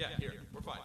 Yeah, 0.00 0.06
here, 0.18 0.32
we're 0.54 0.62
fine. 0.62 0.78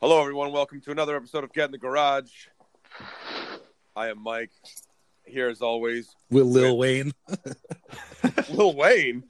Hello, 0.00 0.22
everyone. 0.22 0.50
Welcome 0.50 0.80
to 0.80 0.90
another 0.90 1.14
episode 1.14 1.44
of 1.44 1.52
Get 1.52 1.66
in 1.66 1.72
the 1.72 1.78
Garage. 1.78 2.46
I 3.94 4.08
am 4.08 4.22
Mike. 4.22 4.52
Here, 5.26 5.48
as 5.48 5.60
always, 5.62 6.14
with 6.30 6.46
Lil 6.46 6.78
Wayne. 6.78 7.12
Lil 8.50 8.74
Wayne. 8.74 9.24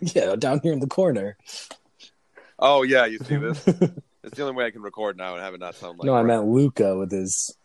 yeah, 0.00 0.36
down 0.36 0.60
here 0.62 0.72
in 0.72 0.80
the 0.80 0.86
corner. 0.86 1.36
Oh 2.58 2.82
yeah, 2.82 3.06
you 3.06 3.18
see 3.18 3.36
this? 3.36 3.66
it's 3.66 4.36
the 4.36 4.42
only 4.42 4.54
way 4.54 4.66
I 4.66 4.70
can 4.70 4.82
record 4.82 5.16
now 5.16 5.34
and 5.34 5.42
have 5.42 5.54
it 5.54 5.60
not 5.60 5.74
sound 5.74 5.98
like. 5.98 6.06
no, 6.06 6.14
I 6.14 6.22
crap. 6.22 6.26
meant 6.26 6.46
Luca 6.48 6.96
with 6.96 7.10
his 7.10 7.56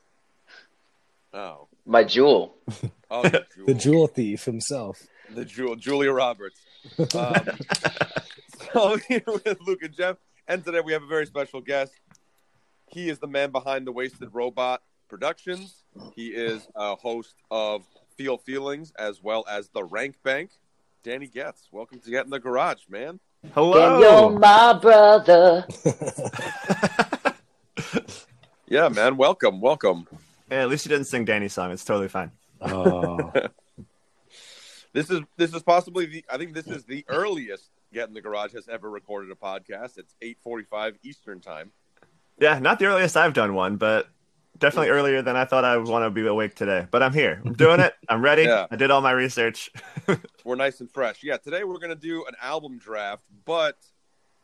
Oh, 1.34 1.68
My 1.85 2.04
jewel. 2.04 2.55
oh, 3.12 3.21
the 3.23 3.45
jewel. 3.55 3.66
the 3.68 3.73
jewel 3.76 4.07
thief 4.07 4.46
himself. 4.46 5.02
the 5.34 5.46
jewel, 5.46 5.76
Julia 5.76 6.12
Roberts. 6.12 6.59
Um, 6.98 7.46
so 8.73 8.94
I'm 8.94 8.99
here 9.07 9.21
with 9.27 9.57
Luke 9.66 9.84
and 9.84 9.94
Jeff, 9.94 10.18
and 10.48 10.63
today 10.66 10.80
we 10.80 10.94
have 10.94 11.04
a 11.04 11.07
very 11.07 11.26
special 11.27 11.62
guest. 11.62 11.94
He 12.88 13.09
is 13.09 13.20
the 13.20 13.27
man 13.27 13.52
behind 13.52 13.85
the 13.85 13.91
Wasted 13.91 14.30
Robot 14.34 14.82
Productions. 15.09 15.84
He 16.15 16.27
is 16.29 16.67
a 16.75 16.95
host 16.95 17.35
of 17.51 17.85
Feel 18.17 18.37
Feelings 18.37 18.91
as 18.97 19.21
well 19.21 19.45
as 19.49 19.69
the 19.69 19.83
Rank 19.83 20.15
Bank. 20.23 20.51
Danny 21.03 21.27
Getz, 21.27 21.67
welcome 21.71 21.99
to 21.99 22.09
Get 22.11 22.26
in 22.26 22.31
the 22.31 22.39
Garage, 22.39 22.81
man. 22.89 23.20
Hello. 23.54 23.99
you're 23.99 24.39
my 24.39 24.73
brother. 24.73 25.65
Yeah, 28.70 28.89
man, 28.89 29.15
welcome, 29.15 29.62
welcome. 29.62 30.07
Yeah, 30.51 30.63
at 30.63 30.70
least 30.70 30.85
you 30.85 30.89
didn't 30.89 31.05
sing 31.07 31.23
Danny's 31.23 31.54
song. 31.54 31.71
It's 31.71 31.85
totally 31.85 32.09
fine. 32.09 32.32
Oh, 32.61 33.32
This 34.93 35.09
is 35.11 35.21
this 35.37 35.54
is 35.54 35.61
possibly 35.63 36.05
the 36.07 36.26
I 36.29 36.37
think 36.37 36.54
this 36.54 36.67
is 36.67 36.84
the 36.84 37.05
earliest 37.07 37.70
Get 37.93 38.07
in 38.07 38.13
the 38.13 38.21
Garage 38.21 38.54
has 38.54 38.67
ever 38.67 38.89
recorded 38.89 39.32
a 39.32 39.35
podcast. 39.35 39.98
It's 39.98 40.15
eight 40.21 40.37
forty 40.43 40.63
five 40.65 40.98
Eastern 41.04 41.39
time. 41.39 41.71
Yeah, 42.39 42.59
not 42.59 42.79
the 42.79 42.85
earliest 42.87 43.15
I've 43.15 43.34
done 43.34 43.54
one, 43.54 43.77
but 43.77 44.09
definitely 44.60 44.90
earlier 44.90 45.22
than 45.22 45.36
I 45.36 45.46
thought 45.46 45.63
I 45.63 45.77
would 45.77 45.88
want 45.88 46.05
to 46.05 46.10
be 46.10 46.26
awake 46.26 46.55
today. 46.55 46.88
But 46.90 47.04
I'm 47.04 47.13
here. 47.13 47.41
I'm 47.46 47.54
doing 47.54 47.80
it. 47.80 47.94
I'm 48.10 48.22
ready. 48.22 48.44
Yeah. 48.44 48.68
I 48.70 48.76
did 48.76 48.91
all 48.91 49.02
my 49.02 49.12
research. 49.12 49.72
We're 50.44 50.55
nice 50.55 50.80
and 50.80 50.90
fresh. 50.91 51.24
Yeah, 51.24 51.38
today 51.38 51.63
we're 51.63 51.80
gonna 51.80 51.96
do 51.96 52.26
an 52.26 52.34
album 52.41 52.78
draft, 52.78 53.24
but 53.46 53.78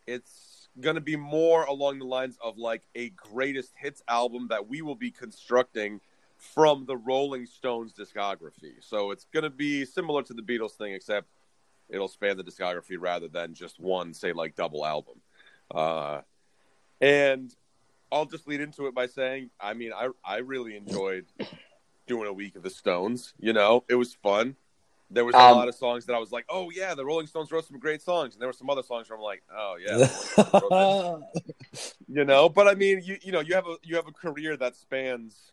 it's 0.06 0.68
gonna 0.82 1.02
be 1.02 1.16
more 1.16 1.64
along 1.64 2.00
the 2.00 2.06
lines 2.06 2.38
of 2.44 2.58
like 2.58 2.84
a 2.96 3.10
greatest 3.10 3.72
hits 3.78 4.04
album 4.08 4.48
that 4.50 4.68
we 4.68 4.82
will 4.82 4.96
be 4.96 5.12
constructing 5.12 6.02
from 6.38 6.86
the 6.86 6.98
Rolling 6.98 7.46
Stones 7.46 7.94
discography. 7.94 8.74
So 8.82 9.12
it's 9.12 9.26
gonna 9.34 9.50
be 9.50 9.86
similar 9.86 10.24
to 10.24 10.34
the 10.34 10.42
Beatles 10.42 10.74
thing, 10.74 10.94
except 10.94 11.28
it'll 11.90 12.10
span 12.10 12.36
the 12.36 12.44
discography 12.44 12.98
rather 13.00 13.28
than 13.28 13.54
just 13.54 13.80
one, 13.80 14.14
say 14.14 14.34
like 14.34 14.56
double 14.56 14.86
album. 14.86 15.22
Uh, 15.74 16.22
and 17.00 17.54
I'll 18.14 18.26
just 18.26 18.48
lead 18.48 18.62
into 18.62 18.88
it 18.88 18.96
by 18.96 19.08
saying, 19.08 19.50
I 19.60 19.74
mean, 19.74 19.92
I 19.94 20.10
I 20.24 20.38
really 20.38 20.78
enjoyed 20.78 21.26
doing 22.08 22.28
a 22.28 22.34
week 22.34 22.56
of 22.56 22.64
the 22.64 22.70
Stones. 22.70 23.34
You 23.40 23.54
know, 23.54 23.84
it 23.90 23.96
was 23.96 24.14
fun. 24.14 24.56
There 25.10 25.26
was 25.26 25.36
a 25.36 25.40
Um, 25.40 25.58
lot 25.58 25.68
of 25.68 25.76
songs 25.76 26.06
that 26.08 26.14
I 26.16 26.20
was 26.20 26.32
like, 26.32 26.46
oh 26.50 26.70
yeah, 26.72 26.96
the 26.96 27.06
Rolling 27.06 27.28
Stones 27.28 27.52
wrote 27.52 27.66
some 27.66 27.78
great 27.80 28.02
songs, 28.02 28.34
and 28.34 28.42
there 28.42 28.50
were 28.50 28.54
some 28.54 28.70
other 28.70 28.84
songs 28.84 29.10
where 29.10 29.18
I'm 29.18 29.24
like, 29.24 29.44
oh 29.56 29.78
yeah, 29.80 29.98
the 29.98 30.00
Rolling 30.00 30.18
Stones 30.34 30.50
wrote 30.54 31.24
this 31.72 31.94
you 32.08 32.26
know 32.26 32.50
but 32.50 32.68
i 32.68 32.76
mean 32.76 33.02
you 33.04 33.18
you 33.22 33.32
know 33.32 33.40
you 33.40 33.56
have 33.56 33.66
a 33.68 33.78
you 33.84 33.96
have 33.96 34.08
a 34.08 34.12
career 34.12 34.56
that 34.58 34.76
spans 34.76 35.53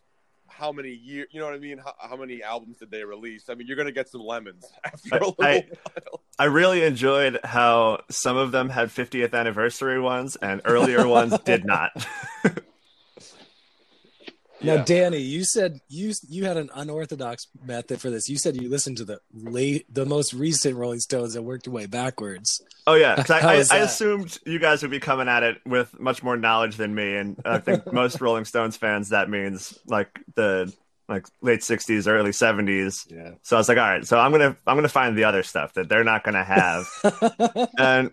how 0.51 0.71
many 0.71 0.89
years 0.89 1.27
you 1.31 1.39
know 1.39 1.45
what 1.45 1.55
i 1.55 1.59
mean 1.59 1.77
how, 1.77 1.93
how 1.99 2.15
many 2.15 2.43
albums 2.43 2.77
did 2.77 2.91
they 2.91 3.03
release 3.03 3.49
i 3.49 3.55
mean 3.55 3.67
you're 3.67 3.77
gonna 3.77 3.91
get 3.91 4.09
some 4.09 4.21
lemons 4.21 4.65
after 4.83 5.09
a 5.09 5.13
little 5.13 5.35
I- 5.39 5.65
while 5.71 6.21
I 6.39 6.45
really 6.45 6.83
enjoyed 6.83 7.39
how 7.43 8.01
some 8.09 8.35
of 8.35 8.51
them 8.51 8.69
had 8.69 8.89
50th 8.89 9.33
anniversary 9.33 9.99
ones 9.99 10.37
and 10.37 10.59
earlier 10.65 11.07
ones 11.07 11.37
did 11.45 11.65
not. 11.65 11.91
now 14.63 14.75
Yeah. 14.75 14.83
Danny, 14.83 15.19
you 15.19 15.43
said 15.43 15.79
you 15.87 16.13
you 16.27 16.45
had 16.45 16.57
an 16.57 16.69
unorthodox 16.73 17.47
method 17.65 17.99
for 18.01 18.09
this. 18.09 18.29
You 18.29 18.37
said 18.37 18.61
you 18.61 18.69
listened 18.69 18.97
to 18.97 19.05
the 19.05 19.19
late, 19.33 19.85
the 19.93 20.05
most 20.05 20.33
recent 20.33 20.75
Rolling 20.75 20.99
Stones 20.99 21.35
and 21.35 21.45
worked 21.45 21.65
your 21.65 21.75
way 21.75 21.85
backwards. 21.85 22.61
Oh 22.87 22.95
yeah, 22.95 23.23
I, 23.29 23.39
I, 23.39 23.63
I 23.71 23.77
assumed 23.77 24.39
you 24.45 24.59
guys 24.59 24.81
would 24.81 24.91
be 24.91 24.99
coming 24.99 25.27
at 25.27 25.43
it 25.43 25.57
with 25.65 25.99
much 25.99 26.23
more 26.23 26.37
knowledge 26.37 26.77
than 26.77 26.93
me, 26.93 27.15
and 27.15 27.39
I 27.45 27.59
think 27.59 27.91
most 27.93 28.21
Rolling 28.21 28.45
Stones 28.45 28.77
fans 28.77 29.09
that 29.09 29.29
means 29.29 29.77
like 29.87 30.19
the 30.35 30.73
like 31.09 31.27
late 31.41 31.61
'60s, 31.61 32.07
early 32.07 32.31
'70s. 32.31 33.05
Yeah. 33.11 33.31
So 33.41 33.57
I 33.57 33.59
was 33.59 33.67
like, 33.69 33.77
all 33.77 33.89
right, 33.89 34.05
so 34.05 34.19
I'm 34.19 34.31
gonna 34.31 34.55
I'm 34.65 34.77
gonna 34.77 34.89
find 34.89 35.17
the 35.17 35.25
other 35.25 35.43
stuff 35.43 35.73
that 35.73 35.89
they're 35.89 36.03
not 36.03 36.23
gonna 36.23 36.43
have. 36.43 36.87
and 37.77 38.11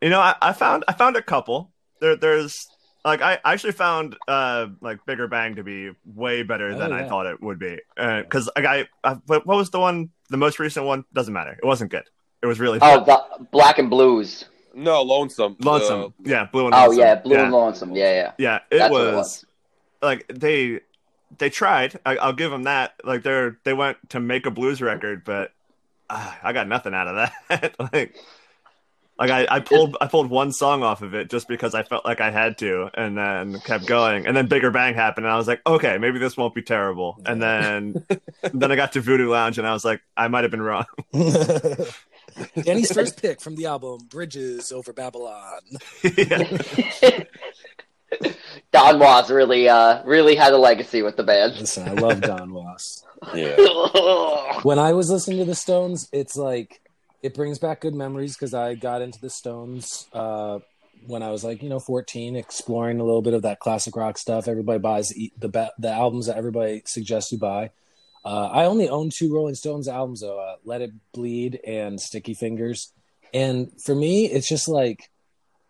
you 0.00 0.08
know 0.08 0.20
I, 0.20 0.34
I 0.40 0.52
found 0.52 0.84
i 0.88 0.92
found 0.92 1.16
a 1.16 1.22
couple 1.22 1.70
there 2.00 2.16
there's 2.16 2.66
like 3.04 3.22
i 3.22 3.38
actually 3.44 3.72
found 3.72 4.16
uh 4.28 4.66
like 4.80 5.04
bigger 5.06 5.26
bang 5.28 5.54
to 5.56 5.62
be 5.62 5.90
way 6.04 6.42
better 6.42 6.70
Oh, 6.70 6.78
than 6.78 6.92
i 6.92 7.08
thought 7.08 7.26
it 7.26 7.40
would 7.42 7.58
be 7.58 7.78
because 7.96 8.48
like 8.56 8.64
I, 8.66 8.88
I 9.04 9.14
what 9.26 9.46
what 9.46 9.56
was 9.56 9.70
the 9.70 9.80
one 9.80 10.10
the 10.28 10.36
most 10.36 10.58
recent 10.58 10.86
one 10.86 11.04
doesn't 11.12 11.32
matter 11.34 11.52
it 11.52 11.64
wasn't 11.66 11.90
good 11.90 12.04
it 12.42 12.46
was 12.46 12.60
really 12.60 12.78
Oh, 12.82 13.04
the 13.04 13.44
black 13.52 13.78
and 13.78 13.88
blues. 13.90 14.44
no 14.74 15.02
lonesome 15.02 15.56
lonesome 15.60 16.00
Uh, 16.02 16.08
yeah 16.24 16.44
blue 16.52 16.66
and 16.66 16.74
Oh 16.74 16.82
lonesome. 16.86 16.98
yeah, 16.98 17.14
blue 17.16 17.36
yeah. 17.36 17.42
and 17.44 17.52
lonesome. 17.52 17.94
Yeah, 17.96 18.12
yeah. 18.12 18.32
yeah 18.38 18.56
it 18.70 18.78
That's 18.78 18.92
was, 18.92 19.04
what 19.04 19.12
it 19.12 19.16
was. 19.16 19.44
like 20.02 20.26
they 20.28 20.80
they 21.38 21.48
tried 21.50 21.98
I, 22.04 22.16
i'll 22.18 22.32
give 22.32 22.50
them 22.50 22.64
that 22.64 22.94
like 23.04 23.22
they're 23.22 23.58
they 23.64 23.72
went 23.72 23.96
to 24.10 24.20
make 24.20 24.46
a 24.46 24.50
blues 24.50 24.82
record 24.82 25.24
but 25.24 25.52
uh, 26.10 26.32
i 26.42 26.52
got 26.52 26.66
nothing 26.68 26.92
out 26.94 27.08
of 27.08 27.30
that 27.48 27.74
like 27.92 28.16
like 29.20 29.30
I, 29.30 29.46
I 29.56 29.60
pulled 29.60 29.98
I 30.00 30.06
pulled 30.06 30.30
one 30.30 30.50
song 30.50 30.82
off 30.82 31.02
of 31.02 31.14
it 31.14 31.28
just 31.28 31.46
because 31.46 31.74
I 31.74 31.82
felt 31.82 32.06
like 32.06 32.22
I 32.22 32.30
had 32.30 32.56
to, 32.58 32.88
and 32.94 33.18
then 33.18 33.60
kept 33.60 33.86
going. 33.86 34.26
And 34.26 34.34
then 34.34 34.46
Bigger 34.46 34.70
Bang 34.70 34.94
happened, 34.94 35.26
and 35.26 35.32
I 35.32 35.36
was 35.36 35.46
like, 35.46 35.60
okay, 35.66 35.98
maybe 35.98 36.18
this 36.18 36.38
won't 36.38 36.54
be 36.54 36.62
terrible. 36.62 37.20
And 37.26 37.40
then 37.42 38.06
then 38.54 38.72
I 38.72 38.76
got 38.76 38.92
to 38.92 39.00
Voodoo 39.02 39.30
Lounge, 39.30 39.58
and 39.58 39.66
I 39.66 39.74
was 39.74 39.84
like, 39.84 40.00
I 40.16 40.28
might 40.28 40.44
have 40.44 40.50
been 40.50 40.62
wrong. 40.62 40.86
Danny's 42.62 42.92
first 42.94 43.20
pick 43.20 43.42
from 43.42 43.56
the 43.56 43.66
album 43.66 44.06
Bridges 44.08 44.72
Over 44.72 44.94
Babylon. 44.94 45.60
yeah. 46.02 47.24
Don 48.72 48.98
Was 48.98 49.30
really, 49.30 49.68
uh, 49.68 50.02
really 50.04 50.34
had 50.34 50.52
a 50.52 50.58
legacy 50.58 51.02
with 51.02 51.16
the 51.16 51.22
band. 51.22 51.56
Listen, 51.58 51.88
I 51.88 51.92
love 51.92 52.20
Don 52.22 52.52
Was. 52.54 53.04
yeah 53.34 53.54
when 54.62 54.78
I 54.78 54.92
was 54.94 55.10
listening 55.10 55.38
to 55.38 55.44
the 55.44 55.54
Stones, 55.54 56.08
it's 56.12 56.36
like 56.36 56.80
it 57.22 57.34
brings 57.34 57.58
back 57.58 57.80
good 57.80 57.94
memories 57.94 58.34
because 58.34 58.54
I 58.54 58.74
got 58.74 59.02
into 59.02 59.20
the 59.20 59.30
Stones 59.30 60.08
uh, 60.12 60.60
when 61.06 61.22
I 61.22 61.30
was 61.30 61.44
like 61.44 61.62
you 61.62 61.68
know 61.68 61.80
14, 61.80 62.36
exploring 62.36 63.00
a 63.00 63.04
little 63.04 63.22
bit 63.22 63.34
of 63.34 63.42
that 63.42 63.60
classic 63.60 63.96
rock 63.96 64.18
stuff. 64.18 64.48
Everybody 64.48 64.78
buys 64.78 65.08
the 65.08 65.70
the, 65.78 65.90
albums 65.90 66.26
that 66.26 66.36
everybody 66.36 66.82
suggests 66.84 67.32
you 67.32 67.38
buy. 67.38 67.70
Uh, 68.24 68.48
I 68.52 68.64
only 68.64 68.88
own 68.88 69.10
two 69.10 69.32
Rolling 69.32 69.54
Stones 69.54 69.88
albums 69.88 70.20
though, 70.20 70.38
uh, 70.38 70.56
"Let 70.64 70.82
It 70.82 70.92
Bleed" 71.12 71.60
and 71.66 72.00
"Sticky 72.00 72.34
Fingers," 72.34 72.92
and 73.32 73.70
for 73.82 73.94
me, 73.94 74.26
it's 74.26 74.48
just 74.48 74.68
like 74.68 75.10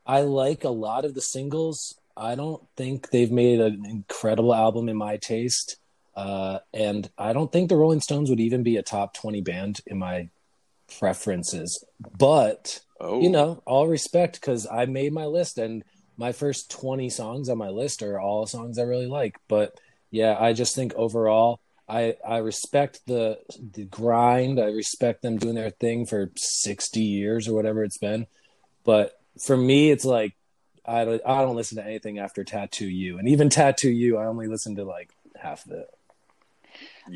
I 0.07 0.23
like 0.23 0.65
a 0.65 0.71
lot 0.71 1.05
of 1.05 1.15
the 1.15 1.21
singles. 1.21 1.95
I 2.17 2.35
don't 2.35 2.63
think 2.77 3.11
they've 3.11 3.31
made 3.31 3.61
an 3.61 3.85
incredible 3.87 4.55
album 4.55 4.89
in 4.89 4.97
my 4.97 5.17
taste. 5.17 5.77
Uh, 6.17 6.59
and 6.75 7.09
I 7.17 7.33
don't 7.33 7.51
think 7.51 7.69
the 7.69 7.77
Rolling 7.77 8.01
Stones 8.01 8.29
would 8.29 8.41
even 8.41 8.63
be 8.63 8.77
a 8.77 8.83
top 8.83 9.15
20 9.15 9.41
band 9.41 9.81
in 9.87 9.99
my 9.99 10.29
preferences. 10.99 11.85
But, 12.19 12.81
oh 13.01 13.21
you 13.21 13.31
know, 13.31 13.63
all 13.67 13.89
respect 13.89 14.41
because 14.41 14.67
I 14.67 14.87
made 14.87 15.13
my 15.13 15.27
list 15.27 15.59
and 15.59 15.85
my 16.17 16.33
first 16.33 16.71
20 16.71 17.09
songs 17.09 17.49
on 17.49 17.59
my 17.59 17.71
list 17.71 18.03
are 18.03 18.21
all 18.21 18.47
songs 18.47 18.79
I 18.79 18.83
really 18.83 19.07
like. 19.07 19.39
But 19.49 19.79
yeah, 20.11 20.37
I 20.39 20.53
just 20.53 20.75
think 20.75 20.93
overall, 20.95 21.61
I, 21.89 22.17
I 22.27 22.39
respect 22.39 23.01
the 23.07 23.39
the 23.73 23.85
grind. 23.85 24.61
I 24.61 24.67
respect 24.67 25.23
them 25.23 25.39
doing 25.39 25.57
their 25.57 25.71
thing 25.71 26.07
for 26.07 26.31
60 26.37 27.01
years 27.01 27.49
or 27.49 27.55
whatever 27.55 27.83
it's 27.83 27.99
been. 27.99 28.27
But 28.85 29.19
for 29.41 29.57
me, 29.57 29.91
it's 29.91 30.05
like 30.05 30.35
I 30.85 31.05
don't 31.05 31.23
I 31.27 31.43
don't 31.43 31.57
listen 31.57 31.79
to 31.79 31.85
anything 31.85 32.19
after 32.19 32.45
Tattoo 32.45 32.89
You, 32.89 33.19
and 33.19 33.29
even 33.29 33.49
Tattoo 33.49 33.91
You, 33.91 34.19
I 34.19 34.27
only 34.27 34.47
listen 34.47 34.77
to 34.77 34.85
like 34.85 35.11
half 35.41 35.67
of 35.67 35.73
it. 35.73 35.91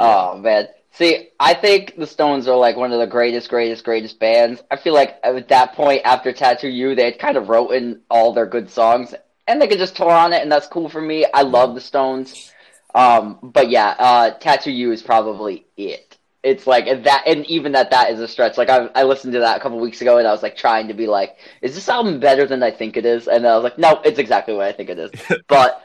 Oh 0.00 0.38
man. 0.38 0.69
See, 0.94 1.29
I 1.41 1.55
think 1.55 1.96
the 1.96 2.06
Stones 2.06 2.46
are 2.46 2.56
like 2.56 2.76
one 2.76 2.93
of 2.93 3.00
the 3.00 3.06
greatest, 3.06 3.49
greatest, 3.49 3.85
greatest 3.85 4.19
bands. 4.20 4.62
I 4.70 4.76
feel 4.76 4.94
like 4.94 5.19
at 5.25 5.49
that 5.49 5.75
point 5.75 6.02
after 6.05 6.32
Tattoo 6.32 6.69
You, 6.69 6.94
they 6.94 7.05
had 7.06 7.19
kind 7.19 7.37
of 7.37 7.49
wrote 7.49 7.70
in 7.70 8.00
all 8.08 8.32
their 8.32 8.46
good 8.46 8.70
songs, 8.70 9.14
and 9.49 9.61
they 9.61 9.67
could 9.67 9.79
just 9.79 9.96
tour 9.96 10.11
on 10.11 10.32
it, 10.32 10.43
and 10.43 10.50
that's 10.50 10.69
cool 10.69 10.88
for 10.88 11.00
me. 11.00 11.26
I 11.35 11.43
love 11.43 11.75
the 11.75 11.81
Stones. 11.81 12.52
Um, 12.94 13.38
but 13.43 13.70
yeah, 13.70 13.96
uh, 13.99 14.31
Tattoo 14.38 14.70
You 14.70 14.93
is 14.93 15.02
probably 15.02 15.67
it 15.76 16.14
it's 16.44 16.67
like 16.67 17.05
that, 17.05 17.25
and 17.26 17.44
even 17.47 17.73
that 17.73 17.90
that 17.90 18.11
is 18.11 18.20
a 18.20 18.29
stretch. 18.29 18.58
Like 18.58 18.69
I, 18.69 18.88
I 18.94 19.02
listened 19.05 19.32
to 19.32 19.40
that 19.40 19.56
a 19.56 19.61
couple 19.61 19.81
weeks 19.81 20.02
ago, 20.02 20.19
and 20.19 20.29
I 20.29 20.31
was 20.31 20.43
like 20.43 20.56
trying 20.56 20.88
to 20.88 20.94
be 20.94 21.06
like, 21.06 21.38
is 21.62 21.75
this 21.75 21.88
album 21.88 22.20
better 22.20 22.47
than 22.47 22.62
I 22.62 22.70
think 22.70 22.99
it 22.99 23.06
is? 23.06 23.26
And 23.26 23.47
I 23.47 23.56
was 23.56 23.64
like, 23.64 23.79
no, 23.79 24.00
it's 24.05 24.19
exactly 24.19 24.55
what 24.55 24.67
I 24.67 24.73
think 24.73 24.90
it 24.90 24.99
is. 24.99 25.11
but 25.49 25.82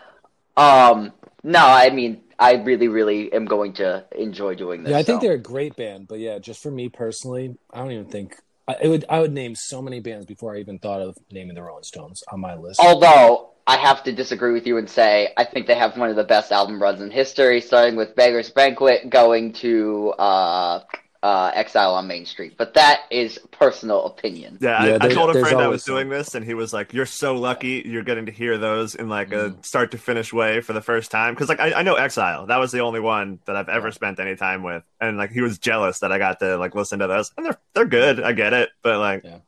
um, 0.58 1.14
no, 1.44 1.66
I 1.66 1.90
mean, 1.92 2.22
I 2.40 2.54
really, 2.54 2.88
really 2.88 3.32
am 3.34 3.46
going 3.46 3.74
to 3.74 4.06
enjoy 4.16 4.56
doing 4.56 4.84
this. 4.84 4.92
Yeah, 4.92 4.98
I 4.98 5.04
think 5.04 5.22
so. 5.22 5.28
they're 5.28 5.36
a 5.36 5.40
great 5.40 5.76
band, 5.76 6.08
but 6.08 6.20
yeah, 6.20 6.40
just 6.40 6.64
for 6.64 6.72
me 6.72 6.88
personally, 6.88 7.58
I 7.72 7.80
don't 7.80 7.92
even 7.92 8.06
think 8.06 8.38
I 8.68 8.78
it 8.82 8.88
would. 8.88 9.06
I 9.10 9.20
would 9.20 9.34
name 9.34 9.56
so 9.56 9.82
many 9.82 10.00
bands 10.00 10.26
before 10.26 10.56
I 10.56 10.60
even 10.60 10.80
thought 10.80 11.02
of 11.02 11.18
naming 11.32 11.56
the 11.56 11.64
Rolling 11.64 11.84
Stones 11.84 12.24
on 12.32 12.40
my 12.40 12.56
list. 12.56 12.80
Although 12.80 13.50
I 13.68 13.78
have 13.78 14.04
to 14.04 14.14
disagree 14.14 14.54
with 14.54 14.66
you 14.66 14.78
and 14.78 14.90
say 14.90 15.34
I 15.36 15.44
think 15.44 15.68
they 15.68 15.76
have 15.76 15.98
one 15.98 16.10
of 16.10 16.16
the 16.16 16.24
best 16.24 16.52
album 16.52 16.82
runs 16.82 17.02
in 17.02 17.12
history, 17.12 17.60
starting 17.62 17.98
with 17.98 18.16
Beggar's 18.16 18.50
Banquet, 18.50 19.10
going 19.10 19.54
to 19.54 20.14
uh, 20.18 20.82
uh, 21.22 21.52
Exile 21.54 21.96
on 21.96 22.08
Main 22.08 22.26
Street. 22.26 22.56
But 22.58 22.74
that 22.76 23.02
is 23.12 23.38
personal 23.52 24.06
opinion. 24.06 24.58
Yeah, 24.62 24.86
Yeah, 24.86 24.98
I, 25.02 25.06
I 25.08 25.10
told 25.10 25.36
a 25.36 25.40
friend 25.42 25.58
I 25.60 25.68
was 25.68 25.84
doing 25.84 26.04
some. 26.06 26.10
this, 26.18 26.36
and 26.36 26.46
he 26.46 26.54
was 26.54 26.72
like, 26.72 26.94
"You're 26.94 27.06
so 27.06 27.36
lucky. 27.36 27.82
You're 27.86 28.04
getting 28.04 28.26
to 28.28 28.32
hear 28.32 28.58
those 28.58 28.96
in 28.96 29.10
like 29.10 29.32
a 29.34 29.50
Mm. 29.52 29.66
start 29.66 29.92
to 29.92 29.98
finish 29.98 30.32
way 30.32 30.62
for 30.62 30.74
the 30.74 30.82
first 30.82 31.12
time." 31.12 31.34
Because 31.34 31.50
like 31.50 31.60
I, 31.60 31.74
I 31.74 31.84
know 31.84 31.96
Exile, 31.96 32.46
that 32.48 32.58
was 32.58 32.72
the 32.72 32.80
only 32.80 33.00
one 33.02 33.40
that 33.46 33.56
I've 33.58 33.70
ever 33.70 33.92
spent 33.92 34.20
any 34.20 34.36
time 34.38 34.64
with, 34.64 34.84
and 35.02 35.18
like 35.18 35.32
he 35.32 35.42
was 35.42 35.58
jealous 35.60 36.00
that 36.00 36.12
I 36.12 36.20
got 36.20 36.40
to 36.40 36.58
like 36.58 36.74
listen 36.76 37.00
to 37.00 37.08
those, 37.08 37.32
and 37.36 37.46
they're 37.46 37.60
they're 37.74 37.86
good. 37.86 38.22
I 38.22 38.32
get 38.32 38.54
it, 38.54 38.70
but 38.82 39.00
like 39.00 39.24
Yeah. 39.26 39.40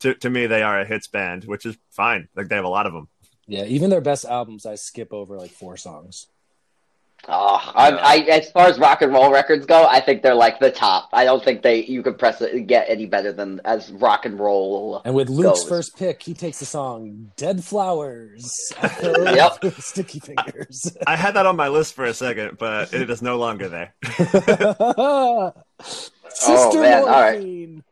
to 0.00 0.14
to 0.14 0.28
me, 0.30 0.46
they 0.46 0.62
are 0.62 0.78
a 0.80 0.84
hits 0.84 1.06
band, 1.08 1.44
which 1.44 1.64
is 1.64 1.76
fine. 1.90 2.28
Like 2.36 2.48
they 2.48 2.56
have 2.56 2.64
a 2.66 2.68
lot 2.68 2.86
of 2.86 2.92
them. 2.92 3.08
Yeah, 3.46 3.64
even 3.64 3.88
their 3.88 4.02
best 4.02 4.26
albums, 4.26 4.66
I 4.66 4.74
skip 4.74 5.10
over 5.14 5.38
like 5.38 5.50
four 5.52 5.78
songs. 5.78 6.26
Oh, 7.26 7.72
I, 7.74 7.88
Yeah. 7.90 7.96
I, 8.02 8.16
as 8.38 8.50
far 8.52 8.68
as 8.68 8.78
rock 8.78 9.02
and 9.02 9.12
roll 9.12 9.30
records 9.30 9.66
go, 9.66 9.86
I 9.86 10.00
think 10.00 10.22
they're 10.22 10.34
like 10.34 10.60
the 10.60 10.70
top. 10.70 11.08
I 11.12 11.24
don't 11.24 11.42
think 11.44 11.62
they 11.62 11.84
you 11.84 12.02
could 12.02 12.18
press 12.18 12.40
it 12.40 12.66
get 12.66 12.88
any 12.88 13.06
better 13.06 13.32
than 13.32 13.60
as 13.64 13.90
rock 13.92 14.24
and 14.24 14.38
roll. 14.38 15.02
And 15.04 15.14
with 15.14 15.28
Luke's 15.28 15.60
goes. 15.60 15.68
first 15.68 15.96
pick, 15.96 16.22
he 16.22 16.32
takes 16.32 16.58
the 16.60 16.64
song 16.66 17.32
"Dead 17.36 17.62
Flowers." 17.64 18.72
Yep. 19.02 19.74
Sticky 19.78 20.20
fingers. 20.20 20.96
I 21.06 21.16
had 21.16 21.34
that 21.34 21.44
on 21.46 21.56
my 21.56 21.68
list 21.68 21.94
for 21.94 22.04
a 22.04 22.14
second, 22.14 22.56
but 22.58 22.94
it 22.94 23.10
is 23.10 23.20
no 23.20 23.36
longer 23.36 23.68
there. 23.68 23.94
Oh, 24.80 25.52
Sister 25.80 26.80
man, 26.80 27.02
all 27.02 27.08
right. 27.08 27.82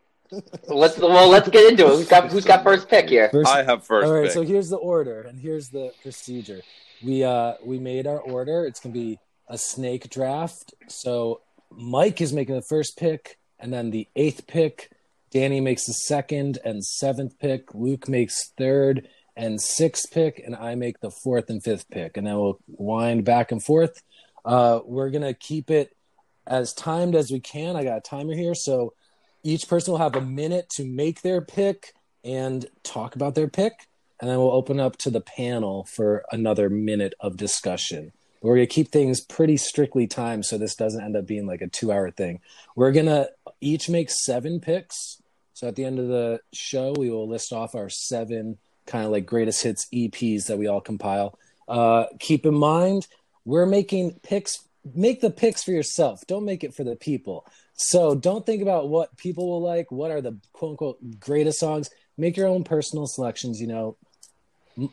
Let's 0.68 0.98
well, 0.98 1.28
let's 1.28 1.48
get 1.48 1.70
into 1.70 1.84
it. 1.86 1.96
Who's 1.96 2.08
got 2.08 2.30
who's 2.30 2.44
got 2.44 2.62
first 2.64 2.88
pick 2.88 3.08
here? 3.08 3.28
First- 3.30 3.50
I 3.50 3.62
have 3.62 3.84
first 3.84 4.06
All 4.06 4.12
right, 4.14 4.24
pick. 4.24 4.32
so 4.32 4.42
here's 4.42 4.68
the 4.68 4.76
order, 4.76 5.22
and 5.22 5.38
here's 5.40 5.68
the 5.68 5.92
procedure. 6.02 6.62
We 7.02 7.24
uh 7.24 7.54
we 7.64 7.78
made 7.78 8.06
our 8.06 8.20
order. 8.20 8.66
It's 8.66 8.80
gonna 8.80 8.92
be 8.92 9.18
a 9.48 9.58
snake 9.58 10.10
draft. 10.10 10.74
So 10.88 11.42
Mike 11.70 12.20
is 12.20 12.32
making 12.32 12.54
the 12.54 12.62
first 12.68 12.96
pick, 12.96 13.38
and 13.58 13.72
then 13.72 13.90
the 13.90 14.08
eighth 14.16 14.46
pick. 14.46 14.90
Danny 15.30 15.60
makes 15.60 15.86
the 15.86 15.92
second 15.92 16.58
and 16.64 16.84
seventh 16.84 17.38
pick. 17.38 17.74
Luke 17.74 18.08
makes 18.08 18.50
third 18.56 19.08
and 19.36 19.60
sixth 19.60 20.10
pick, 20.10 20.42
and 20.44 20.56
I 20.56 20.74
make 20.74 21.00
the 21.00 21.10
fourth 21.10 21.50
and 21.50 21.62
fifth 21.62 21.90
pick. 21.90 22.16
And 22.16 22.26
then 22.26 22.38
we'll 22.38 22.58
wind 22.66 23.24
back 23.24 23.52
and 23.52 23.62
forth. 23.62 24.00
Uh, 24.44 24.80
we're 24.84 25.10
gonna 25.10 25.34
keep 25.34 25.70
it 25.70 25.94
as 26.46 26.72
timed 26.72 27.14
as 27.14 27.30
we 27.30 27.40
can. 27.40 27.76
I 27.76 27.84
got 27.84 27.98
a 27.98 28.00
timer 28.00 28.34
here, 28.34 28.54
so 28.54 28.94
each 29.42 29.68
person 29.68 29.92
will 29.92 29.98
have 29.98 30.16
a 30.16 30.20
minute 30.20 30.68
to 30.70 30.84
make 30.84 31.22
their 31.22 31.40
pick 31.40 31.92
and 32.24 32.66
talk 32.82 33.14
about 33.14 33.34
their 33.34 33.48
pick, 33.48 33.72
and 34.20 34.30
then 34.30 34.38
we'll 34.38 34.52
open 34.52 34.80
up 34.80 34.96
to 34.98 35.10
the 35.10 35.20
panel 35.20 35.84
for 35.84 36.24
another 36.32 36.70
minute 36.70 37.14
of 37.20 37.36
discussion. 37.36 38.12
We're 38.42 38.56
gonna 38.56 38.66
keep 38.66 38.92
things 38.92 39.20
pretty 39.20 39.56
strictly 39.56 40.06
timed, 40.06 40.46
so 40.46 40.58
this 40.58 40.76
doesn't 40.76 41.02
end 41.02 41.16
up 41.16 41.26
being 41.26 41.46
like 41.46 41.62
a 41.62 41.68
two-hour 41.68 42.12
thing. 42.12 42.40
We're 42.74 42.92
gonna 42.92 43.28
each 43.60 43.88
make 43.88 44.10
seven 44.10 44.60
picks. 44.60 45.20
So 45.54 45.66
at 45.68 45.74
the 45.74 45.84
end 45.84 45.98
of 45.98 46.08
the 46.08 46.40
show, 46.52 46.92
we 46.96 47.10
will 47.10 47.28
list 47.28 47.52
off 47.52 47.74
our 47.74 47.88
seven 47.88 48.58
kind 48.86 49.04
of 49.04 49.10
like 49.10 49.26
greatest 49.26 49.62
hits 49.62 49.86
EPs 49.92 50.46
that 50.46 50.58
we 50.58 50.66
all 50.66 50.80
compile. 50.80 51.38
Uh, 51.66 52.04
keep 52.20 52.46
in 52.46 52.54
mind, 52.54 53.06
we're 53.44 53.66
making 53.66 54.20
picks. 54.22 54.58
Make 54.94 55.20
the 55.20 55.30
picks 55.30 55.64
for 55.64 55.72
yourself. 55.72 56.24
Don't 56.28 56.44
make 56.44 56.62
it 56.62 56.74
for 56.74 56.84
the 56.84 56.94
people. 56.94 57.46
So 57.74 58.14
don't 58.14 58.46
think 58.46 58.62
about 58.62 58.88
what 58.88 59.16
people 59.16 59.48
will 59.48 59.62
like. 59.62 59.90
What 59.90 60.10
are 60.10 60.20
the 60.20 60.38
quote 60.52 60.72
unquote 60.72 61.20
greatest 61.20 61.58
songs? 61.58 61.90
Make 62.16 62.36
your 62.36 62.46
own 62.46 62.62
personal 62.62 63.06
selections. 63.06 63.60
You 63.60 63.66
know, 63.66 63.96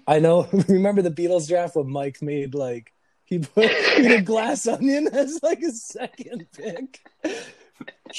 I 0.07 0.19
know. 0.19 0.47
Remember 0.67 1.01
the 1.01 1.11
Beatles 1.11 1.47
draft 1.47 1.75
when 1.75 1.89
Mike 1.91 2.21
made 2.21 2.53
like 2.55 2.93
he 3.25 3.39
put 3.39 3.69
he 3.69 4.07
did 4.07 4.25
glass 4.33 4.67
onion 4.67 5.07
as 5.11 5.39
like 5.43 5.61
a 5.61 5.71
second 5.71 6.47
pick. 6.55 6.99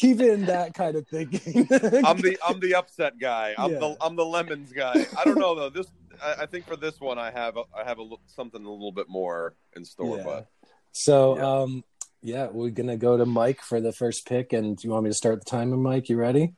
Even 0.02 0.46
that 0.46 0.74
kind 0.74 0.96
of 0.96 1.06
thinking. 1.08 1.66
I'm 2.04 2.18
the 2.20 2.36
I'm 2.44 2.60
the 2.60 2.74
upset 2.74 3.18
guy. 3.18 3.54
I'm 3.56 3.72
Yeah. 3.72 3.78
the 3.78 3.96
I'm 4.00 4.16
the 4.16 4.24
lemons 4.26 4.72
guy. 4.72 5.06
I 5.18 5.24
don't 5.24 5.38
know 5.38 5.54
though. 5.54 5.70
This 5.70 5.86
I, 6.22 6.42
I 6.42 6.46
think 6.46 6.66
for 6.66 6.76
this 6.76 7.00
one 7.00 7.18
I 7.18 7.30
have 7.30 7.56
a, 7.56 7.62
I 7.76 7.84
have 7.84 7.98
a, 7.98 8.08
something 8.26 8.64
a 8.64 8.70
little 8.70 8.92
bit 8.92 9.08
more 9.08 9.54
in 9.76 9.84
store. 9.84 10.18
Yeah. 10.18 10.24
But 10.24 10.48
So, 10.92 11.36
Yeah. 11.36 11.60
um, 11.62 11.84
yeah, 12.22 12.46
we're 12.50 12.70
gonna 12.70 12.96
go 12.96 13.16
to 13.16 13.26
Mike 13.26 13.60
for 13.60 13.80
the 13.80 13.92
first 13.92 14.26
pick. 14.26 14.52
And 14.52 14.76
do 14.76 14.86
you 14.86 14.92
want 14.92 15.04
me 15.04 15.10
to 15.10 15.14
start 15.14 15.38
the 15.44 15.50
timer, 15.50 15.76
Mike? 15.76 16.08
You 16.08 16.16
ready? 16.16 16.54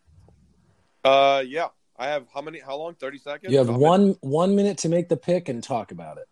uh, 1.05 1.43
yeah, 1.47 1.69
I 1.99 2.07
have 2.07 2.27
how 2.33 2.41
many? 2.41 2.61
How 2.61 2.77
long? 2.77 2.95
Thirty 2.95 3.19
seconds. 3.19 3.53
You 3.53 3.59
have 3.59 3.75
one 3.75 4.17
one 4.21 4.55
minute 4.55 4.79
to 4.79 4.89
make 4.89 5.09
the 5.09 5.17
pick 5.17 5.49
and 5.49 5.63
talk 5.63 5.93
about 5.93 6.19
it. 6.19 6.29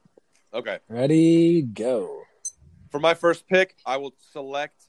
Okay. 0.52 0.78
Ready? 0.88 1.62
Go. 1.62 2.22
For 2.90 3.00
my 3.00 3.14
first 3.14 3.48
pick, 3.48 3.74
I 3.84 3.96
will 3.96 4.14
select 4.32 4.84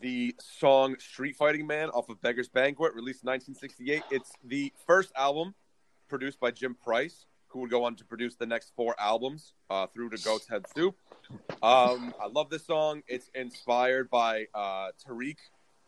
the 0.00 0.34
song 0.38 0.96
Street 0.98 1.36
Fighting 1.36 1.66
Man 1.66 1.88
off 1.90 2.08
of 2.08 2.20
Beggar's 2.20 2.48
Banquet, 2.48 2.94
released 2.94 3.22
in 3.22 3.28
1968. 3.28 4.02
It's 4.10 4.32
the 4.44 4.72
first 4.86 5.12
album 5.16 5.54
produced 6.08 6.40
by 6.40 6.50
Jim 6.50 6.74
Price, 6.74 7.26
who 7.48 7.60
would 7.60 7.70
go 7.70 7.84
on 7.84 7.94
to 7.96 8.04
produce 8.04 8.34
the 8.34 8.46
next 8.46 8.72
four 8.74 8.96
albums 8.98 9.54
uh, 9.70 9.86
through 9.86 10.10
to 10.10 10.22
Goat's 10.24 10.48
Head 10.48 10.64
Soup. 10.74 10.96
Um, 11.62 12.12
I 12.20 12.26
love 12.32 12.50
this 12.50 12.66
song. 12.66 13.02
It's 13.06 13.30
inspired 13.34 14.10
by 14.10 14.46
uh, 14.54 14.88
Tariq 15.06 15.36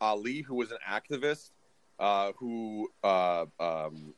Ali, 0.00 0.42
who 0.42 0.54
was 0.54 0.70
an 0.70 0.78
activist 0.88 1.50
uh, 2.02 2.32
who, 2.37 2.90
uh, 3.04 3.46
um, 3.60 4.12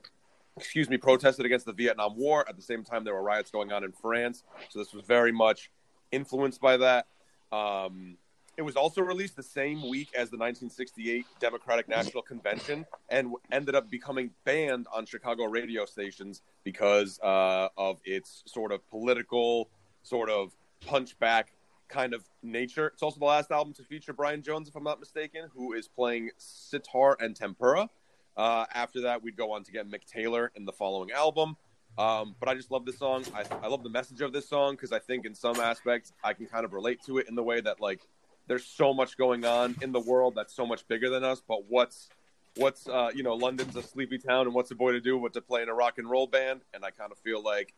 excuse 0.57 0.89
me, 0.89 0.97
protested 0.97 1.45
against 1.45 1.67
the 1.67 1.73
Vietnam 1.73 2.17
War. 2.17 2.49
At 2.49 2.57
the 2.57 2.63
same 2.63 2.83
time, 2.83 3.05
there 3.05 3.15
were 3.15 3.23
riots 3.23 3.51
going 3.51 3.73
on 3.73 3.85
in 3.85 3.93
France. 3.93 4.43
So 4.71 4.79
this 4.79 4.95
was 4.95 5.05
very 5.05 5.33
much 5.33 5.71
influenced 6.11 6.63
by 6.63 6.79
that. 6.79 7.07
Um, 7.53 8.17
it 8.57 8.63
was 8.63 8.75
also 8.75 9.03
released 9.03 9.37
the 9.37 9.43
same 9.43 9.87
week 9.89 10.09
as 10.15 10.31
the 10.31 10.39
1968 10.39 11.27
Democratic 11.41 11.89
National 11.89 12.23
Convention 12.23 12.87
and 13.11 13.35
ended 13.53 13.75
up 13.75 13.91
becoming 13.91 14.31
banned 14.44 14.87
on 14.94 15.05
Chicago 15.05 15.44
radio 15.44 15.85
stations 15.85 16.41
because 16.63 17.20
uh, 17.20 17.69
of 17.77 18.01
its 18.05 18.44
sort 18.47 18.73
of 18.73 18.89
political, 18.89 19.69
sort 20.05 20.31
of 20.31 20.53
punch 20.87 21.19
back 21.19 21.54
kind 21.88 22.14
of 22.14 22.24
nature. 22.43 22.88
It's 22.88 23.03
also 23.03 23.19
the 23.19 23.26
last 23.26 23.50
album 23.50 23.74
to 23.74 23.82
feature 23.82 24.12
Brian 24.12 24.43
Jones, 24.43 24.69
if 24.69 24.76
I'm 24.76 24.84
not 24.84 25.00
mistaken, 25.00 25.48
who 25.55 25.72
is 25.72 25.88
playing 25.88 26.31
sitar 26.36 27.17
and 27.20 27.38
tambura. 27.38 27.88
Uh, 28.36 28.67
after 28.74 29.03
that, 29.03 29.22
we'd 29.22 29.36
go 29.36 29.53
on 29.53 29.64
to 29.64 29.72
get 29.72 29.88
Mick 29.88 30.05
Taylor 30.05 30.50
in 30.55 30.64
the 30.64 30.72
following 30.72 31.12
album. 31.12 31.56
Um, 31.96 32.34
but 32.41 32.48
I 32.48 32.55
just 32.55 32.70
love 32.70 32.84
this 32.84 32.98
song. 32.98 33.24
I, 33.34 33.44
I 33.62 33.69
love 33.69 33.84
the 33.84 33.91
message 33.91 34.20
of 34.20 34.32
this 34.32 34.48
song 34.48 34.72
because 34.74 34.93
I 34.93 34.98
think 34.98 35.26
in 35.26 35.34
some 35.34 35.56
aspects 35.56 36.12
I 36.24 36.32
can 36.32 36.46
kind 36.46 36.64
of 36.64 36.72
relate 36.72 37.00
to 37.06 37.19
it 37.19 37.29
in 37.29 37.36
the 37.36 37.43
way 37.43 37.60
that 37.60 37.81
like 37.81 38.00
there's 38.48 38.67
so 38.67 38.93
much 38.93 39.17
going 39.17 39.44
on 39.44 39.76
in 39.81 39.93
the 39.93 40.00
world 40.00 40.34
that's 40.34 40.55
so 40.55 40.67
much 40.67 40.86
bigger 40.88 41.08
than 41.08 41.22
us. 41.22 41.41
But 41.46 41.67
what's 41.69 42.08
what's 42.56 42.88
uh, 42.88 43.10
you 43.14 43.22
know 43.22 43.34
London's 43.34 43.76
a 43.76 43.82
sleepy 43.82 44.19
town, 44.19 44.46
and 44.46 44.55
what's 44.55 44.72
a 44.72 44.74
boy 44.74 44.93
to 44.93 45.00
do 45.00 45.20
but 45.20 45.32
to 45.34 45.41
play 45.41 45.62
in 45.62 45.69
a 45.69 45.74
rock 45.74 45.98
and 45.98 46.10
roll 46.10 46.26
band? 46.26 46.62
And 46.72 46.84
I 46.84 46.91
kind 46.91 47.12
of 47.12 47.19
feel 47.19 47.43
like 47.43 47.72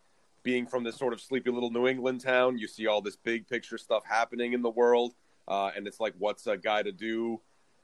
being 0.46 0.64
from 0.64 0.84
this 0.84 0.96
sort 0.96 1.12
of 1.12 1.20
sleepy 1.20 1.50
little 1.50 1.70
New 1.70 1.88
England 1.88 2.20
town, 2.20 2.56
you 2.56 2.68
see 2.68 2.86
all 2.86 3.02
this 3.02 3.16
big 3.16 3.48
picture 3.48 3.76
stuff 3.76 4.04
happening 4.08 4.52
in 4.52 4.62
the 4.62 4.70
world, 4.70 5.12
uh, 5.48 5.72
and 5.76 5.88
it's 5.88 5.98
like 5.98 6.14
what's 6.18 6.46
a 6.46 6.56
guy 6.56 6.84
to 6.84 6.92
do? 6.92 7.40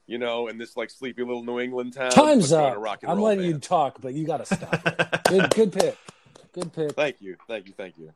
You 0.07 0.17
know, 0.17 0.47
in 0.47 0.57
this 0.57 0.77
like 0.77 0.89
sleepy 0.89 1.23
little 1.23 1.43
New 1.43 1.59
England 1.59 1.93
town. 1.93 2.11
Time's 2.11 2.53
up. 2.53 2.77
rock 2.77 2.99
and 3.03 3.11
I'm 3.11 3.17
roll 3.17 3.27
letting 3.27 3.43
you 3.43 3.59
talk, 3.59 3.99
but 4.01 4.13
you 4.13 4.25
got 4.25 4.45
to 4.45 4.55
stop. 4.55 5.23
good, 5.29 5.49
good 5.53 5.73
pick. 5.73 5.97
Good 6.53 6.71
pick. 6.73 6.91
Thank 6.93 7.21
you, 7.21 7.35
thank 7.49 7.67
you, 7.67 7.73
thank 7.75 7.97
you. 7.97 8.13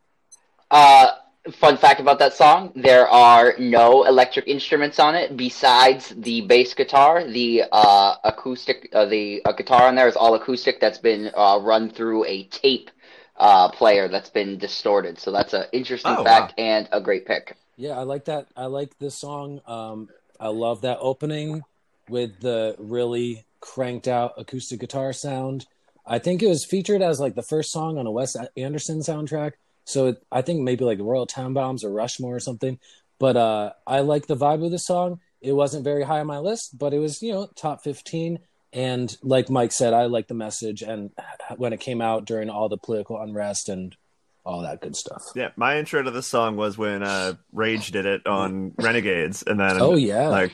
Uh, 0.72 1.12
fun 1.52 1.76
fact 1.76 2.00
about 2.00 2.20
that 2.20 2.34
song: 2.34 2.72
there 2.74 3.06
are 3.06 3.54
no 3.60 4.06
electric 4.06 4.48
instruments 4.48 4.98
on 4.98 5.14
it 5.14 5.36
besides 5.36 6.14
the 6.16 6.40
bass 6.42 6.74
guitar. 6.74 7.26
The 7.26 7.66
uh, 7.70 8.16
acoustic, 8.24 8.90
uh, 8.94 9.06
the 9.06 9.42
uh, 9.44 9.52
guitar 9.52 9.88
on 9.90 9.96
there 9.96 10.08
is 10.08 10.16
all 10.16 10.36
acoustic. 10.36 10.80
That's 10.80 11.00
been 11.00 11.32
uh, 11.36 11.60
run 11.62 11.90
through 11.90 12.24
a 12.26 12.46
tape 12.46 12.92
uh, 13.38 13.70
player 13.72 14.08
that's 14.08 14.30
been 14.30 14.58
distorted. 14.58 15.20
So 15.20 15.32
that's 15.32 15.54
an 15.54 15.66
interesting 15.72 16.16
Oh, 16.18 16.24
fact 16.24 16.54
and 16.58 16.88
a 16.92 17.02
great 17.02 17.26
pick. 17.26 17.56
Yeah, 17.76 17.98
I 17.98 18.04
like 18.04 18.26
that. 18.26 18.48
I 18.56 18.66
like 18.66 18.98
this 19.00 19.16
song. 19.16 19.62
Um, 19.68 20.10
I 20.40 20.48
love 20.48 20.82
that 20.82 20.98
opening 21.00 21.64
with 22.10 22.40
the 22.40 22.76
really 22.80 23.46
cranked 23.60 24.08
out 24.08 24.34
acoustic 24.38 24.80
guitar 24.80 25.14
sound. 25.14 25.66
I 26.06 26.20
think 26.20 26.42
it 26.42 26.48
was 26.48 26.66
featured 26.66 27.02
as 27.02 27.20
like 27.20 27.36
the 27.36 27.44
first 27.44 27.72
song 27.72 27.98
on 27.98 28.08
a 28.08 28.12
Wes 28.12 28.36
Anderson 28.56 29.00
soundtrack. 29.00 29.54
So 29.86 30.08
it, 30.08 30.24
I 30.32 30.42
think 30.42 30.62
maybe 30.62 30.86
like 30.86 31.00
Royal 31.00 31.28
Tenenbaums 31.28 31.84
or 31.84 31.90
Rushmore 31.92 32.36
or 32.36 32.40
something. 32.40 32.80
But 33.20 33.36
uh, 33.36 33.74
I 33.86 34.02
like 34.02 34.28
the 34.28 34.36
vibe 34.38 34.64
of 34.64 34.72
the 34.72 34.80
song. 34.80 35.20
It 35.42 35.54
wasn't 35.54 35.84
very 35.84 36.04
high 36.04 36.20
on 36.20 36.28
my 36.28 36.40
list, 36.40 36.78
but 36.78 36.94
it 36.94 37.00
was 37.00 37.22
you 37.22 37.32
know 37.34 37.48
top 37.56 37.84
fifteen. 37.84 38.40
And 38.74 39.16
like 39.24 39.50
Mike 39.50 39.72
said, 39.72 39.94
I 39.94 40.06
like 40.06 40.28
the 40.28 40.34
message, 40.34 40.82
and 40.82 41.12
when 41.56 41.74
it 41.74 41.80
came 41.80 42.02
out 42.02 42.26
during 42.26 42.50
all 42.50 42.68
the 42.70 42.78
political 42.78 43.20
unrest 43.20 43.70
and 43.70 43.96
all 44.44 44.62
that 44.62 44.82
good 44.82 44.96
stuff. 44.96 45.24
Yeah, 45.36 45.50
my 45.56 45.78
intro 45.78 46.02
to 46.02 46.12
this 46.12 46.28
song 46.28 46.56
was 46.56 46.78
when 46.78 47.04
uh, 47.04 47.34
Rage 47.52 47.92
did 47.92 48.06
it 48.06 48.26
on 48.28 48.74
Renegades, 48.78 49.44
and 49.44 49.60
then 49.60 49.82
Oh 49.82 49.96
yeah, 49.96 50.28
like 50.30 50.54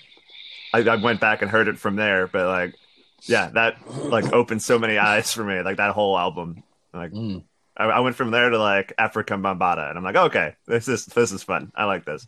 I, 0.74 0.80
I 0.80 0.96
went 0.96 1.20
back 1.22 1.42
and 1.42 1.50
heard 1.52 1.68
it 1.68 1.78
from 1.78 1.96
there. 1.96 2.28
But 2.28 2.48
like, 2.48 2.76
yeah, 3.24 3.50
that 3.50 3.78
like 4.10 4.32
opened 4.34 4.62
so 4.64 4.80
many 4.80 4.98
eyes 4.98 5.32
for 5.32 5.44
me. 5.44 5.62
Like 5.62 5.78
that 5.78 5.92
whole 5.94 6.18
album, 6.18 6.64
like 6.94 7.12
Mm. 7.12 7.44
I, 7.76 7.86
I 7.86 8.00
went 8.02 8.16
from 8.16 8.30
there 8.32 8.50
to 8.52 8.58
like 8.60 8.94
Afrika 9.00 9.40
Bambaataa, 9.42 9.90
and 9.90 9.98
I'm 9.98 10.04
like, 10.04 10.16
okay, 10.16 10.56
this 10.68 10.88
is 10.88 11.06
this 11.08 11.32
is 11.32 11.44
fun. 11.44 11.72
I 11.76 11.86
like 11.86 12.06
this. 12.06 12.28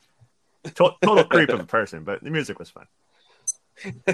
To- 0.75 0.95
total 1.01 1.23
creep 1.25 1.49
of 1.49 1.59
a 1.59 1.65
person, 1.65 2.03
but 2.03 2.23
the 2.23 2.31
music 2.31 2.57
was 2.57 2.71
fun. 2.71 2.87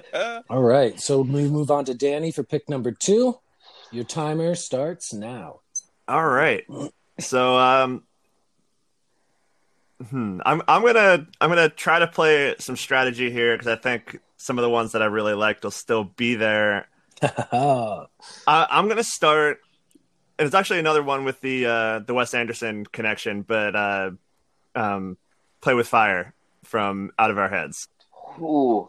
All 0.50 0.62
right, 0.62 0.98
so 1.00 1.20
we 1.20 1.48
move 1.48 1.70
on 1.70 1.84
to 1.86 1.94
Danny 1.94 2.32
for 2.32 2.42
pick 2.42 2.68
number 2.68 2.92
two. 2.92 3.38
Your 3.90 4.04
timer 4.04 4.54
starts 4.54 5.12
now. 5.12 5.60
All 6.08 6.26
right. 6.26 6.64
So 7.20 7.56
um 7.58 8.02
hmm, 10.08 10.40
I'm 10.44 10.62
I'm 10.66 10.82
going 10.82 10.94
to 10.94 11.26
I'm 11.40 11.50
going 11.50 11.68
to 11.68 11.74
try 11.74 11.98
to 11.98 12.06
play 12.06 12.54
some 12.58 12.76
strategy 12.76 13.30
here 13.30 13.56
cuz 13.56 13.66
I 13.66 13.76
think 13.76 14.18
some 14.36 14.58
of 14.58 14.62
the 14.62 14.70
ones 14.70 14.92
that 14.92 15.02
I 15.02 15.06
really 15.06 15.34
liked 15.34 15.62
will 15.62 15.70
still 15.70 16.04
be 16.04 16.34
there. 16.34 16.88
I, 17.22 18.06
I'm 18.46 18.86
going 18.86 18.96
to 18.96 19.04
start 19.04 19.60
and 20.38 20.46
it's 20.46 20.54
actually 20.54 20.80
another 20.80 21.02
one 21.02 21.24
with 21.24 21.40
the 21.40 21.66
uh 21.66 21.98
the 22.00 22.14
Wes 22.14 22.34
Anderson 22.34 22.86
connection, 22.86 23.42
but 23.42 23.76
uh 23.76 24.10
um 24.74 25.18
Play 25.60 25.74
with 25.74 25.86
Fire 25.86 26.34
from 26.64 27.12
Out 27.18 27.30
of 27.30 27.38
Our 27.38 27.48
Heads. 27.48 27.88
Ooh. 28.40 28.88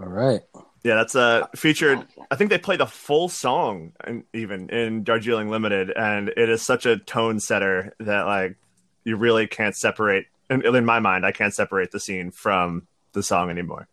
All 0.00 0.08
right. 0.08 0.40
Yeah, 0.82 0.94
that's 0.94 1.14
uh 1.14 1.46
featured. 1.54 2.06
I 2.30 2.36
think 2.36 2.48
they 2.48 2.58
play 2.58 2.76
the 2.76 2.86
full 2.86 3.28
song, 3.28 3.92
and 4.02 4.24
even 4.32 4.70
in 4.70 5.04
Darjeeling 5.04 5.50
Limited, 5.50 5.90
and 5.94 6.30
it 6.30 6.48
is 6.48 6.62
such 6.62 6.86
a 6.86 6.96
tone 6.96 7.38
setter 7.38 7.94
that 8.00 8.22
like 8.26 8.56
you 9.04 9.16
really 9.16 9.46
can't 9.46 9.76
separate. 9.76 10.26
In, 10.48 10.64
in 10.64 10.84
my 10.84 10.98
mind, 11.00 11.26
I 11.26 11.32
can't 11.32 11.54
separate 11.54 11.90
the 11.90 12.00
scene 12.00 12.30
from 12.30 12.86
the 13.12 13.22
song 13.22 13.50
anymore. 13.50 13.88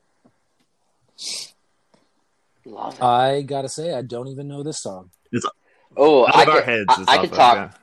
Love 2.65 2.95
it. 2.95 3.03
I 3.03 3.41
gotta 3.41 3.69
say, 3.69 3.93
I 3.93 4.01
don't 4.01 4.29
even 4.29 4.47
know 4.47 4.63
this 4.63 4.81
song. 4.81 5.11
Oh, 5.95 6.25
Out 6.27 6.35
I 6.35 6.43
of 6.43 6.49
our 6.49 6.55
could, 6.61 6.65
heads. 6.65 6.85
I, 6.89 7.01
is 7.01 7.07
I 7.07 7.15
off 7.15 7.21
could 7.21 7.31
of, 7.31 7.37
talk. 7.37 7.55
Yeah, 7.55 7.77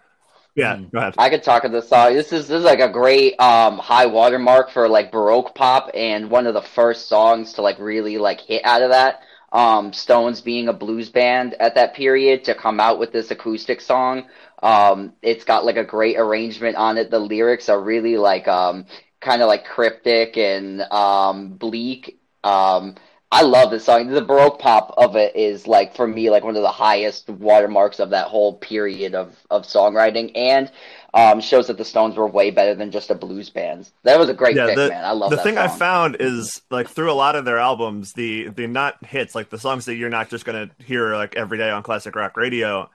yeah 0.54 0.76
Mm. 0.76 0.90
go 0.92 0.98
ahead. 0.98 1.14
I 1.16 1.30
could 1.30 1.42
talk 1.42 1.64
of 1.64 1.72
this 1.72 1.88
song. 1.88 2.14
This 2.14 2.32
is 2.32 2.48
this 2.48 2.58
is 2.58 2.64
like 2.64 2.80
a 2.80 2.88
great 2.88 3.38
um 3.40 3.78
high 3.78 4.06
watermark 4.06 4.70
for 4.70 4.88
like 4.88 5.12
baroque 5.12 5.54
pop 5.54 5.90
and 5.94 6.30
one 6.30 6.46
of 6.46 6.54
the 6.54 6.62
first 6.62 7.08
songs 7.08 7.52
to 7.54 7.62
like 7.62 7.78
really 7.78 8.18
like 8.18 8.40
hit 8.40 8.64
out 8.64 8.82
of 8.82 8.90
that. 8.90 9.20
Um 9.52 9.92
Stones 9.92 10.40
being 10.40 10.68
a 10.68 10.72
blues 10.72 11.10
band 11.10 11.54
at 11.60 11.76
that 11.76 11.94
period 11.94 12.44
to 12.44 12.54
come 12.54 12.80
out 12.80 12.98
with 12.98 13.12
this 13.12 13.30
acoustic 13.30 13.80
song. 13.80 14.28
Um 14.62 15.12
it's 15.22 15.44
got 15.44 15.64
like 15.64 15.76
a 15.76 15.84
great 15.84 16.16
arrangement 16.18 16.76
on 16.76 16.98
it. 16.98 17.10
The 17.10 17.18
lyrics 17.20 17.68
are 17.68 17.80
really 17.80 18.16
like 18.16 18.48
um 18.48 18.86
kind 19.20 19.42
of 19.42 19.48
like 19.48 19.64
cryptic 19.64 20.36
and 20.36 20.80
um 20.82 21.54
bleak. 21.56 22.18
Um 22.42 22.96
I 23.34 23.42
love 23.42 23.72
this 23.72 23.84
song. 23.84 24.06
The 24.06 24.22
baroque 24.22 24.60
pop 24.60 24.94
of 24.96 25.16
it 25.16 25.34
is 25.34 25.66
like 25.66 25.96
for 25.96 26.06
me 26.06 26.30
like 26.30 26.44
one 26.44 26.54
of 26.54 26.62
the 26.62 26.70
highest 26.70 27.28
watermarks 27.28 27.98
of 27.98 28.10
that 28.10 28.28
whole 28.28 28.54
period 28.54 29.16
of 29.16 29.36
of 29.50 29.64
songwriting 29.64 30.30
and 30.36 30.70
um, 31.14 31.40
shows 31.40 31.66
that 31.66 31.76
the 31.76 31.84
Stones 31.84 32.14
were 32.16 32.28
way 32.28 32.52
better 32.52 32.76
than 32.76 32.92
just 32.92 33.10
a 33.10 33.14
blues 33.16 33.50
band. 33.50 33.90
That 34.04 34.20
was 34.20 34.28
a 34.28 34.34
great 34.34 34.54
Yeah, 34.54 34.66
pick, 34.66 34.76
the- 34.76 34.88
man. 34.88 35.04
I 35.04 35.10
love 35.10 35.30
that. 35.30 35.36
the 35.38 35.42
thing 35.42 35.58
I 35.58 35.66
found 35.66 36.16
is 36.20 36.62
like 36.70 36.88
through 36.88 37.10
a 37.10 37.14
lot 37.14 37.34
of 37.34 37.44
their 37.44 37.58
albums, 37.58 38.12
the 38.12 38.50
the 38.50 38.68
not 38.68 39.04
hits, 39.04 39.34
like 39.34 39.50
the 39.50 39.58
songs 39.58 39.86
that 39.86 39.96
you're 39.96 40.10
not 40.10 40.30
just 40.30 40.44
gonna 40.44 40.70
hear 40.78 41.16
like 41.16 41.34
every 41.34 41.58
day 41.58 41.70
on 41.70 41.82
classic 41.82 42.14
rock 42.14 42.36
radio, 42.36 42.88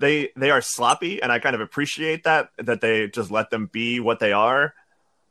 they 0.00 0.30
they 0.34 0.50
are 0.50 0.60
sloppy, 0.62 1.22
and 1.22 1.30
I 1.30 1.38
kind 1.38 1.54
of 1.54 1.60
appreciate 1.60 2.24
that 2.24 2.50
that 2.58 2.80
they 2.80 3.06
just 3.06 3.30
let 3.30 3.50
them 3.50 3.66
be 3.72 4.00
what 4.00 4.18
they 4.18 4.32
are. 4.32 4.74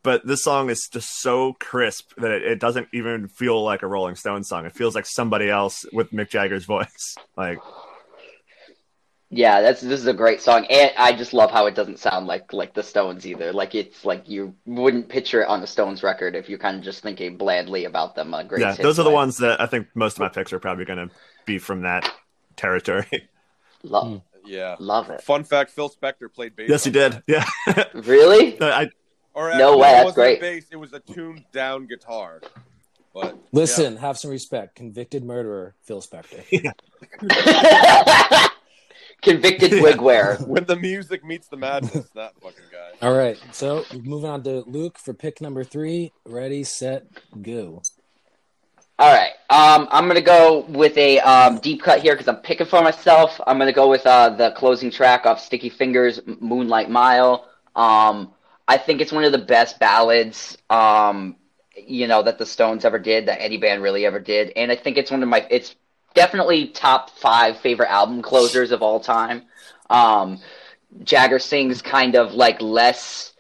But 0.10 0.25
this 0.25 0.42
song 0.42 0.72
is 0.72 0.89
just 0.92 1.22
so 1.22 1.54
crisp 1.60 2.13
that 2.18 2.32
it, 2.32 2.42
it 2.42 2.60
doesn't 2.60 2.88
even 2.94 3.28
feel 3.28 3.63
like 3.63 3.84
a 3.84 3.88
Rolling 3.88 4.16
Stones 4.16 4.50
song. 4.50 4.66
It 4.66 4.74
feels 4.74 4.96
like 4.96 5.06
somebody 5.06 5.51
else 5.51 5.86
with 5.94 6.12
Mick 6.12 6.32
Jagger's 6.32 6.66
voice. 6.75 7.16
Like 7.38 7.60
Yeah, 9.30 9.62
that's 9.62 9.82
this 9.82 10.00
is 10.00 10.08
a 10.08 10.13
great 10.16 10.42
song, 10.42 10.66
and 10.66 10.92
I 10.98 11.13
just 11.13 11.32
love 11.32 11.51
how 11.51 11.68
it 11.68 11.75
doesn't 11.75 12.00
sound 12.00 12.25
like 12.25 12.51
like 12.54 12.74
the 12.74 12.82
Stones 12.82 13.28
either. 13.28 13.54
Like 13.54 13.75
it's 13.75 14.04
like 14.04 14.28
you 14.28 14.56
wouldn't 14.66 15.10
picture 15.10 15.44
it 15.44 15.48
on 15.48 15.62
the 15.62 15.68
Stones 15.68 16.01
record 16.01 16.36
if 16.36 16.50
you're 16.50 16.58
kind 16.58 16.78
of 16.78 16.84
just 16.84 17.04
thinking 17.04 17.38
blandly 17.38 17.86
about 17.86 18.16
them. 18.16 18.34
A 18.34 18.44
great 18.44 18.62
yeah, 18.62 18.74
those 18.74 18.98
are 18.98 19.04
the 19.04 19.12
ones 19.12 19.38
that 19.38 19.62
I 19.62 19.68
think 19.68 19.89
most 19.94 20.16
of 20.16 20.22
my 20.22 20.30
picks 20.30 20.51
are 20.51 20.60
probably 20.60 20.86
gonna 20.86 21.12
be 21.46 21.60
from 21.60 21.84
that 21.84 22.12
territory. 22.56 23.30
Love, 23.84 24.08
hmm. 24.08 24.50
yeah. 24.50 24.75
love 24.80 25.12
it. 25.12 25.22
Fun 25.22 25.44
fact: 25.44 25.70
Phil 25.70 25.88
Spector 25.88 26.34
played 26.34 26.56
bass. 26.56 26.68
yes, 26.68 26.84
he 26.84 26.89
on 26.89 27.12
did. 27.12 27.24
Yeah, 27.28 27.46
Really? 27.94 28.60
I, 28.62 28.89
Or 29.39 29.55
No 29.55 29.77
way, 29.77 29.88
it 29.88 29.91
that's 29.93 30.05
wasn't 30.05 30.15
great. 30.15 30.41
Bass. 30.41 30.65
It 30.69 30.75
was 30.75 30.91
a 30.91 31.00
tuned 31.00 31.46
down 31.53 31.88
guitar. 31.88 32.41
But 33.13 33.38
Listen, 33.53 33.96
have 33.96 34.17
some 34.17 34.31
respect. 34.31 34.75
Convicted 34.75 35.24
murderer, 35.24 35.75
Phil 35.84 36.01
Spector. 36.01 36.43
Convicted 39.22 39.81
wig 39.81 40.01
wearer. 40.01 40.36
when 40.46 40.65
the 40.65 40.75
music 40.75 41.24
meets 41.24 41.48
the 41.48 41.55
madness, 41.55 42.10
that 42.15 42.34
fucking 42.41 42.65
guy. 42.69 43.08
All 43.08 43.15
right, 43.15 43.38
so 43.53 43.86
moving 43.93 44.29
on 44.29 44.43
to 44.43 44.65
Luke 44.67 44.98
for 44.98 45.13
pick 45.13 45.39
number 45.39 45.63
three. 45.63 46.12
Ready, 46.25 46.65
set, 46.65 47.05
go. 47.41 47.81
All 48.98 49.13
right. 49.13 49.31
Um, 49.50 49.88
I'm 49.89 50.10
gonna 50.10 50.19
go 50.19 50.65
with 50.67 50.98
a 50.98 51.22
um, 51.22 51.60
deep 51.60 51.81
cut 51.81 52.01
here 52.01 52.13
because 52.13 52.27
I'm 52.27 52.41
picking 52.41 52.67
for 52.67 52.81
myself. 52.81 53.39
I'm 53.48 53.58
gonna 53.58 53.72
go 53.72 53.89
with 53.89 54.05
uh, 54.05 54.31
the 54.31 54.51
closing 54.51 54.91
track 54.91 55.25
off 55.25 55.39
Sticky 55.39 55.69
Fingers, 55.69 56.19
"Moonlight 56.41 56.89
Mile." 56.89 57.48
Um, 57.77 58.34
I 58.70 58.78
think 58.78 59.02
it's 59.02 59.12
one 59.12 59.26
of 59.26 59.34
the 59.34 59.40
best 59.40 59.80
ballads, 59.80 60.58
um, 60.70 61.38
you 61.78 62.08
know, 62.08 62.24
that 62.24 62.38
the 62.40 62.46
Stones 62.46 62.86
ever 62.86 63.00
did, 63.00 63.28
that 63.28 63.42
any 63.42 63.58
band 63.58 63.84
really 63.84 64.06
ever 64.06 64.20
did, 64.20 64.54
and 64.56 64.72
I 64.72 64.78
think 64.78 64.98
it's 64.98 65.12
one 65.12 65.24
of 65.24 65.30
my. 65.30 65.48
It's 65.52 65.76
definitely 66.16 66.68
top 66.70 67.12
five 67.12 67.60
favorite 67.60 67.92
album 67.92 68.22
closers 68.22 68.72
of 68.72 68.84
all 68.84 69.00
time. 69.02 69.44
Um, 69.90 70.40
Jagger 71.04 71.40
sings 71.40 71.82
kind 71.82 72.16
of 72.16 72.34
like 72.34 72.62
less 72.62 73.34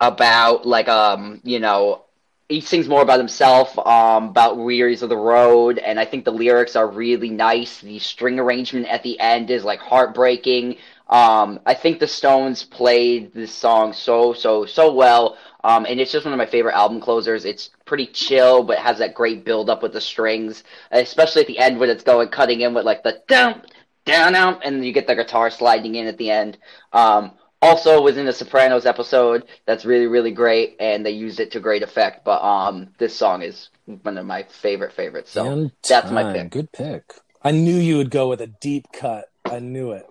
about 0.00 0.66
like 0.66 0.88
um 0.88 1.40
you 1.44 1.60
know 1.60 2.02
he 2.48 2.60
sings 2.60 2.88
more 2.88 3.02
about 3.02 3.18
himself, 3.18 3.76
um, 3.78 4.28
about 4.28 4.56
wearies 4.56 5.02
of 5.02 5.08
the 5.08 5.16
road, 5.16 5.78
and 5.78 5.98
I 5.98 6.04
think 6.04 6.24
the 6.24 6.32
lyrics 6.32 6.76
are 6.76 6.86
really 6.88 7.30
nice. 7.30 7.80
The 7.80 7.98
string 7.98 8.38
arrangement 8.38 8.86
at 8.86 9.02
the 9.02 9.18
end 9.18 9.50
is 9.50 9.64
like 9.64 9.80
heartbreaking. 9.80 10.76
Um, 11.08 11.60
I 11.64 11.74
think 11.74 12.00
the 12.00 12.08
Stones 12.08 12.64
played 12.64 13.32
this 13.32 13.52
song 13.52 13.92
so 13.92 14.32
so 14.32 14.66
so 14.66 14.92
well, 14.92 15.38
um, 15.62 15.86
and 15.86 16.00
it's 16.00 16.10
just 16.10 16.24
one 16.24 16.34
of 16.34 16.38
my 16.38 16.46
favorite 16.46 16.74
album 16.74 17.00
closers. 17.00 17.44
It's 17.44 17.70
pretty 17.84 18.06
chill, 18.06 18.64
but 18.64 18.78
has 18.78 18.98
that 18.98 19.14
great 19.14 19.44
build 19.44 19.70
up 19.70 19.82
with 19.82 19.92
the 19.92 20.00
strings, 20.00 20.64
especially 20.90 21.42
at 21.42 21.46
the 21.46 21.58
end 21.58 21.78
when 21.78 21.90
it's 21.90 22.02
going 22.02 22.28
cutting 22.28 22.60
in 22.60 22.74
with 22.74 22.84
like 22.84 23.04
the 23.04 23.22
down 23.28 23.62
down 24.04 24.32
down, 24.32 24.58
and 24.64 24.84
you 24.84 24.92
get 24.92 25.06
the 25.06 25.14
guitar 25.14 25.48
sliding 25.48 25.94
in 25.94 26.08
at 26.08 26.18
the 26.18 26.30
end. 26.30 26.58
Um, 26.92 27.32
also 27.62 28.02
was 28.02 28.16
in 28.16 28.26
the 28.26 28.32
Sopranos 28.32 28.84
episode. 28.84 29.44
That's 29.64 29.84
really 29.84 30.08
really 30.08 30.32
great, 30.32 30.74
and 30.80 31.06
they 31.06 31.12
used 31.12 31.38
it 31.38 31.52
to 31.52 31.60
great 31.60 31.84
effect. 31.84 32.24
But 32.24 32.42
um, 32.42 32.88
this 32.98 33.14
song 33.14 33.42
is 33.42 33.68
one 34.02 34.18
of 34.18 34.26
my 34.26 34.42
favorite 34.42 34.92
favorites. 34.92 35.30
So 35.30 35.70
that's 35.88 36.10
my 36.10 36.32
pick. 36.32 36.50
Good 36.50 36.72
pick. 36.72 37.04
I 37.44 37.52
knew 37.52 37.76
you 37.76 37.96
would 37.98 38.10
go 38.10 38.28
with 38.28 38.40
a 38.40 38.48
deep 38.48 38.86
cut. 38.92 39.26
I 39.44 39.60
knew 39.60 39.92
it. 39.92 40.04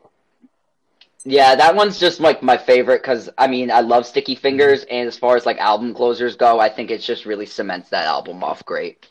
Yeah, 1.27 1.55
that 1.55 1.75
one's 1.75 1.99
just 1.99 2.19
like 2.19 2.43
my 2.43 2.55
favorite 2.55 3.01
because 3.01 3.29
I 3.35 3.47
mean 3.47 3.71
I 3.71 3.79
love 3.79 4.05
Sticky 4.05 4.35
Fingers, 4.35 4.83
and 4.83 5.07
as 5.07 5.17
far 5.17 5.35
as 5.35 5.45
like 5.45 5.57
album 5.57 5.95
closers 5.95 6.35
go, 6.35 6.59
I 6.59 6.69
think 6.69 6.91
it's 6.91 7.05
just 7.05 7.25
really 7.25 7.47
cements 7.47 7.89
that 7.89 8.05
album 8.05 8.43
off 8.43 8.63
great 8.63 9.07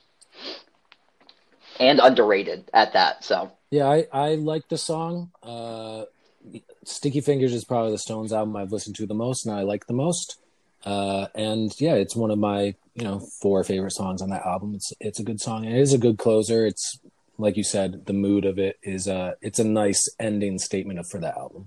and 1.80 1.98
underrated 1.98 2.70
at 2.72 2.92
that. 2.92 3.24
So 3.24 3.50
Yeah, 3.70 3.88
I, 3.88 4.06
I 4.12 4.34
like 4.36 4.68
the 4.68 4.78
song. 4.78 5.32
Uh, 5.42 6.04
Sticky 6.84 7.20
Fingers 7.20 7.52
is 7.52 7.64
probably 7.64 7.90
the 7.90 7.98
Stones 7.98 8.32
album 8.32 8.54
I've 8.54 8.70
listened 8.70 8.94
to 8.96 9.06
the 9.06 9.14
most, 9.14 9.44
and 9.44 9.54
I 9.54 9.62
like 9.62 9.86
the 9.86 9.94
most. 9.94 10.38
Uh, 10.84 11.26
and 11.34 11.72
yeah, 11.80 11.94
it's 11.94 12.14
one 12.14 12.30
of 12.30 12.38
my 12.38 12.76
you 12.94 13.02
know 13.02 13.26
four 13.42 13.64
favorite 13.64 13.90
songs 13.90 14.22
on 14.22 14.30
that 14.30 14.46
album. 14.46 14.76
It's 14.76 14.92
it's 15.00 15.18
a 15.18 15.24
good 15.24 15.40
song. 15.40 15.64
It 15.64 15.76
is 15.76 15.92
a 15.92 15.98
good 15.98 16.18
closer. 16.18 16.64
It's 16.64 17.00
like 17.38 17.56
you 17.56 17.64
said, 17.64 18.06
the 18.06 18.12
mood 18.12 18.44
of 18.44 18.58
it 18.60 18.78
is 18.84 19.08
uh 19.08 19.32
it's 19.40 19.58
a 19.58 19.64
nice 19.64 20.08
ending 20.20 20.60
statement 20.60 21.04
for 21.10 21.18
that 21.18 21.36
album. 21.36 21.66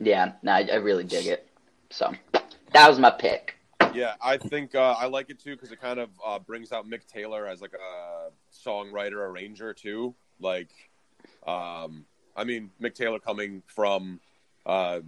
Yeah, 0.00 0.32
no, 0.42 0.52
I, 0.52 0.68
I 0.72 0.76
really 0.76 1.04
dig 1.04 1.26
it. 1.26 1.48
So 1.90 2.12
that 2.72 2.88
was 2.88 2.98
my 2.98 3.10
pick. 3.10 3.56
Yeah, 3.92 4.14
I 4.20 4.36
think 4.36 4.74
uh, 4.74 4.96
I 4.98 5.06
like 5.06 5.30
it 5.30 5.38
too 5.38 5.54
because 5.54 5.70
it 5.70 5.80
kind 5.80 6.00
of 6.00 6.10
uh, 6.24 6.38
brings 6.40 6.72
out 6.72 6.88
Mick 6.88 7.06
Taylor 7.06 7.46
as 7.46 7.60
like 7.60 7.74
a 7.74 8.30
songwriter 8.52 9.28
arranger 9.28 9.72
too. 9.72 10.14
Like, 10.40 10.70
um, 11.46 12.04
I 12.36 12.42
mean, 12.44 12.70
Mick 12.82 12.94
Taylor 12.94 13.20
coming 13.20 13.62
from 13.66 14.20
uh, 14.66 15.00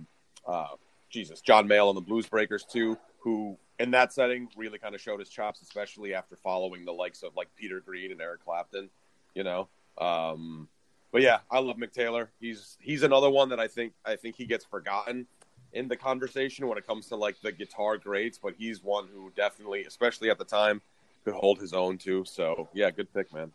uh, 0.47 0.69
Jesus, 1.11 1.40
John 1.40 1.69
Mayall 1.69 1.88
and 1.88 1.97
the 1.97 2.02
Blues 2.02 2.28
Breakers 2.28 2.64
too, 2.64 2.97
who 3.19 3.59
in 3.81 3.90
that 3.90 4.12
setting 4.12 4.49
really 4.57 4.78
kind 4.78 4.95
of 4.95 5.00
showed 5.00 5.19
his 5.19 5.28
chops, 5.28 5.61
especially 5.62 6.14
after 6.14 6.37
following 6.37 6.85
the 6.85 6.93
likes 6.93 7.25
of 7.25 7.35
like 7.37 7.49
Peter 7.57 7.81
Green 7.81 8.12
and 8.12 8.21
Eric 8.21 8.45
Clapton. 8.45 8.88
You 9.35 9.43
know, 9.43 9.69
um, 9.99 10.69
but 11.13 11.23
yeah, 11.23 11.39
I 11.51 11.59
love 11.59 11.77
Mick 11.77 11.93
Taylor. 11.93 12.31
He's 12.41 12.77
he's 12.81 13.03
another 13.03 13.31
one 13.31 13.49
that 13.51 13.61
I 13.61 13.69
think 13.69 13.93
I 14.05 14.17
think 14.17 14.37
he 14.37 14.47
gets 14.47 14.65
forgotten 14.65 15.27
in 15.73 15.89
the 15.89 15.97
conversation 15.97 16.67
when 16.69 16.79
it 16.79 16.87
comes 16.87 17.07
to 17.09 17.17
like 17.17 17.41
the 17.43 17.53
guitar 17.53 17.99
greats, 17.99 18.39
but 18.39 18.55
he's 18.59 18.83
one 18.83 19.09
who 19.13 19.31
definitely, 19.37 19.85
especially 19.85 20.31
at 20.31 20.39
the 20.39 20.45
time, 20.45 20.81
could 21.25 21.35
hold 21.35 21.61
his 21.61 21.73
own 21.73 21.99
too. 21.99 22.25
So 22.27 22.69
yeah, 22.73 22.91
good 22.91 23.13
pick, 23.13 23.33
man. 23.33 23.53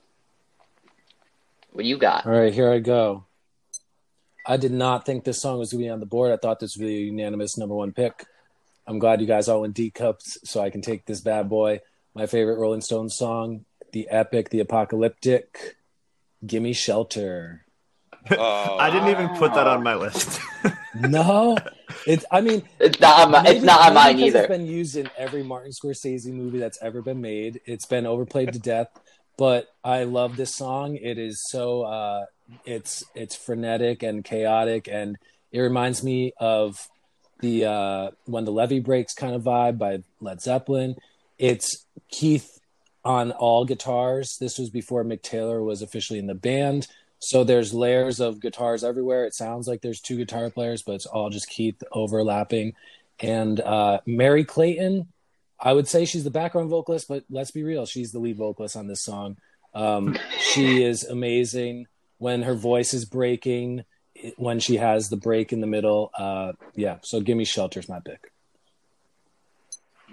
What 1.71 1.85
you 1.85 1.97
got? 1.97 2.25
All 2.25 2.31
right, 2.31 2.53
here 2.53 2.71
I 2.71 2.79
go. 2.79 3.25
I 4.45 4.57
did 4.57 4.71
not 4.71 5.05
think 5.05 5.23
this 5.23 5.41
song 5.41 5.59
was 5.59 5.71
going 5.71 5.83
to 5.83 5.85
be 5.85 5.89
on 5.89 5.99
the 5.99 6.05
board. 6.05 6.31
I 6.31 6.37
thought 6.37 6.59
this 6.59 6.75
would 6.75 6.85
be 6.85 6.97
a 6.97 7.05
unanimous 7.05 7.57
number 7.57 7.75
one 7.75 7.93
pick. 7.93 8.25
I'm 8.87 8.99
glad 8.99 9.21
you 9.21 9.27
guys 9.27 9.47
all 9.47 9.61
went 9.61 9.75
D 9.75 9.91
cups 9.91 10.39
so 10.43 10.61
I 10.61 10.69
can 10.69 10.81
take 10.81 11.05
this 11.05 11.21
bad 11.21 11.47
boy. 11.47 11.79
My 12.13 12.25
favorite 12.25 12.57
Rolling 12.57 12.81
Stones 12.81 13.15
song, 13.15 13.65
the 13.93 14.09
epic, 14.09 14.49
the 14.49 14.59
apocalyptic, 14.59 15.77
Gimme 16.45 16.73
Shelter. 16.73 17.65
Uh, 18.29 18.75
I 18.75 18.89
didn't 18.91 19.09
even 19.09 19.29
put 19.29 19.53
that 19.55 19.67
on 19.67 19.83
my 19.83 19.95
list. 19.95 20.39
No, 20.93 21.57
it's. 22.05 22.25
I 22.29 22.41
mean, 22.41 22.63
It's 22.77 22.99
not 22.99 23.21
on 23.21 23.31
my, 23.31 23.41
maybe- 23.43 23.55
it's 23.57 23.65
not 23.65 23.87
on 23.87 23.93
mine 23.93 24.19
either. 24.19 24.39
It's 24.39 24.47
been 24.49 24.65
used 24.65 24.97
in 24.97 25.09
every 25.17 25.41
Martin 25.41 25.71
Scorsese 25.71 26.25
movie 26.33 26.59
that's 26.59 26.77
ever 26.81 27.01
been 27.01 27.21
made. 27.21 27.61
It's 27.65 27.85
been 27.85 28.05
overplayed 28.05 28.51
to 28.51 28.59
death, 28.59 28.89
but 29.37 29.67
I 29.85 30.03
love 30.03 30.35
this 30.35 30.53
song. 30.53 30.97
It 30.97 31.17
is 31.17 31.41
so. 31.49 31.83
Uh, 31.83 32.25
it's 32.65 33.05
it's 33.15 33.37
frenetic 33.37 34.03
and 34.03 34.21
chaotic, 34.21 34.89
and 34.91 35.17
it 35.53 35.61
reminds 35.61 36.03
me 36.03 36.33
of 36.37 36.89
the 37.39 37.65
uh, 37.65 38.11
when 38.25 38.43
the 38.43 38.51
levee 38.51 38.81
breaks 38.81 39.13
kind 39.13 39.33
of 39.33 39.43
vibe 39.43 39.77
by 39.77 40.03
Led 40.19 40.41
Zeppelin. 40.41 40.95
It's 41.39 41.85
Keith 42.11 42.59
on 43.03 43.31
all 43.31 43.65
guitars. 43.65 44.37
This 44.37 44.57
was 44.57 44.69
before 44.69 45.03
Mick 45.03 45.21
Taylor 45.21 45.63
was 45.63 45.81
officially 45.81 46.19
in 46.19 46.27
the 46.27 46.35
band. 46.35 46.87
So 47.19 47.43
there's 47.43 47.73
layers 47.73 48.19
of 48.19 48.39
guitars 48.39 48.83
everywhere. 48.83 49.25
It 49.25 49.35
sounds 49.35 49.67
like 49.67 49.81
there's 49.81 50.01
two 50.01 50.17
guitar 50.17 50.49
players, 50.49 50.81
but 50.81 50.93
it's 50.93 51.05
all 51.05 51.29
just 51.29 51.49
Keith 51.49 51.81
overlapping. 51.91 52.73
And 53.19 53.59
uh, 53.59 53.99
Merry 54.07 54.43
Clayton, 54.43 55.07
I 55.59 55.73
would 55.73 55.87
say 55.87 56.05
she's 56.05 56.23
the 56.23 56.31
background 56.31 56.71
vocalist, 56.71 57.07
but 57.07 57.23
let's 57.29 57.51
be 57.51 57.63
real, 57.63 57.85
she's 57.85 58.11
the 58.11 58.19
lead 58.19 58.37
vocalist 58.37 58.75
on 58.75 58.87
this 58.87 59.03
song. 59.03 59.37
Um, 59.73 60.17
she 60.39 60.83
is 60.83 61.03
amazing 61.03 61.85
when 62.17 62.41
her 62.41 62.55
voice 62.55 62.93
is 62.93 63.05
breaking, 63.05 63.83
when 64.37 64.59
she 64.59 64.77
has 64.77 65.09
the 65.09 65.17
break 65.17 65.53
in 65.53 65.61
the 65.61 65.67
middle. 65.67 66.11
Uh, 66.17 66.53
yeah, 66.75 66.97
so 67.01 67.21
give 67.21 67.37
me 67.37 67.45
Shelter's 67.45 67.87
my 67.87 67.99
pick. 67.99 68.31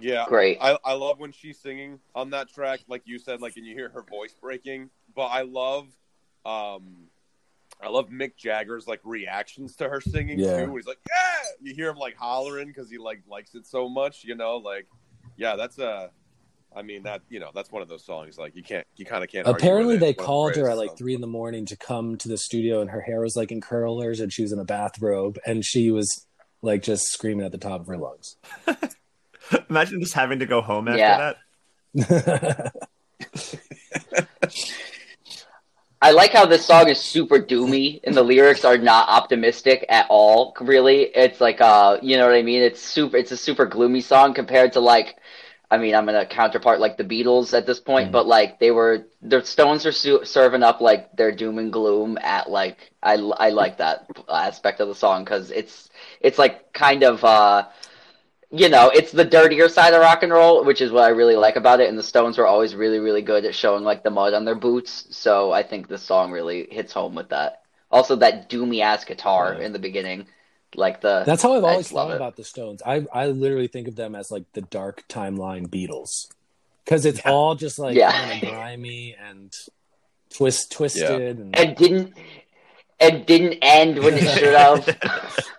Yeah, 0.01 0.25
Great. 0.29 0.59
I, 0.61 0.79
I 0.85 0.93
love 0.95 1.19
when 1.19 1.33
she's 1.33 1.59
singing 1.59 1.99
on 2.15 2.31
that 2.31 2.49
track, 2.53 2.81
like 2.89 3.03
you 3.05 3.19
said, 3.19 3.41
like 3.41 3.57
and 3.57 3.67
you 3.67 3.75
hear 3.75 3.89
her 3.91 4.03
voice 4.03 4.35
breaking. 4.41 4.91
But 5.15 5.27
I 5.27 5.43
love, 5.43 5.87
um, 6.45 7.09
I 7.83 7.89
love 7.89 8.09
Mick 8.09 8.37
Jagger's 8.37 8.87
like 8.87 9.01
reactions 9.05 9.77
to 9.77 9.89
her 9.89 10.01
singing 10.01 10.39
Yeah. 10.39 10.65
too. 10.67 10.77
He's 10.77 10.87
like, 10.87 10.99
yeah, 11.09 11.49
you 11.61 11.75
hear 11.75 11.91
him 11.91 11.97
like 11.97 12.17
hollering 12.17 12.69
because 12.69 12.91
he 12.91 12.99
like 12.99 13.23
likes 13.29 13.55
it 13.55 13.67
so 13.67 13.89
much, 13.89 14.25
you 14.25 14.35
know. 14.35 14.57
Like, 14.57 14.87
yeah, 15.37 15.57
that's 15.57 15.79
a, 15.79 16.11
I 16.77 16.83
mean 16.83 17.05
that 17.05 17.23
you 17.31 17.41
know 17.41 17.51
that's 17.55 17.73
one 17.73 17.81
of 17.81 17.89
those 17.89 18.05
songs 18.05 18.37
like 18.37 18.55
you 18.55 18.63
can't 18.63 18.87
you 18.97 19.07
kind 19.07 19.25
of 19.25 19.31
can't. 19.31 19.47
argue 19.47 19.57
Apparently, 19.59 19.95
with 19.95 20.01
they 20.01 20.07
One 20.09 20.17
the 20.19 20.23
called 20.25 20.57
her 20.57 20.69
at 20.69 20.77
like 20.77 20.89
songs. 20.91 20.99
three 20.99 21.15
in 21.15 21.21
the 21.23 21.27
morning 21.27 21.65
to 21.67 21.77
come 21.77 22.17
to 22.19 22.29
the 22.29 22.37
studio, 22.37 22.81
and 22.83 22.91
her 22.91 23.01
hair 23.01 23.21
was 23.21 23.37
like 23.37 23.51
in 23.51 23.61
curlers, 23.61 24.21
and 24.21 24.31
she 24.33 24.43
was 24.43 24.53
in 24.53 24.59
a 24.59 24.65
bathrobe, 24.65 25.39
and 25.47 25.65
she 25.65 25.91
was 25.91 26.27
like 26.61 26.83
just 26.83 27.05
screaming 27.07 27.47
at 27.47 27.53
the 27.53 27.59
top 27.59 27.81
of 27.81 27.87
her 27.87 27.97
lungs. 27.97 28.37
Imagine 29.71 30.01
just 30.01 30.15
having 30.15 30.39
to 30.41 30.47
go 30.47 30.61
home 30.63 30.89
after 30.89 30.99
Yeah. 30.99 31.33
that. 31.95 32.73
I 36.01 36.13
like 36.13 36.31
how 36.33 36.47
this 36.47 36.65
song 36.65 36.89
is 36.89 37.01
super 37.01 37.41
doomy 37.41 38.01
and 38.05 38.15
the 38.15 38.23
lyrics 38.23 38.65
are 38.65 38.79
not 38.79 39.09
optimistic 39.09 39.85
at 39.89 40.07
all, 40.09 40.55
really. 40.61 41.03
It's 41.03 41.41
like 41.41 41.61
uh 41.61 41.99
you 42.03 42.17
know 42.17 42.27
what 42.27 42.37
I 42.37 42.43
mean? 42.43 42.63
It's 42.63 42.81
super 42.81 43.17
it's 43.17 43.33
a 43.33 43.37
super 43.37 43.67
gloomy 43.67 44.01
song 44.01 44.33
compared 44.33 44.75
to 44.75 44.81
like 44.81 45.17
I 45.71 45.77
mean, 45.77 45.95
I'm 45.97 46.07
gonna 46.07 46.25
counterpart 46.25 46.79
like 46.81 46.97
the 46.97 47.05
Beatles 47.05 47.53
at 47.53 47.67
this 47.67 47.81
point, 47.81 48.09
Mhm. 48.09 48.13
but 48.13 48.27
like 48.29 48.61
they 48.61 48.71
were 48.71 49.07
the 49.23 49.45
Stones 49.45 49.85
are 49.87 49.93
su- 49.93 50.25
serving 50.25 50.63
up 50.63 50.81
like 50.81 51.15
their 51.17 51.33
doom 51.33 51.59
and 51.59 51.73
gloom 51.73 52.17
at 52.23 52.49
like 52.49 52.93
I 53.03 53.15
I 53.15 53.51
like 53.51 53.79
that 53.79 54.07
aspect 54.29 54.79
of 54.81 54.87
the 54.89 54.95
song 54.95 55.25
cuz 55.25 55.51
it's 55.51 55.91
it's 56.21 56.39
like 56.39 56.73
kind 56.73 57.03
of 57.03 57.25
uh 57.25 57.65
you 58.51 58.69
know, 58.69 58.89
it's 58.89 59.13
the 59.13 59.25
dirtier 59.25 59.69
side 59.69 59.93
of 59.95 60.01
rock 60.01 60.23
and 60.23 60.33
roll, 60.33 60.65
which 60.65 60.81
is 60.81 60.91
what 60.91 61.05
I 61.05 61.09
really 61.09 61.37
like 61.37 61.57
about 61.57 61.81
it. 61.81 61.89
And 61.89 61.99
the 61.99 62.03
Stones 62.03 62.39
were 62.39 62.47
always 62.47 62.75
really, 62.75 62.99
really 62.99 63.23
good 63.23 63.45
at 63.45 63.55
showing 63.55 63.85
like 63.85 64.03
the 64.03 64.11
mud 64.11 64.33
on 64.35 64.45
their 64.45 64.55
boots. 64.55 65.07
So 65.11 65.53
I 65.53 65.63
think 65.63 65.89
this 65.89 66.03
song 66.03 66.31
really 66.33 66.67
hits 66.71 66.93
home 66.93 67.15
with 67.15 67.29
that. 67.29 67.63
Also, 67.91 68.17
that 68.17 68.49
doomy 68.51 68.81
ass 68.81 69.05
guitar 69.05 69.57
Yeah. 69.59 69.67
in 69.67 69.73
the 69.73 69.79
beginning, 69.79 70.27
like 70.75 71.01
the 71.01 71.25
That's 71.27 71.43
how 71.43 71.55
I've 71.55 71.65
I 71.65 71.69
always 71.71 71.87
just 71.87 71.95
thought 71.95 72.15
about 72.15 72.37
the 72.37 72.45
Stones. 72.45 72.83
I 72.87 73.07
I 73.13 73.27
literally 73.27 73.69
think 73.69 73.87
of 73.89 73.97
them 73.97 74.15
as 74.15 74.31
like 74.31 74.45
the 74.55 74.63
dark 74.63 75.05
timeline 75.09 75.69
Beatles, 75.69 76.29
because 76.85 77.05
it's 77.05 77.21
Yeah. 77.25 77.33
all 77.33 77.55
just 77.55 77.79
like 77.79 77.97
Yeah. 77.97 78.13
kind 78.13 78.43
of 78.43 78.51
grimy 78.51 79.15
and 79.29 79.53
twist 80.35 80.73
twisted. 80.73 81.39
And, 81.39 81.57
and 81.59 81.77
didn't 81.77 82.15
and 83.01 83.25
didn't 83.27 83.59
end 83.63 83.99
when 83.99 84.15
it 84.15 84.27
should 84.39 84.55
have. 84.55 84.99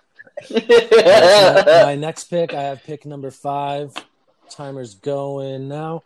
My, 0.50 1.82
my 1.84 1.94
next 1.98 2.24
pick, 2.24 2.54
I 2.54 2.62
have 2.62 2.82
pick 2.84 3.04
number 3.06 3.30
five. 3.30 3.92
Timer's 4.50 4.94
going 4.94 5.68
now. 5.68 6.02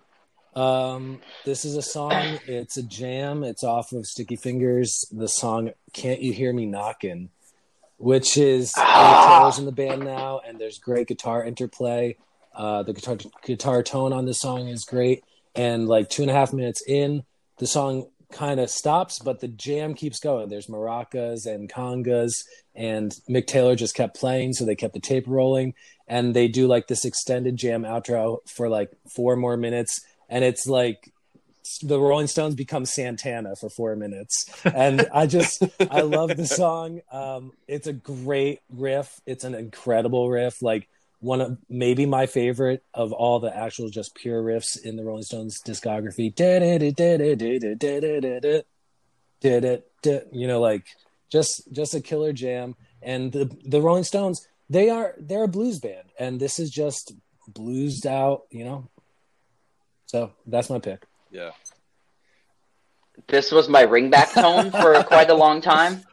Um, 0.55 1.21
this 1.45 1.65
is 1.65 1.77
a 1.77 1.83
song. 1.83 2.39
It's 2.47 2.77
a 2.77 2.83
jam. 2.83 3.43
It's 3.43 3.65
off 3.65 3.93
of 3.93 4.07
Sticky 4.07 4.37
Fingers. 4.37 5.05
The 5.11 5.29
song 5.29 5.71
"Can't 5.93 6.21
You 6.21 6.33
Hear 6.33 6.53
Me 6.53 6.67
Knockin'," 6.67 7.31
which 7.97 8.37
is 8.37 8.73
Ah. 8.77 9.39
Taylor's 9.41 9.59
in 9.59 9.65
the 9.67 9.73
band 9.73 10.05
now, 10.05 10.41
and 10.47 10.61
there's 10.61 10.79
great 10.79 11.09
guitar 11.09 11.45
interplay. 11.45 12.17
Uh, 12.55 12.83
the 12.85 12.93
guitar 12.93 13.17
guitar 13.45 13.83
tone 13.83 14.13
on 14.13 14.27
this 14.27 14.41
song 14.41 14.69
is 14.69 14.85
great, 14.85 15.25
and 15.57 15.89
like 15.89 16.09
two 16.09 16.23
and 16.23 16.31
a 16.31 16.35
half 16.35 16.53
minutes 16.53 16.83
in, 16.87 17.25
the 17.59 17.67
song 17.67 18.07
kind 18.31 18.61
of 18.61 18.71
stops, 18.71 19.19
but 19.19 19.41
the 19.41 19.49
jam 19.49 19.95
keeps 19.95 20.21
going. 20.21 20.49
There's 20.49 20.67
maracas 20.69 21.47
and 21.47 21.69
congas, 21.73 22.45
and 22.75 23.13
Mick 23.29 23.47
Taylor 23.47 23.77
just 23.77 23.95
kept 23.95 24.17
playing, 24.17 24.53
so 24.53 24.65
they 24.65 24.77
kept 24.77 24.95
the 24.95 25.01
tape 25.01 25.25
rolling, 25.27 25.75
and 26.07 26.35
they 26.35 26.49
do 26.49 26.67
like 26.67 26.89
this 26.89 27.05
extended 27.05 27.57
jam 27.57 27.83
outro 27.83 28.39
for 28.49 28.69
like 28.69 28.91
four 29.15 29.37
more 29.37 29.57
minutes, 29.57 30.01
and 30.29 30.45
it's 30.45 30.67
like 30.67 31.13
the 31.83 31.99
Rolling 31.99 32.27
Stones 32.27 32.55
become 32.55 32.85
Santana 32.85 33.57
for 33.57 33.71
four 33.71 33.97
minutes, 33.97 34.47
and 34.65 35.09
I 35.13 35.27
just 35.27 35.63
I 35.91 36.03
love 36.03 36.37
the 36.37 36.47
song. 36.47 37.01
Um, 37.11 37.53
it's 37.67 37.87
a 37.87 37.93
great 37.93 38.61
riff. 38.69 39.21
It's 39.27 39.45
an 39.45 39.55
incredible 39.55 40.31
riff. 40.31 40.61
Like 40.61 40.89
one 41.21 41.41
of 41.41 41.59
maybe 41.71 42.05
my 42.05 42.27
favorite 42.27 42.85
of 42.93 43.13
all 43.13 43.41
the 43.41 43.57
actual 43.57 43.89
just 43.89 44.15
pure 44.15 44.43
riffs 44.43 44.79
in 44.83 44.97
the 44.97 45.05
Rolling 45.05 45.23
Stones 45.23 45.61
discography. 45.63 46.35
You 50.33 50.47
know, 50.49 50.61
like 50.61 50.85
just 51.35 51.73
just 51.73 51.95
a 51.95 52.01
killer 52.01 52.33
jam. 52.33 52.77
And 53.03 53.33
the 53.33 53.51
the 53.65 53.83
Rolling 53.83 54.05
Stones, 54.05 54.47
they 54.71 54.89
are 54.89 55.15
they're 55.19 55.45
a 55.45 55.49
blues 55.49 55.81
band, 55.81 56.09
and 56.19 56.39
this 56.39 56.59
is 56.59 56.71
just 56.71 57.13
bluesed 57.51 58.07
out. 58.07 58.43
You 58.51 58.65
know, 58.65 58.89
so 60.07 60.33
that's 60.47 60.71
my 60.71 60.79
pick. 60.79 61.05
Yeah, 61.31 61.51
this 63.27 63.51
was 63.51 63.69
my 63.69 63.85
ringback 63.85 64.33
tone 64.33 64.71
for 64.71 65.03
quite 65.15 65.29
a 65.29 65.35
long 65.35 65.61
time. 65.61 66.05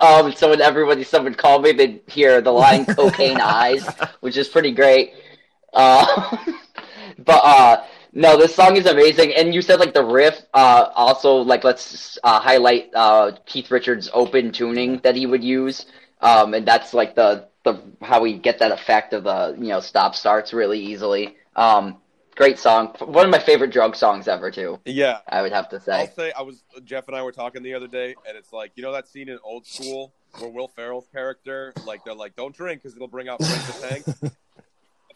Um, 0.00 0.32
so 0.32 0.50
when 0.50 0.60
everybody, 0.60 1.04
someone 1.04 1.34
called 1.34 1.62
me, 1.62 1.72
they'd 1.72 2.00
hear 2.08 2.40
the 2.40 2.50
line 2.50 2.86
"cocaine 2.86 3.40
eyes," 3.40 3.86
which 4.20 4.36
is 4.36 4.48
pretty 4.48 4.72
great. 4.72 5.12
Uh, 5.72 6.36
but 7.18 7.40
uh, 7.44 7.84
no, 8.12 8.36
this 8.36 8.54
song 8.54 8.76
is 8.76 8.86
amazing. 8.86 9.32
And 9.34 9.54
you 9.54 9.62
said 9.62 9.80
like 9.80 9.94
the 9.94 10.04
riff. 10.04 10.42
Uh, 10.52 10.90
also, 10.94 11.36
like 11.36 11.64
let's 11.64 12.18
uh, 12.22 12.40
highlight 12.40 12.90
uh, 12.94 13.32
Keith 13.46 13.70
Richards' 13.70 14.10
open 14.12 14.52
tuning 14.52 14.98
that 14.98 15.16
he 15.16 15.26
would 15.26 15.42
use. 15.42 15.86
Um, 16.20 16.54
and 16.54 16.66
that's 16.66 16.94
like 16.94 17.14
the 17.14 17.48
the 17.64 17.80
how 18.00 18.20
we 18.20 18.38
get 18.38 18.58
that 18.58 18.72
effect 18.72 19.12
of 19.12 19.24
the 19.24 19.56
you 19.58 19.68
know 19.68 19.80
stop 19.80 20.14
starts 20.14 20.52
really 20.52 20.78
easily. 20.78 21.36
Um, 21.56 21.98
great 22.36 22.58
song. 22.58 22.88
One 23.00 23.24
of 23.24 23.30
my 23.30 23.38
favorite 23.38 23.72
drug 23.72 23.96
songs 23.96 24.28
ever 24.28 24.50
too. 24.50 24.78
yeah. 24.84 25.18
I 25.28 25.42
would 25.42 25.52
have 25.52 25.68
to 25.70 25.80
say. 25.80 26.00
I'll 26.00 26.14
say 26.14 26.32
I 26.32 26.42
was 26.42 26.62
Jeff 26.84 27.08
and 27.08 27.16
I 27.16 27.22
were 27.22 27.32
talking 27.32 27.62
the 27.62 27.74
other 27.74 27.88
day, 27.88 28.14
and 28.28 28.36
it's 28.36 28.52
like 28.52 28.72
you 28.74 28.82
know 28.82 28.92
that 28.92 29.08
scene 29.08 29.28
in 29.28 29.38
Old 29.42 29.66
School 29.66 30.12
where 30.38 30.50
Will 30.50 30.68
Ferrell's 30.68 31.08
character, 31.08 31.72
like 31.86 32.04
they're 32.04 32.14
like, 32.14 32.36
"Don't 32.36 32.54
drink 32.54 32.82
because 32.82 32.94
it'll 32.94 33.08
bring 33.08 33.28
out 33.28 33.42
Frank 33.42 33.66
the 33.66 33.88
Tank." 33.88 34.34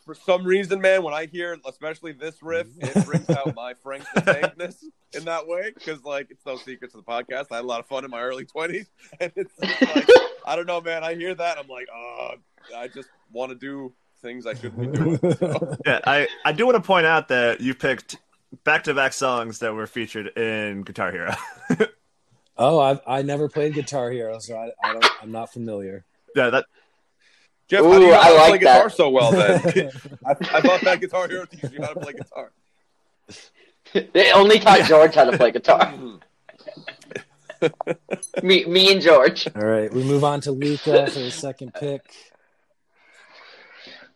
For 0.07 0.15
some 0.15 0.45
reason, 0.45 0.81
man, 0.81 1.03
when 1.03 1.13
I 1.13 1.27
hear 1.27 1.59
especially 1.67 2.13
this 2.13 2.41
riff, 2.41 2.69
it 2.79 2.95
mm-hmm. 2.95 3.11
brings 3.11 3.29
out 3.29 3.57
my 3.57 3.75
Frank 3.83 4.05
the 4.15 4.21
Tankness 4.21 4.85
in 5.13 5.25
that 5.25 5.49
way. 5.49 5.73
Because 5.75 6.05
like 6.05 6.29
it's 6.31 6.47
no 6.47 6.57
secret 6.57 6.93
to 6.93 6.99
the 6.99 7.03
podcast, 7.03 7.47
I 7.51 7.57
had 7.57 7.65
a 7.65 7.67
lot 7.67 7.81
of 7.81 7.87
fun 7.87 8.05
in 8.05 8.11
my 8.13 8.21
early 8.21 8.45
twenties, 8.45 8.87
and 9.21 9.33
it's 9.35 9.53
just 9.61 9.83
like 9.83 10.09
I 10.47 10.55
don't 10.55 10.67
know, 10.67 10.81
man. 10.81 11.03
I 11.03 11.17
hear 11.17 11.35
that, 11.35 11.59
I'm 11.59 11.67
like, 11.67 11.89
oh, 11.93 12.35
I 12.75 12.87
just 12.87 13.09
want 13.33 13.51
to 13.51 13.59
do 13.59 13.93
things 14.23 14.47
I 14.47 14.55
shouldn't 14.55 14.81
be 14.81 14.87
doing. 14.87 15.19
So. 15.19 15.77
Yeah, 15.87 16.01
I, 16.07 16.29
I 16.45 16.53
do 16.53 16.67
want 16.67 16.77
to 16.77 16.83
point 16.83 17.07
out 17.07 17.27
that 17.29 17.61
you 17.61 17.75
picked 17.75 18.17
back 18.63 18.85
to 18.85 18.95
back 18.95 19.13
songs 19.13 19.59
that 19.59 19.75
were 19.75 19.89
featured 19.89 20.29
in 20.39 20.83
Guitar 20.83 21.11
Hero. 21.11 21.35
oh, 22.57 22.79
I 22.79 23.01
I 23.19 23.23
never 23.23 23.49
played 23.49 23.75
Guitar 23.75 24.13
Hero, 24.13 24.39
so 24.39 24.57
I, 24.57 24.71
I 24.89 24.93
don't 24.93 25.05
I'm 25.21 25.33
not 25.33 25.53
familiar. 25.53 26.05
yeah, 26.37 26.51
that 26.51 26.67
Jeff, 27.69 27.83
Ooh, 27.83 27.93
how 27.93 27.99
do 27.99 28.05
you 28.05 28.11
know 28.13 28.19
I 28.19 28.23
how 28.23 28.31
to 28.31 28.37
play 28.39 28.51
like 28.51 28.61
guitar 28.61 28.89
that. 28.89 28.97
so 28.97 29.11
well 29.11 29.33
then? 29.33 29.61
I, 30.27 30.31
I 30.31 30.61
thought 30.61 30.81
that 30.83 31.01
Guitar 31.01 31.29
Hero 31.29 31.45
teaches 31.47 31.73
you 31.73 31.83
how 31.83 31.93
to 31.95 32.01
play 32.01 32.13
guitar. 32.13 32.53
They 34.13 34.33
only 34.33 34.59
taught 34.59 34.85
George 34.87 35.15
how 35.15 35.25
to 35.25 35.37
play 35.37 35.51
guitar. 35.53 35.93
me, 38.43 38.65
me 38.67 38.93
and 38.93 39.01
George. 39.01 39.49
All 39.57 39.65
right, 39.65 39.93
we 39.93 40.03
move 40.05 40.25
on 40.25 40.41
to 40.43 40.53
Luca 40.53 41.07
for 41.11 41.19
the 41.19 41.31
second 41.31 41.73
pick. 41.75 42.03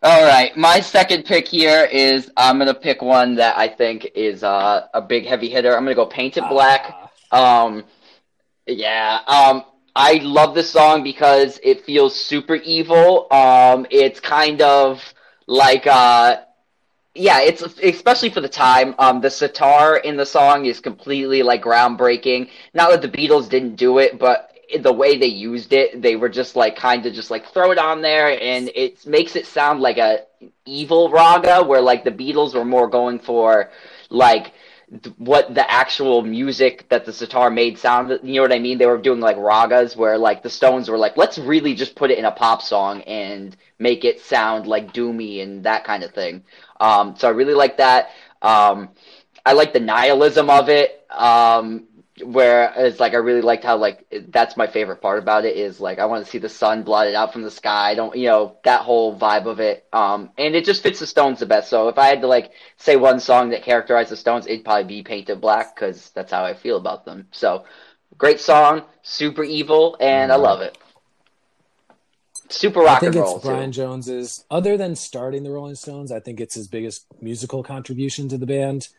All 0.03 0.23
right, 0.23 0.55
my 0.57 0.79
second 0.79 1.25
pick 1.25 1.47
here 1.47 1.85
is 1.85 2.31
I'm 2.37 2.57
gonna 2.57 2.73
pick 2.73 3.01
one 3.01 3.35
that 3.35 3.57
I 3.57 3.67
think 3.67 4.09
is 4.15 4.43
uh, 4.43 4.87
a 4.93 5.01
big 5.01 5.25
heavy 5.25 5.49
hitter. 5.49 5.75
I'm 5.75 5.83
gonna 5.83 5.95
go 5.95 6.05
Paint 6.05 6.37
It 6.37 6.43
Black. 6.49 6.95
Ah, 7.31 7.65
Um, 7.65 7.83
yeah. 8.67 9.19
Um, 9.27 9.63
I 9.95 10.13
love 10.23 10.55
this 10.55 10.69
song 10.69 11.03
because 11.03 11.59
it 11.63 11.85
feels 11.85 12.15
super 12.15 12.55
evil. 12.55 13.27
Um, 13.31 13.85
it's 13.89 14.19
kind 14.19 14.61
of 14.61 15.01
like 15.47 15.85
uh, 15.85 16.37
yeah, 17.13 17.41
it's 17.41 17.61
especially 17.61 18.29
for 18.29 18.41
the 18.41 18.49
time. 18.49 18.95
Um, 18.97 19.19
the 19.19 19.29
sitar 19.29 19.97
in 19.97 20.15
the 20.15 20.25
song 20.25 20.65
is 20.65 20.79
completely 20.79 21.43
like 21.43 21.61
groundbreaking. 21.61 22.49
Not 22.73 22.91
that 22.91 23.01
the 23.01 23.09
Beatles 23.09 23.49
didn't 23.49 23.75
do 23.75 23.97
it, 23.97 24.17
but 24.17 24.51
the 24.79 24.93
way 24.93 25.17
they 25.17 25.27
used 25.27 25.73
it, 25.73 26.01
they 26.01 26.15
were 26.15 26.29
just 26.29 26.55
like 26.55 26.77
kind 26.77 27.05
of 27.05 27.13
just 27.13 27.29
like 27.29 27.45
throw 27.47 27.71
it 27.71 27.77
on 27.77 28.01
there, 28.01 28.41
and 28.41 28.71
it 28.75 29.05
makes 29.05 29.35
it 29.35 29.45
sound 29.45 29.81
like 29.81 29.97
a 29.97 30.19
evil 30.65 31.09
raga, 31.09 31.63
where 31.63 31.81
like 31.81 32.05
the 32.05 32.11
Beatles 32.11 32.55
were 32.55 32.63
more 32.63 32.87
going 32.87 33.19
for 33.19 33.69
like 34.09 34.53
what 35.17 35.53
the 35.55 35.69
actual 35.71 36.21
music 36.21 36.87
that 36.89 37.05
the 37.05 37.13
sitar 37.13 37.49
made 37.49 37.77
sound. 37.77 38.09
You 38.23 38.35
know 38.35 38.41
what 38.41 38.51
I 38.51 38.59
mean? 38.59 38.77
They 38.77 38.85
were 38.85 38.97
doing 38.97 39.21
like 39.21 39.37
ragas, 39.37 39.95
where 39.95 40.17
like 40.17 40.43
the 40.43 40.49
Stones 40.49 40.89
were 40.89 40.97
like, 40.97 41.15
let's 41.15 41.37
really 41.37 41.73
just 41.73 41.95
put 41.95 42.11
it 42.11 42.17
in 42.19 42.25
a 42.25 42.31
pop 42.31 42.61
song 42.61 43.01
and 43.03 43.55
make 43.79 44.03
it 44.03 44.19
sound 44.19 44.67
like 44.67 44.93
doomy 44.93 45.41
and 45.41 45.63
that 45.63 45.85
kind 45.85 46.03
of 46.03 46.13
thing. 46.13 46.43
Um, 46.79 47.15
so 47.15 47.27
I 47.27 47.31
really 47.31 47.53
like 47.53 47.77
that. 47.77 48.09
Um, 48.41 48.89
I 49.45 49.53
like 49.53 49.73
the 49.73 49.79
nihilism 49.79 50.49
of 50.49 50.69
it. 50.69 51.05
Um, 51.09 51.87
where 52.23 52.73
it's 52.75 52.99
like 52.99 53.13
I 53.13 53.17
really 53.17 53.41
liked 53.41 53.63
how 53.63 53.77
like 53.77 54.05
that's 54.29 54.57
my 54.57 54.67
favorite 54.67 55.01
part 55.01 55.19
about 55.19 55.45
it 55.45 55.55
is 55.55 55.79
like 55.79 55.99
I 55.99 56.05
want 56.05 56.25
to 56.25 56.31
see 56.31 56.37
the 56.37 56.49
sun 56.49 56.83
blotted 56.83 57.15
out 57.15 57.33
from 57.33 57.41
the 57.43 57.51
sky. 57.51 57.91
I 57.91 57.95
don't 57.95 58.15
you 58.15 58.27
know 58.27 58.57
that 58.63 58.81
whole 58.81 59.17
vibe 59.17 59.45
of 59.45 59.59
it. 59.59 59.85
Um, 59.93 60.31
and 60.37 60.55
it 60.55 60.65
just 60.65 60.83
fits 60.83 60.99
the 60.99 61.07
Stones 61.07 61.39
the 61.39 61.45
best. 61.45 61.69
So 61.69 61.87
if 61.87 61.97
I 61.97 62.07
had 62.07 62.21
to 62.21 62.27
like 62.27 62.51
say 62.77 62.95
one 62.95 63.19
song 63.19 63.49
that 63.49 63.63
characterized 63.63 64.11
the 64.11 64.17
Stones, 64.17 64.47
it'd 64.47 64.65
probably 64.65 64.83
be 64.83 65.03
Paint 65.03 65.29
It 65.29 65.41
Black 65.41 65.75
because 65.75 66.09
that's 66.11 66.31
how 66.31 66.43
I 66.43 66.53
feel 66.53 66.77
about 66.77 67.05
them. 67.05 67.27
So 67.31 67.65
great 68.17 68.39
song, 68.39 68.83
super 69.01 69.43
evil, 69.43 69.97
and 69.99 70.31
I 70.31 70.35
love 70.35 70.61
it. 70.61 70.77
Super 72.49 72.81
rock 72.81 72.97
I 72.97 72.99
think 72.99 73.15
and 73.15 73.23
it's 73.23 73.45
Brian 73.45 73.71
too. 73.71 73.77
Jones's. 73.77 74.45
Other 74.51 74.75
than 74.77 74.95
starting 74.95 75.43
the 75.43 75.51
Rolling 75.51 75.75
Stones, 75.75 76.11
I 76.11 76.19
think 76.19 76.41
it's 76.41 76.55
his 76.55 76.67
biggest 76.67 77.05
musical 77.21 77.63
contribution 77.63 78.27
to 78.29 78.37
the 78.37 78.45
band. 78.45 78.89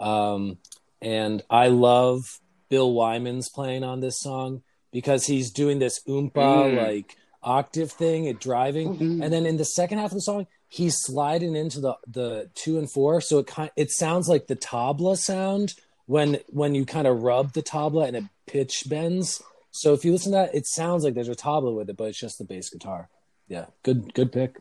Um, 0.00 0.58
and 1.02 1.42
I 1.50 1.66
love 1.66 2.40
Bill 2.72 2.90
Wyman's 2.94 3.50
playing 3.50 3.84
on 3.84 4.00
this 4.00 4.18
song 4.18 4.62
because 4.92 5.26
he's 5.26 5.50
doing 5.50 5.78
this 5.78 6.00
oompa 6.08 6.32
Mm. 6.32 6.76
like 6.86 7.16
octave 7.42 7.92
thing 7.92 8.26
at 8.28 8.40
driving, 8.40 9.20
and 9.22 9.30
then 9.30 9.44
in 9.44 9.58
the 9.58 9.64
second 9.66 9.98
half 9.98 10.06
of 10.12 10.14
the 10.14 10.22
song, 10.22 10.46
he's 10.68 10.96
sliding 10.98 11.54
into 11.54 11.80
the 11.80 11.94
the 12.06 12.48
two 12.54 12.78
and 12.78 12.90
four, 12.90 13.20
so 13.20 13.38
it 13.40 13.46
kind 13.46 13.70
it 13.76 13.90
sounds 13.90 14.26
like 14.26 14.46
the 14.46 14.56
tabla 14.56 15.18
sound 15.18 15.74
when 16.06 16.38
when 16.48 16.74
you 16.74 16.86
kind 16.86 17.06
of 17.06 17.22
rub 17.22 17.52
the 17.52 17.62
tabla 17.62 18.06
and 18.08 18.16
it 18.16 18.24
pitch 18.46 18.84
bends. 18.88 19.42
So 19.70 19.92
if 19.92 20.02
you 20.04 20.12
listen 20.12 20.32
to 20.32 20.38
that, 20.38 20.54
it 20.54 20.66
sounds 20.66 21.04
like 21.04 21.12
there's 21.14 21.28
a 21.28 21.34
tabla 21.34 21.74
with 21.76 21.90
it, 21.90 21.96
but 21.98 22.04
it's 22.08 22.18
just 22.20 22.38
the 22.38 22.44
bass 22.44 22.70
guitar. 22.70 23.10
Yeah, 23.48 23.66
good 23.82 24.14
good 24.14 24.32
pick. 24.32 24.56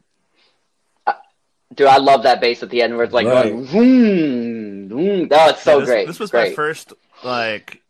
Dude, 1.74 1.88
I 1.88 1.98
love 2.00 2.24
that 2.24 2.42
bass 2.42 2.62
at 2.64 2.70
the 2.70 2.82
end 2.82 2.96
where 2.96 3.06
it's 3.06 3.14
like 3.14 3.26
Right. 3.26 3.44
going, 3.50 3.66
vroom, 3.66 4.90
vroom. 4.90 5.28
Oh, 5.32 5.50
it's 5.52 5.62
so 5.62 5.80
this, 5.80 5.88
great. 5.88 6.06
This 6.08 6.20
was 6.20 6.30
great. 6.30 6.50
my 6.50 6.56
first 6.56 6.92
like 7.24 7.81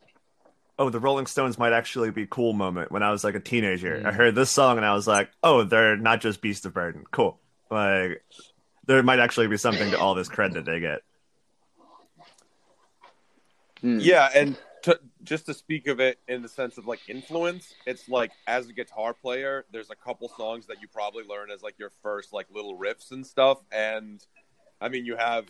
oh 0.82 0.90
the 0.90 1.00
Rolling 1.00 1.28
Stones 1.28 1.60
might 1.60 1.74
actually 1.74 2.10
be 2.10 2.26
cool 2.26 2.54
moment 2.54 2.92
when 2.92 3.04
I 3.04 3.12
was 3.12 3.24
like 3.24 3.36
a 3.36 3.40
teenager. 3.40 4.00
Mm. 4.00 4.06
I 4.08 4.12
heard 4.12 4.34
this 4.34 4.50
song 4.50 4.78
and 4.78 4.86
I 4.86 4.96
was 4.96 5.08
like, 5.08 5.30
oh, 5.44 5.64
they're 5.64 5.96
not 5.96 6.22
just 6.22 6.42
Beast 6.42 6.66
of 6.66 6.74
Burden. 6.74 7.04
Cool. 7.12 7.40
Like 7.70 8.24
there 8.88 9.04
might 9.04 9.20
actually 9.20 9.48
be 9.48 9.58
something 9.58 9.92
to 9.92 10.00
all 10.00 10.16
this 10.16 10.28
cred 10.28 10.54
that 10.54 10.66
they 10.66 10.80
get. 10.80 11.02
Hmm. 13.82 14.00
Yeah, 14.00 14.30
and 14.34 14.58
to, 14.84 15.00
just 15.24 15.46
to 15.46 15.54
speak 15.54 15.88
of 15.88 16.00
it 16.00 16.18
in 16.28 16.42
the 16.42 16.50
sense 16.50 16.80
of 16.80 16.88
like 16.88 17.00
influence, 17.08 17.76
it's 17.86 18.10
like 18.10 18.32
as 18.48 18.68
a 18.68 18.74
guitar 18.74 19.14
player, 19.14 19.66
there's 19.72 19.92
a 19.92 19.96
couple 19.96 20.30
songs 20.30 20.66
that 20.66 20.82
you 20.82 20.88
probably 20.88 21.24
learn 21.24 21.52
as 21.52 21.62
like 21.62 21.76
your 21.78 21.92
first 22.02 22.34
like 22.34 22.48
little 22.52 22.76
riffs 22.76 23.12
and 23.12 23.26
stuff. 23.26 23.60
And 23.72 24.20
I 24.82 24.90
mean, 24.90 25.06
you 25.06 25.16
have, 25.16 25.46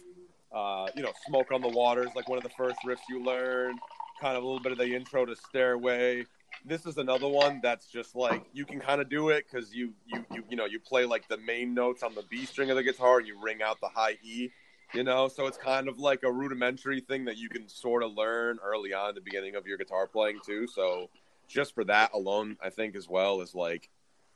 uh, 0.52 0.88
you 0.94 1.04
know, 1.04 1.14
"Smoke 1.28 1.54
on 1.54 1.62
the 1.62 1.70
Water" 1.70 2.04
is 2.04 2.14
like 2.16 2.28
one 2.28 2.38
of 2.38 2.44
the 2.44 2.52
first 2.58 2.78
riffs 2.86 3.00
you 3.10 3.24
learn. 3.24 3.80
Kind 4.22 4.38
of 4.38 4.44
a 4.44 4.46
little 4.46 4.62
bit 4.62 4.72
of 4.72 4.78
the 4.78 4.96
intro 4.96 5.26
to 5.26 5.36
"Stairway." 5.36 6.26
This 6.64 6.86
is 6.86 6.98
another 6.98 7.28
one 7.28 7.60
that's 7.64 7.88
just 7.88 8.16
like 8.16 8.44
you 8.54 8.66
can 8.66 8.80
kind 8.80 9.02
of 9.02 9.10
do 9.10 9.30
it 9.30 9.46
because 9.52 9.74
you 9.74 9.94
you 10.06 10.24
you 10.32 10.44
you 10.52 10.56
know 10.56 10.66
you 10.66 10.80
play 10.80 11.06
like 11.06 11.28
the 11.28 11.38
main 11.38 11.74
notes 11.74 12.04
on 12.04 12.14
the 12.14 12.24
B 12.30 12.46
string 12.46 12.70
of 12.70 12.76
the 12.76 12.84
guitar 12.84 13.18
and 13.18 13.28
you 13.28 13.42
ring 13.42 13.64
out 13.64 13.82
the 13.82 13.90
high 13.90 14.18
E 14.24 14.52
you 14.94 15.04
know? 15.04 15.28
So 15.28 15.48
it's 15.48 15.58
kind 15.58 15.88
of 15.88 16.00
like 16.00 16.24
a 16.24 16.32
rudimentary 16.32 17.00
thing 17.00 17.26
that 17.26 17.38
you 17.38 17.50
can 17.50 17.68
sort 17.68 18.04
of 18.04 18.14
learn 18.14 18.60
early 18.64 18.94
on 18.94 19.16
the 19.16 19.22
beginning 19.22 19.56
of 19.56 19.66
your 19.66 19.78
guitar 19.78 20.06
playing 20.06 20.40
too. 20.46 20.68
So 20.68 21.10
just 21.52 21.76
for 21.76 21.84
that 21.84 22.12
alone 22.14 22.56
i 22.64 22.70
think 22.70 22.96
as 22.96 23.10
well 23.10 23.42
is 23.42 23.54
like 23.54 23.90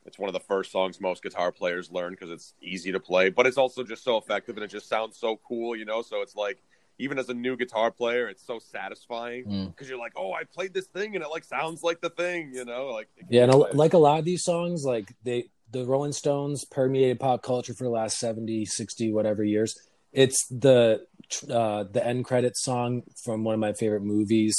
it's 0.04 0.18
one 0.18 0.28
of 0.28 0.34
the 0.34 0.40
first 0.40 0.70
songs 0.70 1.00
most 1.00 1.22
guitar 1.22 1.50
players 1.50 1.90
learn 1.90 2.12
because 2.12 2.30
it's 2.30 2.52
easy 2.60 2.92
to 2.92 3.00
play 3.00 3.30
but 3.30 3.46
it's 3.46 3.56
also 3.56 3.82
just 3.82 4.04
so 4.04 4.18
effective 4.18 4.56
and 4.56 4.62
it 4.64 4.68
just 4.68 4.88
sounds 4.88 5.16
so 5.16 5.40
cool 5.48 5.74
you 5.74 5.84
know? 5.84 6.02
So 6.02 6.20
it's 6.20 6.36
like 6.36 6.62
even 6.98 7.18
as 7.18 7.28
a 7.28 7.34
new 7.34 7.56
guitar 7.56 7.90
player 7.90 8.28
it's 8.28 8.44
so 8.46 8.58
satisfying 8.58 9.44
Mm. 9.44 9.66
because 9.70 9.88
you're 9.88 9.98
like 9.98 10.12
oh 10.16 10.32
i 10.32 10.44
played 10.44 10.72
this 10.74 10.86
thing 10.86 11.14
and 11.14 11.22
it 11.24 11.28
like 11.30 11.44
sounds 11.44 11.82
like 11.82 12.00
the 12.00 12.10
thing 12.10 12.52
you 12.54 12.64
know 12.64 12.86
like 12.88 13.08
Yeah, 13.28 13.44
and 13.44 13.52
a, 13.52 13.56
like 13.56 13.92
a 13.94 13.98
lot 13.98 14.18
of 14.18 14.24
these 14.24 14.42
songs, 14.44 14.84
like 14.84 15.14
they 15.24 15.50
the 15.72 15.84
Rolling 15.84 16.12
Stones 16.12 16.64
permeated 16.64 17.18
pop 17.18 17.42
culture 17.42 17.74
for 17.74 17.82
the 17.84 17.90
last 17.90 18.18
70, 18.18 18.64
60, 18.66 19.12
whatever 19.12 19.42
years. 19.42 19.74
It's 20.12 20.46
the 20.48 21.04
uh, 21.50 21.84
the 21.90 22.06
end 22.06 22.24
credit 22.24 22.56
song 22.56 23.02
from 23.24 23.42
one 23.42 23.54
of 23.54 23.60
my 23.60 23.72
favorite 23.72 24.02
movies, 24.04 24.56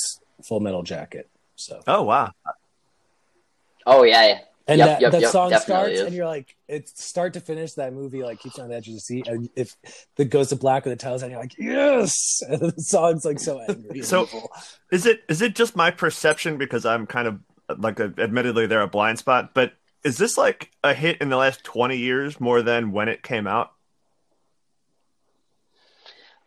Full 0.48 0.60
Metal 0.60 0.84
Jacket. 0.84 1.30
So 1.56 1.80
Oh 1.88 2.04
wow. 2.04 2.32
Oh 3.86 4.04
yeah, 4.04 4.28
yeah. 4.28 4.40
And 4.68 4.80
Yep, 4.80 4.88
that, 4.88 5.02
yep, 5.02 5.12
that 5.14 5.22
yep, 5.22 5.32
song 5.32 5.54
starts 5.60 5.94
is. 5.94 6.02
and 6.02 6.14
you're 6.16 6.26
like 6.28 6.56
it's 6.68 7.04
start 7.04 7.34
to 7.34 7.40
finish 7.40 7.74
that 7.74 7.94
movie 7.94 8.22
like 8.24 8.40
keeps 8.40 8.60
on 8.60 8.68
the 8.70 8.76
edge 8.76 8.88
of 8.88 8.94
the 8.96 9.00
seat 9.00 9.28
and 9.28 9.50
if 9.56 9.76
the 10.18 10.26
goes 10.26 10.50
to 10.50 10.56
black 10.56 10.84
with 10.86 10.92
the 10.98 11.02
titles 11.02 11.22
and 11.24 11.32
you're 11.32 11.40
like 11.40 11.58
yes 11.58 12.42
and 12.50 12.60
the 12.60 12.74
song's 12.82 13.24
like 13.26 13.40
so 13.40 13.60
angry 13.68 14.02
So- 14.02 14.24
evil. 14.24 14.52
Is 14.92 15.06
it 15.06 15.22
is 15.30 15.42
it 15.42 15.56
just 15.56 15.76
my 15.76 15.92
perception 15.92 16.58
because 16.58 16.86
I'm 16.86 17.06
kind 17.08 17.28
of 17.28 17.40
like 17.80 18.00
admittedly 18.00 18.68
they're 18.68 18.82
a 18.82 18.88
blind 18.88 19.20
spot, 19.20 19.54
but 19.54 19.74
is 20.04 20.18
this 20.18 20.38
like 20.38 20.72
a 20.84 20.94
hit 20.94 21.18
in 21.22 21.28
the 21.30 21.36
last 21.38 21.64
20 21.66 21.98
years 21.98 22.40
more 22.40 22.62
than 22.62 22.92
when 22.94 23.10
it 23.10 23.24
came 23.24 23.46
out? 23.48 23.72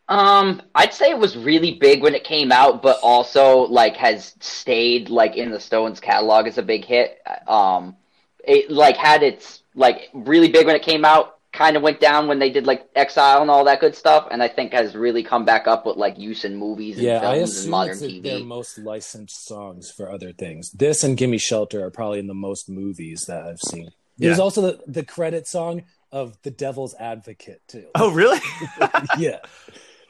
Um, 0.08 0.60
I'd 0.74 0.92
say 0.92 1.10
it 1.10 1.18
was 1.18 1.36
really 1.36 1.74
big 1.74 2.02
when 2.02 2.14
it 2.14 2.24
came 2.24 2.50
out, 2.50 2.82
but 2.82 2.98
also 3.02 3.58
like 3.66 3.96
has 3.96 4.34
stayed 4.40 5.08
like 5.08 5.36
in 5.36 5.50
the 5.50 5.60
Stones 5.60 6.00
catalog 6.00 6.46
as 6.48 6.58
a 6.58 6.62
big 6.62 6.84
hit. 6.84 7.18
Um, 7.46 7.96
it 8.44 8.70
like 8.70 8.96
had 8.96 9.22
its 9.22 9.62
like 9.74 10.08
really 10.12 10.48
big 10.50 10.66
when 10.66 10.76
it 10.76 10.82
came 10.82 11.04
out, 11.04 11.38
kind 11.52 11.76
of 11.76 11.82
went 11.82 12.00
down 12.00 12.28
when 12.28 12.38
they 12.38 12.50
did 12.50 12.66
like 12.66 12.88
Exile 12.94 13.42
and 13.42 13.50
all 13.50 13.64
that 13.64 13.80
good 13.80 13.94
stuff, 13.94 14.28
and 14.30 14.42
I 14.42 14.48
think 14.48 14.72
has 14.72 14.94
really 14.94 15.22
come 15.22 15.44
back 15.44 15.66
up 15.66 15.84
with 15.86 15.96
like 15.96 16.18
use 16.18 16.44
in 16.44 16.56
movies 16.56 16.96
and 16.96 17.04
yeah 17.06 17.18
i 17.18 17.34
films 17.36 17.36
and 17.36 17.42
assume 17.58 17.70
modern 17.70 17.98
it's 18.04 18.22
their 18.22 18.38
most 18.40 18.78
licensed 18.78 19.46
songs 19.46 19.90
for 19.96 20.10
other 20.10 20.32
things 20.32 20.70
this 20.72 21.02
and 21.04 21.16
gimme 21.16 21.38
shelter 21.38 21.84
are 21.84 21.90
probably 21.90 22.18
in 22.18 22.26
the 22.28 22.34
most 22.34 22.68
movies 22.68 23.24
that 23.28 23.44
i've 23.44 23.60
seen 23.60 23.90
there's 24.18 24.38
Yeah. 24.38 24.42
also 24.44 24.60
the, 24.62 24.80
the 24.86 25.02
credit 25.04 25.46
song 25.48 25.82
of 26.12 26.36
the 26.42 26.50
devil's 26.50 26.94
advocate 27.00 27.62
too 27.68 27.86
Oh 27.94 28.10
really? 28.12 28.38
yeah 29.18 29.38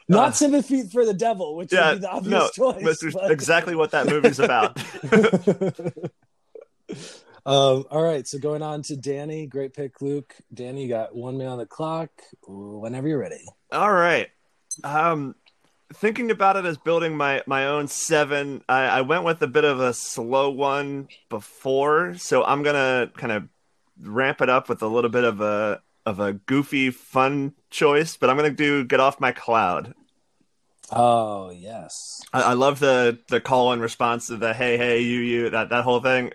not 0.07 0.29
Uh, 0.29 0.31
sympathy 0.31 0.83
for 0.87 1.05
the 1.05 1.13
devil 1.13 1.55
which 1.55 1.71
yeah. 1.73 1.91
would 1.91 2.01
be 2.01 2.01
the 2.01 2.09
obvious 2.11 2.57
No, 2.57 2.71
choice 2.73 3.13
but- 3.13 3.31
exactly 3.31 3.75
what 3.75 3.91
that 3.91 4.07
movie's 4.07 4.39
about. 4.39 4.77
um, 7.45 7.85
all 7.89 8.03
right, 8.03 8.27
so 8.27 8.37
going 8.37 8.61
on 8.61 8.83
to 8.83 8.95
Danny. 8.95 9.47
Great 9.47 9.73
pick, 9.73 10.01
Luke. 10.01 10.35
Danny, 10.53 10.83
you 10.83 10.89
got 10.89 11.15
one 11.15 11.37
minute 11.37 11.51
on 11.51 11.57
the 11.57 11.65
clock. 11.65 12.09
Whenever 12.47 13.07
you're 13.07 13.19
ready. 13.19 13.43
All 13.71 13.91
right. 13.91 14.29
Um, 14.83 15.35
thinking 15.93 16.31
about 16.31 16.57
it 16.57 16.65
as 16.65 16.77
building 16.77 17.15
my 17.17 17.41
my 17.47 17.67
own 17.67 17.87
seven, 17.87 18.63
I, 18.69 18.83
I 18.83 19.01
went 19.01 19.23
with 19.23 19.41
a 19.41 19.47
bit 19.47 19.63
of 19.63 19.79
a 19.79 19.93
slow 19.93 20.49
one 20.49 21.07
before, 21.29 22.15
so 22.17 22.43
I'm 22.43 22.63
gonna 22.63 23.11
kind 23.15 23.31
of 23.31 23.47
ramp 24.01 24.41
it 24.41 24.49
up 24.49 24.69
with 24.69 24.81
a 24.81 24.87
little 24.87 25.09
bit 25.09 25.23
of 25.23 25.41
a 25.41 25.81
of 26.05 26.19
a 26.19 26.33
goofy, 26.33 26.89
fun 26.89 27.53
choice, 27.69 28.17
but 28.17 28.29
I'm 28.29 28.35
gonna 28.35 28.51
do 28.51 28.83
"Get 28.83 28.99
Off 28.99 29.19
My 29.19 29.31
Cloud." 29.31 29.93
Oh 30.91 31.51
yes, 31.51 32.21
I, 32.33 32.41
I 32.41 32.53
love 32.53 32.79
the 32.79 33.19
the 33.29 33.41
call 33.41 33.71
and 33.71 33.81
response 33.81 34.27
to 34.27 34.37
the 34.37 34.53
"Hey, 34.53 34.77
hey, 34.77 35.01
you, 35.01 35.19
you," 35.19 35.49
that 35.49 35.69
that 35.69 35.83
whole 35.83 36.01
thing, 36.01 36.31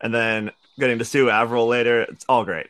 and 0.00 0.12
then 0.14 0.50
getting 0.78 0.98
to 0.98 1.04
Sue 1.04 1.28
Averill 1.30 1.66
later. 1.66 2.02
It's 2.02 2.24
all 2.28 2.44
great. 2.44 2.68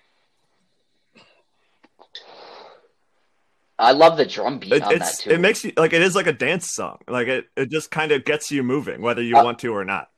I 3.78 3.92
love 3.92 4.16
the 4.18 4.26
drum 4.26 4.58
beat 4.58 4.72
It, 4.72 4.82
on 4.82 4.98
that 4.98 5.18
too. 5.20 5.30
it 5.30 5.40
makes 5.40 5.64
you 5.64 5.72
like 5.76 5.92
it 5.94 6.02
is 6.02 6.14
like 6.14 6.26
a 6.26 6.32
dance 6.34 6.70
song. 6.70 6.98
Like 7.08 7.28
it 7.28 7.46
it 7.56 7.70
just 7.70 7.90
kind 7.90 8.12
of 8.12 8.24
gets 8.24 8.50
you 8.50 8.62
moving, 8.62 9.00
whether 9.00 9.22
you 9.22 9.36
Uh, 9.38 9.44
want 9.44 9.58
to 9.60 9.72
or 9.74 9.84
not. 9.84 10.08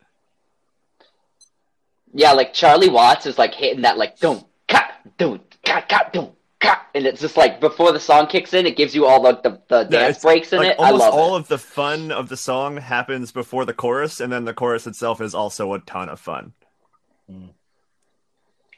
yeah, 2.12 2.32
like 2.32 2.52
Charlie 2.52 2.88
Watts 2.90 3.26
is 3.26 3.38
like 3.38 3.54
hitting 3.54 3.82
that 3.82 3.98
like 3.98 4.18
don't 4.18 4.44
cut 4.68 4.90
don't 5.16 5.42
cut 5.64 5.88
cut 5.88 6.12
don't 6.12 6.34
cut, 6.58 6.80
and 6.94 7.06
it's 7.06 7.20
just 7.20 7.36
like 7.36 7.60
before 7.60 7.92
the 7.92 8.00
song 8.00 8.26
kicks 8.26 8.52
in, 8.52 8.66
it 8.66 8.76
gives 8.76 8.96
you 8.96 9.06
all 9.06 9.22
the 9.22 9.40
the, 9.42 9.62
the 9.68 9.88
Yeah, 9.90 10.06
dance 10.06 10.18
breaks 10.22 10.52
in 10.52 10.58
like 10.58 10.68
it. 10.72 10.76
I 10.80 10.90
love 10.90 11.14
all 11.14 11.36
it. 11.36 11.40
of 11.40 11.48
the 11.48 11.58
fun 11.58 12.10
of 12.10 12.28
the 12.28 12.36
song 12.36 12.78
happens 12.78 13.30
before 13.30 13.64
the 13.64 13.74
chorus, 13.74 14.18
and 14.18 14.32
then 14.32 14.44
the 14.44 14.54
chorus 14.54 14.88
itself 14.88 15.20
is 15.20 15.36
also 15.36 15.72
a 15.72 15.78
ton 15.78 16.08
of 16.08 16.18
fun. 16.18 16.52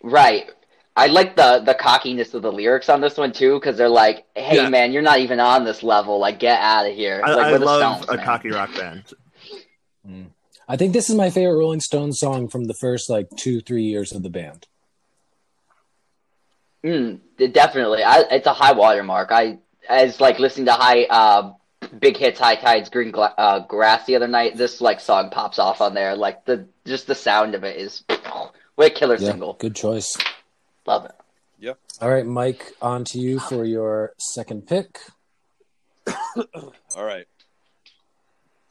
Right. 0.02 0.50
I 0.96 1.08
like 1.08 1.34
the 1.34 1.60
the 1.64 1.74
cockiness 1.74 2.34
of 2.34 2.42
the 2.42 2.52
lyrics 2.52 2.88
on 2.88 3.00
this 3.00 3.16
one 3.16 3.32
too, 3.32 3.54
because 3.58 3.76
they're 3.76 3.88
like, 3.88 4.26
"Hey 4.36 4.56
Yeah. 4.56 4.68
man, 4.68 4.92
you're 4.92 5.02
not 5.02 5.18
even 5.18 5.40
on 5.40 5.64
this 5.64 5.82
level. 5.82 6.18
Like, 6.20 6.38
get 6.38 6.60
out 6.60 6.86
of 6.86 6.94
here." 6.94 7.20
I, 7.24 7.34
like, 7.34 7.46
I 7.46 7.56
love 7.56 7.96
Stones, 8.02 8.08
a 8.10 8.16
man. 8.16 8.24
cocky 8.24 8.50
rock 8.50 8.74
band. 8.76 9.04
I 10.68 10.76
think 10.76 10.92
this 10.92 11.10
is 11.10 11.16
my 11.16 11.30
favorite 11.30 11.56
Rolling 11.58 11.80
Stones 11.80 12.20
song 12.20 12.48
from 12.48 12.64
the 12.64 12.74
first 12.74 13.10
like 13.10 13.28
two 13.36 13.60
three 13.60 13.82
years 13.84 14.12
of 14.12 14.22
the 14.22 14.30
band. 14.30 14.66
Mm, 16.84 17.20
definitely. 17.52 18.04
I, 18.04 18.20
it's 18.30 18.46
a 18.46 18.52
high 18.52 18.72
watermark. 18.72 19.30
I 19.32 19.58
as 19.88 20.20
like 20.20 20.38
listening 20.38 20.66
to 20.66 20.72
high 20.72 21.04
uh 21.04 21.52
big 21.98 22.16
hits, 22.16 22.38
high 22.38 22.56
tides, 22.56 22.88
green 22.88 23.10
gla- 23.10 23.34
uh, 23.36 23.58
grass 23.60 24.04
the 24.06 24.16
other 24.16 24.28
night. 24.28 24.56
This 24.56 24.80
like 24.80 25.00
song 25.00 25.30
pops 25.30 25.58
off 25.58 25.80
on 25.80 25.94
there. 25.94 26.14
Like 26.14 26.44
the 26.44 26.68
just 26.86 27.06
the 27.06 27.14
sound 27.14 27.54
of 27.54 27.64
it 27.64 27.76
is 27.78 28.04
what 28.76 28.86
a 28.88 28.90
killer 28.90 29.16
Yeah, 29.16 29.30
single. 29.30 29.54
good 29.54 29.74
choice. 29.76 30.16
Love 30.86 31.04
it. 31.06 31.12
Yeah. 31.58 31.74
All 32.00 32.10
right, 32.10 32.26
Mike, 32.26 32.72
on 32.82 33.04
to 33.06 33.18
you 33.18 33.38
for 33.38 33.64
your 33.64 34.12
second 34.18 34.66
pick. 34.66 34.98
All 36.96 37.04
right. 37.04 37.26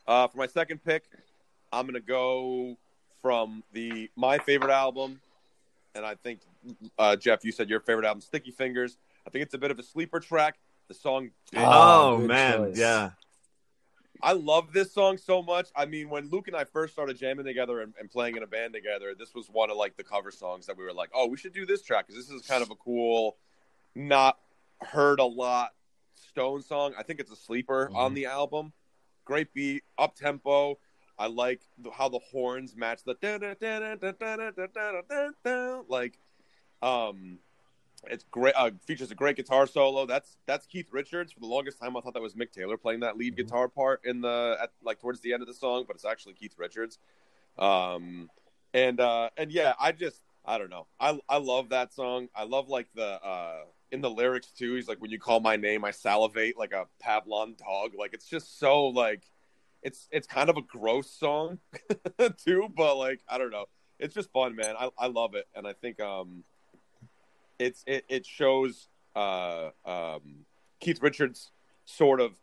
Uh, 0.08 0.28
for 0.28 0.38
my 0.38 0.48
second 0.48 0.84
pick, 0.84 1.04
I'm 1.72 1.86
gonna 1.86 2.00
go 2.02 2.78
from 3.22 3.63
the 3.72 4.10
my 4.16 4.38
favorite 4.38 4.72
album, 4.72 5.20
and 5.96 6.06
I 6.06 6.16
think 6.16 6.42
uh, 7.00 7.16
Jeff, 7.16 7.44
you 7.46 7.52
said 7.52 7.70
your 7.70 7.80
favorite 7.80 8.06
album, 8.06 8.22
Sticky 8.22 8.52
Fingers. 8.52 8.98
I 9.26 9.30
think 9.30 9.44
it's 9.44 9.54
a 9.54 9.58
bit 9.58 9.72
of 9.72 9.80
a 9.80 9.84
sleeper 9.84 10.20
track. 10.20 10.56
The 10.89 10.94
song, 10.94 11.30
Ah, 11.56 12.10
Oh 12.10 12.18
man, 12.18 12.58
choice. 12.74 12.78
yeah. 12.78 13.12
I 14.24 14.32
love 14.32 14.72
this 14.72 14.94
song 14.94 15.18
so 15.18 15.44
much. 15.44 15.68
I 15.76 15.86
mean, 15.86 16.10
when 16.10 16.30
Luke 16.30 16.48
and 16.48 16.56
I 16.56 16.64
first 16.64 16.94
started 16.94 17.18
jamming 17.18 17.46
together 17.46 17.82
and, 17.82 17.94
and 18.00 18.10
playing 18.10 18.38
in 18.38 18.44
a 18.44 18.48
band 18.48 18.74
together, 18.74 19.14
this 19.14 19.36
was 19.36 19.50
one 19.50 19.70
of 19.70 19.76
like 19.76 19.98
the 19.98 20.04
cover 20.04 20.32
songs 20.32 20.66
that 20.68 20.78
we 20.78 20.86
were 20.86 20.94
like, 20.94 21.10
"Oh, 21.14 21.28
we 21.28 21.36
should 21.36 21.54
do 21.54 21.66
this 21.66 21.82
track 21.82 22.08
because 22.08 22.26
this 22.26 22.34
is 22.34 22.48
kind 22.48 22.64
of 22.64 22.72
a 22.72 22.76
cool, 22.76 23.36
not 23.96 24.40
heard 24.82 25.20
a 25.20 25.26
lot 25.26 25.72
Stone 26.14 26.62
song. 26.62 26.94
I 26.98 27.04
think 27.04 27.20
it's 27.20 27.32
a 27.32 27.36
sleeper 27.36 27.90
Mhm. 27.92 27.96
on 27.98 28.14
the 28.14 28.26
album. 28.28 28.74
Great 29.26 29.54
beat, 29.54 29.84
up 29.98 30.16
tempo. 30.16 30.80
I 31.18 31.28
like 31.28 31.62
the, 31.78 31.92
how 31.92 32.10
the 32.10 32.20
horns 32.20 32.76
match 32.76 33.04
the 33.04 33.14
like. 35.88 36.18
Um, 36.82 37.40
it's 38.08 38.26
great. 38.32 38.54
Uh, 38.56 38.72
features 38.86 39.12
a 39.12 39.16
great 39.16 39.36
guitar 39.36 39.66
solo. 39.68 40.06
That's 40.06 40.38
that's 40.46 40.66
Keith 40.66 40.89
Richards. 40.92 41.32
For 41.32 41.39
the 41.39 41.48
longest 41.48 41.80
time, 41.80 41.96
I 41.96 42.02
thought 42.02 42.13
that 42.13 42.22
was 42.22 42.34
Mick 42.34 42.52
Taylor 42.52 42.78
playing 42.78 43.02
that 43.02 43.18
lead 43.18 43.36
guitar 43.36 43.68
part 43.68 44.02
in 44.04 44.22
the 44.22 44.58
at 44.62 44.72
like 44.84 45.00
towards 45.00 45.22
the 45.22 45.34
end 45.34 45.42
of 45.42 45.48
the 45.48 45.54
song, 45.54 45.86
but 45.88 45.96
it's 45.96 46.06
actually 46.06 46.34
Keith 46.34 46.56
Richards. 46.58 47.00
Um, 47.58 48.30
and 48.74 49.00
uh, 49.00 49.30
and 49.38 49.52
yeah, 49.52 49.74
I 49.80 49.92
just 49.92 50.22
I 50.46 50.58
don't 50.58 50.70
know. 50.70 50.88
I 51.00 51.20
I 51.30 51.38
love 51.38 51.70
that 51.70 51.94
song. 51.94 52.28
I 52.36 52.44
love 52.44 52.70
like 52.70 52.88
the 52.94 53.24
uh 53.24 53.60
in 53.92 54.02
the 54.02 54.10
lyrics 54.10 54.48
too. 54.48 54.76
He's 54.76 54.88
like, 54.88 55.02
when 55.02 55.12
you 55.12 55.20
call 55.20 55.39
my 55.39 55.56
name, 55.56 55.86
I 55.86 55.92
salivate 55.92 56.58
like 56.58 56.74
a 56.74 56.88
Pavlov 57.04 57.58
dog. 57.58 57.92
Like 57.98 58.13
it's 58.13 58.28
just 58.28 58.60
so 58.60 58.88
like 58.88 59.24
it's 59.82 60.08
it's 60.12 60.28
kind 60.28 60.50
of 60.50 60.58
a 60.58 60.62
gross 60.62 61.10
song 61.10 61.60
too, 62.44 62.70
but 62.76 62.98
like 62.98 63.22
I 63.30 63.38
don't 63.38 63.52
know. 63.52 63.66
It's 64.00 64.16
just 64.16 64.32
fun, 64.32 64.56
man. 64.56 64.76
I 64.78 64.89
I 64.98 65.08
love 65.08 65.36
it, 65.36 65.48
and 65.56 65.68
I 65.68 65.74
think 65.74 66.00
um 66.02 66.44
it's 67.63 67.84
it, 67.88 68.06
it 68.10 68.26
shows 68.26 68.89
uh, 69.15 69.69
um, 69.86 70.45
Keith 70.80 71.02
Richards' 71.02 71.52
sort 71.86 72.21
of 72.21 72.34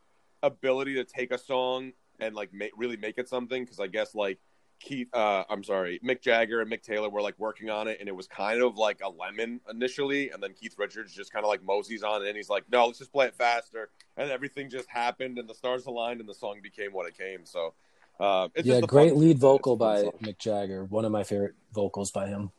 ability 0.43 0.95
to 0.95 1.05
take 1.05 1.33
a 1.33 1.39
song 1.39 1.93
and 2.19 2.35
like 2.35 2.53
ma- 2.53 2.67
really 2.77 2.97
make 2.97 3.19
it 3.19 3.29
something. 3.29 3.65
Because 3.65 3.81
I 3.81 3.87
guess 3.87 4.15
like 4.15 4.39
Keith, 4.81 5.09
uh, 5.13 5.45
I'm 5.49 5.63
sorry, 5.63 6.01
Mick 6.05 6.23
Jagger 6.23 6.61
and 6.61 6.71
Mick 6.71 6.83
Taylor 6.83 7.11
were 7.11 7.21
like 7.21 7.39
working 7.39 7.71
on 7.71 7.87
it, 7.87 7.99
and 8.01 8.09
it 8.09 8.17
was 8.17 8.27
kind 8.27 8.63
of 8.63 8.77
like 8.77 9.01
a 9.03 9.09
lemon 9.09 9.61
initially, 9.71 10.31
and 10.31 10.43
then 10.43 10.55
Keith 10.55 10.75
Richards 10.79 11.15
just 11.15 11.33
kind 11.33 11.45
of 11.45 11.49
like 11.49 11.63
moseys 11.63 12.03
on 12.03 12.23
it, 12.23 12.29
and 12.29 12.37
he's 12.37 12.49
like, 12.49 12.65
"No, 12.71 12.87
let's 12.87 12.99
just 12.99 13.13
play 13.13 13.27
it 13.27 13.35
faster," 13.35 13.91
and 14.17 14.31
everything 14.31 14.71
just 14.71 14.89
happened, 14.89 15.39
and 15.39 15.49
the 15.49 15.55
stars 15.55 15.87
aligned, 15.87 16.21
and 16.21 16.29
the 16.29 16.35
song 16.35 16.61
became 16.63 16.93
what 16.93 17.07
it 17.07 17.17
came. 17.17 17.45
So. 17.45 17.75
Uh, 18.19 18.51
it's 18.55 18.69
yeah, 18.69 18.83
great 18.83 19.17
lead 19.17 19.39
vocal 19.39 19.77
by 19.77 20.03
song. 20.03 20.13
Mick 20.21 20.37
Jagger. 20.37 20.85
One 20.85 21.07
of 21.07 21.11
my 21.11 21.25
favorite 21.25 21.55
vocals 21.73 22.11
by 22.11 22.27
him. 22.27 22.51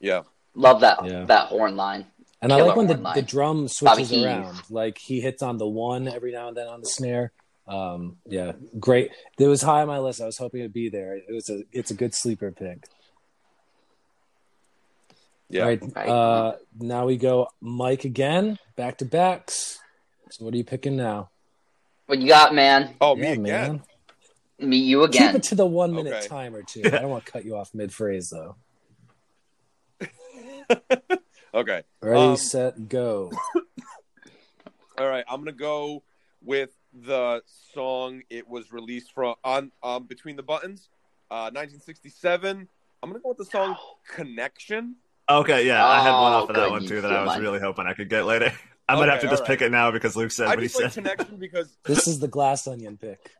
Yeah, 0.00 0.24
Love 0.58 0.80
that 0.80 1.04
Yeah. 1.04 1.24
that 1.26 1.46
horn 1.46 1.76
line. 1.76 2.06
And 2.42 2.52
I 2.52 2.56
like 2.62 2.76
when 2.76 2.86
the, 2.86 2.96
line. 2.96 3.14
the 3.16 3.22
drum 3.22 3.66
switches 3.68 4.12
around. 4.12 4.60
Like 4.70 4.98
he 4.98 5.20
hits 5.20 5.42
on 5.42 5.56
the 5.58 5.66
one 5.66 6.06
every 6.08 6.32
now 6.32 6.48
and 6.48 6.56
then 6.56 6.66
on 6.66 6.80
the 6.80 6.86
snare. 6.86 7.32
Um, 7.66 8.16
yeah, 8.26 8.52
great. 8.78 9.10
It 9.38 9.46
was 9.46 9.60
high 9.62 9.82
on 9.82 9.88
my 9.88 9.98
list. 9.98 10.20
I 10.20 10.26
was 10.26 10.38
hoping 10.38 10.60
it'd 10.60 10.72
be 10.72 10.88
there. 10.88 11.16
It 11.16 11.32
was 11.32 11.48
a 11.50 11.62
it's 11.72 11.90
a 11.90 11.94
good 11.94 12.14
sleeper 12.14 12.50
pick. 12.52 12.84
yeah. 15.48 15.62
All 15.62 15.68
right. 15.68 15.82
Right. 15.96 16.08
Uh, 16.08 16.56
now 16.78 17.06
we 17.06 17.16
go 17.16 17.48
Mike 17.60 18.04
again, 18.04 18.58
back 18.76 18.98
to 18.98 19.04
backs. 19.04 19.78
So 20.30 20.44
what 20.44 20.54
are 20.54 20.56
you 20.56 20.64
picking 20.64 20.96
now? 20.96 21.30
What 22.06 22.18
you 22.20 22.28
got, 22.28 22.54
man? 22.54 22.94
Oh, 23.00 23.14
me 23.16 23.28
again. 23.28 23.42
man. 23.42 23.82
Meet 24.60 24.84
you 24.84 25.04
again. 25.04 25.28
Keep 25.32 25.36
it 25.36 25.42
to 25.44 25.54
the 25.54 25.66
one 25.66 25.92
minute 25.94 26.12
Okay. 26.14 26.26
timer 26.26 26.62
too. 26.62 26.82
I 26.86 26.88
don't 26.90 27.10
want 27.10 27.26
to 27.26 27.32
cut 27.32 27.44
you 27.44 27.56
off 27.56 27.74
mid 27.74 27.92
phrase 27.92 28.30
though. 28.30 28.56
Okay. 31.54 31.82
Ready, 32.02 32.20
Um, 32.20 32.36
set, 32.36 32.88
go. 32.88 33.32
All 34.98 35.08
right, 35.08 35.24
I'm 35.28 35.40
gonna 35.40 35.52
go 35.52 36.02
with 36.42 36.70
the 36.92 37.42
song. 37.74 38.22
It 38.30 38.48
was 38.48 38.72
released 38.72 39.12
from 39.12 39.34
on 39.44 39.72
um, 39.82 40.04
Between 40.04 40.36
the 40.36 40.42
Buttons, 40.42 40.88
uh, 41.30 41.50
1967. 41.52 42.68
I'm 43.02 43.10
gonna 43.10 43.20
go 43.20 43.30
with 43.30 43.38
the 43.38 43.44
song 43.44 43.76
"Connection." 44.08 44.96
Okay, 45.30 45.66
yeah, 45.66 45.86
I 45.86 46.02
had 46.02 46.12
one 46.12 46.32
off 46.32 46.48
of 46.48 46.56
that 46.56 46.70
one 46.70 46.84
too 46.86 47.00
that 47.00 47.12
I 47.12 47.22
was 47.22 47.28
mine. 47.28 47.42
really 47.42 47.60
hoping 47.60 47.86
I 47.86 47.94
could 47.94 48.08
get 48.08 48.24
later. 48.24 48.52
I 48.88 48.94
might 48.94 49.08
have 49.08 49.20
to 49.20 49.28
just 49.28 49.42
all 49.42 49.46
pick 49.46 49.60
it 49.60 49.70
now 49.70 49.90
because 49.90 50.16
Luke 50.16 50.30
said 50.30 50.46
I 50.46 50.50
what 50.50 50.60
he 50.60 50.66
just 50.66 50.80
like 50.80 50.92
said. 50.92 51.02
"Connection" 51.04 51.36
because 51.36 51.76
This 51.84 52.06
is 52.08 52.18
the 52.18 52.28
glass 52.28 52.66
onion 52.66 52.96
pick. 52.96 53.30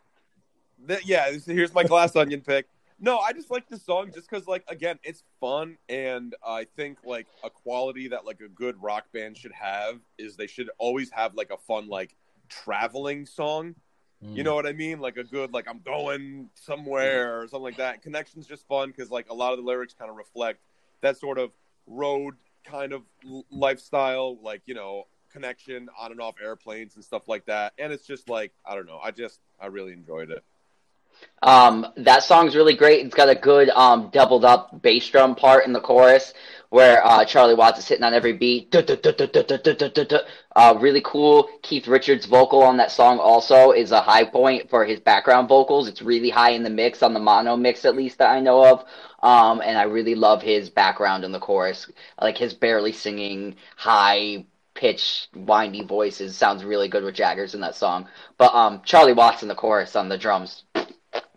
th- 0.88 1.04
yeah, 1.04 1.30
here's 1.44 1.74
my 1.74 1.84
glass 1.84 2.14
onion 2.16 2.40
pick. 2.40 2.66
No, 2.98 3.18
I 3.18 3.32
just 3.32 3.50
like 3.50 3.68
the 3.68 3.78
song 3.78 4.10
just 4.14 4.28
because, 4.30 4.46
like, 4.46 4.64
again, 4.68 4.98
it's 5.02 5.22
fun, 5.38 5.76
and 5.88 6.34
I 6.46 6.66
think 6.76 6.98
like 7.04 7.26
a 7.44 7.50
quality 7.50 8.08
that 8.08 8.24
like 8.24 8.40
a 8.40 8.48
good 8.48 8.82
rock 8.82 9.12
band 9.12 9.36
should 9.36 9.52
have 9.52 9.98
is 10.16 10.36
they 10.36 10.46
should 10.46 10.70
always 10.78 11.10
have 11.10 11.34
like 11.34 11.50
a 11.50 11.58
fun 11.58 11.88
like 11.88 12.16
traveling 12.48 13.26
song. 13.26 13.74
You 14.22 14.42
mm. 14.42 14.46
know 14.46 14.54
what 14.54 14.66
I 14.66 14.72
mean? 14.72 15.00
Like 15.00 15.18
a 15.18 15.24
good, 15.24 15.52
like 15.52 15.68
I'm 15.68 15.80
going 15.80 16.48
somewhere 16.54 17.38
or 17.38 17.48
something 17.48 17.64
like 17.64 17.76
that. 17.76 18.00
Connection's 18.02 18.46
just 18.46 18.66
fun 18.66 18.88
because 18.88 19.10
like 19.10 19.28
a 19.28 19.34
lot 19.34 19.52
of 19.52 19.58
the 19.58 19.64
lyrics 19.64 19.92
kind 19.92 20.10
of 20.10 20.16
reflect 20.16 20.60
that 21.02 21.18
sort 21.18 21.38
of 21.38 21.50
road 21.86 22.36
kind 22.64 22.94
of 22.94 23.02
l- 23.28 23.44
lifestyle, 23.50 24.38
like 24.42 24.62
you 24.64 24.74
know, 24.74 25.06
connection 25.30 25.90
on 25.98 26.12
and 26.12 26.20
off 26.20 26.36
airplanes 26.42 26.94
and 26.94 27.04
stuff 27.04 27.28
like 27.28 27.44
that. 27.44 27.74
And 27.78 27.92
it's 27.92 28.06
just 28.06 28.30
like 28.30 28.52
I 28.64 28.74
don't 28.74 28.86
know. 28.86 28.98
I 29.02 29.10
just 29.10 29.40
I 29.60 29.66
really 29.66 29.92
enjoyed 29.92 30.30
it. 30.30 30.42
Um, 31.42 31.86
that 31.98 32.22
song's 32.22 32.56
really 32.56 32.74
great. 32.74 33.04
It's 33.04 33.14
got 33.14 33.28
a 33.28 33.34
good 33.34 33.68
um, 33.70 34.10
doubled 34.12 34.44
up 34.44 34.82
bass 34.82 35.08
drum 35.08 35.34
part 35.34 35.66
in 35.66 35.72
the 35.72 35.80
chorus 35.80 36.32
where 36.70 37.04
uh, 37.06 37.24
Charlie 37.24 37.54
Watts 37.54 37.78
is 37.78 37.88
hitting 37.88 38.04
on 38.04 38.14
every 38.14 38.32
beat. 38.32 38.74
Uh, 40.56 40.74
really 40.80 41.02
cool. 41.04 41.48
Keith 41.62 41.86
Richards' 41.86 42.26
vocal 42.26 42.62
on 42.62 42.78
that 42.78 42.90
song 42.90 43.18
also 43.18 43.70
is 43.72 43.92
a 43.92 44.00
high 44.00 44.24
point 44.24 44.68
for 44.70 44.84
his 44.84 44.98
background 45.00 45.48
vocals. 45.48 45.88
It's 45.88 46.02
really 46.02 46.30
high 46.30 46.50
in 46.50 46.62
the 46.62 46.70
mix, 46.70 47.02
on 47.02 47.14
the 47.14 47.20
mono 47.20 47.56
mix 47.56 47.84
at 47.84 47.94
least 47.94 48.18
that 48.18 48.30
I 48.30 48.40
know 48.40 48.64
of. 48.64 48.84
Um, 49.22 49.60
and 49.60 49.78
I 49.78 49.84
really 49.84 50.14
love 50.14 50.42
his 50.42 50.70
background 50.70 51.24
in 51.24 51.32
the 51.32 51.38
chorus. 51.38 51.90
Like 52.20 52.38
his 52.38 52.54
barely 52.54 52.92
singing, 52.92 53.56
high 53.76 54.46
pitched, 54.74 55.28
windy 55.34 55.84
voices 55.84 56.36
sounds 56.36 56.64
really 56.64 56.88
good 56.88 57.04
with 57.04 57.14
Jaggers 57.14 57.54
in 57.54 57.60
that 57.60 57.74
song. 57.74 58.08
But 58.38 58.54
um, 58.54 58.82
Charlie 58.84 59.14
Watts 59.14 59.42
in 59.42 59.48
the 59.48 59.54
chorus 59.54 59.96
on 59.96 60.08
the 60.08 60.18
drums 60.18 60.64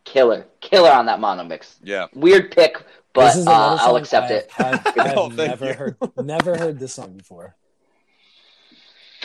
killer, 0.10 0.46
killer 0.60 0.92
on 0.92 1.06
that 1.06 1.20
mono 1.20 1.44
mix. 1.44 1.78
Yeah, 1.84 2.08
Weird 2.14 2.52
pick, 2.52 2.84
but 3.14 3.36
uh, 3.38 3.78
I'll 3.80 3.96
accept 3.96 4.26
I've- 4.32 4.34
it. 4.34 4.52
I've, 4.58 4.88
I've 5.18 5.36
never 5.36 5.66
you. 5.68 5.74
heard 5.74 5.98
never 6.18 6.58
heard 6.58 6.80
this 6.80 6.94
song 6.94 7.14
before. 7.18 7.56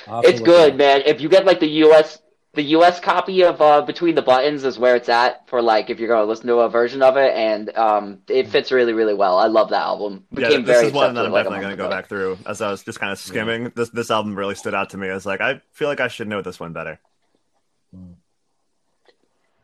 I'll 0.07 0.16
have 0.16 0.25
to 0.25 0.31
It's 0.31 0.40
good, 0.40 0.75
it 0.75 0.77
man. 0.77 1.03
If 1.07 1.20
you 1.20 1.29
get 1.29 1.44
like 1.47 1.61
the 1.61 1.68
US 1.85 2.20
the 2.53 2.62
US 2.79 3.01
copy 3.01 3.42
of 3.42 3.61
uh, 3.61 3.81
Between 3.83 4.14
the 4.14 4.23
Buttons 4.23 4.62
is 4.62 4.79
where 4.79 4.94
it's 4.94 5.09
at 5.09 5.49
for 5.49 5.61
like 5.61 5.90
if 5.90 5.99
you're 5.99 6.09
gonna 6.09 6.25
listen 6.25 6.47
to 6.47 6.59
a 6.61 6.68
version 6.68 7.03
of 7.03 7.16
it, 7.16 7.35
and 7.35 7.77
um, 7.77 8.18
it 8.29 8.49
fits 8.49 8.70
really, 8.70 8.92
really 8.92 9.14
well. 9.14 9.38
I 9.38 9.47
love 9.49 9.70
that 9.70 9.83
album. 9.83 10.25
Yeah, 10.31 10.49
Became 10.49 10.64
this 10.64 10.77
very 10.77 10.87
is 10.88 10.92
one 10.92 11.14
that 11.14 11.23
accepted, 11.23 11.27
I'm 11.27 11.33
like, 11.33 11.44
definitely 11.44 11.61
going 11.64 11.77
to 11.77 11.83
go 11.83 11.88
back 11.90 12.09
through. 12.09 12.38
As 12.47 12.61
I 12.61 12.70
was 12.70 12.85
just 12.85 13.01
kind 13.01 13.11
of 13.11 13.18
skimming, 13.18 13.73
this 13.75 13.88
this 13.90 14.09
album 14.11 14.37
really 14.38 14.55
stood 14.55 14.73
out 14.75 14.90
to 14.90 14.97
me. 14.99 15.09
I 15.11 15.14
was 15.14 15.27
like, 15.27 15.40
I 15.40 15.62
feel 15.73 15.88
like 15.88 15.99
I 16.01 16.07
should 16.07 16.29
know 16.29 16.42
this 16.42 16.61
one 16.61 16.73
better. 16.73 17.01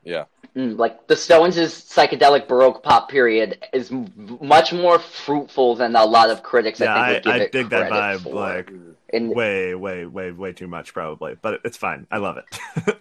Yeah. 0.03 0.25
Mm, 0.57 0.79
like 0.79 1.07
the 1.07 1.15
Stones' 1.15 1.57
psychedelic 1.57 2.49
baroque 2.49 2.83
pop 2.83 3.09
period 3.09 3.65
is 3.73 3.93
m- 3.93 4.39
much 4.41 4.73
more 4.73 4.99
fruitful 4.99 5.77
than 5.77 5.95
a 5.95 6.05
lot 6.05 6.29
of 6.29 6.43
critics 6.43 6.81
yeah, 6.81 6.93
I 6.93 6.95
think 6.95 7.07
I, 7.07 7.13
would 7.13 7.23
give 7.23 7.33
I 7.33 7.37
it 7.37 7.53
dig 7.53 7.69
that 7.71 7.89
credit 7.89 7.95
vibe 7.95 8.21
for. 8.23 8.35
like 8.35 8.73
And 9.13 9.31
way, 9.31 9.75
way, 9.77 10.07
way, 10.07 10.33
way 10.33 10.53
too 10.53 10.67
much 10.67 10.93
probably, 10.93 11.37
but 11.41 11.61
it's 11.65 11.77
fine. 11.77 12.07
I 12.11 12.19
love 12.19 12.37
it. 12.37 12.47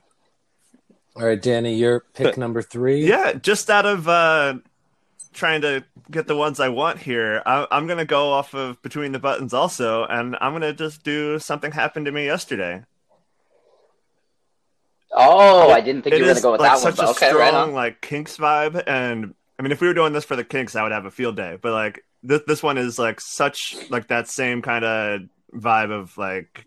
All 1.15 1.25
right, 1.25 1.41
Danny, 1.41 1.75
your 1.75 2.01
pick 2.13 2.37
number 2.37 2.61
three. 2.61 3.05
yeah, 3.07 3.33
just 3.33 3.69
out 3.69 3.85
of 3.87 4.07
uh, 4.07 4.55
trying 5.33 5.61
to 5.61 5.83
get 6.11 6.27
the 6.27 6.35
ones 6.35 6.59
I 6.59 6.69
want 6.69 6.99
here, 6.99 7.41
I, 7.45 7.65
I'm 7.71 7.87
going 7.87 7.97
to 7.97 8.05
go 8.05 8.31
off 8.31 8.53
of 8.53 8.81
Between 8.83 9.11
the 9.11 9.19
Buttons 9.19 9.53
also, 9.53 10.05
and 10.05 10.37
I'm 10.39 10.51
going 10.51 10.61
to 10.61 10.73
just 10.73 11.03
do 11.03 11.39
something 11.39 11.71
happened 11.71 12.05
to 12.05 12.11
me 12.11 12.25
yesterday. 12.25 12.83
Oh, 15.11 15.71
I 15.71 15.81
didn't 15.81 16.03
think 16.03 16.15
you 16.15 16.23
were 16.23 16.29
gonna 16.29 16.41
go 16.41 16.51
with 16.53 16.61
like 16.61 16.71
that 16.71 16.83
one, 16.83 16.93
such 16.93 16.97
but 16.97 17.07
a 17.07 17.09
okay, 17.11 17.29
strong 17.29 17.41
right 17.41 17.53
on. 17.53 17.73
like 17.73 18.01
Kinks 18.01 18.37
vibe, 18.37 18.83
and 18.87 19.33
I 19.57 19.61
mean, 19.61 19.71
if 19.71 19.81
we 19.81 19.87
were 19.87 19.93
doing 19.93 20.13
this 20.13 20.25
for 20.25 20.35
the 20.35 20.43
Kinks, 20.43 20.75
I 20.75 20.83
would 20.83 20.91
have 20.91 21.05
a 21.05 21.11
field 21.11 21.35
day. 21.35 21.57
But 21.61 21.73
like 21.73 22.05
this, 22.23 22.41
this 22.47 22.63
one 22.63 22.77
is 22.77 22.99
like 22.99 23.19
such 23.19 23.77
like 23.89 24.07
that 24.07 24.27
same 24.27 24.61
kind 24.61 24.85
of 24.85 25.21
vibe 25.53 25.91
of 25.91 26.17
like 26.17 26.65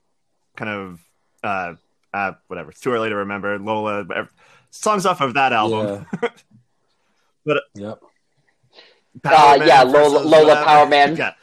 kind 0.56 0.70
of 0.70 1.00
uh, 1.42 1.74
uh 2.12 2.32
whatever. 2.48 2.70
It's 2.70 2.80
too 2.80 2.92
early 2.92 3.08
to 3.08 3.16
remember 3.16 3.58
Lola. 3.58 4.04
But 4.04 4.16
ev- 4.16 4.34
songs 4.70 5.06
off 5.06 5.20
of 5.20 5.34
that 5.34 5.52
album. 5.52 6.06
Yep. 7.44 8.00
Uh, 9.24 9.56
Man 9.58 9.68
yeah, 9.68 9.82
Lola- 9.82 9.92
versus 9.92 10.30
Lola 10.30 10.46
whatever. 10.46 10.64
Power 10.64 10.86
Man. 10.86 11.16
Yeah. 11.16 11.34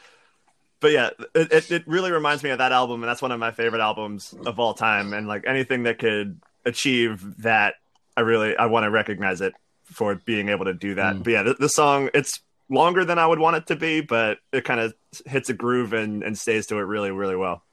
But 0.80 0.92
yeah, 0.92 1.10
it, 1.36 1.52
it, 1.52 1.72
it 1.72 1.88
really 1.88 2.12
reminds 2.12 2.42
me 2.42 2.52
of 2.52 2.60
that 2.60 2.72
album, 2.72 3.04
and 3.04 3.10
that's 3.10 3.22
one 3.22 3.34
of 3.34 3.40
my 3.40 3.52
favorite 3.52 3.82
albums 3.82 4.34
of 4.46 4.60
all 4.60 4.74
time. 4.74 5.14
And 5.14 5.28
like 5.28 5.44
anything 5.46 5.84
that 5.84 6.00
could 6.00 6.40
achieve 6.66 7.24
that, 7.40 7.76
I 8.18 8.22
really 8.22 8.56
I 8.58 8.66
want 8.68 8.84
to 8.84 8.90
recognize 8.90 9.42
it 9.42 9.54
for 9.86 10.16
being 10.16 10.50
able 10.50 10.66
to 10.66 10.74
do 10.74 10.96
that. 10.96 11.16
Mm. 11.16 11.24
But 11.24 11.32
yeah, 11.32 11.44
the, 11.44 11.54
the 11.56 11.70
song 11.70 12.10
it's 12.14 12.42
longer 12.70 13.04
than 13.04 13.18
I 13.18 13.26
would 13.26 13.40
want 13.40 13.56
it 13.56 13.68
to 13.68 13.76
be, 13.76 14.02
but 14.02 14.38
it 14.52 14.64
kind 14.64 14.80
of 14.80 14.94
hits 15.26 15.50
a 15.50 15.54
groove 15.54 15.94
and, 15.94 16.24
and 16.24 16.38
stays 16.38 16.68
to 16.68 16.78
it 16.78 16.82
really 16.82 17.12
really 17.12 17.36
well. 17.36 17.64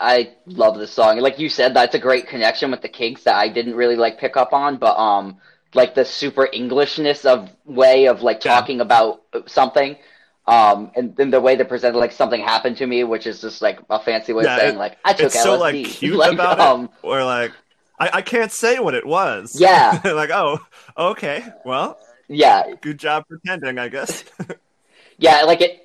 I 0.00 0.34
love 0.46 0.78
this 0.78 0.92
song. 0.92 1.18
Like 1.18 1.38
you 1.40 1.48
said, 1.48 1.74
that's 1.74 1.94
a 1.94 1.98
great 1.98 2.28
connection 2.28 2.70
with 2.70 2.82
the 2.82 2.88
Kinks 2.88 3.24
that 3.24 3.34
I 3.34 3.48
didn't 3.48 3.74
really 3.74 3.96
like 3.96 4.18
pick 4.18 4.36
up 4.36 4.52
on, 4.52 4.76
but 4.76 4.96
um, 4.96 5.38
like 5.74 5.94
the 5.94 6.04
super 6.04 6.48
Englishness 6.52 7.24
of 7.24 7.50
way 7.64 8.06
of 8.06 8.22
like 8.22 8.44
Yeah. 8.44 8.54
talking 8.54 8.80
about 8.80 9.22
something, 9.46 9.96
um, 10.46 10.90
and 10.96 11.16
then 11.16 11.30
the 11.30 11.40
way 11.40 11.56
they 11.56 11.64
presented 11.64 11.98
like 11.98 12.12
something 12.12 12.40
happened 12.40 12.76
to 12.78 12.86
me, 12.86 13.04
which 13.04 13.26
is 13.26 13.40
just 13.40 13.62
like 13.62 13.80
a 13.90 14.00
fancy 14.00 14.32
way 14.32 14.44
Yeah, 14.44 14.46
of 14.46 14.52
saying 14.52 14.76
it- 14.76 14.78
like 14.78 14.98
I 15.04 15.12
took 15.14 15.34
It's 15.34 15.34
LSD. 15.34 15.42
so 15.42 15.56
like 15.58 15.82
cute 15.82 16.14
Like, 16.16 16.32
about 16.34 16.58
um, 16.60 16.60
it, 16.60 16.90
or 17.02 17.24
like 17.24 17.52
I, 17.98 18.10
I 18.14 18.22
can't 18.22 18.50
say 18.52 18.78
what 18.78 18.94
it 18.94 19.06
was. 19.06 19.62
Yeah. 19.80 20.00
like 20.04 20.30
oh 20.30 20.58
okay, 20.96 21.44
well 21.64 21.98
Yeah, 22.28 22.74
good 22.82 22.98
job 22.98 23.24
pretending, 23.28 23.78
I 23.78 23.88
guess. 23.88 24.24
Yeah, 25.18 25.42
like 25.44 25.60
it. 25.60 25.78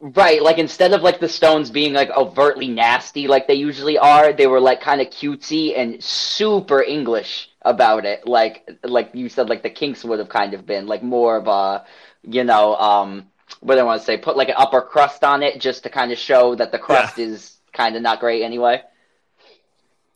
Right, 0.00 0.42
like 0.42 0.58
instead 0.58 0.92
of 0.94 1.02
like 1.02 1.20
the 1.20 1.28
Stones 1.28 1.70
being 1.70 1.92
like 1.92 2.10
overtly 2.10 2.66
nasty 2.66 3.28
like 3.28 3.46
they 3.46 3.54
usually 3.54 3.96
are, 3.98 4.32
they 4.32 4.48
were 4.48 4.58
like 4.60 4.80
kind 4.80 5.00
of 5.00 5.06
cutesy 5.08 5.78
and 5.78 6.02
super 6.02 6.82
English 6.82 7.48
about 7.62 8.04
it. 8.04 8.26
Like 8.26 8.68
like 8.82 9.10
you 9.14 9.28
said, 9.28 9.48
like 9.48 9.62
the 9.62 9.70
Kinks 9.70 10.04
would 10.04 10.18
have 10.18 10.28
kind 10.28 10.54
of 10.54 10.66
been 10.66 10.88
like 10.88 11.04
more 11.04 11.36
of 11.36 11.46
a, 11.46 11.84
you 12.24 12.42
know, 12.42 12.74
um, 12.76 13.28
what 13.60 13.74
do 13.74 13.80
I 13.80 13.84
want 13.84 14.00
to 14.00 14.04
say? 14.06 14.16
Put 14.16 14.36
like 14.36 14.48
an 14.48 14.54
upper 14.56 14.80
crust 14.80 15.24
on 15.24 15.42
it 15.42 15.60
just 15.60 15.82
to 15.84 15.90
kind 15.90 16.12
of 16.12 16.18
show 16.18 16.54
that 16.54 16.72
the 16.72 16.78
crust 16.78 17.18
is 17.18 17.56
kind 17.72 17.96
of 17.96 18.02
not 18.02 18.20
great 18.20 18.42
anyway. 18.42 18.82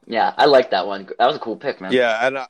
Yeah, 0.07 0.33
I 0.37 0.47
like 0.47 0.71
that 0.71 0.87
one. 0.87 1.09
That 1.19 1.27
was 1.27 1.37
a 1.37 1.41
cool 1.41 1.57
pick, 1.57 1.81
man. 1.81 1.93
Yeah, 1.93 2.27
and 2.27 2.37
uh, 2.39 2.47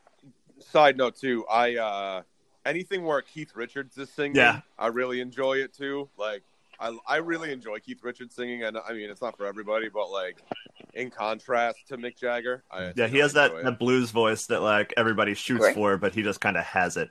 side 0.61 0.97
note 0.97 1.17
too, 1.17 1.47
I 1.51 1.77
uh 1.77 2.23
anything 2.65 3.05
where 3.05 3.23
Keith 3.23 3.53
Richards 3.55 3.97
is 3.97 4.11
singing, 4.11 4.37
Yeah. 4.37 4.61
I 4.79 4.89
really 4.89 5.21
enjoy 5.21 5.55
it 5.59 5.73
too. 5.75 6.09
Like 6.19 6.43
I 6.79 6.97
I 7.07 7.17
really 7.19 7.53
enjoy 7.53 7.79
Keith 7.79 8.03
Richards 8.03 8.35
singing, 8.35 8.63
and 8.65 8.77
I 8.77 8.93
mean 8.93 9.09
it's 9.09 9.23
not 9.23 9.37
for 9.39 9.47
everybody, 9.47 9.89
but 9.89 10.11
like 10.11 10.37
in 10.93 11.11
contrast 11.11 11.79
to 11.89 11.97
Mick 11.97 12.17
Jagger, 12.19 12.63
I 12.71 12.93
Yeah, 12.97 13.07
he 13.07 13.19
has 13.19 13.33
that, 13.35 13.53
it. 13.53 13.65
that 13.65 13.79
blues 13.79 14.11
voice 14.11 14.47
that 14.47 14.61
like 14.63 14.93
everybody 14.97 15.33
shoots 15.35 15.65
Right. 15.65 15.75
for, 15.75 15.97
but 15.97 16.15
he 16.15 16.23
just 16.23 16.41
kind 16.41 16.57
of 16.57 16.65
has 16.65 16.97
it. 16.99 17.09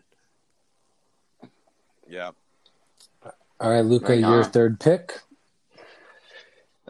Yeah, 2.08 2.32
All 3.60 3.70
right, 3.70 3.86
Luca, 3.86 4.10
Right 4.10 4.20
your 4.20 4.44
third 4.44 4.80
pick. 4.80 5.22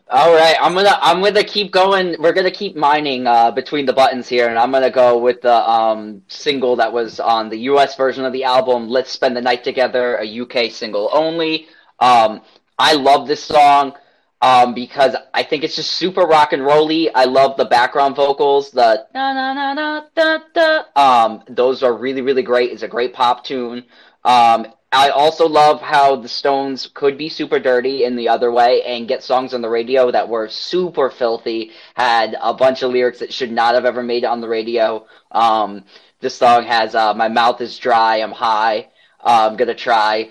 All 0.08 0.34
right, 0.34 0.56
I'm 0.62 0.76
gonna 0.76 0.98
I'm 1.02 1.22
gonna 1.22 1.44
keep 1.44 1.72
going. 1.72 2.16
We're 2.20 2.34
gonna 2.34 2.52
keep 2.52 2.76
mining 2.76 3.26
uh, 3.26 3.50
between 3.52 3.88
the 3.88 3.94
buttons 3.94 4.28
here, 4.28 4.50
and 4.50 4.58
I'm 4.58 4.72
gonna 4.72 4.92
go 4.92 5.18
with 5.18 5.42
the 5.42 5.54
um, 5.70 6.22
single 6.28 6.76
that 6.76 6.94
was 6.94 7.20
on 7.20 7.50
the 7.50 7.58
U.S. 7.72 7.96
version 7.96 8.24
of 8.24 8.32
the 8.32 8.44
album. 8.44 8.88
Let's 8.88 9.12
spend 9.12 9.36
the 9.36 9.42
night 9.42 9.64
together, 9.64 10.18
a 10.18 10.42
UK 10.42 10.72
single 10.72 11.10
only. 11.12 11.68
Um, 12.00 12.42
I 12.78 12.94
love 12.94 13.28
this 13.28 13.44
song 13.44 13.96
um, 14.42 14.76
because 14.76 15.16
I 15.34 15.42
think 15.42 15.64
it's 15.64 15.76
just 15.76 15.94
super 15.94 16.22
rock 16.22 16.54
and 16.54 16.64
rolly. 16.64 17.14
I 17.14 17.26
love 17.26 17.58
the 17.58 17.66
background 17.66 18.16
vocals, 18.16 18.70
the 18.70 19.08
na 19.14 19.34
na 19.34 19.54
na 19.54 19.74
na 19.74 20.02
da 20.16 20.38
da. 20.54 20.84
Um, 20.96 21.44
those 21.50 21.82
are 21.82 21.94
really 21.94 22.22
really 22.22 22.44
great. 22.44 22.72
It's 22.72 22.84
a 22.84 22.88
great 22.88 23.14
pop 23.14 23.44
tune. 23.44 23.86
Um, 24.24 24.68
I 24.96 25.10
also 25.10 25.46
love 25.48 25.82
how 25.82 26.16
the 26.16 26.30
Stones 26.30 26.90
could 26.94 27.18
be 27.18 27.28
super 27.28 27.60
dirty 27.60 28.06
in 28.06 28.16
the 28.16 28.30
other 28.30 28.50
way 28.50 28.82
and 28.84 29.10
get 29.10 29.24
songs 29.24 29.54
on 29.54 29.62
the 29.62 29.70
radio 29.70 30.10
that 30.10 30.30
were 30.30 30.48
super 30.48 31.10
filthy, 31.10 31.72
had 31.96 32.38
a 32.42 32.54
bunch 32.54 32.82
of 32.82 32.92
lyrics 32.92 33.20
that 33.20 33.34
should 33.34 33.52
not 33.52 33.76
have 33.76 33.84
ever 33.84 34.02
made 34.02 34.24
it 34.24 34.28
on 34.28 34.40
the 34.40 34.48
radio. 34.48 35.06
Um, 35.32 35.84
this 36.22 36.36
song 36.36 36.64
has 36.64 36.96
uh, 36.96 37.14
"My 37.14 37.28
mouth 37.28 37.60
is 37.60 37.78
dry, 37.78 38.22
I'm 38.22 38.32
high, 38.32 38.88
uh, 39.20 39.50
I'm 39.52 39.58
gonna 39.58 39.76
try." 39.76 40.30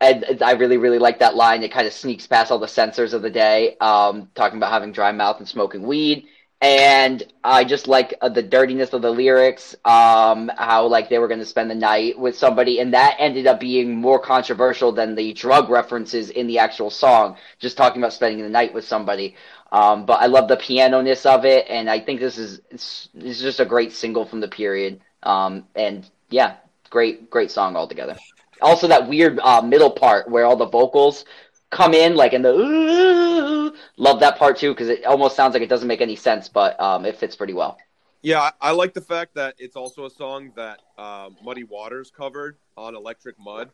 And 0.00 0.42
I 0.42 0.52
really, 0.52 0.76
really 0.76 0.98
like 0.98 1.18
that 1.18 1.34
line. 1.34 1.62
It 1.64 1.72
kind 1.72 1.86
of 1.86 1.92
sneaks 1.92 2.26
past 2.26 2.52
all 2.52 2.58
the 2.60 2.68
censors 2.68 3.14
of 3.14 3.22
the 3.22 3.30
day, 3.30 3.76
um, 3.80 4.30
talking 4.36 4.58
about 4.58 4.72
having 4.72 4.92
dry 4.92 5.10
mouth 5.12 5.38
and 5.38 5.48
smoking 5.48 5.82
weed. 5.82 6.26
And 6.62 7.24
I 7.42 7.64
just 7.64 7.88
like 7.88 8.14
uh, 8.20 8.28
the 8.28 8.42
dirtiness 8.42 8.92
of 8.92 9.02
the 9.02 9.10
lyrics, 9.10 9.74
um, 9.84 10.48
how 10.56 10.86
like 10.86 11.08
they 11.08 11.18
were 11.18 11.26
going 11.26 11.40
to 11.40 11.46
spend 11.46 11.68
the 11.68 11.74
night 11.74 12.16
with 12.16 12.38
somebody, 12.38 12.78
and 12.78 12.94
that 12.94 13.16
ended 13.18 13.48
up 13.48 13.58
being 13.58 13.96
more 14.00 14.20
controversial 14.20 14.92
than 14.92 15.16
the 15.16 15.32
drug 15.32 15.70
references 15.70 16.30
in 16.30 16.46
the 16.46 16.60
actual 16.60 16.88
song. 16.88 17.36
Just 17.58 17.76
talking 17.76 18.00
about 18.00 18.12
spending 18.12 18.40
the 18.40 18.48
night 18.48 18.72
with 18.72 18.84
somebody. 18.84 19.34
Um, 19.72 20.06
but 20.06 20.20
I 20.20 20.26
love 20.26 20.46
the 20.46 20.56
piano 20.56 21.02
ness 21.02 21.26
of 21.26 21.44
it, 21.44 21.66
and 21.68 21.90
I 21.90 21.98
think 21.98 22.20
this 22.20 22.38
is 22.38 22.60
it's, 22.70 23.08
it's 23.12 23.40
just 23.40 23.58
a 23.58 23.64
great 23.64 23.92
single 23.92 24.24
from 24.24 24.38
the 24.38 24.48
period. 24.48 25.00
Um, 25.24 25.64
and 25.74 26.08
yeah, 26.30 26.58
great, 26.90 27.28
great 27.28 27.50
song 27.50 27.74
altogether. 27.74 28.16
Also, 28.60 28.86
that 28.86 29.08
weird 29.08 29.40
uh, 29.40 29.62
middle 29.62 29.90
part 29.90 30.30
where 30.30 30.44
all 30.44 30.56
the 30.56 30.68
vocals 30.68 31.24
come 31.72 31.94
in, 31.94 32.14
like 32.14 32.34
in 32.34 32.42
the 32.42 32.52
ooh, 32.52 33.74
love 33.96 34.20
that 34.20 34.38
part 34.38 34.58
too 34.58 34.72
because 34.72 34.88
it 34.88 35.04
almost 35.04 35.34
sounds 35.34 35.54
like 35.54 35.62
it 35.62 35.68
doesn't 35.68 35.88
make 35.88 36.00
any 36.00 36.14
sense, 36.14 36.48
but 36.48 36.78
um, 36.78 37.04
it 37.04 37.16
fits 37.16 37.34
pretty 37.34 37.54
well. 37.54 37.78
yeah. 38.22 38.50
I, 38.60 38.70
like 38.70 38.94
the 38.94 39.00
fact 39.00 39.34
that 39.34 39.56
it's 39.58 39.74
also 39.74 40.04
a 40.04 40.10
song 40.10 40.52
that 40.54 40.80
um, 40.96 41.36
Muddy 41.42 41.64
Waters 41.64 42.12
covered 42.16 42.56
on 42.76 42.94
Electric 42.94 43.36
Mud. 43.40 43.70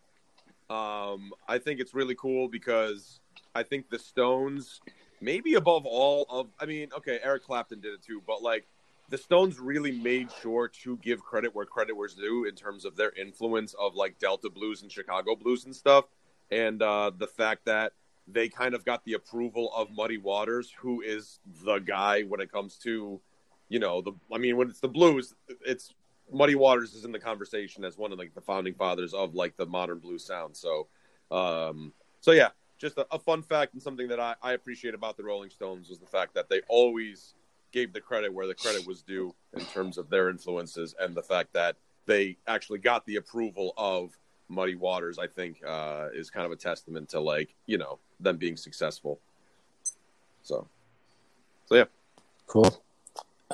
Um, 0.71 1.33
I 1.49 1.59
think 1.59 1.81
it's 1.81 1.93
really 1.93 2.15
cool 2.15 2.49
because 2.49 3.21
I 3.55 3.63
think 3.63 3.91
the 3.91 3.99
Stones, 3.99 4.81
maybe 5.21 5.55
above 5.55 5.85
all 5.85 6.25
of, 6.31 6.49
I 6.61 6.67
mean, 6.67 6.89
okay, 6.97 7.19
Eric 7.23 7.45
Clapton 7.45 7.81
did 7.81 7.95
it 7.95 8.03
too, 8.03 8.23
but 8.27 8.43
like 8.43 8.67
the 9.09 9.19
Stones 9.19 9.59
really 9.59 9.93
made 9.93 10.29
sure 10.43 10.69
to 10.85 10.97
give 10.99 11.23
credit 11.23 11.55
where 11.55 11.65
credit 11.65 11.97
was 11.97 12.15
due 12.15 12.45
in 12.45 12.55
terms 12.55 12.85
of 12.85 12.97
their 12.97 13.11
influence 13.13 13.75
of 13.75 13.95
like 13.95 14.19
Delta 14.19 14.51
blues 14.51 14.83
and 14.83 14.93
Chicago 14.93 15.35
blues 15.35 15.65
and 15.65 15.75
stuff, 15.75 16.05
and 16.51 16.83
uh, 16.83 17.11
the 17.17 17.27
fact 17.27 17.65
that 17.67 17.93
they 18.27 18.49
kind 18.49 18.75
of 18.75 18.85
got 18.85 19.05
the 19.05 19.15
approval 19.15 19.73
of 19.75 19.91
Muddy 19.91 20.19
Waters, 20.19 20.73
who 20.79 21.01
is 21.01 21.41
the 21.65 21.79
guy 21.79 22.23
when 22.23 22.41
it 22.41 22.53
comes 22.53 22.77
to, 22.79 23.21
you 23.69 23.79
know, 23.79 24.03
the. 24.03 24.13
I 24.33 24.39
mean, 24.39 24.57
when 24.57 24.69
it's 24.69 24.81
the 24.81 24.89
blues, 24.89 25.35
it's 25.65 25.95
Muddy 26.33 26.55
Waters 26.55 26.95
is 26.95 27.05
in 27.05 27.13
the 27.13 27.19
conversation 27.19 27.85
as 27.85 27.97
one 27.97 28.13
of 28.13 28.19
like 28.19 28.35
the 28.35 28.41
founding 28.41 28.75
fathers 28.75 29.15
of 29.15 29.35
like 29.35 29.57
the 29.57 29.67
modern 29.67 29.99
blues 29.99 30.25
sound. 30.25 30.57
So, 30.57 30.89
um, 31.31 31.93
so 32.21 32.33
yeah, 32.33 32.49
just 32.79 32.99
a, 32.99 33.07
a 33.11 33.19
fun 33.19 33.43
fact 33.43 33.75
and 33.75 33.83
something 33.83 34.09
that 34.09 34.21
I, 34.21 34.35
I 34.43 34.53
appreciate 34.53 34.95
about 34.95 35.17
the 35.17 35.25
Rolling 35.25 35.51
Stones 35.51 35.89
was 35.89 35.99
the 35.99 36.07
fact 36.07 36.35
that 36.35 36.49
they 36.49 36.61
always 36.69 37.35
gave 37.73 37.93
the 37.93 38.01
credit 38.01 38.33
where 38.33 38.47
the 38.47 38.55
credit 38.55 38.87
was 38.87 39.03
due 39.03 39.35
in 39.55 39.65
terms 39.67 39.99
of 39.99 40.09
their 40.09 40.31
influences 40.31 40.95
and 40.99 41.15
the 41.15 41.23
fact 41.23 41.53
that 41.53 41.77
they 42.07 42.37
actually 42.47 42.79
got 42.79 43.05
the 43.05 43.17
approval 43.17 43.75
of 43.77 44.19
Muddy 44.49 44.75
Waters, 44.75 45.19
I 45.19 45.27
think, 45.27 45.61
uh, 45.67 46.09
is 46.15 46.31
kind 46.31 46.47
of 46.47 46.53
a 46.53 46.57
testament 46.57 47.11
to 47.11 47.21
like 47.21 47.55
you 47.67 47.79
know 47.79 47.99
them 48.21 48.37
being 48.37 48.57
successful. 48.57 49.21
So, 50.43 50.67
so 51.67 51.75
yeah, 51.75 51.85
Cool. 52.49 52.83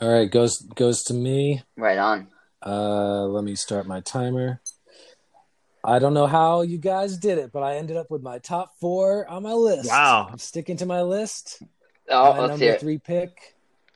All 0.00 0.08
right, 0.08 0.30
goes 0.30 0.58
goes 0.58 1.02
to 1.04 1.14
me. 1.14 1.62
Right 1.76 1.98
on. 1.98 2.28
Uh, 2.64 3.24
let 3.24 3.44
me 3.44 3.56
start 3.56 3.86
my 3.86 4.00
timer. 4.00 4.60
I 5.84 5.98
don't 5.98 6.14
know 6.14 6.26
how 6.26 6.62
you 6.62 6.78
guys 6.78 7.18
did 7.18 7.36
it, 7.36 7.52
but 7.52 7.62
I 7.62 7.76
ended 7.76 7.96
up 7.96 8.10
with 8.10 8.22
my 8.22 8.38
top 8.38 8.72
four 8.80 9.28
on 9.28 9.42
my 9.42 9.52
list. 9.52 9.90
Wow. 9.90 10.28
I'm 10.30 10.38
sticking 10.38 10.78
to 10.78 10.86
my 10.86 11.02
list. 11.02 11.62
Oh, 12.08 12.34
my 12.34 12.46
number 12.46 12.78
three 12.78 12.98
pick. 12.98 13.54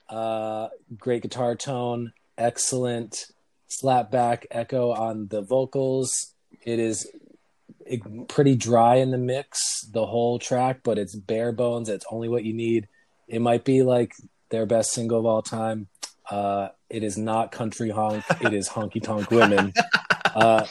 Uh, 0.09 0.69
great 0.99 1.23
guitar 1.23 1.55
tone, 1.55 2.13
excellent 2.37 3.27
slap 3.69 4.11
back 4.11 4.47
echo 4.51 4.93
on 4.93 5.29
the 5.29 5.41
vocals. 5.41 6.35
It 6.65 6.79
is 6.79 7.07
pretty 8.29 8.55
dry 8.57 8.97
in 8.97 9.11
the 9.11 9.19
mix, 9.19 9.83
the 9.93 10.07
whole 10.07 10.39
track, 10.39 10.81
but 10.83 10.99
it's 10.99 11.15
bare 11.15 11.53
bones. 11.53 11.89
It's 11.89 12.05
only 12.11 12.29
what 12.29 12.45
you 12.45 12.53
need. 12.53 12.89
It 13.27 13.41
might 13.41 13.65
be 13.65 13.83
like 13.83 14.15
their 14.51 14.67
best 14.67 14.93
single 14.93 15.19
of 15.19 15.27
all 15.27 15.43
time. 15.43 15.89
Uh, 16.31 16.69
it 16.91 17.03
is 17.03 17.17
not 17.17 17.53
country 17.53 17.91
honk. 17.91 18.25
It 18.41 18.53
is 18.53 18.69
honky 18.69 19.03
tonk 19.03 19.31
women. 19.31 19.73
Uh, 20.35 20.65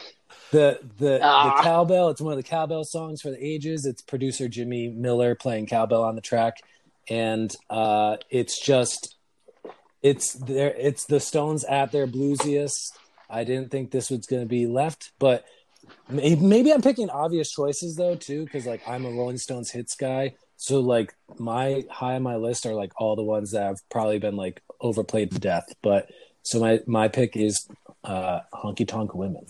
the 0.52 0.80
the 0.98 1.20
Ah. 1.22 1.58
the 1.58 1.64
cowbell. 1.64 2.10
It's 2.10 2.22
one 2.22 2.32
of 2.32 2.38
the 2.38 2.44
cowbell 2.44 2.86
songs 2.86 3.22
for 3.22 3.32
the 3.32 3.44
ages. 3.44 3.86
It's 3.86 4.02
producer 4.02 4.48
Jimmy 4.48 4.88
Miller 4.88 5.36
playing 5.36 5.66
cowbell 5.66 6.04
on 6.04 6.16
the 6.16 6.22
track, 6.22 6.58
and 7.10 7.54
uh, 7.70 8.18
it's 8.30 8.64
just 8.64 9.16
it's 10.02 10.34
there. 10.34 10.74
It's 10.78 11.06
the 11.06 11.20
Stones 11.20 11.66
at 11.66 11.92
their 11.92 12.08
bluesiest. 12.08 12.92
I 13.30 13.44
didn't 13.44 13.72
think 13.72 13.92
this 13.92 14.10
was 14.10 14.26
going 14.26 14.44
to 14.44 14.48
be 14.48 14.68
left, 14.68 15.12
but 15.20 15.44
may- 15.44 15.57
maybe 16.10 16.72
I'm 16.72 16.82
picking 16.82 17.10
obvious 17.10 17.52
choices 17.52 17.96
though 17.96 18.16
too, 18.16 18.46
because 18.46 18.66
like 18.66 18.82
I'm 18.88 19.06
a 19.06 19.10
Rolling 19.12 19.38
Stones 19.38 19.72
hits 19.72 19.96
guy. 19.96 20.36
So 20.56 20.80
like 20.80 21.14
my 21.38 21.84
high 21.90 22.16
on 22.16 22.24
my 22.24 22.36
list 22.36 22.66
are 22.66 22.74
like 22.74 22.92
all 22.98 23.16
the 23.16 23.24
ones 23.24 23.52
that 23.52 23.64
have 23.64 23.78
probably 23.90 24.20
been 24.20 24.36
like 24.36 24.62
overplayed 24.82 25.32
to 25.32 25.40
death. 25.40 25.66
But 25.82 26.10
so 26.44 26.60
my 26.60 26.80
my 26.88 27.08
pick 27.08 27.36
is 27.38 27.68
uh 28.04 28.40
honky 28.54 28.88
tonk 28.88 29.14
women. 29.14 29.46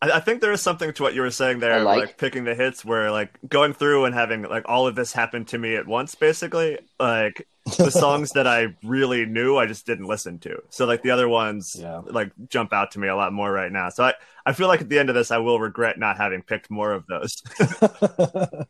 I, 0.00 0.12
I 0.12 0.20
think 0.20 0.40
there 0.40 0.52
is 0.52 0.62
something 0.62 0.92
to 0.92 1.02
what 1.02 1.14
you 1.14 1.22
were 1.22 1.30
saying 1.30 1.58
there, 1.60 1.82
like- 1.82 1.98
like. 1.98 2.18
picking 2.18 2.44
the 2.44 2.54
hits, 2.54 2.84
where 2.84 3.10
like 3.10 3.36
going 3.48 3.72
through 3.72 4.04
and 4.04 4.14
having 4.14 4.42
like 4.42 4.64
all 4.66 4.86
of 4.86 4.94
this 4.94 5.12
happen 5.12 5.44
to 5.46 5.58
me 5.58 5.74
at 5.76 5.86
once, 5.86 6.14
basically. 6.14 6.78
Like 7.00 7.46
the 7.78 7.90
songs 7.90 8.32
that 8.32 8.46
I 8.46 8.76
really 8.82 9.26
knew, 9.26 9.56
I 9.56 9.66
just 9.66 9.86
didn't 9.86 10.06
listen 10.06 10.38
to. 10.40 10.62
So 10.70 10.86
like 10.86 11.02
the 11.02 11.10
other 11.10 11.28
ones, 11.28 11.76
Yeah. 11.78 12.02
like 12.06 12.32
jump 12.48 12.72
out 12.72 12.92
to 12.92 12.98
me 12.98 13.08
a 13.08 13.16
lot 13.16 13.32
more 13.32 13.50
right 13.52 13.70
now. 13.70 13.88
So 13.90 14.04
I, 14.04 14.14
I 14.46 14.52
feel 14.52 14.68
like 14.68 14.80
at 14.80 14.88
the 14.88 14.98
end 14.98 15.08
of 15.08 15.14
this, 15.14 15.30
I 15.30 15.38
will 15.38 15.60
regret 15.60 15.98
not 15.98 16.16
having 16.16 16.42
picked 16.42 16.70
more 16.70 16.92
of 16.92 17.04
those. 17.06 17.42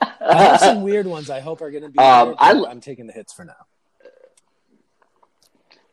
I 0.00 0.42
have 0.42 0.60
some 0.60 0.82
weird 0.82 1.06
ones. 1.06 1.30
I 1.30 1.40
hope 1.40 1.60
are 1.62 1.70
going 1.70 1.84
to 1.84 1.88
be. 1.88 1.98
Um, 1.98 2.28
weird, 2.28 2.36
I, 2.38 2.50
I'm 2.70 2.80
taking 2.80 3.06
the 3.06 3.12
hits 3.12 3.32
for 3.32 3.44
now. 3.44 3.54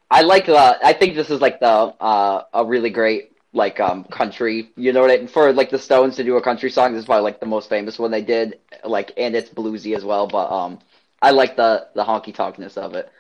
I 0.10 0.24
like 0.24 0.50
uh 0.50 0.76
I 0.84 0.92
think 0.92 1.16
this 1.16 1.30
is 1.30 1.40
like 1.40 1.62
the 1.62 1.68
uh 1.68 2.44
a 2.54 2.66
really 2.66 2.90
great 2.90 3.32
like 3.54 3.80
um 3.80 4.04
country 4.04 4.70
you 4.76 4.92
know 4.92 5.02
what 5.02 5.10
I, 5.12 5.26
for 5.28 5.54
like 5.54 5.70
the 5.70 5.80
Stones 5.80 6.18
to 6.18 6.24
do 6.26 6.36
a 6.36 6.42
country 6.42 6.70
song 6.70 6.92
this 6.92 7.00
is 7.00 7.06
probably 7.06 7.24
like 7.24 7.40
the 7.40 7.46
most 7.46 7.70
famous 7.70 7.98
one 7.98 8.12
they 8.12 8.22
did 8.22 8.60
like 8.84 9.14
and 9.16 9.36
it's 9.38 9.50
bluesy 9.50 9.96
as 9.96 10.04
well 10.04 10.28
but 10.28 10.52
um 10.52 10.80
I 11.22 11.32
like 11.32 11.56
the 11.56 11.88
the 11.96 12.04
honky 12.04 12.34
tonkness 12.34 12.78
of 12.78 12.96
it 12.96 13.12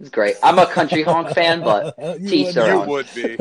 it's 0.00 0.08
great 0.10 0.36
I'm 0.42 0.58
a 0.58 0.66
country 0.66 1.02
honk 1.02 1.30
fan 1.30 1.60
but 1.60 1.94
You 2.20 2.28
teach 2.28 2.54
would- 2.56 2.66
you 2.66 2.80
would 2.80 3.06
be. 3.14 3.38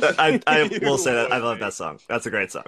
I, 0.00 0.40
I 0.46 0.78
will 0.80 0.96
say 0.96 1.12
that 1.12 1.32
I 1.32 1.36
love 1.38 1.58
that 1.58 1.74
song. 1.74 1.98
That's 2.08 2.24
a 2.24 2.30
great 2.30 2.50
song. 2.50 2.64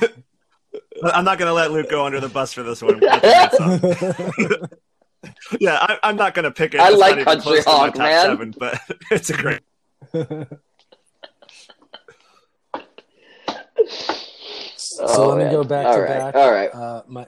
I'm 1.04 1.24
not 1.24 1.36
going 1.38 1.48
to 1.48 1.52
let 1.52 1.70
Luke 1.72 1.90
go 1.90 2.06
under 2.06 2.20
the 2.20 2.28
bus 2.30 2.54
for 2.54 2.62
this 2.62 2.80
one. 2.80 3.00
That's 3.00 3.52
a 3.60 3.80
great 3.80 4.50
song. 4.50 4.68
Yeah, 5.58 5.76
I, 5.80 5.98
I'm 6.02 6.16
not 6.16 6.34
going 6.34 6.44
to 6.44 6.50
pick 6.50 6.74
it. 6.74 6.80
I 6.80 6.90
It's 6.90 6.98
like 7.00 7.22
country 7.24 7.42
close 7.62 7.64
to 7.64 7.70
my 7.70 7.76
honk, 7.78 7.94
top 7.94 8.02
man. 8.02 8.24
Seven, 8.26 8.54
but 8.58 8.80
it's 9.10 9.30
a 9.30 9.36
great. 9.36 9.60
so 14.76 15.04
Oh, 15.06 15.28
let 15.30 15.38
me 15.38 15.44
man. 15.44 15.52
go 15.52 15.64
back 15.64 15.86
All 15.86 15.94
to 15.96 16.00
right, 16.00 16.08
back. 16.08 16.34
all 16.34 16.50
right. 16.52 16.74
Uh, 16.74 17.02
my 17.08 17.26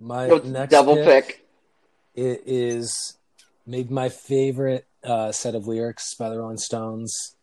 my 0.00 0.28
Go 0.28 0.38
next 0.38 0.70
double 0.70 0.96
pick, 0.96 1.26
pick 1.26 1.47
It 2.18 2.42
is 2.46 3.16
maybe 3.64 3.94
my 3.94 4.08
favorite 4.08 4.88
uh, 5.04 5.30
set 5.30 5.54
of 5.54 5.68
lyrics 5.68 6.14
by 6.14 6.28
the 6.28 6.38
Rolling 6.40 6.58
Stones, 6.58 7.36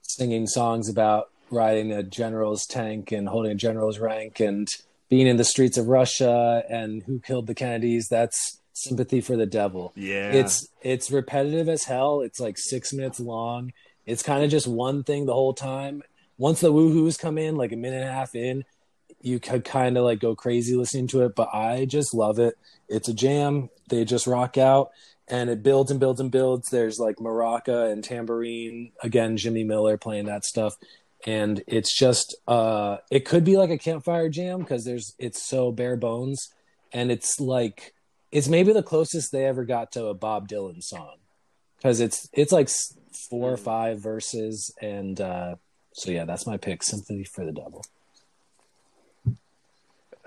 singing 0.00 0.46
songs 0.46 0.88
about 0.88 1.28
riding 1.50 1.92
a 1.92 2.02
general's 2.02 2.64
tank 2.64 3.12
and 3.12 3.28
holding 3.28 3.52
a 3.52 3.54
general's 3.54 3.98
rank 3.98 4.40
and 4.40 4.66
being 5.10 5.26
in 5.26 5.36
the 5.36 5.44
streets 5.44 5.76
of 5.76 5.88
Russia 5.88 6.62
and 6.70 7.02
who 7.02 7.20
killed 7.20 7.48
the 7.48 7.54
Kennedys. 7.54 8.08
That's 8.08 8.60
sympathy 8.72 9.20
for 9.20 9.36
the 9.36 9.44
devil. 9.44 9.92
Yeah, 9.94 10.32
It's 10.32 10.66
it's 10.80 11.10
repetitive 11.10 11.68
as 11.68 11.84
hell. 11.84 12.22
It's 12.22 12.40
like 12.40 12.56
six 12.56 12.94
minutes 12.94 13.20
long. 13.20 13.74
It's 14.06 14.22
kind 14.22 14.42
of 14.42 14.50
just 14.50 14.66
one 14.66 15.04
thing 15.04 15.26
the 15.26 15.34
whole 15.34 15.52
time. 15.52 16.02
Once 16.38 16.60
the 16.60 16.72
woohoos 16.72 17.18
come 17.18 17.36
in, 17.36 17.56
like 17.56 17.72
a 17.72 17.76
minute 17.76 18.00
and 18.00 18.08
a 18.08 18.12
half 18.12 18.34
in, 18.34 18.64
you 19.20 19.40
could 19.40 19.64
kind 19.64 19.96
of 19.96 20.04
like 20.04 20.20
go 20.20 20.34
crazy 20.34 20.74
listening 20.74 21.08
to 21.08 21.22
it. 21.24 21.34
But 21.34 21.54
I 21.54 21.84
just 21.84 22.14
love 22.14 22.38
it. 22.38 22.56
It's 22.88 23.08
a 23.08 23.14
jam. 23.14 23.70
They 23.88 24.04
just 24.04 24.26
rock 24.26 24.56
out, 24.58 24.90
and 25.26 25.50
it 25.50 25.62
builds 25.62 25.90
and 25.90 26.00
builds 26.00 26.20
and 26.20 26.30
builds. 26.30 26.68
There's 26.70 26.98
like 26.98 27.16
maraca 27.16 27.90
and 27.90 28.02
tambourine 28.02 28.92
again. 29.02 29.36
Jimmy 29.36 29.64
Miller 29.64 29.96
playing 29.96 30.26
that 30.26 30.44
stuff, 30.44 30.74
and 31.26 31.62
it's 31.66 31.96
just 31.96 32.36
uh, 32.46 32.98
it 33.10 33.24
could 33.24 33.44
be 33.44 33.56
like 33.56 33.70
a 33.70 33.78
campfire 33.78 34.28
jam 34.28 34.60
because 34.60 34.84
there's 34.84 35.14
it's 35.18 35.48
so 35.48 35.72
bare 35.72 35.96
bones, 35.96 36.48
and 36.92 37.10
it's 37.10 37.40
like 37.40 37.94
it's 38.30 38.48
maybe 38.48 38.72
the 38.72 38.82
closest 38.82 39.32
they 39.32 39.44
ever 39.44 39.64
got 39.64 39.92
to 39.92 40.06
a 40.06 40.14
Bob 40.14 40.48
Dylan 40.48 40.82
song 40.82 41.16
because 41.76 42.00
it's 42.00 42.28
it's 42.32 42.52
like 42.52 42.68
four 43.30 43.52
or 43.52 43.56
five 43.56 44.00
verses 44.00 44.74
and 44.80 45.20
uh 45.20 45.56
so 45.92 46.10
yeah 46.10 46.24
that's 46.24 46.46
my 46.46 46.56
pick 46.56 46.82
Symphony 46.82 47.24
for 47.24 47.44
the 47.44 47.52
devil 47.52 47.84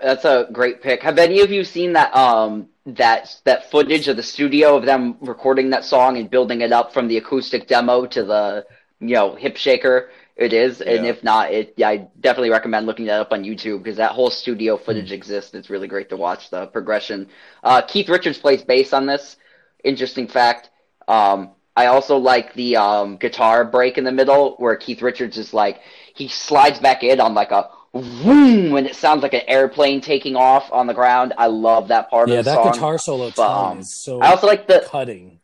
That's 0.02 0.24
a 0.24 0.48
great 0.52 0.82
pick. 0.82 1.02
Have 1.02 1.18
any 1.18 1.40
of 1.40 1.50
you 1.50 1.64
seen 1.64 1.92
that 1.92 2.14
um 2.14 2.68
that 2.86 3.40
that 3.44 3.70
footage 3.70 4.08
of 4.08 4.16
the 4.16 4.22
studio 4.22 4.76
of 4.76 4.84
them 4.84 5.16
recording 5.20 5.70
that 5.70 5.84
song 5.84 6.16
and 6.18 6.28
building 6.28 6.60
it 6.60 6.72
up 6.72 6.92
from 6.92 7.06
the 7.06 7.18
acoustic 7.18 7.68
demo 7.68 8.06
to 8.06 8.24
the 8.24 8.66
you 9.00 9.14
know 9.14 9.34
hip 9.36 9.56
shaker 9.56 10.10
it 10.34 10.52
is? 10.52 10.80
And 10.80 11.06
if 11.06 11.22
not, 11.22 11.52
it 11.52 11.74
yeah, 11.76 11.88
I 11.88 12.08
definitely 12.20 12.50
recommend 12.50 12.86
looking 12.86 13.06
that 13.06 13.20
up 13.20 13.32
on 13.32 13.44
YouTube 13.44 13.78
because 13.78 13.96
that 13.98 14.12
whole 14.12 14.30
studio 14.30 14.76
footage 14.76 15.12
exists. 15.12 15.54
It's 15.54 15.70
really 15.70 15.88
great 15.88 16.08
to 16.08 16.16
watch 16.16 16.50
the 16.50 16.66
progression. 16.66 17.28
Uh, 17.62 17.82
Keith 17.82 18.08
Richards 18.08 18.38
plays 18.38 18.62
bass 18.62 18.92
on 18.92 19.06
this. 19.06 19.36
Interesting 19.84 20.26
fact. 20.26 20.70
Um, 21.06 21.52
I 21.76 21.86
also 21.86 22.16
like 22.18 22.54
the 22.54 22.76
um, 22.76 23.16
guitar 23.16 23.64
break 23.64 23.98
in 23.98 24.04
the 24.04 24.12
middle 24.12 24.56
where 24.56 24.76
Keith 24.76 25.00
Richards 25.00 25.38
is 25.38 25.54
like 25.54 25.80
he 26.14 26.28
slides 26.28 26.80
back 26.80 27.02
in 27.02 27.20
on 27.20 27.34
like 27.34 27.50
a 27.50 27.70
vroom 27.94 28.70
when 28.70 28.86
it 28.86 28.96
sounds 28.96 29.22
like 29.22 29.34
an 29.34 29.42
airplane 29.46 30.00
taking 30.00 30.34
off 30.36 30.72
on 30.72 30.86
the 30.86 30.94
ground. 30.94 31.34
I 31.36 31.46
love 31.46 31.88
that 31.88 32.10
part 32.10 32.28
yeah 32.28 32.38
of 32.38 32.44
the 32.44 32.50
that 32.50 32.54
song. 32.54 32.66
That 32.66 32.74
guitar 32.74 32.98
solo 32.98 33.30
but, 33.36 33.50
um, 33.50 33.80
is 33.80 33.94
so 34.02 34.20
I 34.20 34.30
also 34.30 34.46
like 34.46 34.66
the 34.66 34.84
cutting 34.88 35.40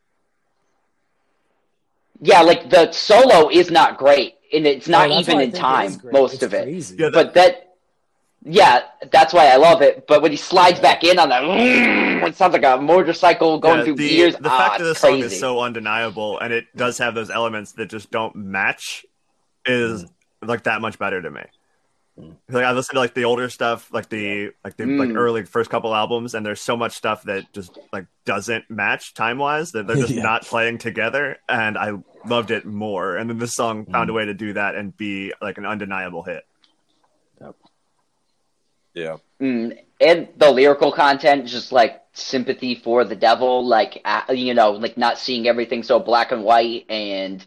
yeah, 2.20 2.40
like 2.42 2.68
the 2.70 2.90
solo 2.92 3.48
is 3.48 3.70
not 3.70 3.98
great 3.98 4.34
and 4.52 4.66
it's 4.66 4.88
not 4.88 5.10
Oh, 5.10 5.20
even 5.20 5.40
in 5.40 5.52
time 5.52 6.00
most 6.12 6.34
It's 6.34 6.42
of 6.42 6.54
it. 6.54 6.64
crazy. 6.64 6.96
Yeah, 6.98 7.10
But 7.12 7.34
that 7.34 7.64
yeah, 8.44 8.82
that's 9.10 9.32
why 9.34 9.46
I 9.48 9.56
love 9.56 9.82
it. 9.82 10.06
But 10.06 10.22
when 10.22 10.30
he 10.30 10.36
slides 10.36 10.80
back 10.80 11.04
in 11.04 11.18
on 11.18 11.28
that, 11.28 11.42
it 11.44 12.36
sounds 12.36 12.52
like 12.52 12.64
a 12.64 12.80
motorcycle 12.80 13.58
going 13.58 13.78
Yeah, 13.78 13.84
through 13.84 13.96
the, 13.96 14.08
gears. 14.08 14.36
The 14.36 14.48
ah, 14.48 14.58
fact 14.58 14.78
that 14.78 14.88
it's 14.88 15.00
this 15.00 15.10
song 15.10 15.18
is 15.18 15.38
so 15.38 15.60
undeniable 15.60 16.38
and 16.38 16.52
it 16.52 16.64
does 16.76 16.98
have 16.98 17.14
those 17.14 17.30
elements 17.30 17.72
that 17.72 17.86
just 17.90 18.10
don't 18.10 18.34
match 18.36 19.04
is 19.66 20.06
like 20.42 20.64
that 20.64 20.80
much 20.80 20.98
better 20.98 21.20
to 21.20 21.30
me. 21.30 21.42
Like 22.48 22.64
I 22.64 22.72
listen 22.72 22.94
to 22.94 23.00
like 23.00 23.14
the 23.14 23.24
older 23.24 23.48
stuff, 23.50 23.92
like 23.92 24.08
the 24.08 24.52
like 24.64 24.76
the 24.76 24.86
like 24.86 25.10
Mm. 25.10 25.16
early 25.16 25.44
first 25.44 25.70
couple 25.70 25.94
albums, 25.94 26.34
and 26.34 26.44
there's 26.44 26.60
so 26.60 26.76
much 26.76 26.92
stuff 26.92 27.22
that 27.24 27.52
just 27.52 27.78
like 27.92 28.06
doesn't 28.24 28.68
match 28.70 29.14
time 29.14 29.38
wise 29.38 29.72
that 29.72 29.86
they're 29.86 29.96
just 30.06 30.14
Yeah. 30.14 30.22
not 30.22 30.44
playing 30.44 30.78
together, 30.78 31.38
and 31.48 31.76
I 31.78 31.92
loved 32.26 32.50
it 32.50 32.64
more. 32.64 33.16
And 33.16 33.28
then 33.30 33.38
this 33.38 33.54
song 33.54 33.86
found 33.86 34.10
a 34.10 34.12
way 34.12 34.24
to 34.24 34.34
do 34.34 34.54
that 34.54 34.74
and 34.74 34.96
be 34.96 35.32
like 35.40 35.58
an 35.58 35.66
undeniable 35.66 36.22
hit. 36.22 36.44
Yep. 37.40 37.54
Yeah. 38.94 39.16
Mm, 39.40 39.78
and 40.00 40.28
the 40.36 40.50
lyrical 40.50 40.90
content, 40.90 41.46
just 41.46 41.70
like 41.70 42.02
sympathy 42.14 42.74
for 42.74 43.04
the 43.04 43.14
devil, 43.14 43.64
like 43.64 44.00
uh, 44.04 44.22
you 44.32 44.54
know, 44.54 44.72
like 44.72 44.96
not 44.96 45.18
seeing 45.18 45.46
everything 45.46 45.82
so 45.82 46.00
black 46.00 46.32
and 46.32 46.42
white, 46.42 46.86
and 46.88 47.44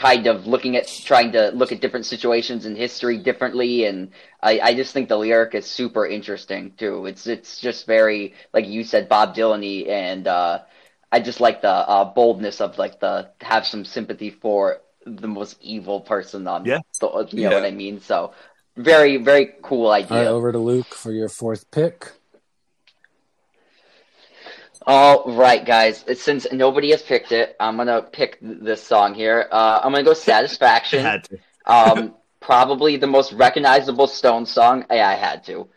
kind 0.00 0.26
of 0.26 0.46
looking 0.46 0.76
at 0.76 0.86
trying 1.04 1.32
to 1.32 1.50
look 1.50 1.72
at 1.72 1.80
different 1.82 2.06
situations 2.06 2.64
in 2.64 2.74
history 2.74 3.18
differently. 3.18 3.84
And 3.84 4.12
I, 4.42 4.60
I 4.60 4.74
just 4.74 4.92
think 4.94 5.08
the 5.08 5.18
lyric 5.18 5.54
is 5.54 5.66
super 5.66 6.06
interesting 6.06 6.72
too. 6.78 7.06
It's 7.06 7.26
it's 7.26 7.60
just 7.60 7.86
very 7.86 8.34
like 8.54 8.66
you 8.66 8.82
said, 8.84 9.08
Bob 9.08 9.34
Dylan-y, 9.34 9.90
and 9.92 10.26
uh, 10.26 10.60
I 11.12 11.20
just 11.20 11.40
like 11.40 11.60
the 11.60 11.68
uh, 11.68 12.04
boldness 12.14 12.60
of 12.60 12.78
like 12.78 13.00
the 13.00 13.30
have 13.42 13.66
some 13.66 13.84
sympathy 13.84 14.30
for 14.30 14.80
the 15.06 15.28
most 15.28 15.56
evil 15.60 16.00
person 16.00 16.46
on 16.48 16.64
Yeah. 16.64 16.80
the, 17.00 17.28
you 17.30 17.44
know 17.44 17.50
Yeah. 17.50 17.60
what 17.60 17.64
I 17.64 17.70
mean? 17.70 18.00
So 18.00 18.32
very, 18.76 19.18
very 19.18 19.52
cool 19.62 19.90
All 20.10 20.16
right, 20.18 20.26
idea. 20.26 20.30
over 20.30 20.52
to 20.52 20.58
Luke 20.58 20.94
for 20.94 21.12
your 21.12 21.28
fourth 21.28 21.70
pick. 21.70 22.12
All 24.86 25.24
right, 25.34 25.64
guys. 25.64 26.04
Since 26.14 26.46
nobody 26.52 26.90
has 26.90 27.02
picked 27.02 27.32
it, 27.32 27.54
I'm 27.60 27.76
gonna 27.76 28.02
pick 28.02 28.38
this 28.40 28.82
song 28.82 29.14
here. 29.14 29.46
Uh, 29.50 29.80
I'm 29.82 29.92
gonna 29.92 30.04
go 30.04 30.14
"Satisfaction." 30.14 31.22
um, 31.66 32.14
probably 32.40 32.96
the 32.96 33.06
most 33.06 33.32
recognizable 33.32 34.06
Stone 34.06 34.46
song. 34.46 34.86
Yeah, 34.90 35.08
I 35.08 35.14
had 35.14 35.44
to. 35.44 35.68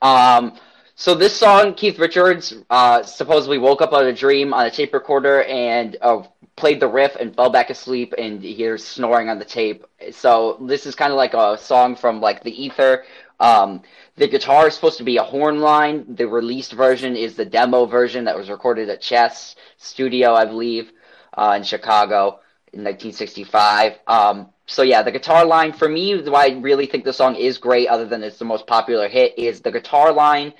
Um, 0.00 0.58
so 0.94 1.14
this 1.14 1.36
song, 1.36 1.74
Keith 1.74 1.98
Richards 1.98 2.54
uh, 2.70 3.02
supposedly 3.02 3.58
woke 3.58 3.82
up 3.82 3.92
out 3.92 4.02
of 4.02 4.08
a 4.08 4.12
dream 4.14 4.54
on 4.54 4.64
a 4.64 4.70
tape 4.70 4.94
recorder 4.94 5.42
and 5.42 5.94
uh, 6.00 6.22
played 6.56 6.80
the 6.80 6.88
riff 6.88 7.16
and 7.16 7.36
fell 7.36 7.50
back 7.50 7.68
asleep, 7.68 8.14
and 8.16 8.42
he 8.42 8.54
hears 8.54 8.82
snoring 8.82 9.28
on 9.28 9.38
the 9.38 9.44
tape. 9.44 9.84
So 10.12 10.56
this 10.62 10.86
is 10.86 10.94
kind 10.94 11.12
of 11.12 11.18
like 11.18 11.34
a 11.34 11.58
song 11.58 11.94
from 11.94 12.22
like 12.22 12.42
the 12.42 12.64
ether. 12.64 13.04
Um, 13.38 13.82
the 14.16 14.28
guitar 14.28 14.68
is 14.68 14.74
supposed 14.74 14.98
to 14.98 15.04
be 15.04 15.18
a 15.18 15.22
horn 15.22 15.60
line. 15.60 16.04
The 16.16 16.26
released 16.26 16.72
version 16.72 17.16
is 17.16 17.34
the 17.34 17.44
demo 17.44 17.86
version 17.86 18.24
that 18.24 18.36
was 18.36 18.48
recorded 18.50 18.88
at 18.88 19.00
Chess 19.00 19.56
Studio, 19.76 20.34
I 20.34 20.44
believe, 20.46 20.90
uh, 21.36 21.54
in 21.56 21.62
Chicago 21.62 22.40
in 22.72 22.82
1965. 22.82 23.98
Um, 24.06 24.50
so 24.66 24.82
yeah, 24.82 25.02
the 25.02 25.12
guitar 25.12 25.44
line 25.44 25.72
for 25.72 25.88
me, 25.88 26.20
why 26.22 26.46
I 26.46 26.58
really 26.58 26.86
think 26.86 27.04
the 27.04 27.12
song 27.12 27.36
is 27.36 27.58
great, 27.58 27.88
other 27.88 28.06
than 28.06 28.22
it's 28.22 28.38
the 28.38 28.44
most 28.44 28.66
popular 28.66 29.08
hit, 29.08 29.38
is 29.38 29.60
the 29.60 29.70
guitar 29.70 30.12
line. 30.12 30.52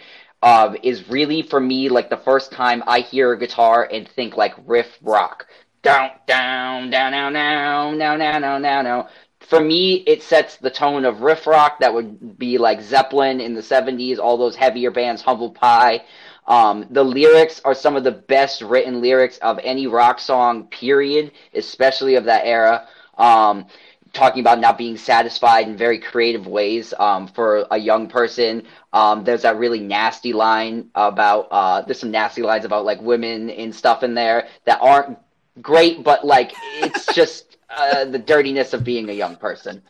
Um, 0.42 0.76
is 0.82 1.08
really 1.08 1.42
for 1.42 1.58
me 1.58 1.88
like 1.88 2.10
the 2.10 2.18
first 2.18 2.52
time 2.52 2.84
I 2.86 3.00
hear 3.00 3.32
a 3.32 3.38
guitar 3.38 3.88
and 3.90 4.06
think 4.06 4.36
like 4.36 4.54
riff 4.66 4.98
rock. 5.02 5.46
Down, 5.82 6.10
down, 6.26 6.90
down, 6.90 7.12
down, 7.12 7.32
down, 7.32 7.98
down, 7.98 8.18
down, 8.18 8.42
down, 8.42 8.62
down, 8.62 8.84
down. 8.84 9.08
For 9.48 9.60
me, 9.60 9.94
it 10.06 10.22
sets 10.22 10.56
the 10.56 10.70
tone 10.70 11.04
of 11.04 11.20
riff 11.20 11.46
rock 11.46 11.80
that 11.80 11.94
would 11.94 12.38
be 12.38 12.58
like 12.58 12.80
Zeppelin 12.80 13.40
in 13.40 13.54
the 13.54 13.60
70s, 13.60 14.18
all 14.18 14.36
those 14.36 14.56
heavier 14.56 14.90
bands, 14.90 15.22
Humble 15.22 15.50
Pie. 15.50 16.04
Um, 16.46 16.86
the 16.90 17.04
lyrics 17.04 17.60
are 17.64 17.74
some 17.74 17.96
of 17.96 18.04
the 18.04 18.12
best 18.12 18.62
written 18.62 19.00
lyrics 19.00 19.38
of 19.38 19.58
any 19.62 19.86
rock 19.86 20.18
song, 20.18 20.64
period, 20.68 21.32
especially 21.54 22.16
of 22.16 22.24
that 22.24 22.44
era. 22.44 22.88
Um, 23.18 23.66
talking 24.12 24.40
about 24.40 24.58
not 24.58 24.78
being 24.78 24.96
satisfied 24.96 25.68
in 25.68 25.76
very 25.76 25.98
creative 25.98 26.46
ways 26.46 26.94
um, 26.98 27.28
for 27.28 27.66
a 27.70 27.78
young 27.78 28.08
person. 28.08 28.62
Um, 28.92 29.24
there's 29.24 29.42
that 29.42 29.58
really 29.58 29.80
nasty 29.80 30.32
line 30.32 30.90
about 30.94 31.48
uh, 31.50 31.82
there's 31.82 32.00
some 32.00 32.10
nasty 32.10 32.42
lines 32.42 32.64
about 32.64 32.84
like 32.84 33.00
women 33.00 33.50
and 33.50 33.74
stuff 33.74 34.02
in 34.02 34.14
there 34.14 34.48
that 34.64 34.80
aren't 34.80 35.18
great, 35.60 36.02
but 36.02 36.24
like 36.24 36.52
it's 36.80 37.06
just 37.14 37.45
uh, 37.70 38.04
the 38.04 38.18
dirtiness 38.18 38.72
of 38.72 38.84
being 38.84 39.08
a 39.08 39.12
young 39.12 39.36
person. 39.36 39.82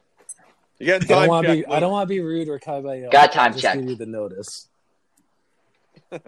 You 0.78 0.86
getting 0.86 1.10
I 1.12 1.20
don't 1.20 1.28
want 1.28 1.46
to 1.46 1.56
check, 1.56 1.66
be. 1.66 1.72
I 1.72 1.80
don't 1.80 1.92
want 1.92 2.08
to 2.08 2.14
be 2.14 2.20
rude 2.20 2.48
or 2.48 2.58
Caballero. 2.58 3.10
Got 3.10 3.32
time 3.32 3.52
Just 3.52 3.62
check. 3.62 3.78
Give 3.78 3.88
you 3.88 3.96
the 3.96 4.06
notice. 4.06 4.68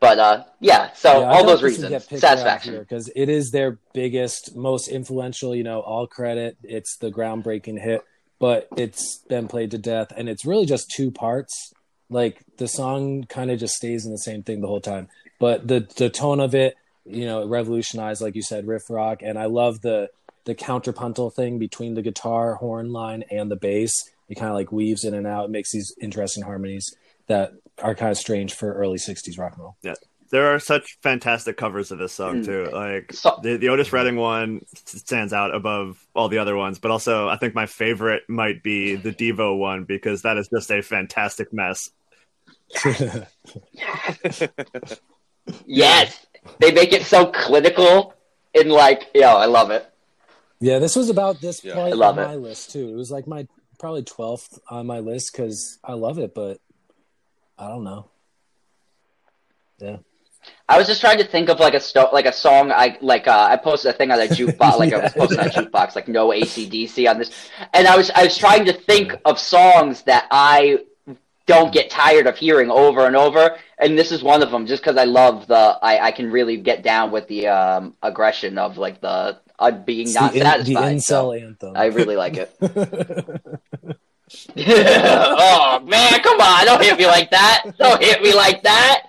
But 0.00 0.18
uh, 0.18 0.44
yeah, 0.60 0.92
so 0.92 1.20
Yeah, 1.20 1.30
all 1.30 1.46
those 1.46 1.62
reasons, 1.62 1.88
get 1.88 2.02
picked 2.02 2.12
around 2.12 2.20
satisfaction. 2.20 2.78
because 2.78 3.10
it 3.16 3.28
is 3.28 3.50
their 3.50 3.78
biggest, 3.94 4.54
most 4.54 4.88
influential. 4.88 5.54
You 5.54 5.64
know, 5.64 5.80
all 5.80 6.06
credit. 6.06 6.56
It's 6.62 6.96
the 6.98 7.10
groundbreaking 7.10 7.80
hit, 7.80 8.04
but 8.38 8.68
it's 8.76 9.18
been 9.28 9.48
played 9.48 9.70
to 9.72 9.78
death, 9.78 10.12
and 10.16 10.28
it's 10.28 10.44
really 10.44 10.66
just 10.66 10.90
two 10.90 11.10
parts. 11.10 11.72
Like 12.10 12.42
the 12.58 12.68
song 12.68 13.24
kind 13.24 13.50
of 13.50 13.58
just 13.58 13.74
stays 13.74 14.04
in 14.04 14.12
the 14.12 14.18
same 14.18 14.42
thing 14.42 14.60
the 14.60 14.68
whole 14.68 14.80
time, 14.80 15.08
but 15.38 15.66
the 15.66 15.88
the 15.96 16.10
tone 16.10 16.40
of 16.40 16.54
it, 16.54 16.76
you 17.04 17.24
know, 17.24 17.42
it 17.42 17.46
revolutionized, 17.46 18.20
like 18.20 18.34
you 18.34 18.42
said, 18.42 18.66
riff 18.66 18.90
rock, 18.90 19.22
and 19.22 19.38
I 19.38 19.46
love 19.46 19.80
the 19.80 20.10
the 20.48 20.54
counterpuntal 20.54 21.32
thing 21.32 21.58
between 21.58 21.92
the 21.94 22.00
guitar 22.02 22.54
horn 22.54 22.90
line 22.90 23.22
and 23.30 23.50
the 23.50 23.56
bass. 23.56 23.92
It 24.30 24.36
kind 24.36 24.48
of 24.48 24.54
like 24.54 24.72
weaves 24.72 25.04
in 25.04 25.12
and 25.14 25.26
out. 25.26 25.44
It 25.44 25.50
makes 25.50 25.70
these 25.72 25.94
interesting 26.00 26.42
harmonies 26.42 26.94
that 27.26 27.52
are 27.82 27.94
kind 27.94 28.10
of 28.10 28.16
strange 28.18 28.54
for 28.54 28.72
early 28.72 28.96
'60s 28.98 29.38
rock 29.38 29.52
and 29.52 29.62
roll. 29.62 29.76
Yeah, 29.82 29.94
there 30.30 30.46
are 30.54 30.58
such 30.58 30.98
fantastic 31.02 31.56
covers 31.58 31.90
of 31.92 31.98
this 31.98 32.12
song 32.14 32.42
Mm. 32.42 32.44
too. 32.46 32.70
Like 32.72 33.12
So- 33.12 33.38
the 33.42 33.56
the 33.58 33.68
Otis 33.68 33.92
Redding 33.92 34.16
one 34.16 34.62
stands 34.86 35.32
out 35.34 35.54
above 35.54 36.04
all 36.14 36.28
the 36.28 36.38
other 36.38 36.56
ones, 36.56 36.78
but 36.78 36.90
also 36.90 37.28
I 37.28 37.36
think 37.36 37.54
my 37.54 37.66
favorite 37.66 38.22
might 38.28 38.62
be 38.62 38.96
the 38.96 39.12
Devo 39.12 39.56
one 39.58 39.84
because 39.84 40.22
that 40.22 40.36
is 40.38 40.48
just 40.48 40.70
a 40.70 40.80
fantastic 40.82 41.52
mess. 41.52 41.90
Yes, 45.66 46.26
they 46.60 46.72
make 46.72 46.92
it 46.92 47.04
so 47.04 47.26
clinical 47.26 48.14
and 48.54 48.70
like, 48.70 49.04
yo, 49.14 49.28
I 49.36 49.46
love 49.46 49.70
it. 49.70 49.90
Yeah, 50.60 50.78
this 50.78 50.96
was 50.96 51.08
about 51.10 51.40
this 51.40 51.62
Yeah. 51.64 51.74
point 51.74 51.94
on 51.94 52.18
it. 52.18 52.22
my 52.26 52.34
list 52.34 52.72
too. 52.72 52.88
It 52.88 52.94
was 52.96 53.10
like 53.10 53.26
my 53.26 53.46
probably 53.78 54.02
twelfth 54.02 54.58
on 54.68 54.86
my 54.86 54.98
list 54.98 55.32
because 55.32 55.78
I 55.84 55.92
love 55.94 56.18
it, 56.18 56.34
but 56.34 56.58
I 57.58 57.68
don't 57.68 57.84
know. 57.84 58.10
Yeah. 59.78 59.98
I 60.68 60.78
was 60.78 60.86
just 60.86 61.00
trying 61.00 61.18
to 61.18 61.24
think 61.24 61.48
of 61.48 61.60
like 61.60 61.74
a 61.74 61.80
sto- 61.80 62.10
like 62.12 62.24
a 62.26 62.32
song 62.32 62.72
I 62.72 62.96
like 63.00 63.28
uh, 63.28 63.48
I 63.50 63.56
posted 63.56 63.94
a 63.94 63.96
thing 63.98 64.10
on 64.10 64.18
a 64.20 64.24
jukebox 64.26 64.78
like 64.78 64.92
I 64.92 64.98
was 65.02 65.12
posting 65.16 65.38
on 65.40 65.46
a 65.46 65.50
jukebox 65.50 65.94
like 65.94 66.08
no 66.08 66.28
ACDC 66.28 67.08
on 67.08 67.18
this 67.18 67.30
and 67.74 67.86
I 67.86 67.96
was 67.96 68.10
I 68.10 68.24
was 68.24 68.36
trying 68.36 68.64
to 68.66 68.72
think 68.72 69.14
of 69.24 69.38
songs 69.38 70.02
that 70.04 70.26
I 70.30 70.80
don't 71.46 71.72
get 71.72 71.90
tired 71.90 72.26
of 72.26 72.36
hearing 72.36 72.70
over 72.70 73.06
and 73.06 73.14
over 73.16 73.56
and 73.78 73.98
this 73.98 74.10
is 74.10 74.22
one 74.22 74.42
of 74.42 74.50
them 74.50 74.66
just 74.66 74.82
because 74.82 74.96
I 74.96 75.04
love 75.04 75.46
the 75.48 75.78
I, 75.82 76.06
I 76.06 76.12
can 76.12 76.30
really 76.30 76.56
get 76.56 76.82
down 76.82 77.10
with 77.10 77.26
the 77.28 77.48
um, 77.48 77.94
aggression 78.02 78.58
of 78.58 78.78
like 78.78 79.00
the 79.00 79.38
uh, 79.58 79.70
being 79.70 80.06
It's 80.06 80.14
not 80.14 80.32
the, 80.32 80.38
in, 80.38 80.44
the 80.44 80.50
satisfied 80.50 81.02
so 81.02 81.28
incel 81.28 81.42
anthem. 81.42 81.76
I 81.76 81.86
really 81.86 82.16
like 82.16 82.36
it 82.36 82.54
oh 84.56 85.80
man 85.86 86.20
come 86.20 86.40
on 86.40 86.66
don't 86.66 86.82
hit 86.82 86.98
me 86.98 87.06
like 87.06 87.30
that 87.30 87.64
don't 87.78 88.02
hit 88.02 88.20
me 88.22 88.34
like 88.34 88.62
that 88.62 89.08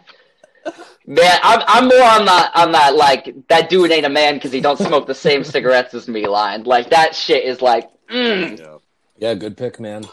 Man, 1.09 1.39
I'm 1.41 1.63
I'm 1.65 1.87
more 1.87 2.03
on 2.03 2.25
that 2.25 2.51
on 2.53 2.71
that 2.73 2.95
like 2.95 3.33
that 3.47 3.67
dude 3.67 3.89
ain't 3.91 4.05
a 4.05 4.09
man 4.09 4.35
because 4.35 4.51
he 4.51 4.61
don't 4.61 4.77
smoke 4.77 5.07
the 5.07 5.15
same 5.15 5.43
cigarettes 5.55 5.95
as 5.95 6.07
me 6.07 6.27
line. 6.27 6.65
Like 6.65 6.91
that 6.91 7.15
shit 7.15 7.45
is 7.45 7.63
like, 7.63 7.89
mm. 8.11 8.59
Yeah. 8.59 8.77
yeah, 9.17 9.33
good 9.33 9.57
pick, 9.57 9.79
man. 9.79 10.05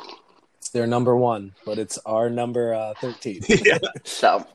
It's 0.57 0.70
their 0.70 0.87
number 0.87 1.14
one, 1.14 1.53
but 1.66 1.78
it's 1.78 1.99
our 2.07 2.30
number 2.30 2.72
uh, 2.72 2.95
thirteen. 2.99 3.43
yeah, 3.49 3.76
so 4.05 4.47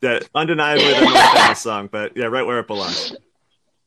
that 0.00 0.28
undeniably 0.34 0.92
the 0.92 1.02
most 1.02 1.32
famous 1.36 1.60
song, 1.60 1.88
but 1.92 2.16
yeah, 2.16 2.26
right 2.26 2.44
where 2.44 2.58
it 2.58 2.66
belongs. 2.66 3.14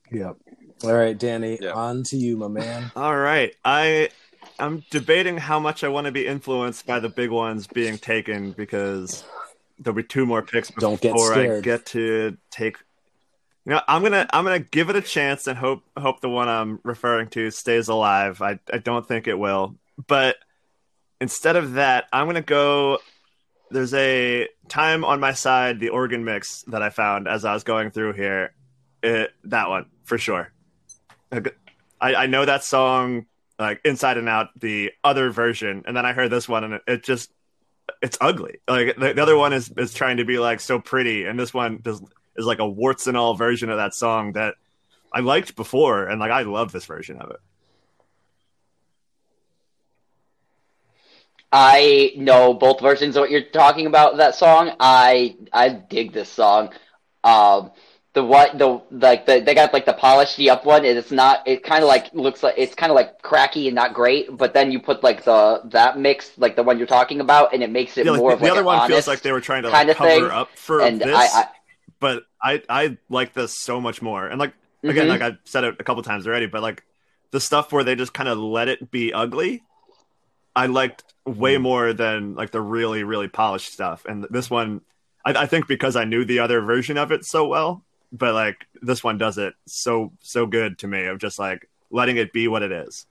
yep. 0.10 0.38
All 0.84 0.94
right, 0.94 1.18
Danny, 1.18 1.58
Yeah. 1.62 1.74
on 1.74 2.04
to 2.04 2.18
you, 2.18 2.38
my 2.38 2.48
man. 2.48 2.92
All 2.96 3.18
right, 3.18 3.54
I 3.66 4.10
I'm 4.60 4.84
debating 4.90 5.38
how 5.38 5.60
much 5.60 5.84
I 5.84 5.88
want 5.88 6.06
to 6.06 6.12
be 6.12 6.26
influenced 6.26 6.86
by 6.86 7.00
the 7.00 7.10
big 7.10 7.30
ones 7.30 7.68
being 7.68 7.98
taken 7.98 8.52
because 8.52 9.24
there'll 9.80 9.96
be 9.96 10.04
two 10.04 10.26
more 10.26 10.42
picks 10.42 10.70
before 10.70 10.92
Don't 11.00 11.02
get 11.02 11.16
I 11.16 11.62
get 11.62 11.86
to 11.88 12.38
take. 12.52 12.78
You 13.66 13.74
know, 13.74 13.82
I'm 13.88 14.04
gonna 14.04 14.28
I'm 14.32 14.44
gonna 14.44 14.60
give 14.60 14.90
it 14.90 14.96
a 14.96 15.02
chance 15.02 15.48
and 15.48 15.58
hope 15.58 15.84
hope 15.98 16.22
the 16.22 16.30
one 16.30 16.48
I'm 16.48 16.80
referring 16.84 17.30
to 17.30 17.52
stays 17.52 17.88
alive. 17.88 18.42
I 18.42 18.60
I 18.72 18.78
don't 18.78 19.08
think 19.08 19.28
it 19.28 19.38
will, 19.38 19.76
but 20.08 20.38
instead 21.22 21.56
of 21.56 21.74
that, 21.74 22.06
I'm 22.12 22.28
gonna 22.28 22.42
go. 22.42 23.00
There's 23.72 23.94
a 23.94 24.48
time 24.68 25.06
on 25.06 25.20
my 25.20 25.34
side, 25.34 25.80
the 25.80 25.90
organ 25.90 26.26
mix 26.26 26.64
that 26.64 26.82
I 26.82 26.90
found 26.90 27.28
as 27.28 27.46
I 27.46 27.54
was 27.54 27.64
going 27.64 27.92
through 27.92 28.14
here. 28.14 28.54
It, 29.04 29.32
that 29.44 29.70
one 29.70 29.86
for 30.06 30.18
sure. 30.18 30.52
I, 31.32 31.44
I 32.02 32.26
know 32.28 32.46
that 32.46 32.64
song 32.64 33.26
like 33.60 33.82
inside 33.84 34.18
and 34.18 34.30
out, 34.30 34.50
the 34.60 34.92
other 35.04 35.30
version, 35.32 35.84
and 35.86 35.96
then 35.96 36.06
I 36.06 36.14
heard 36.14 36.32
this 36.32 36.48
one, 36.48 36.64
and 36.64 36.74
it, 36.76 36.82
it 36.88 37.04
just 37.04 37.30
it's 38.02 38.18
ugly. 38.22 38.60
Like 38.68 38.96
the, 38.96 39.14
the 39.14 39.22
other 39.22 39.38
one 39.38 39.54
is 39.54 39.72
is 39.78 39.94
trying 39.94 40.18
to 40.18 40.26
be 40.26 40.40
like 40.40 40.60
so 40.60 40.80
pretty, 40.80 41.26
and 41.26 41.38
this 41.38 41.54
one 41.54 41.82
is 41.86 42.02
is 42.38 42.46
like 42.46 42.60
a 42.60 42.68
warts 42.68 43.08
and 43.08 43.18
all 43.18 43.36
version 43.36 43.70
of 43.70 43.78
that 43.78 43.94
song 43.94 44.34
that 44.34 44.56
I 45.12 45.20
liked 45.20 45.56
before, 45.56 46.08
and 46.08 46.20
like 46.20 46.32
I 46.32 46.44
love 46.44 46.72
this 46.72 46.86
version 46.86 47.18
of 47.18 47.32
it. 47.32 47.40
I 51.52 52.14
know 52.16 52.54
both 52.54 52.80
versions 52.80 53.16
of 53.16 53.22
what 53.22 53.32
you're 53.32 53.42
talking 53.42 53.88
about. 53.88 54.18
That 54.18 54.36
song, 54.36 54.72
I 54.80 55.36
I 55.52 55.70
dig 55.70 56.14
this 56.14 56.30
song. 56.30 56.72
Um, 57.24 57.72
the 58.14 58.24
what 58.24 58.58
the 58.58 58.82
like 58.92 59.26
the 59.26 59.40
they 59.42 59.54
got 59.56 59.74
like 59.74 59.86
the 59.86 59.94
polished 59.94 60.38
the 60.38 60.50
up 60.50 60.66
one. 60.66 60.86
and 60.86 60.98
It's 60.98 61.12
not. 61.12 61.48
It 61.48 61.64
kind 61.64 61.84
of 61.84 61.88
like 61.88 62.14
looks 62.14 62.44
like 62.44 62.56
it's 62.58 62.76
kind 62.76 62.92
of 62.92 62.96
like 62.96 63.22
cracky 63.22 63.68
and 63.68 63.76
not 63.76 63.94
great. 63.94 64.36
But 64.36 64.54
then 64.54 64.72
you 64.72 64.80
put 64.80 65.04
like 65.04 65.24
the 65.26 65.62
that 65.66 65.98
mix, 66.00 66.38
like 66.38 66.56
the 66.56 66.64
one 66.64 66.78
you're 66.78 66.88
talking 66.88 67.22
about, 67.22 67.54
and 67.54 67.64
it 67.64 67.70
makes 67.70 67.98
it 67.98 68.08
Yeah, 68.08 68.12
like, 68.12 68.26
more 68.26 68.34
the, 68.34 68.34
of 68.34 68.42
like 68.42 68.42
the 68.42 68.50
other 68.50 68.64
an 68.64 68.64
one 68.64 68.82
feels 68.82 69.08
like 69.08 69.22
they 69.22 69.32
were 69.32 69.42
trying 69.42 69.64
to 69.64 69.70
kind 69.70 69.90
like, 69.90 69.92
of 69.92 69.98
cover 69.98 70.32
thing, 70.32 70.32
up 70.32 70.58
for 70.58 70.88
and 70.88 71.04
this, 71.04 71.10
I, 71.14 71.44
I 71.44 71.48
but 72.00 72.24
I 72.42 72.64
I 72.70 72.98
like 73.10 73.34
this 73.34 73.60
so 73.60 73.82
much 73.82 74.02
more. 74.02 74.28
And 74.28 74.40
like 74.40 74.54
again, 74.88 75.08
Mhm. 75.08 75.10
like 75.10 75.22
I've 75.22 75.38
said 75.46 75.64
it 75.66 75.76
a 75.80 75.84
couple 75.84 76.04
times 76.04 76.28
already, 76.28 76.46
but 76.48 76.62
like 76.62 76.84
the 77.32 77.42
stuff 77.42 77.72
where 77.74 77.84
they 77.84 77.96
just 77.96 78.14
kind 78.14 78.30
of 78.30 78.38
let 78.38 78.70
it 78.70 78.92
be 78.92 79.14
ugly, 79.14 79.64
I 80.56 80.68
liked 80.68 81.04
way 81.26 81.58
Mm-hmm. 81.58 81.64
more 81.64 81.94
than 81.94 82.36
like 82.36 82.52
the 82.52 82.62
really 82.62 83.04
really 83.04 83.28
polished 83.30 83.74
stuff. 83.74 84.06
And 84.08 84.28
this 84.32 84.50
one, 84.50 84.82
I, 85.26 85.34
I 85.44 85.46
think 85.48 85.68
because 85.68 85.96
I 85.96 86.06
knew 86.06 86.26
the 86.26 86.40
other 86.40 86.62
version 86.62 86.98
of 86.98 87.12
it 87.12 87.26
so 87.26 87.48
well, 87.48 87.86
but 88.12 88.34
like 88.34 88.68
this 88.82 89.04
one 89.04 89.18
does 89.18 89.38
it 89.38 89.54
so 89.68 90.14
so 90.22 90.46
good 90.46 90.80
to 90.80 90.88
me. 90.88 91.06
Of 91.06 91.20
just 91.20 91.40
like 91.40 91.70
letting 91.90 92.18
it 92.18 92.34
be 92.34 92.48
what 92.48 92.64
it 92.64 92.72
is. 92.72 93.06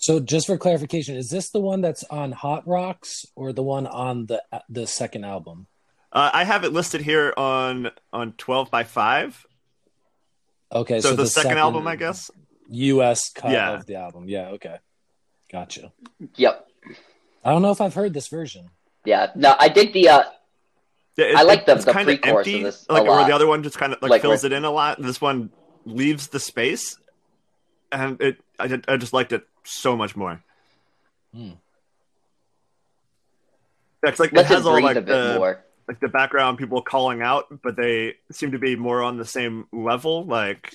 So, 0.00 0.20
just 0.20 0.46
for 0.46 0.56
clarification, 0.56 1.16
is 1.16 1.28
this 1.28 1.50
the 1.50 1.60
one 1.60 1.80
that's 1.80 2.04
on 2.04 2.30
Hot 2.30 2.66
Rocks 2.68 3.26
or 3.34 3.52
the 3.52 3.64
one 3.64 3.86
on 3.86 4.26
the 4.26 4.42
the 4.68 4.86
second 4.86 5.24
album? 5.24 5.66
Uh, 6.12 6.30
I 6.32 6.44
have 6.44 6.64
it 6.64 6.72
listed 6.72 7.00
here 7.00 7.34
on 7.36 7.90
on 8.12 8.32
twelve 8.32 8.70
by 8.70 8.84
five. 8.84 9.44
Okay, 10.70 11.00
so, 11.00 11.10
so 11.10 11.16
the, 11.16 11.22
the, 11.24 11.28
second, 11.28 11.48
second 11.50 11.58
album, 11.58 11.86
I 11.86 11.96
guess. 11.96 12.30
U.S. 12.70 13.30
cut 13.30 13.50
yeah. 13.50 13.72
of 13.72 13.86
the 13.86 13.96
album. 13.96 14.28
Yeah. 14.28 14.48
Okay. 14.50 14.76
Gotcha. 15.50 15.92
Yep. 16.36 16.68
I 17.44 17.50
don't 17.50 17.62
know 17.62 17.70
if 17.70 17.80
I've 17.80 17.94
heard 17.94 18.12
this 18.12 18.28
version. 18.28 18.70
Yeah. 19.04 19.30
No, 19.34 19.56
I 19.58 19.68
dig 19.68 19.92
the. 19.92 20.08
Uh, 20.08 20.18
yeah, 20.18 20.28
it, 21.18 21.34
I 21.36 21.42
like 21.42 21.66
the, 21.66 21.74
the 21.74 21.92
pre-chorus 21.92 22.46
empty, 22.46 22.58
of 22.58 22.64
this 22.64 22.86
like, 22.88 23.02
Or 23.02 23.24
the 23.24 23.34
other 23.34 23.46
one 23.46 23.62
just 23.62 23.76
kind 23.76 23.92
of 23.92 24.00
like, 24.00 24.10
like 24.10 24.22
fills 24.22 24.44
it 24.44 24.52
in 24.52 24.64
a 24.64 24.70
lot. 24.70 25.02
This 25.02 25.20
one 25.20 25.50
leaves 25.84 26.28
the 26.28 26.40
space, 26.40 26.96
and 27.90 28.20
it. 28.20 28.36
I, 28.60 28.80
I 28.88 28.96
just 28.96 29.12
liked 29.12 29.32
it 29.32 29.46
so 29.64 29.96
much 29.96 30.16
more. 30.16 30.42
Hmm. 31.34 31.50
Yeah, 34.04 34.14
like 34.18 34.32
Let 34.32 34.44
it 34.44 34.46
has 34.46 34.66
all 34.66 34.80
like 34.80 35.04
the, 35.06 35.34
more. 35.38 35.64
like 35.88 35.98
the 36.00 36.08
background 36.08 36.58
people 36.58 36.82
calling 36.82 37.20
out, 37.20 37.46
but 37.62 37.76
they 37.76 38.14
seem 38.30 38.52
to 38.52 38.58
be 38.58 38.76
more 38.76 39.02
on 39.02 39.16
the 39.16 39.24
same 39.24 39.66
level. 39.72 40.24
Like, 40.24 40.72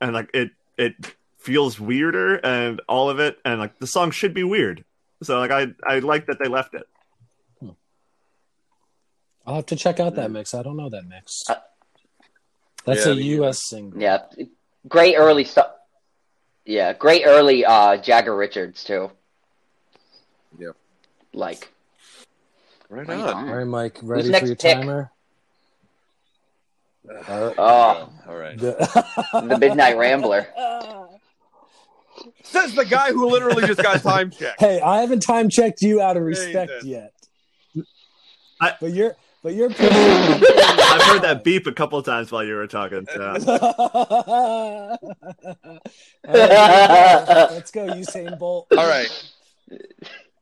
and 0.00 0.12
like 0.12 0.30
it 0.34 0.50
it 0.76 0.94
feels 1.38 1.78
weirder 1.78 2.36
and 2.36 2.80
all 2.88 3.10
of 3.10 3.20
it, 3.20 3.38
and 3.44 3.60
like 3.60 3.78
the 3.78 3.86
song 3.86 4.10
should 4.10 4.34
be 4.34 4.42
weird. 4.42 4.84
So 5.22 5.38
like 5.38 5.52
I 5.52 5.68
I 5.84 6.00
like 6.00 6.26
that 6.26 6.38
they 6.40 6.48
left 6.48 6.74
it. 6.74 6.86
I'll 9.46 9.56
have 9.56 9.66
to 9.66 9.76
check 9.76 10.00
out 10.00 10.16
that 10.16 10.30
mix. 10.30 10.54
I 10.54 10.62
don't 10.62 10.76
know 10.76 10.88
that 10.88 11.06
mix. 11.06 11.44
Uh, 11.48 11.56
That's 12.84 13.06
yeah, 13.06 13.12
a 13.12 13.16
U.S. 13.16 13.62
single. 13.62 14.00
Yeah, 14.00 14.22
great 14.88 15.14
early 15.16 15.44
stuff. 15.44 15.70
Yeah, 16.64 16.92
great 16.92 17.22
early 17.24 17.64
uh, 17.64 17.96
Jagger 17.98 18.34
Richards 18.34 18.82
too. 18.82 19.10
Yeah. 20.58 20.70
Like. 21.32 21.72
Right, 22.88 23.08
on. 23.08 23.20
on. 23.20 23.48
All 23.48 23.54
right, 23.54 23.66
Mike. 23.66 23.98
Ready 24.02 24.32
for 24.32 24.46
your 24.46 24.56
pick? 24.56 24.78
timer? 24.78 25.12
Uh, 27.08 27.52
oh, 27.56 28.12
all 28.28 28.36
right. 28.36 28.58
the 28.58 29.56
Midnight 29.60 29.96
Rambler. 29.96 30.48
Says 32.42 32.74
the 32.74 32.84
guy 32.84 33.12
who 33.12 33.28
literally 33.28 33.66
just 33.66 33.80
got 33.82 34.02
time 34.02 34.30
checked. 34.30 34.60
Hey, 34.60 34.80
I 34.80 35.02
haven't 35.02 35.20
time 35.20 35.48
checked 35.48 35.82
you 35.82 36.00
out 36.00 36.16
of 36.16 36.22
respect 36.24 36.84
yet. 36.84 37.12
I, 38.60 38.74
but 38.80 38.92
you're 38.92 39.14
but 39.46 39.54
you're 39.54 39.70
pretty. 39.70 39.94
I've 39.94 41.02
heard 41.02 41.22
that 41.22 41.44
beep 41.44 41.68
a 41.68 41.72
couple 41.72 42.02
times 42.02 42.32
while 42.32 42.42
you 42.42 42.56
were 42.56 42.66
talking. 42.66 43.06
So. 43.14 43.30
let's 46.26 47.70
go, 47.70 47.86
Usain 47.86 48.36
Bolt. 48.40 48.66
All 48.76 48.88
right. 48.88 49.06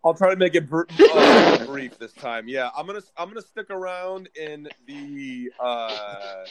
I'll 0.03 0.15
try 0.15 0.31
to 0.31 0.37
make 0.37 0.55
it 0.55 0.71
br- 0.71 0.85
uh, 1.13 1.67
brief 1.67 1.99
this 1.99 2.15
time. 2.15 2.49
Yeah, 2.49 2.71
I'm 2.75 2.87
gonna 2.87 3.03
I'm 3.19 3.29
gonna 3.29 3.43
stick 3.43 3.69
around 3.69 4.31
in 4.41 4.71
the 4.87 5.53
uh, 5.61 6.47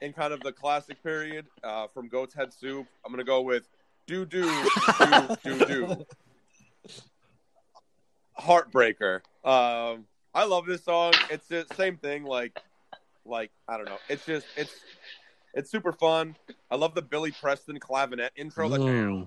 in 0.00 0.12
kind 0.12 0.32
of 0.32 0.38
the 0.38 0.52
classic 0.52 1.02
period 1.02 1.46
uh, 1.64 1.88
from 1.88 2.06
Goat's 2.06 2.32
Head 2.32 2.52
Soup. 2.52 2.86
I'm 3.04 3.10
gonna 3.10 3.24
go 3.24 3.42
with 3.42 3.68
do 4.06 4.24
do 4.24 4.48
do 5.00 5.36
do 5.42 5.66
do. 5.66 6.06
Heartbreaker. 8.38 9.22
Um, 9.44 10.04
I 10.38 10.44
love 10.44 10.66
this 10.66 10.84
song. 10.84 11.14
It's 11.30 11.48
the 11.48 11.66
same 11.74 11.96
thing. 11.96 12.22
Like, 12.22 12.62
like 13.24 13.50
I 13.66 13.76
don't 13.76 13.86
know. 13.86 13.98
It's 14.08 14.24
just 14.24 14.46
it's 14.56 14.72
it's 15.52 15.68
super 15.68 15.90
fun. 15.90 16.36
I 16.70 16.76
love 16.76 16.94
the 16.94 17.02
Billy 17.02 17.32
Preston 17.32 17.80
clavinet 17.80 18.30
intro. 18.36 18.68
Like, 18.68 18.78
down, 18.78 18.86
down, 18.86 19.26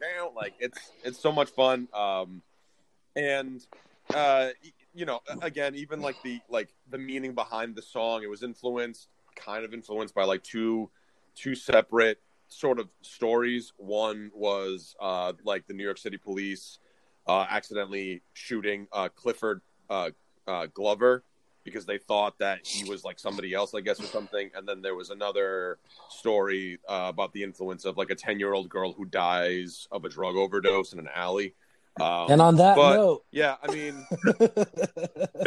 down, 0.00 0.34
like 0.34 0.54
it's 0.58 0.78
it's 1.04 1.20
so 1.20 1.32
much 1.32 1.50
fun. 1.50 1.86
Um, 1.92 2.40
and 3.14 3.60
uh, 4.14 4.48
you 4.94 5.04
know, 5.04 5.20
again, 5.42 5.74
even 5.74 6.00
like 6.00 6.16
the 6.22 6.40
like 6.48 6.70
the 6.88 6.96
meaning 6.96 7.34
behind 7.34 7.74
the 7.74 7.82
song, 7.82 8.22
it 8.22 8.30
was 8.30 8.42
influenced, 8.42 9.08
kind 9.36 9.66
of 9.66 9.74
influenced 9.74 10.14
by 10.14 10.24
like 10.24 10.44
two 10.44 10.88
two 11.34 11.54
separate 11.54 12.22
sort 12.48 12.80
of 12.80 12.88
stories. 13.02 13.74
One 13.76 14.30
was 14.34 14.96
uh, 14.98 15.34
like 15.44 15.66
the 15.66 15.74
New 15.74 15.84
York 15.84 15.98
City 15.98 16.16
police 16.16 16.78
uh, 17.26 17.46
accidentally 17.48 18.22
shooting 18.32 18.86
uh, 18.92 19.08
Clifford 19.14 19.60
uh, 19.90 20.10
uh, 20.46 20.66
Glover 20.72 21.24
because 21.64 21.84
they 21.84 21.98
thought 21.98 22.38
that 22.38 22.64
he 22.64 22.88
was 22.88 23.04
like 23.04 23.18
somebody 23.18 23.52
else, 23.52 23.74
I 23.74 23.80
guess, 23.80 24.00
or 24.00 24.04
something. 24.04 24.50
And 24.54 24.66
then 24.66 24.82
there 24.82 24.94
was 24.94 25.10
another 25.10 25.78
story 26.08 26.78
uh, 26.88 27.06
about 27.08 27.32
the 27.32 27.42
influence 27.42 27.84
of 27.84 27.96
like 27.96 28.10
a 28.10 28.14
10 28.14 28.38
year 28.38 28.54
old 28.54 28.68
girl 28.68 28.92
who 28.92 29.04
dies 29.04 29.88
of 29.90 30.04
a 30.04 30.08
drug 30.08 30.36
overdose 30.36 30.92
in 30.92 31.00
an 31.00 31.08
alley. 31.14 31.54
Um, 31.98 32.30
and 32.30 32.42
on 32.42 32.56
that 32.56 32.76
but, 32.76 32.94
note, 32.94 33.24
yeah, 33.30 33.56
I 33.62 33.72
mean, 33.72 34.06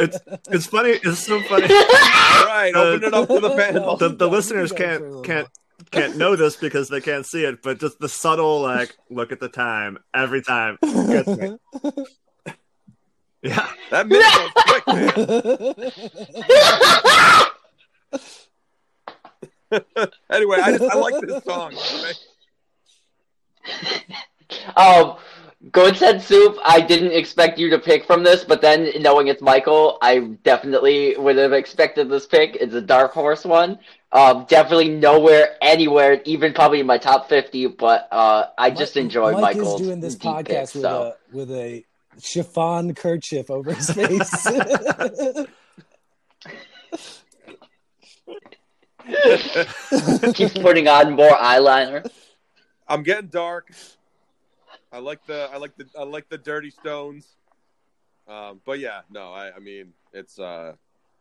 it's 0.00 0.18
it's 0.50 0.66
funny. 0.66 0.90
It's 0.90 1.20
so 1.20 1.40
funny. 1.42 1.62
All 1.72 2.46
right, 2.46 2.72
open 2.74 3.04
it 3.04 3.14
up 3.14 3.28
to 3.28 3.38
the 3.38 3.50
panel. 3.56 3.96
The, 3.96 4.08
the 4.08 4.28
listeners 4.28 4.72
can't 4.72 5.24
can't 5.24 5.46
can't 5.90 6.16
know 6.16 6.36
this 6.36 6.56
because 6.56 6.88
they 6.88 7.00
can't 7.00 7.26
see 7.26 7.44
it, 7.44 7.62
but 7.62 7.80
just 7.80 7.98
the 7.98 8.08
subtle 8.08 8.60
like 8.60 8.96
look 9.08 9.32
at 9.32 9.40
the 9.40 9.48
time 9.48 9.98
every 10.14 10.42
time 10.42 10.78
gets 10.82 11.28
me. 11.28 11.56
Yeah, 13.42 13.66
that 13.90 14.06
minute 14.06 14.26
was 14.36 14.52
quick, 19.72 19.86
anyway, 20.30 20.58
I 20.60 20.76
just 20.76 20.94
I 20.94 20.98
like 20.98 21.18
this 21.20 21.42
song. 21.44 21.72
Um, 24.76 25.16
Goat's 25.70 26.00
Head 26.00 26.22
Soup. 26.22 26.56
I 26.64 26.80
didn't 26.80 27.12
expect 27.12 27.58
you 27.58 27.68
to 27.70 27.78
pick 27.78 28.06
from 28.06 28.22
this, 28.24 28.44
but 28.44 28.62
then 28.62 28.90
knowing 29.00 29.28
it's 29.28 29.42
Michael, 29.42 29.98
I 30.00 30.20
definitely 30.42 31.14
would 31.18 31.36
have 31.36 31.52
expected 31.52 32.08
this 32.08 32.26
pick. 32.26 32.56
It's 32.56 32.72
a 32.72 32.80
dark 32.80 33.12
horse 33.12 33.44
one. 33.44 33.78
Um, 34.12 34.46
definitely 34.48 34.88
nowhere, 34.88 35.56
anywhere, 35.60 36.22
even 36.24 36.54
probably 36.54 36.80
in 36.80 36.86
my 36.86 36.96
top 36.98 37.28
fifty. 37.28 37.66
But 37.66 38.08
uh, 38.10 38.46
I 38.56 38.70
just 38.70 38.96
Mike, 38.96 39.04
enjoy 39.04 39.32
Mike 39.32 39.56
Michael's 39.56 39.80
is 39.80 39.86
doing 39.86 40.00
this 40.00 40.16
podcast 40.16 40.46
pick, 40.46 40.74
with 40.74 40.82
so. 40.82 41.02
a 41.02 41.36
with 41.36 41.50
a 41.50 41.84
chiffon 42.20 42.94
kerchief 42.94 43.50
over 43.50 43.74
his 43.74 43.90
face. 43.90 44.46
Keeps 50.34 50.54
putting 50.58 50.88
on 50.88 51.12
more 51.14 51.30
eyeliner. 51.30 52.08
I'm 52.88 53.02
getting 53.02 53.28
dark. 53.28 53.70
I 54.92 54.98
like 54.98 55.24
the 55.26 55.48
I 55.52 55.56
like 55.56 55.76
the 55.76 55.86
I 55.98 56.02
like 56.04 56.28
the 56.28 56.38
Dirty 56.38 56.70
Stones. 56.70 57.36
Um, 58.28 58.60
but 58.64 58.78
yeah, 58.78 59.00
no, 59.10 59.32
I, 59.32 59.54
I 59.54 59.58
mean 59.58 59.92
it's 60.12 60.38
uh 60.38 60.74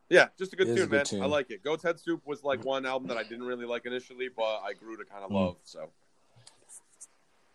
yeah, 0.10 0.28
just 0.40 0.54
a 0.54 0.56
good 0.56 0.68
tune, 0.68 0.78
a 0.78 0.80
good 0.82 0.92
man. 0.92 1.06
Tune. 1.06 1.22
I 1.22 1.28
like 1.28 1.52
it. 1.52 1.64
Goat's 1.64 1.84
Head 1.84 2.00
Soup 2.00 2.22
was 2.26 2.44
like 2.44 2.66
one 2.66 2.86
album 2.86 3.10
that 3.10 3.18
I 3.18 3.24
didn't 3.24 3.44
really 3.44 3.66
like 3.66 3.86
initially, 3.86 4.30
but 4.36 4.62
I 4.64 4.74
grew 4.74 4.98
to 4.98 5.06
kind 5.06 5.24
of 5.24 5.30
mm. 5.30 5.36
love. 5.36 5.58
So 5.64 5.90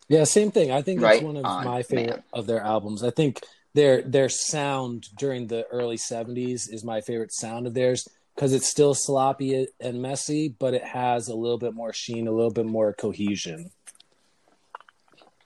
yeah, 0.07 0.23
same 0.23 0.51
thing. 0.51 0.71
I 0.71 0.81
think 0.81 1.01
right 1.01 1.15
it's 1.15 1.23
one 1.23 1.37
of 1.37 1.45
on, 1.45 1.65
my 1.65 1.83
favorite 1.83 2.09
man. 2.09 2.23
of 2.33 2.47
their 2.47 2.61
albums. 2.61 3.03
I 3.03 3.09
think 3.09 3.41
their 3.73 4.01
their 4.01 4.29
sound 4.29 5.07
during 5.17 5.47
the 5.47 5.65
early 5.67 5.97
'70s 5.97 6.71
is 6.71 6.83
my 6.83 7.01
favorite 7.01 7.33
sound 7.33 7.67
of 7.67 7.73
theirs 7.73 8.07
because 8.35 8.53
it's 8.53 8.69
still 8.69 8.93
sloppy 8.93 9.67
and 9.79 10.01
messy, 10.01 10.49
but 10.59 10.73
it 10.73 10.83
has 10.83 11.27
a 11.27 11.35
little 11.35 11.57
bit 11.57 11.73
more 11.73 11.93
sheen, 11.93 12.27
a 12.27 12.31
little 12.31 12.51
bit 12.51 12.65
more 12.65 12.93
cohesion. 12.93 13.71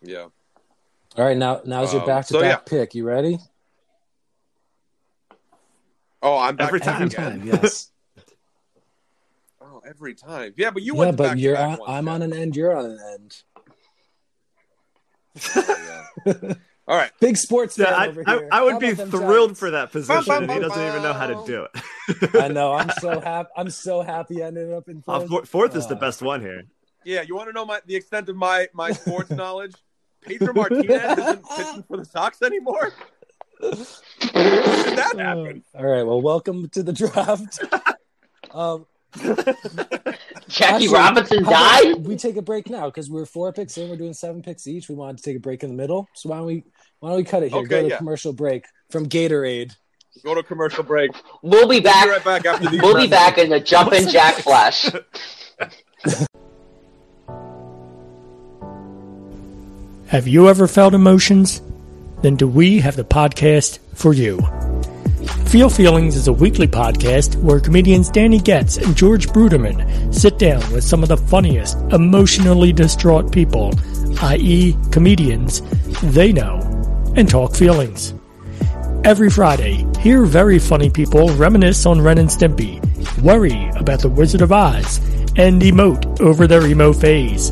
Yeah. 0.02 0.28
All 1.18 1.26
right, 1.26 1.38
now 1.38 1.62
now's 1.66 1.94
your 1.94 2.06
back 2.06 2.28
to 2.28 2.40
back 2.40 2.66
pick. 2.66 2.96
You 2.96 3.06
ready? 3.06 3.40
Oh, 6.22 6.38
I'm 6.38 6.56
back 6.56 6.68
every 6.68 6.80
time. 6.80 7.02
Every 7.02 7.10
time, 7.10 7.48
yes. 7.48 7.92
oh, 9.62 9.82
every 9.88 10.14
time. 10.14 10.54
Yeah, 10.58 10.72
but 10.72 10.84
you 10.84 10.94
yeah, 10.94 11.00
went. 11.00 11.18
but 11.18 11.40
you're 11.40 11.58
on. 11.58 11.80
I'm 11.88 12.08
on 12.08 12.22
an 12.22 12.34
end. 12.34 12.56
You're 12.56 12.76
on 12.76 12.86
an 12.86 13.00
end. 13.14 13.44
Oh, 15.56 16.04
yeah. 16.26 16.54
All 16.88 16.98
right, 16.98 17.12
big 17.20 17.38
sports 17.38 17.78
fan 17.78 17.88
yeah, 17.88 18.08
over 18.08 18.24
here. 18.24 18.50
I, 18.52 18.62
I 18.62 18.64
would 18.64 18.80
be 18.80 18.96
thrilled 18.96 19.60
for 19.60 19.70
that 19.70 19.92
position. 19.92 20.24
Bum, 20.26 20.48
bum, 20.48 20.48
bum, 20.48 20.56
he 20.56 20.62
doesn't 20.68 20.88
even 20.88 21.04
know 21.04 21.14
how 21.14 21.28
to 21.28 21.44
do 21.46 21.66
it. 21.66 22.36
I 22.42 22.48
know. 22.48 22.74
I'm 22.74 22.90
so 23.00 23.20
happy. 23.20 23.50
I'm 23.56 23.70
so 23.70 24.02
happy. 24.02 24.42
I 24.42 24.48
ended 24.48 24.74
up 24.74 24.90
in 24.90 25.04
fourth. 25.04 25.32
Uh, 25.32 25.42
fourth 25.44 25.76
is 25.76 25.86
the 25.86 25.96
best 25.96 26.24
one 26.24 26.42
here. 26.42 26.64
Yeah, 27.06 27.22
you 27.22 27.36
want 27.36 27.48
to 27.48 27.54
know 27.54 27.64
my 27.64 27.80
the 27.86 27.96
extent 27.96 28.28
of 28.28 28.36
my 28.36 28.70
my 28.74 28.92
sports 28.92 29.30
knowledge? 29.30 29.76
Pedro 30.22 30.54
Martinez 30.54 31.18
isn't 31.18 31.50
pitching 31.58 31.84
for 31.84 31.98
the 31.98 32.06
Sox 32.06 32.42
anymore. 32.42 32.94
How 33.62 33.70
did 33.72 34.98
that 34.98 35.16
happen? 35.18 35.64
all 35.76 35.86
right. 35.86 36.04
Well, 36.04 36.22
welcome 36.22 36.70
to 36.70 36.84
the 36.84 36.94
draft. 36.94 37.60
Um, 38.52 38.86
Jackie 40.48 40.86
actually, 40.86 40.88
Robinson 40.90 41.44
died. 41.44 42.06
We 42.06 42.16
take 42.16 42.38
a 42.38 42.42
break 42.42 42.70
now 42.70 42.86
because 42.86 43.10
we're 43.10 43.26
four 43.26 43.52
picks 43.52 43.78
in. 43.78 43.90
We're 43.90 43.98
doing 43.98 44.14
seven 44.14 44.42
picks 44.42 44.68
each. 44.68 44.88
We 44.88 44.96
wanted 44.96 45.18
to 45.18 45.24
take 45.24 45.38
a 45.38 45.40
break 45.40 45.64
in 45.64 45.70
the 45.70 45.76
middle. 45.76 46.08
So 46.14 46.30
why 46.30 46.38
don't 46.38 46.46
we 46.46 46.64
why 47.00 47.10
don't 47.10 47.18
we 47.18 47.24
cut 47.24 47.44
it 47.44 47.52
here? 47.52 47.60
Okay, 47.60 47.70
Go 47.70 47.82
to 47.84 47.90
yeah. 47.90 47.98
commercial 47.98 48.34
break 48.34 48.66
from 48.90 49.08
Gatorade. 49.08 49.76
Go 50.24 50.36
to 50.36 50.44
commercial 50.44 50.84
break. 50.84 51.12
We'll 51.42 51.68
be 51.68 51.80
back. 51.80 52.06
We'll 52.06 52.20
be, 52.20 52.30
right 52.30 52.44
back 52.44 52.46
after 52.46 52.70
these 52.70 52.82
we'll 52.82 52.98
be 52.98 53.08
back 53.08 53.38
in 53.38 53.50
the 53.50 53.60
jumping 53.60 54.08
jack 54.08 54.36
flash. 54.36 54.90
Have 60.10 60.28
you 60.28 60.50
ever 60.50 60.68
felt 60.68 60.96
emotions? 60.96 61.62
Then 62.24 62.36
do 62.36 62.48
we 62.48 62.80
have 62.80 62.96
the 62.96 63.04
podcast 63.04 63.78
for 63.94 64.12
you? 64.12 64.40
Feel 65.50 65.70
Feelings 65.70 66.16
is 66.16 66.28
a 66.28 66.34
weekly 66.34 66.68
podcast 66.68 67.36
where 67.44 67.60
comedians 67.60 68.10
Danny 68.10 68.40
Getz 68.40 68.78
and 68.78 68.98
George 68.98 69.28
Bruderman 69.28 70.12
sit 70.12 70.40
down 70.40 70.68
with 70.72 70.84
some 70.84 71.04
of 71.04 71.10
the 71.10 71.18
funniest, 71.18 71.78
emotionally 71.94 72.74
distraught 72.74 73.32
people, 73.32 73.72
i.e., 74.24 74.76
comedians, 74.92 75.62
they 76.02 76.34
know, 76.34 76.58
and 77.16 77.30
talk 77.30 77.56
feelings. 77.56 78.16
Every 79.04 79.30
Friday, 79.30 79.86
hear 80.00 80.26
very 80.26 80.58
funny 80.58 80.90
people 80.90 81.30
reminisce 81.36 81.86
on 81.86 82.02
Ren 82.02 82.18
and 82.18 82.30
Stimpy, 82.30 82.82
worry 83.22 83.70
about 83.80 84.00
the 84.00 84.10
Wizard 84.10 84.42
of 84.42 84.52
Oz, 84.52 84.98
and 85.36 85.62
emote 85.62 86.20
over 86.20 86.48
their 86.48 86.66
emo 86.66 86.94
phase. 86.94 87.52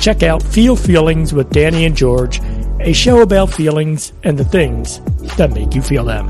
Check 0.00 0.22
out 0.22 0.40
Feel 0.40 0.76
Feelings 0.76 1.34
with 1.34 1.50
Danny 1.50 1.84
and 1.84 1.96
George, 1.96 2.40
a 2.80 2.92
show 2.92 3.22
about 3.22 3.52
feelings 3.52 4.12
and 4.22 4.38
the 4.38 4.44
things 4.44 5.00
that 5.36 5.50
make 5.52 5.74
you 5.74 5.82
feel 5.82 6.04
them. 6.04 6.26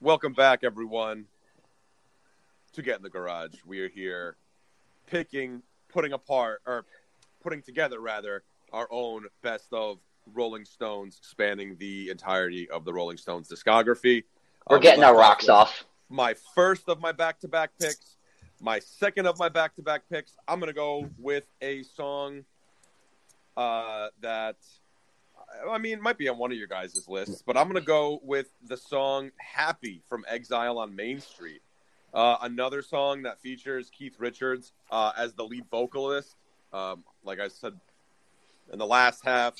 Welcome 0.00 0.34
back, 0.34 0.60
everyone, 0.62 1.24
to 2.74 2.82
Get 2.82 2.98
in 2.98 3.02
the 3.02 3.10
Garage. 3.10 3.54
We 3.66 3.80
are 3.80 3.88
here 3.88 4.36
picking, 5.08 5.62
putting 5.88 6.12
apart, 6.12 6.62
or 6.66 6.84
putting 7.42 7.62
together, 7.62 8.00
rather, 8.00 8.44
our 8.72 8.86
own 8.92 9.24
best 9.42 9.72
of 9.72 9.98
Rolling 10.32 10.64
Stones 10.64 11.18
spanning 11.22 11.76
the 11.78 12.10
entirety 12.10 12.70
of 12.70 12.84
the 12.84 12.92
Rolling 12.92 13.16
Stones 13.16 13.48
discography. 13.48 14.24
We're 14.70 14.76
Um, 14.76 14.82
getting 14.82 15.02
our 15.02 15.16
rocks 15.16 15.44
with 15.44 15.50
off. 15.50 15.84
My 16.14 16.36
first 16.54 16.88
of 16.88 17.00
my 17.00 17.10
back 17.10 17.40
to 17.40 17.48
back 17.48 17.70
picks, 17.76 18.18
my 18.60 18.78
second 18.78 19.26
of 19.26 19.36
my 19.36 19.48
back 19.48 19.74
to 19.74 19.82
back 19.82 20.02
picks. 20.08 20.36
I'm 20.46 20.60
going 20.60 20.68
to 20.70 20.72
go 20.72 21.10
with 21.18 21.44
a 21.60 21.82
song 21.82 22.44
uh, 23.56 24.10
that 24.20 24.54
I 25.68 25.78
mean, 25.78 26.00
might 26.00 26.16
be 26.16 26.28
on 26.28 26.38
one 26.38 26.52
of 26.52 26.56
your 26.56 26.68
guys' 26.68 27.08
lists, 27.08 27.42
but 27.44 27.56
I'm 27.56 27.64
going 27.64 27.82
to 27.82 27.86
go 27.86 28.20
with 28.22 28.46
the 28.64 28.76
song 28.76 29.32
Happy 29.38 30.02
from 30.08 30.24
Exile 30.28 30.78
on 30.78 30.94
Main 30.94 31.18
Street. 31.20 31.62
Uh, 32.12 32.36
another 32.42 32.80
song 32.80 33.22
that 33.22 33.40
features 33.40 33.90
Keith 33.90 34.14
Richards 34.20 34.72
uh, 34.92 35.10
as 35.18 35.34
the 35.34 35.42
lead 35.44 35.64
vocalist. 35.68 36.36
Um, 36.72 37.02
like 37.24 37.40
I 37.40 37.48
said 37.48 37.72
in 38.72 38.78
the 38.78 38.86
last 38.86 39.24
half, 39.24 39.54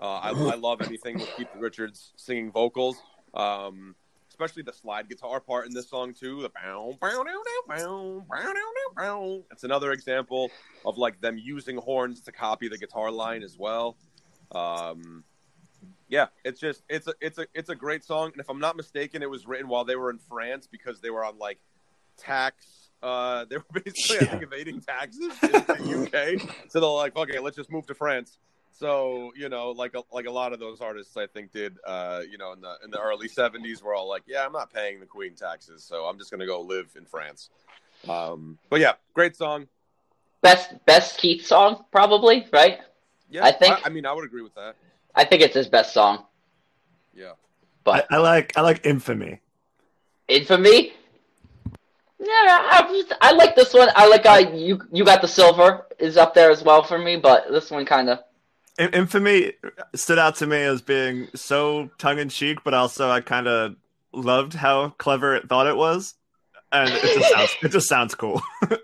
uh, 0.00 0.18
I, 0.18 0.30
I 0.30 0.56
love 0.56 0.82
anything 0.82 1.20
with 1.20 1.36
Keith 1.36 1.48
Richards 1.56 2.12
singing 2.16 2.50
vocals, 2.50 2.96
um, 3.32 3.94
especially 4.40 4.62
the 4.62 4.72
slide 4.72 5.08
guitar 5.08 5.38
part 5.38 5.66
in 5.66 5.74
this 5.74 5.90
song, 5.90 6.14
too. 6.14 6.42
The 6.42 6.48
bow, 6.48 6.96
bow, 7.00 7.24
bow, 7.24 7.42
bow, 7.68 8.94
bow. 8.96 9.42
It's 9.50 9.64
another 9.64 9.92
example 9.92 10.50
of 10.84 10.96
like 10.96 11.20
them 11.20 11.36
using 11.36 11.76
horns 11.76 12.22
to 12.22 12.32
copy 12.32 12.68
the 12.68 12.78
guitar 12.78 13.10
line 13.10 13.42
as 13.42 13.58
well. 13.58 13.96
Um, 14.52 15.24
yeah, 16.08 16.26
it's 16.42 16.58
just 16.58 16.82
it's 16.88 17.06
a 17.06 17.14
it's 17.20 17.38
a 17.38 17.46
it's 17.54 17.68
a 17.68 17.74
great 17.74 18.02
song, 18.02 18.30
and 18.32 18.40
if 18.40 18.48
I'm 18.48 18.58
not 18.58 18.76
mistaken, 18.76 19.22
it 19.22 19.30
was 19.30 19.46
written 19.46 19.68
while 19.68 19.84
they 19.84 19.96
were 19.96 20.10
in 20.10 20.18
France 20.18 20.66
because 20.66 21.00
they 21.00 21.10
were 21.10 21.24
on 21.24 21.38
like 21.38 21.58
tax. 22.16 22.88
Uh, 23.02 23.44
they 23.50 23.58
were 23.58 23.82
basically 23.84 24.26
I 24.26 24.30
think 24.30 24.42
evading 24.42 24.80
taxes 24.80 25.34
in 25.42 25.52
the 25.52 26.38
UK, 26.38 26.50
so 26.68 26.80
they're 26.80 26.88
like, 26.88 27.14
okay, 27.14 27.38
let's 27.38 27.56
just 27.56 27.70
move 27.70 27.86
to 27.88 27.94
France. 27.94 28.38
So 28.72 29.32
you 29.36 29.48
know, 29.48 29.70
like 29.72 29.94
a, 29.94 30.02
like 30.12 30.26
a 30.26 30.30
lot 30.30 30.52
of 30.52 30.60
those 30.60 30.80
artists, 30.80 31.16
I 31.16 31.26
think 31.26 31.52
did 31.52 31.76
uh, 31.86 32.22
you 32.30 32.38
know 32.38 32.52
in 32.52 32.60
the 32.60 32.76
in 32.84 32.90
the 32.90 33.00
early 33.00 33.28
'70s 33.28 33.82
were 33.82 33.94
all 33.94 34.08
like, 34.08 34.22
yeah, 34.26 34.44
I'm 34.44 34.52
not 34.52 34.72
paying 34.72 35.00
the 35.00 35.06
Queen 35.06 35.34
taxes, 35.34 35.84
so 35.84 36.04
I'm 36.04 36.18
just 36.18 36.30
gonna 36.30 36.46
go 36.46 36.60
live 36.62 36.90
in 36.96 37.04
France. 37.04 37.50
Um, 38.08 38.58
but 38.70 38.80
yeah, 38.80 38.92
great 39.12 39.36
song. 39.36 39.66
Best 40.40 40.72
best 40.86 41.18
Keith 41.18 41.44
song, 41.44 41.84
probably, 41.92 42.46
right? 42.52 42.78
Yeah, 43.28 43.44
I 43.44 43.52
think- 43.52 43.76
I, 43.76 43.82
I 43.86 43.88
mean, 43.90 44.06
I 44.06 44.12
would 44.12 44.24
agree 44.24 44.42
with 44.42 44.54
that. 44.54 44.76
I 45.14 45.24
think 45.24 45.42
it's 45.42 45.54
his 45.54 45.68
best 45.68 45.92
song. 45.92 46.24
Yeah. 47.14 47.32
I, 47.32 47.34
But 47.84 48.06
I 48.10 48.16
like 48.18 48.56
I 48.56 48.60
like 48.62 48.86
Infamy. 48.86 49.40
Infamy. 50.28 50.92
Yeah, 52.22 52.26
I, 52.28 53.04
I 53.20 53.32
like 53.32 53.56
this 53.56 53.72
one. 53.74 53.88
I 53.96 54.06
like 54.06 54.26
uh, 54.26 54.50
you. 54.54 54.80
You 54.92 55.04
got 55.04 55.22
the 55.22 55.28
silver 55.28 55.86
is 55.98 56.16
up 56.16 56.34
there 56.34 56.50
as 56.50 56.62
well 56.62 56.82
for 56.82 56.98
me, 56.98 57.16
but 57.16 57.50
this 57.50 57.70
one 57.70 57.84
kind 57.86 58.08
of. 58.10 58.20
In- 58.80 58.94
Infamy 58.94 59.52
stood 59.94 60.18
out 60.18 60.36
to 60.36 60.46
me 60.46 60.56
as 60.62 60.80
being 60.82 61.28
so 61.34 61.90
tongue 61.98 62.18
in 62.18 62.28
cheek, 62.30 62.64
but 62.64 62.74
also 62.74 63.10
I 63.10 63.20
kind 63.20 63.46
of 63.46 63.76
loved 64.12 64.54
how 64.54 64.88
clever 64.98 65.36
it 65.36 65.48
thought 65.48 65.66
it 65.66 65.76
was, 65.76 66.14
and 66.72 66.90
it 66.90 67.02
just 67.02 67.30
sounds 67.30 67.56
it 67.62 67.68
just 67.70 67.88
sounds 67.88 68.14
cool. 68.14 68.42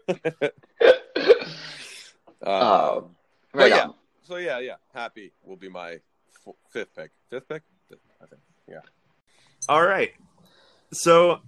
Um, 2.43 3.17
But 3.53 3.59
Right 3.61 3.71
yeah, 3.71 3.89
so 4.23 4.37
yeah, 4.37 4.61
yeah, 4.61 4.75
happy 4.95 5.33
will 5.43 5.57
be 5.57 5.69
my 5.69 5.93
f- 5.95 6.55
fifth 6.71 6.95
pick. 6.95 7.11
Fifth 7.31 7.49
pick, 7.49 7.63
Fifth, 7.89 7.99
I 8.23 8.27
think. 8.27 8.41
Yeah. 8.69 8.81
All 9.69 9.83
right. 9.83 10.13
So 10.93 11.41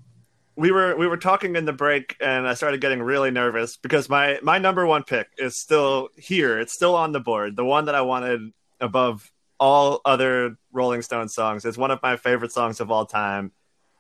we 0.59 0.73
were 0.73 0.97
we 0.97 1.07
were 1.07 1.17
talking 1.17 1.55
in 1.55 1.65
the 1.67 1.73
break 1.73 2.17
and 2.21 2.47
I 2.49 2.55
started 2.55 2.81
getting 2.81 3.01
really 3.01 3.31
nervous 3.31 3.77
because 3.77 4.09
my 4.09 4.41
my 4.43 4.59
number 4.59 4.85
one 4.85 5.05
pick 5.05 5.29
is 5.39 5.57
still 5.57 6.09
here. 6.17 6.59
It's 6.59 6.73
still 6.73 6.97
on 6.97 7.13
the 7.13 7.21
board. 7.21 7.55
The 7.55 7.65
one 7.65 7.85
that 7.85 7.95
I 7.95 8.01
wanted 8.03 8.53
above 8.81 9.31
all 9.61 10.01
other 10.05 10.57
Rolling 10.73 11.03
Stone 11.03 11.29
songs. 11.29 11.65
It's 11.65 11.79
one 11.79 11.93
of 11.93 12.01
my 12.03 12.17
favorite 12.17 12.51
songs 12.51 12.81
of 12.81 12.91
all 12.91 13.07
time. 13.07 13.53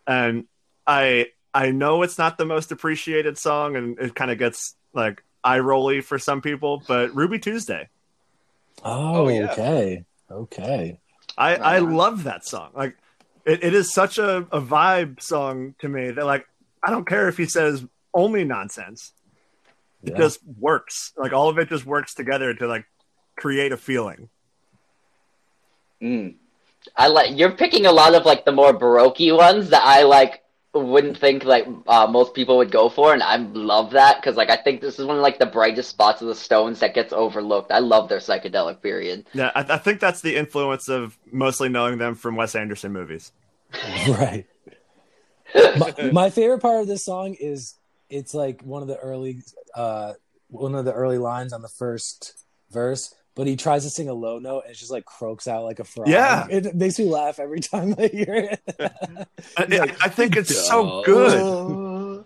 And 0.04 0.46
I 0.84 1.26
I 1.54 1.70
know 1.70 2.02
it's 2.02 2.18
not 2.18 2.38
the 2.38 2.44
most 2.44 2.72
appreciated 2.72 3.38
song 3.38 3.76
and 3.76 3.96
it 4.00 4.16
kind 4.16 4.32
of 4.32 4.38
gets 4.38 4.74
like 4.92 5.22
eye 5.44 5.60
rolly 5.60 6.00
for 6.00 6.18
some 6.18 6.40
people, 6.40 6.82
but 6.88 7.14
Ruby 7.14 7.38
Tuesday. 7.38 7.88
Oh, 8.84 9.26
Oh, 9.26 9.28
yeah. 9.28 9.52
okay. 9.52 10.04
Okay. 10.28 11.00
I, 11.36 11.54
I 11.54 11.78
love 11.78 12.24
that 12.24 12.44
song. 12.44 12.70
Like 12.74 12.96
it, 13.48 13.64
it 13.64 13.74
is 13.74 13.92
such 13.92 14.18
a, 14.18 14.38
a 14.52 14.60
vibe 14.60 15.20
song 15.22 15.74
to 15.80 15.88
me 15.88 16.10
that 16.10 16.24
like 16.26 16.46
I 16.86 16.90
don't 16.90 17.06
care 17.08 17.28
if 17.28 17.36
he 17.36 17.46
says 17.46 17.84
only 18.14 18.44
nonsense. 18.44 19.12
It 20.04 20.12
Yeah. 20.12 20.18
just 20.18 20.40
works. 20.58 21.12
Like 21.16 21.32
all 21.32 21.48
of 21.48 21.58
it 21.58 21.68
just 21.68 21.84
works 21.86 22.14
together 22.14 22.54
to 22.54 22.66
like 22.68 22.84
create 23.36 23.72
a 23.72 23.76
feeling. 23.76 24.28
Mm. 26.02 26.34
I 26.96 27.08
like 27.08 27.36
you're 27.36 27.52
picking 27.52 27.86
a 27.86 27.92
lot 27.92 28.14
of 28.14 28.24
like 28.24 28.44
the 28.44 28.52
more 28.52 28.72
baroque 28.72 29.16
ones 29.18 29.70
that 29.70 29.82
I 29.82 30.02
like 30.04 30.42
wouldn't 30.84 31.18
think 31.18 31.44
like 31.44 31.66
uh, 31.86 32.06
most 32.06 32.34
people 32.34 32.58
would 32.58 32.70
go 32.70 32.88
for, 32.88 33.12
and 33.12 33.22
I 33.22 33.36
love 33.36 33.92
that 33.92 34.20
because 34.20 34.36
like 34.36 34.50
I 34.50 34.56
think 34.56 34.80
this 34.80 34.98
is 34.98 35.04
one 35.04 35.16
of 35.16 35.22
like 35.22 35.38
the 35.38 35.46
brightest 35.46 35.90
spots 35.90 36.22
of 36.22 36.28
the 36.28 36.34
Stones 36.34 36.80
that 36.80 36.94
gets 36.94 37.12
overlooked. 37.12 37.70
I 37.70 37.78
love 37.80 38.08
their 38.08 38.18
psychedelic 38.18 38.82
period. 38.82 39.26
Yeah, 39.32 39.50
I, 39.54 39.60
I 39.60 39.78
think 39.78 40.00
that's 40.00 40.20
the 40.20 40.36
influence 40.36 40.88
of 40.88 41.18
mostly 41.30 41.68
knowing 41.68 41.98
them 41.98 42.14
from 42.14 42.36
Wes 42.36 42.54
Anderson 42.54 42.92
movies. 42.92 43.32
right. 44.08 44.46
my, 45.54 46.10
my 46.12 46.30
favorite 46.30 46.60
part 46.60 46.80
of 46.80 46.86
this 46.86 47.04
song 47.04 47.34
is 47.38 47.74
it's 48.10 48.34
like 48.34 48.62
one 48.62 48.82
of 48.82 48.88
the 48.88 48.98
early 48.98 49.42
uh 49.74 50.14
one 50.48 50.74
of 50.74 50.84
the 50.84 50.92
early 50.92 51.18
lines 51.18 51.52
on 51.52 51.62
the 51.62 51.68
first 51.68 52.34
verse 52.70 53.14
but 53.38 53.46
he 53.46 53.54
tries 53.56 53.84
to 53.84 53.90
sing 53.90 54.08
a 54.08 54.12
low 54.12 54.38
note 54.40 54.64
and 54.64 54.72
it 54.74 54.76
just 54.76 54.90
like 54.90 55.04
croaks 55.04 55.46
out 55.46 55.62
like 55.64 55.78
a 55.78 55.84
frog 55.84 56.08
Yeah. 56.08 56.46
it 56.50 56.74
makes 56.74 56.98
me 56.98 57.04
laugh 57.06 57.38
every 57.38 57.60
time 57.60 57.94
i 57.96 58.08
hear 58.08 58.34
it 58.34 58.60
I, 59.56 59.62
I, 59.62 59.96
I 60.02 60.08
think 60.08 60.36
it's 60.36 60.54
so 60.68 61.02
good. 61.04 62.24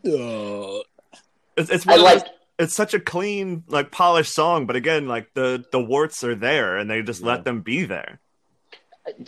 It's, 1.57 1.71
it's 1.71 1.87
I 1.87 1.95
of 1.97 2.01
like 2.01 2.19
those- 2.21 2.29
it's 2.59 2.75
such 2.75 2.95
a 2.95 3.01
clean, 3.01 3.65
like 3.69 3.91
polished 3.91 4.33
song, 4.35 4.67
but 4.67 4.77
again, 4.77 5.07
like 5.09 5.33
the 5.35 5.65
the 5.73 5.81
warts 5.83 6.23
are 6.23 6.35
there, 6.35 6.77
and 6.77 6.89
they 6.91 7.03
just 7.03 7.21
Yeah. 7.21 7.29
let 7.29 7.45
them 7.45 7.61
be 7.63 7.85
there. 7.85 8.21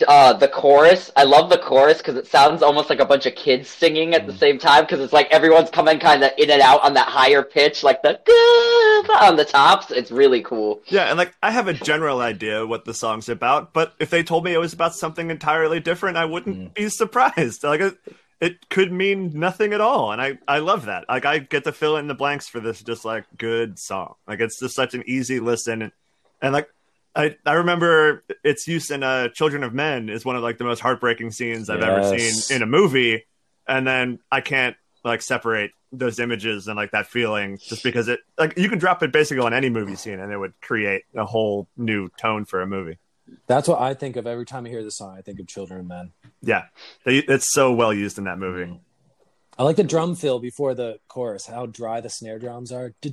Uh, 0.07 0.33
the 0.33 0.47
chorus. 0.47 1.11
I 1.15 1.23
love 1.23 1.49
the 1.49 1.57
chorus 1.57 1.97
because 1.97 2.15
it 2.15 2.27
sounds 2.27 2.61
almost 2.61 2.89
like 2.89 2.99
a 2.99 3.05
bunch 3.05 3.25
of 3.25 3.35
kids 3.35 3.67
singing 3.67 4.13
at 4.13 4.25
the 4.25 4.33
same 4.33 4.57
time 4.57 4.83
because 4.83 5.01
it's 5.01 5.11
like 5.11 5.29
everyone's 5.31 5.69
coming 5.69 5.99
kind 5.99 6.23
of 6.23 6.31
in 6.37 6.49
and 6.49 6.61
out 6.61 6.81
on 6.83 6.93
that 6.93 7.07
higher 7.07 7.43
pitch, 7.43 7.83
like 7.83 8.01
the 8.01 8.19
on 9.21 9.35
the 9.35 9.45
tops. 9.45 9.91
It's 9.91 10.11
really 10.11 10.41
cool. 10.41 10.81
Yeah, 10.87 11.05
and 11.05 11.17
like 11.17 11.35
I 11.43 11.51
have 11.51 11.67
a 11.67 11.73
general 11.73 12.21
idea 12.21 12.65
what 12.65 12.85
the 12.85 12.93
song's 12.93 13.27
about, 13.27 13.73
but 13.73 13.93
if 13.99 14.09
they 14.09 14.23
told 14.23 14.45
me 14.45 14.53
it 14.53 14.59
was 14.59 14.73
about 14.73 14.95
something 14.95 15.29
entirely 15.29 15.79
different, 15.79 16.17
I 16.17 16.25
wouldn't 16.25 16.73
be 16.73 16.89
surprised. 16.89 17.63
Like 17.63 17.81
it, 17.81 17.97
it 18.39 18.69
could 18.69 18.91
mean 18.91 19.31
nothing 19.33 19.73
at 19.73 19.81
all, 19.81 20.11
and 20.11 20.21
I 20.21 20.37
I 20.47 20.59
love 20.59 20.85
that. 20.85 21.05
Like 21.09 21.25
I 21.25 21.39
get 21.39 21.65
to 21.65 21.73
fill 21.73 21.97
in 21.97 22.07
the 22.07 22.15
blanks 22.15 22.47
for 22.47 22.61
this 22.61 22.81
just 22.81 23.03
like 23.03 23.25
good 23.37 23.77
song. 23.77 24.15
Like 24.25 24.39
it's 24.39 24.59
just 24.59 24.75
such 24.75 24.93
an 24.93 25.03
easy 25.05 25.39
listen, 25.41 25.81
and, 25.81 25.91
and 26.41 26.53
like 26.53 26.69
I 27.15 27.35
I 27.45 27.53
remember 27.53 28.23
its 28.43 28.67
use 28.67 28.91
in 28.91 29.03
uh, 29.03 29.29
Children 29.29 29.63
of 29.63 29.73
Men 29.73 30.09
is 30.09 30.25
one 30.25 30.35
of 30.35 30.43
like 30.43 30.57
the 30.57 30.63
most 30.65 30.79
heartbreaking 30.79 31.31
scenes 31.31 31.69
I've 31.69 31.81
ever 31.81 32.17
seen 32.17 32.55
in 32.55 32.61
a 32.61 32.65
movie, 32.65 33.25
and 33.67 33.87
then 33.87 34.19
I 34.31 34.41
can't 34.41 34.75
like 35.03 35.21
separate 35.21 35.71
those 35.91 36.19
images 36.19 36.67
and 36.67 36.75
like 36.75 36.91
that 36.91 37.07
feeling 37.07 37.57
just 37.57 37.83
because 37.83 38.07
it 38.09 38.19
like 38.37 38.57
you 38.57 38.67
can 38.67 38.79
drop 38.79 39.01
it 39.01 39.13
basically 39.13 39.43
on 39.45 39.53
any 39.53 39.69
movie 39.69 39.95
scene 39.95 40.19
and 40.19 40.31
it 40.33 40.37
would 40.37 40.53
create 40.59 41.03
a 41.15 41.25
whole 41.25 41.69
new 41.77 42.09
tone 42.19 42.43
for 42.43 42.61
a 42.61 42.67
movie. 42.67 42.97
that's 43.47 43.67
what 43.67 43.79
i 43.79 43.93
think 43.93 44.17
of 44.17 44.27
every 44.27 44.45
time 44.45 44.65
i 44.65 44.69
hear 44.69 44.83
the 44.83 44.91
song 44.91 45.15
i 45.17 45.21
think 45.21 45.39
of 45.39 45.47
children 45.47 45.79
of 45.79 45.85
men 45.85 46.11
Yeah, 46.41 46.65
they, 47.05 47.19
it's 47.19 47.53
so 47.53 47.71
well 47.71 47.93
used 47.93 48.17
in 48.17 48.25
that 48.25 48.39
movie. 48.39 48.77
I 49.57 49.63
like 49.63 49.77
the 49.77 49.83
drum 49.85 50.15
fill 50.15 50.39
before 50.39 50.73
the 50.73 50.99
chorus. 51.07 51.45
How 51.45 51.65
dry 51.65 52.01
the 52.01 52.09
snare 52.09 52.39
drums 52.39 52.73
are. 52.73 52.93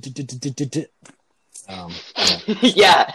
Um, 1.69 1.93
yeah. 2.17 2.37
yeah. 2.61 3.11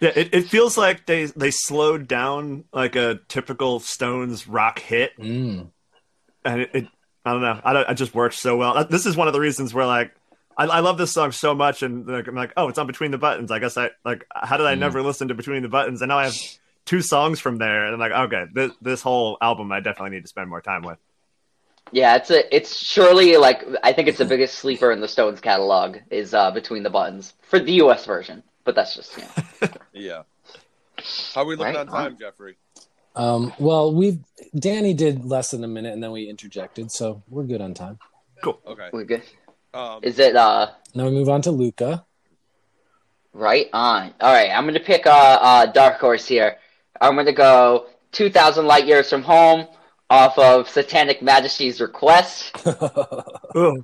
Yeah, 0.00 0.12
it, 0.16 0.34
it 0.34 0.48
feels 0.48 0.78
like 0.78 1.06
they 1.06 1.26
they 1.26 1.50
slowed 1.50 2.08
down 2.08 2.64
like 2.72 2.96
a 2.96 3.20
typical 3.28 3.80
Stones 3.80 4.48
rock 4.48 4.78
hit, 4.78 5.12
Mm. 5.18 5.70
and 6.44 6.60
it, 6.62 6.70
it 6.72 6.86
I 7.24 7.32
don't 7.32 7.42
know, 7.42 7.60
I 7.62 7.72
don't, 7.74 7.88
it 7.88 7.94
just 7.94 8.14
works 8.14 8.40
so 8.40 8.56
well. 8.56 8.76
Uh, 8.78 8.84
This 8.84 9.04
is 9.04 9.14
one 9.16 9.28
of 9.28 9.34
the 9.34 9.40
reasons 9.40 9.74
where 9.74 9.86
like 9.86 10.12
I, 10.56 10.64
I 10.64 10.80
love 10.80 10.96
this 10.98 11.12
song 11.12 11.32
so 11.32 11.54
much, 11.54 11.82
and 11.82 12.06
like, 12.06 12.26
I'm 12.28 12.34
like, 12.34 12.52
oh, 12.56 12.68
it's 12.68 12.78
on 12.78 12.86
Between 12.86 13.10
the 13.10 13.18
Buttons. 13.18 13.50
I 13.50 13.58
guess 13.58 13.76
I 13.76 13.90
like 14.04 14.24
how 14.34 14.56
did 14.56 14.66
I 14.66 14.74
Mm. 14.74 14.80
never 14.80 15.02
listen 15.02 15.28
to 15.28 15.34
Between 15.34 15.62
the 15.62 15.68
Buttons, 15.68 16.00
and 16.00 16.08
now 16.08 16.18
I 16.18 16.24
have 16.24 16.36
two 16.86 17.02
songs 17.02 17.38
from 17.38 17.58
there, 17.58 17.84
and 17.84 17.94
I'm 17.94 18.00
like, 18.00 18.12
okay, 18.32 18.44
this 18.54 18.72
this 18.80 19.02
whole 19.02 19.36
album 19.42 19.70
I 19.70 19.80
definitely 19.80 20.16
need 20.16 20.22
to 20.22 20.28
spend 20.28 20.48
more 20.48 20.62
time 20.62 20.82
with. 20.82 20.98
Yeah, 21.92 22.16
it's 22.16 22.30
a 22.30 22.56
it's 22.56 22.74
surely 22.76 23.36
like 23.36 23.64
I 23.82 23.92
think 23.92 24.08
it's 24.08 24.18
the 24.18 24.24
biggest 24.24 24.54
sleeper 24.58 24.92
in 24.92 25.00
the 25.00 25.08
Stones 25.08 25.40
catalog 25.40 25.98
is 26.10 26.32
uh, 26.32 26.50
Between 26.52 26.84
the 26.84 26.90
Buttons 26.90 27.34
for 27.42 27.58
the 27.58 27.72
US 27.74 28.06
version. 28.06 28.42
But 28.64 28.74
that's 28.74 28.94
just 28.94 29.16
you 29.16 29.24
know. 29.24 29.68
Yeah. 29.92 30.22
How 31.34 31.42
are 31.42 31.46
we 31.46 31.56
looking 31.56 31.74
Right 31.74 31.80
on 31.80 31.86
time, 31.86 32.16
Jeffrey? 32.18 32.56
Um, 33.16 33.52
well, 33.58 33.92
we 33.94 34.20
Danny 34.54 34.94
did 34.94 35.24
less 35.24 35.50
than 35.50 35.64
a 35.64 35.68
minute, 35.68 35.92
and 35.92 36.02
then 36.02 36.12
we 36.12 36.28
interjected, 36.28 36.92
so 36.92 37.22
we're 37.28 37.44
good 37.44 37.60
on 37.60 37.74
time. 37.74 37.98
Cool. 38.42 38.60
Okay. 38.66 38.88
we're 38.92 39.04
good. 39.04 39.22
Um, 39.74 40.00
Is 40.02 40.18
it 40.18 40.36
uh 40.36 40.70
Now 40.94 41.04
we 41.06 41.10
move 41.12 41.28
on 41.28 41.42
to 41.42 41.50
Luca. 41.50 42.04
right 43.32 43.68
on? 43.72 44.12
All 44.20 44.32
right, 44.32 44.50
I'm 44.50 44.66
gonna 44.66 44.80
pick 44.80 45.06
a 45.06 45.10
uh, 45.10 45.38
uh, 45.40 45.66
dark 45.66 45.98
horse 46.00 46.26
here. 46.26 46.56
I'm 47.00 47.16
gonna 47.16 47.32
go 47.32 47.86
2,000 48.12 48.66
light 48.66 48.86
years 48.86 49.08
from 49.08 49.22
home 49.22 49.66
off 50.10 50.36
of 50.38 50.68
Satanic 50.68 51.22
Majesties 51.22 51.80
request. 51.80 52.56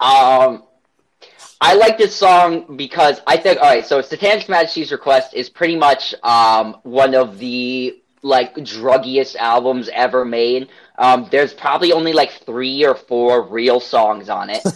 Um, 0.00 0.62
I 1.60 1.74
like 1.74 1.96
this 1.98 2.14
song 2.14 2.76
because 2.76 3.20
I 3.26 3.36
think 3.36 3.60
all 3.60 3.68
right. 3.68 3.86
So 3.86 4.02
Satanic 4.02 4.48
Majesties 4.48 4.92
Request 4.92 5.34
is 5.34 5.48
pretty 5.48 5.76
much 5.76 6.14
um 6.22 6.76
one 6.82 7.14
of 7.14 7.38
the 7.38 8.02
like 8.22 8.54
druggiest 8.56 9.36
albums 9.36 9.88
ever 9.92 10.24
made. 10.24 10.68
Um, 10.98 11.28
there's 11.30 11.54
probably 11.54 11.92
only 11.92 12.12
like 12.12 12.32
three 12.44 12.84
or 12.84 12.94
four 12.94 13.48
real 13.48 13.80
songs 13.80 14.28
on 14.28 14.50
it. 14.50 14.62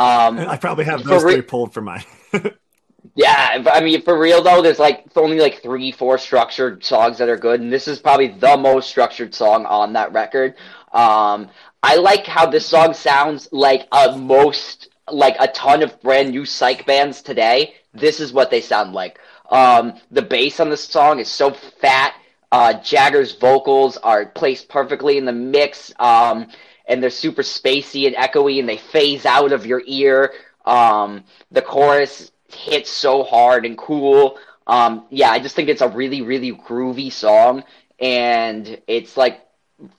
Um, 0.00 0.38
I 0.38 0.56
probably 0.56 0.84
have 0.86 1.02
For 1.02 1.08
those 1.08 1.24
re- 1.24 1.32
three 1.34 1.42
pulled 1.42 1.74
for 1.74 1.82
mine. 1.82 2.04
yeah, 3.14 3.62
I 3.70 3.80
mean, 3.80 4.00
for 4.02 4.18
real 4.18 4.42
though, 4.42 4.62
there's 4.62 4.78
like 4.78 5.04
only 5.16 5.38
like 5.40 5.62
three, 5.62 5.92
four 5.92 6.16
structured 6.16 6.82
songs 6.84 7.18
that 7.18 7.28
are 7.28 7.36
good, 7.36 7.60
and 7.60 7.72
this 7.72 7.86
is 7.86 7.98
probably 7.98 8.28
the 8.28 8.56
most 8.56 8.88
structured 8.88 9.34
song 9.34 9.66
on 9.66 9.92
that 9.94 10.12
record. 10.12 10.54
Um, 10.92 11.50
I 11.82 11.96
like 11.96 12.26
how 12.26 12.46
this 12.46 12.66
song 12.66 12.94
sounds 12.94 13.48
like 13.52 13.88
a 13.92 14.16
most 14.16 14.89
like 15.12 15.36
a 15.38 15.48
ton 15.48 15.82
of 15.82 16.00
brand 16.00 16.30
new 16.30 16.44
psych 16.44 16.86
bands 16.86 17.22
today. 17.22 17.74
This 17.92 18.20
is 18.20 18.32
what 18.32 18.50
they 18.50 18.60
sound 18.60 18.92
like. 18.92 19.18
Um, 19.50 19.94
the 20.10 20.22
bass 20.22 20.60
on 20.60 20.70
this 20.70 20.84
song 20.84 21.18
is 21.18 21.28
so 21.28 21.50
fat. 21.52 22.14
Uh, 22.52 22.74
Jagger's 22.74 23.32
vocals 23.32 23.96
are 23.98 24.26
placed 24.26 24.68
perfectly 24.68 25.18
in 25.18 25.24
the 25.24 25.32
mix, 25.32 25.92
um, 25.98 26.48
and 26.86 27.02
they're 27.02 27.10
super 27.10 27.42
spacey 27.42 28.06
and 28.06 28.16
echoey, 28.16 28.58
and 28.58 28.68
they 28.68 28.76
phase 28.76 29.26
out 29.26 29.52
of 29.52 29.66
your 29.66 29.82
ear. 29.86 30.32
Um, 30.64 31.24
the 31.50 31.62
chorus 31.62 32.32
hits 32.48 32.90
so 32.90 33.22
hard 33.22 33.64
and 33.66 33.78
cool. 33.78 34.38
Um, 34.66 35.06
yeah, 35.10 35.30
I 35.30 35.38
just 35.38 35.54
think 35.56 35.68
it's 35.68 35.80
a 35.80 35.88
really, 35.88 36.22
really 36.22 36.52
groovy 36.52 37.12
song, 37.12 37.64
and 37.98 38.80
it's 38.86 39.16
like, 39.16 39.40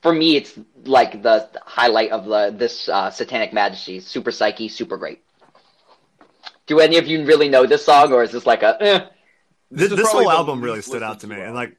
for 0.02 0.12
me, 0.12 0.36
it's 0.36 0.58
like 0.84 1.22
the 1.22 1.48
highlight 1.64 2.10
of 2.10 2.26
the 2.26 2.54
this 2.56 2.88
uh, 2.88 3.10
Satanic 3.10 3.52
Majesty. 3.52 4.00
Super 4.00 4.30
psyche, 4.30 4.68
super 4.68 4.96
great. 4.96 5.22
Do 6.66 6.80
any 6.80 6.98
of 6.98 7.06
you 7.06 7.24
really 7.24 7.48
know 7.48 7.66
this 7.66 7.84
song, 7.84 8.12
or 8.12 8.22
is 8.22 8.32
this 8.32 8.46
like 8.46 8.62
a? 8.62 8.82
Eh? 8.82 9.00
This, 9.70 9.90
is 9.90 9.96
this 9.96 10.12
whole 10.12 10.30
album 10.30 10.60
really 10.60 10.82
stood 10.82 11.02
out 11.02 11.20
to 11.20 11.26
me, 11.26 11.40
and 11.40 11.54
like. 11.54 11.76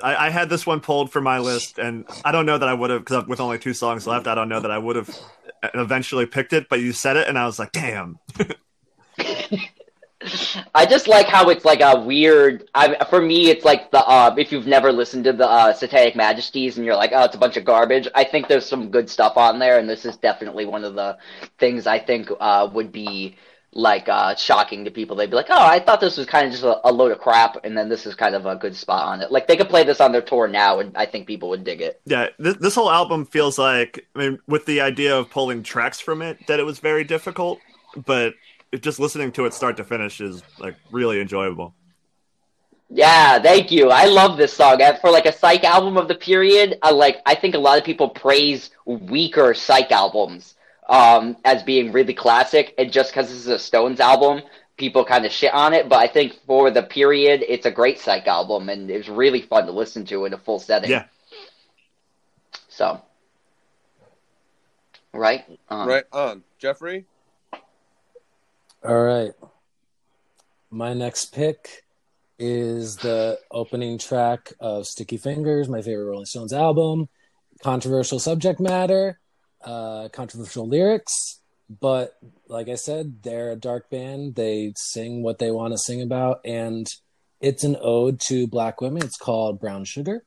I, 0.00 0.26
I 0.26 0.30
had 0.30 0.48
this 0.48 0.64
one 0.64 0.78
pulled 0.78 1.10
for 1.10 1.20
my 1.20 1.40
list, 1.40 1.78
and 1.78 2.04
I 2.24 2.30
don't 2.30 2.46
know 2.46 2.56
that 2.56 2.68
I 2.68 2.72
would 2.72 2.90
have 2.90 3.00
because 3.00 3.26
with 3.26 3.40
only 3.40 3.58
two 3.58 3.74
songs 3.74 4.06
left, 4.06 4.28
I 4.28 4.36
don't 4.36 4.48
know 4.48 4.60
that 4.60 4.70
I 4.70 4.78
would 4.78 4.94
have 4.94 5.10
eventually 5.74 6.24
picked 6.24 6.52
it. 6.52 6.68
But 6.68 6.78
you 6.78 6.92
said 6.92 7.16
it, 7.16 7.26
and 7.26 7.36
I 7.36 7.46
was 7.46 7.58
like, 7.58 7.72
damn. 7.72 8.20
I 10.74 10.86
just 10.86 11.08
like 11.08 11.26
how 11.26 11.48
it's 11.50 11.64
like 11.64 11.80
a 11.80 12.00
weird. 12.00 12.68
I, 12.74 13.04
for 13.06 13.20
me, 13.20 13.50
it's 13.50 13.64
like 13.64 13.90
the 13.90 13.98
uh, 13.98 14.34
if 14.38 14.52
you've 14.52 14.66
never 14.66 14.92
listened 14.92 15.24
to 15.24 15.32
the 15.32 15.48
uh, 15.48 15.72
Satanic 15.72 16.16
Majesties 16.16 16.76
and 16.76 16.86
you're 16.86 16.96
like, 16.96 17.12
oh, 17.14 17.24
it's 17.24 17.34
a 17.34 17.38
bunch 17.38 17.56
of 17.56 17.64
garbage. 17.64 18.08
I 18.14 18.24
think 18.24 18.48
there's 18.48 18.66
some 18.66 18.90
good 18.90 19.08
stuff 19.10 19.36
on 19.36 19.58
there, 19.58 19.78
and 19.78 19.88
this 19.88 20.04
is 20.04 20.16
definitely 20.16 20.66
one 20.66 20.84
of 20.84 20.94
the 20.94 21.18
things 21.58 21.86
I 21.86 21.98
think 21.98 22.30
uh, 22.40 22.68
would 22.72 22.92
be 22.92 23.36
like 23.72 24.08
uh, 24.08 24.34
shocking 24.34 24.84
to 24.84 24.90
people. 24.90 25.16
They'd 25.16 25.30
be 25.30 25.36
like, 25.36 25.50
oh, 25.50 25.66
I 25.66 25.78
thought 25.78 26.00
this 26.00 26.16
was 26.16 26.26
kind 26.26 26.46
of 26.46 26.52
just 26.52 26.64
a, 26.64 26.88
a 26.88 26.92
load 26.92 27.12
of 27.12 27.18
crap, 27.18 27.64
and 27.64 27.76
then 27.76 27.88
this 27.88 28.06
is 28.06 28.14
kind 28.14 28.34
of 28.34 28.46
a 28.46 28.56
good 28.56 28.74
spot 28.74 29.06
on 29.06 29.20
it. 29.20 29.30
Like 29.30 29.46
they 29.46 29.56
could 29.56 29.68
play 29.68 29.84
this 29.84 30.00
on 30.00 30.12
their 30.12 30.22
tour 30.22 30.48
now, 30.48 30.80
and 30.80 30.96
I 30.96 31.06
think 31.06 31.26
people 31.26 31.50
would 31.50 31.64
dig 31.64 31.80
it. 31.80 32.00
Yeah, 32.04 32.28
this, 32.38 32.56
this 32.56 32.74
whole 32.74 32.90
album 32.90 33.26
feels 33.26 33.58
like, 33.58 34.06
I 34.14 34.18
mean, 34.18 34.38
with 34.46 34.66
the 34.66 34.80
idea 34.80 35.16
of 35.16 35.30
pulling 35.30 35.62
tracks 35.62 36.00
from 36.00 36.22
it, 36.22 36.46
that 36.46 36.60
it 36.60 36.64
was 36.64 36.78
very 36.78 37.04
difficult, 37.04 37.60
but 38.06 38.34
just 38.80 39.00
listening 39.00 39.32
to 39.32 39.46
it 39.46 39.54
start 39.54 39.76
to 39.78 39.84
finish 39.84 40.20
is 40.20 40.42
like 40.58 40.76
really 40.90 41.20
enjoyable. 41.20 41.74
Yeah, 42.90 43.38
thank 43.38 43.70
you. 43.70 43.90
I 43.90 44.06
love 44.06 44.38
this 44.38 44.52
song. 44.52 44.80
And 44.80 44.98
For 44.98 45.10
like 45.10 45.26
a 45.26 45.32
psych 45.32 45.64
album 45.64 45.96
of 45.96 46.08
the 46.08 46.14
period, 46.14 46.78
I 46.82 46.90
like 46.90 47.18
I 47.26 47.34
think 47.34 47.54
a 47.54 47.58
lot 47.58 47.78
of 47.78 47.84
people 47.84 48.08
praise 48.08 48.70
weaker 48.86 49.52
psych 49.52 49.92
albums 49.92 50.54
um, 50.88 51.36
as 51.44 51.62
being 51.62 51.92
really 51.92 52.14
classic, 52.14 52.74
and 52.78 52.90
just 52.90 53.12
because 53.12 53.28
this 53.28 53.36
is 53.36 53.46
a 53.48 53.58
Stones 53.58 54.00
album, 54.00 54.42
people 54.78 55.04
kind 55.04 55.26
of 55.26 55.32
shit 55.32 55.52
on 55.52 55.74
it. 55.74 55.88
But 55.88 55.98
I 55.98 56.08
think 56.08 56.38
for 56.46 56.70
the 56.70 56.82
period, 56.82 57.44
it's 57.46 57.66
a 57.66 57.70
great 57.70 57.98
psych 57.98 58.26
album, 58.26 58.70
and 58.70 58.90
it's 58.90 59.08
really 59.08 59.42
fun 59.42 59.66
to 59.66 59.72
listen 59.72 60.06
to 60.06 60.24
in 60.24 60.32
a 60.32 60.38
full 60.38 60.58
setting. 60.58 60.90
Yeah. 60.90 61.04
So, 62.68 63.02
right, 65.12 65.44
um, 65.68 65.88
Right 65.88 66.04
on, 66.12 66.44
Jeffrey. 66.58 67.04
All 68.88 69.02
right. 69.02 69.34
My 70.70 70.94
next 70.94 71.34
pick 71.34 71.84
is 72.38 72.96
the 72.96 73.38
opening 73.50 73.98
track 73.98 74.54
of 74.60 74.86
Sticky 74.86 75.18
Fingers, 75.18 75.68
my 75.68 75.82
favorite 75.82 76.06
Rolling 76.06 76.24
Stones 76.24 76.54
album. 76.54 77.10
Controversial 77.62 78.18
subject 78.18 78.60
matter, 78.60 79.20
uh, 79.62 80.08
controversial 80.10 80.66
lyrics, 80.66 81.40
but 81.68 82.14
like 82.48 82.70
I 82.70 82.76
said, 82.76 83.22
they're 83.22 83.50
a 83.50 83.56
dark 83.56 83.90
band. 83.90 84.36
They 84.36 84.72
sing 84.74 85.22
what 85.22 85.38
they 85.38 85.50
want 85.50 85.74
to 85.74 85.78
sing 85.78 86.00
about, 86.00 86.40
and 86.46 86.86
it's 87.42 87.64
an 87.64 87.76
ode 87.82 88.18
to 88.28 88.46
black 88.46 88.80
women. 88.80 89.04
It's 89.04 89.18
called 89.18 89.60
Brown 89.60 89.84
Sugar, 89.84 90.24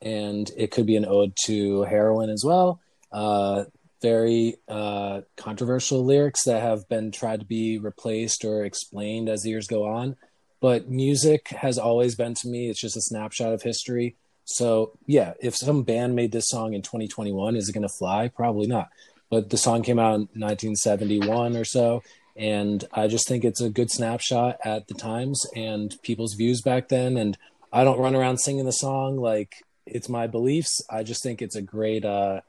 and 0.00 0.48
it 0.56 0.70
could 0.70 0.86
be 0.86 0.94
an 0.94 1.06
ode 1.06 1.32
to 1.46 1.82
heroin 1.82 2.30
as 2.30 2.44
well. 2.46 2.80
Uh, 3.10 3.64
very 4.00 4.56
uh, 4.68 5.22
controversial 5.36 6.04
lyrics 6.04 6.44
that 6.44 6.62
have 6.62 6.88
been 6.88 7.12
tried 7.12 7.40
to 7.40 7.46
be 7.46 7.78
replaced 7.78 8.44
or 8.44 8.64
explained 8.64 9.28
as 9.28 9.46
years 9.46 9.66
go 9.66 9.84
on. 9.84 10.16
But 10.60 10.88
music 10.88 11.48
has 11.48 11.78
always 11.78 12.14
been 12.14 12.34
to 12.34 12.48
me, 12.48 12.68
it's 12.68 12.80
just 12.80 12.96
a 12.96 13.00
snapshot 13.00 13.52
of 13.52 13.62
history. 13.62 14.16
So, 14.44 14.98
yeah, 15.06 15.34
if 15.40 15.56
some 15.56 15.84
band 15.84 16.16
made 16.16 16.32
this 16.32 16.48
song 16.48 16.74
in 16.74 16.82
2021, 16.82 17.56
is 17.56 17.68
it 17.68 17.72
going 17.72 17.82
to 17.82 17.94
fly? 17.98 18.28
Probably 18.28 18.66
not. 18.66 18.88
But 19.30 19.50
the 19.50 19.56
song 19.56 19.82
came 19.82 19.98
out 19.98 20.14
in 20.14 20.28
1971 20.34 21.56
or 21.56 21.64
so. 21.64 22.02
And 22.36 22.84
I 22.92 23.06
just 23.06 23.28
think 23.28 23.44
it's 23.44 23.60
a 23.60 23.70
good 23.70 23.90
snapshot 23.90 24.58
at 24.64 24.88
the 24.88 24.94
times 24.94 25.46
and 25.54 25.94
people's 26.02 26.34
views 26.34 26.62
back 26.62 26.88
then. 26.88 27.16
And 27.16 27.38
I 27.72 27.84
don't 27.84 28.00
run 28.00 28.16
around 28.16 28.38
singing 28.38 28.64
the 28.64 28.72
song 28.72 29.18
like 29.18 29.54
it's 29.86 30.08
my 30.08 30.26
beliefs. 30.26 30.80
I 30.90 31.02
just 31.04 31.22
think 31.22 31.42
it's 31.42 31.56
a 31.56 31.62
great, 31.62 32.04
uh, 32.04 32.40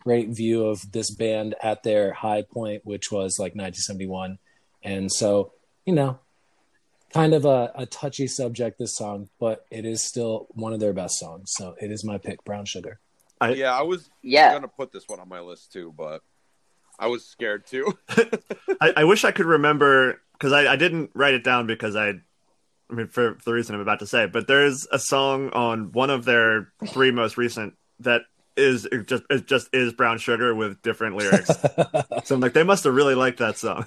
great 0.00 0.28
view 0.28 0.66
of 0.66 0.92
this 0.92 1.10
band 1.10 1.54
at 1.62 1.82
their 1.82 2.12
high 2.12 2.42
point, 2.42 2.84
which 2.84 3.10
was 3.10 3.38
like 3.38 3.52
1971. 3.54 4.38
And 4.82 5.10
so, 5.12 5.52
you 5.84 5.92
know, 5.92 6.18
kind 7.12 7.34
of 7.34 7.44
a, 7.44 7.72
a 7.74 7.86
touchy 7.86 8.26
subject, 8.26 8.78
this 8.78 8.96
song, 8.96 9.28
but 9.38 9.64
it 9.70 9.84
is 9.84 10.02
still 10.04 10.46
one 10.50 10.72
of 10.72 10.80
their 10.80 10.92
best 10.92 11.18
songs. 11.18 11.52
So 11.56 11.74
it 11.80 11.90
is 11.90 12.04
my 12.04 12.18
pick, 12.18 12.44
Brown 12.44 12.64
Sugar. 12.64 13.00
I- 13.40 13.50
yeah, 13.50 13.72
I 13.72 13.82
was 13.82 14.10
yeah. 14.22 14.52
gonna 14.52 14.68
put 14.68 14.92
this 14.92 15.04
one 15.06 15.20
on 15.20 15.28
my 15.28 15.40
list 15.40 15.72
too, 15.72 15.94
but 15.96 16.22
I 16.98 17.06
was 17.06 17.24
scared 17.24 17.66
too. 17.66 17.96
I, 18.80 18.92
I 18.98 19.04
wish 19.04 19.24
I 19.24 19.30
could 19.30 19.46
remember 19.46 20.20
because 20.32 20.52
I, 20.52 20.72
I 20.72 20.76
didn't 20.76 21.10
write 21.14 21.34
it 21.34 21.44
down 21.44 21.66
because 21.66 21.94
I, 21.94 22.14
I 22.90 22.94
mean, 22.94 23.08
for, 23.08 23.34
for 23.36 23.44
the 23.44 23.52
reason 23.52 23.74
I'm 23.74 23.80
about 23.80 24.00
to 24.00 24.06
say, 24.06 24.26
but 24.26 24.46
there's 24.48 24.86
a 24.90 24.98
song 24.98 25.50
on 25.50 25.92
one 25.92 26.10
of 26.10 26.24
their 26.24 26.72
three 26.88 27.10
most 27.10 27.36
recent 27.36 27.74
that 28.00 28.22
is 28.58 28.84
it 28.86 29.06
just 29.06 29.22
it 29.30 29.46
just 29.46 29.68
is 29.72 29.92
brown 29.92 30.18
sugar 30.18 30.54
with 30.54 30.82
different 30.82 31.16
lyrics. 31.16 31.50
so 32.24 32.34
I'm 32.34 32.40
like, 32.40 32.52
they 32.52 32.64
must 32.64 32.84
have 32.84 32.94
really 32.94 33.14
liked 33.14 33.38
that 33.38 33.56
song. 33.56 33.86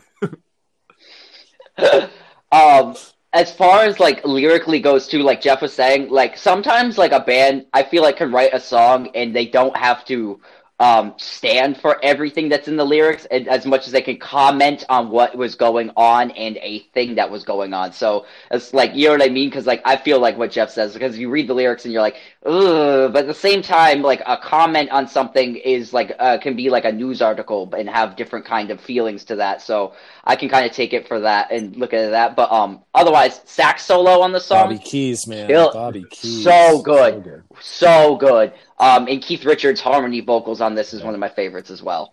um 2.52 2.96
as 3.34 3.52
far 3.52 3.84
as 3.84 4.00
like 4.00 4.24
lyrically 4.26 4.80
goes 4.80 5.08
too 5.08 5.20
like 5.24 5.42
jeff 5.42 5.62
was 5.62 5.74
saying 5.74 6.10
like 6.10 6.38
sometimes 6.38 6.98
like 6.98 7.12
a 7.14 7.20
band 7.22 7.66
i 7.74 7.82
feel 7.82 8.04
like 8.04 8.18
can 8.18 8.32
write 8.32 8.54
a 8.54 8.60
song 8.60 9.10
and 9.16 9.36
they 9.36 9.46
don't 9.46 9.76
have 9.78 10.04
to 10.06 10.40
um, 10.82 11.14
stand 11.18 11.78
for 11.78 12.04
everything 12.04 12.50
that's 12.50 12.68
in 12.68 12.76
the 12.76 12.84
lyrics 12.84 13.26
and 13.26 13.48
as 13.48 13.68
much 13.68 13.86
as 13.86 13.94
they 13.94 14.02
can 14.02 14.18
comment 14.18 14.84
on 14.90 15.12
what 15.12 15.38
was 15.38 15.54
going 15.54 15.92
on 15.96 16.32
and 16.32 16.58
a 16.58 16.80
thing 16.96 17.14
that 17.16 17.30
was 17.30 17.44
going 17.44 17.72
on. 17.72 17.94
So 17.94 18.26
it's 18.50 18.74
like, 18.74 18.96
you 18.96 19.06
know 19.06 19.14
what 19.14 19.22
I 19.22 19.30
mean? 19.30 19.52
Cause 19.52 19.68
like, 19.68 19.84
I 19.86 19.96
feel 19.96 20.20
like 20.20 20.40
what 20.40 20.50
Jeff 20.50 20.72
says, 20.72 20.94
because 20.94 21.20
you 21.20 21.30
read 21.30 21.48
the 21.48 21.54
lyrics 21.54 21.86
and 21.86 21.94
you're 21.94 22.02
like, 22.02 22.16
ugh, 22.48 23.14
but 23.14 23.20
at 23.20 23.28
the 23.28 23.34
same 23.34 23.62
time, 23.62 24.02
like 24.02 24.24
a 24.26 24.38
comment 24.38 24.90
on 24.90 25.08
something 25.08 25.56
is 25.56 25.94
like, 25.94 26.14
uh, 26.18 26.40
can 26.40 26.56
be 26.56 26.72
like 26.72 26.86
a 26.86 26.92
news 26.92 27.22
article 27.22 27.72
and 27.78 27.88
have 27.88 28.16
different 28.16 28.44
kind 28.44 28.72
of 28.72 28.82
feelings 28.82 29.24
to 29.26 29.36
that. 29.36 29.62
So 29.62 29.94
I 30.24 30.36
can 30.36 30.50
kind 30.50 30.66
of 30.66 30.72
take 30.72 30.94
it 30.94 31.08
for 31.08 31.20
that 31.20 31.52
and 31.52 31.76
look 31.76 31.94
at 31.94 32.10
that. 32.10 32.36
But, 32.36 32.52
um, 32.52 32.82
otherwise 32.96 33.40
sax 33.46 33.86
solo 33.86 34.22
on 34.22 34.32
the 34.32 34.40
song. 34.40 34.70
Bobby 34.70 34.80
Keys, 34.80 35.28
man. 35.28 35.48
Bobby 35.48 36.06
Keys. 36.10 36.44
So 36.44 36.82
good. 36.82 37.14
So 37.14 37.22
good. 37.22 37.44
So 37.62 38.16
good. 38.16 38.54
Um, 38.82 39.08
and 39.08 39.22
Keith 39.22 39.46
Richards' 39.46 39.80
harmony 39.80 40.20
vocals 40.22 40.60
on 40.60 40.76
this 40.76 40.94
is 40.94 41.04
one 41.04 41.14
of 41.14 41.20
my 41.20 41.30
favorites 41.30 41.70
as 41.70 41.82
well. 41.82 42.12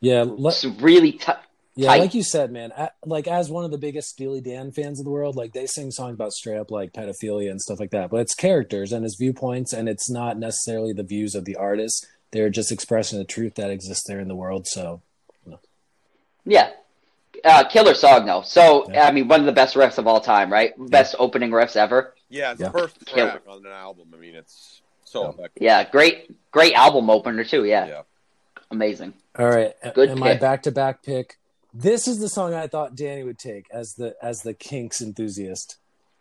Yeah, 0.00 0.24
le- 0.28 0.50
It's 0.50 0.64
really 0.66 1.12
t- 1.12 1.32
Yeah, 1.76 1.88
tight. 1.88 2.00
like 2.00 2.14
you 2.14 2.22
said, 2.22 2.52
man. 2.52 2.72
a- 2.76 2.90
Like 3.06 3.26
as 3.26 3.50
one 3.50 3.64
of 3.64 3.70
the 3.70 3.78
biggest 3.78 4.10
Steely 4.10 4.40
Dan 4.42 4.70
fans 4.70 5.00
of 5.00 5.04
the 5.06 5.10
world, 5.10 5.34
like 5.34 5.52
they 5.54 5.66
sing 5.66 5.90
songs 5.90 6.14
about 6.14 6.32
straight 6.32 6.58
up 6.58 6.70
like 6.70 6.92
pedophilia 6.92 7.50
and 7.50 7.60
stuff 7.60 7.80
like 7.80 7.90
that. 7.92 8.10
But 8.10 8.18
it's 8.20 8.34
characters 8.34 8.92
and 8.92 9.04
it's 9.04 9.16
viewpoints, 9.18 9.72
and 9.72 9.88
it's 9.88 10.10
not 10.10 10.38
necessarily 10.38 10.92
the 10.92 11.02
views 11.02 11.34
of 11.34 11.46
the 11.46 11.56
artist. 11.56 12.06
They're 12.32 12.50
just 12.50 12.70
expressing 12.70 13.18
the 13.18 13.24
truth 13.24 13.54
that 13.54 13.70
exists 13.70 14.04
there 14.06 14.20
in 14.20 14.28
the 14.28 14.36
world. 14.36 14.66
So 14.66 15.00
yeah. 16.44 16.70
Uh, 17.42 17.64
killer 17.68 17.94
song 17.94 18.26
though. 18.26 18.42
So 18.42 18.90
Yeah. 18.92 19.06
I 19.06 19.10
mean, 19.10 19.28
one 19.28 19.40
of 19.40 19.46
the 19.46 19.52
best 19.52 19.74
riffs 19.74 19.98
of 19.98 20.06
all 20.06 20.20
time, 20.20 20.52
right? 20.52 20.72
Best 20.90 21.14
opening 21.18 21.50
riffs 21.50 21.76
ever. 21.76 22.14
Yeah, 22.28 22.52
it's 22.52 22.60
Yeah. 22.60 22.68
the 22.68 22.78
first 22.78 23.04
Kill 23.06 23.26
track 23.28 23.42
on 23.48 23.64
an 23.64 23.72
album. 23.72 24.08
I 24.14 24.18
mean, 24.18 24.34
it's 24.34 24.82
so 25.14 25.36
Yeah. 25.58 25.84
great, 25.90 26.30
great 26.50 26.74
album 26.74 27.08
opener 27.10 27.44
too. 27.44 27.64
Yeah, 27.64 27.86
Yeah. 27.86 28.02
amazing. 28.70 29.14
all 29.38 29.46
right, 29.48 29.74
Good 29.94 30.10
and 30.10 30.20
my 30.20 30.34
back 30.34 30.62
to 30.64 30.72
back 30.72 31.02
pick. 31.02 31.36
This 31.72 32.06
is 32.06 32.18
the 32.20 32.28
song 32.28 32.54
I 32.54 32.66
thought 32.68 32.94
Danny 32.94 33.24
would 33.24 33.38
take 33.38 33.66
as 33.72 33.94
the 33.94 34.14
as 34.22 34.42
the 34.42 34.54
Kinks 34.54 35.00
enthusiast. 35.00 35.76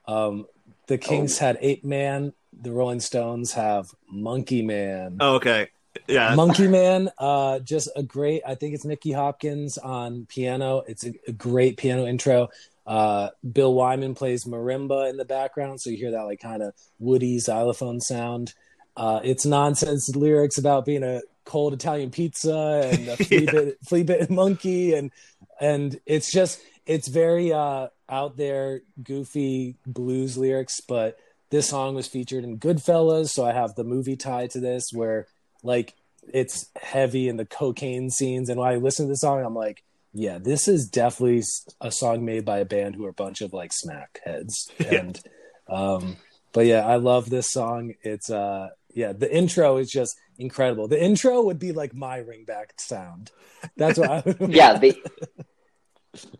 Um, 0.08 0.48
the 0.88 0.98
Kinks 0.98 1.42
Oh. 1.42 1.46
had 1.46 1.58
Ape 1.62 1.84
Man. 1.84 2.34
The 2.62 2.72
Rolling 2.72 3.00
Stones 3.00 3.54
have 3.54 3.90
Monkey 4.10 4.62
Man. 4.62 5.18
Oh, 5.20 5.36
okay. 5.36 5.70
Yeah. 6.08 6.34
Monkey 6.36 6.68
Man, 6.68 7.10
uh, 7.20 7.60
just 7.60 7.90
a 7.96 8.04
great. 8.04 8.42
I 8.48 8.56
think 8.56 8.74
it's 8.76 8.84
Nicky 8.86 9.12
Hopkins 9.12 9.78
on 9.78 10.26
piano. 10.28 10.84
It's 10.88 11.04
a, 11.06 11.14
a 11.28 11.32
great 11.32 11.78
piano 11.78 12.06
intro. 12.06 12.50
Uh, 12.86 13.30
Bill 13.50 13.74
Wyman 13.74 14.14
plays 14.16 14.44
marimba 14.46 15.10
in 15.10 15.18
the 15.18 15.26
background, 15.26 15.80
so 15.82 15.90
you 15.90 15.98
hear 15.98 16.12
that 16.12 16.24
like 16.24 16.42
kind 16.42 16.62
of 16.62 16.74
woody 17.00 17.40
xylophone 17.40 18.02
sound. 18.02 18.54
Uh, 18.96 19.20
it's 19.24 19.46
nonsense 19.46 20.16
lyrics 20.16 20.58
about 20.58 20.86
being 20.86 21.04
a 21.04 21.22
cold 21.46 21.74
Italian 21.74 22.12
pizza 22.12 22.90
and 22.94 23.08
a 23.08 23.18
flea 23.26 23.46
Yeah. 23.46 23.52
bit 23.52 23.78
flea 23.88 24.04
bitten 24.04 24.36
monkey, 24.36 24.94
and 24.94 25.12
and 25.60 26.00
it's 26.06 26.32
just 26.32 26.60
it's 26.86 27.08
very 27.08 27.52
uh, 27.54 27.88
out 28.10 28.38
there, 28.38 28.82
goofy 29.02 29.76
blues 29.86 30.38
lyrics. 30.38 30.80
But 30.82 31.18
this 31.50 31.70
song 31.70 31.96
was 31.96 32.08
featured 32.08 32.44
in 32.44 32.60
Goodfellas, 32.60 33.30
so 33.30 33.46
I 33.46 33.54
have 33.54 33.76
the 33.76 33.84
movie 33.84 34.16
tied 34.16 34.52
to 34.52 34.60
this 34.60 34.90
where 34.94 35.28
like 35.64 35.94
it's 36.34 36.70
heavy 36.82 37.28
in 37.28 37.38
the 37.38 37.46
cocaine 37.46 38.10
scenes. 38.10 38.50
And 38.50 38.60
when 38.60 38.72
i 38.72 38.76
listen 38.76 39.06
to 39.08 39.10
the 39.12 39.18
song 39.18 39.44
i'm 39.44 39.54
like 39.56 39.84
yeah 40.14 40.38
this 40.38 40.68
is 40.70 40.88
definitely 40.88 41.44
a 41.82 41.92
song 41.92 42.24
made 42.24 42.46
by 42.46 42.60
a 42.60 42.66
band 42.66 42.96
who 42.96 43.06
are 43.06 43.10
a 43.10 43.14
bunch 43.14 43.42
of 43.42 43.52
like 43.54 43.72
smack 43.74 44.20
heads. 44.24 44.72
And 44.88 45.20
um 45.68 46.16
but 46.54 46.66
yeah 46.66 46.86
i 46.88 46.96
love 46.96 47.30
this 47.30 47.52
song. 47.52 47.94
It's 48.04 48.30
uh 48.30 48.70
yeah 48.94 49.14
the 49.14 49.34
intro 49.36 49.78
is 49.78 49.90
just 49.90 50.18
incredible 50.38 50.88
the 50.88 51.02
intro 51.02 51.42
would 51.42 51.60
be 51.60 51.72
like 51.72 51.94
my 51.94 52.20
ringback 52.20 52.68
sound 52.78 53.32
that's 53.78 53.98
what 53.98 54.10
i 54.10 54.24
would 54.26 54.40
Yeah, 54.54 54.78
the 54.78 55.02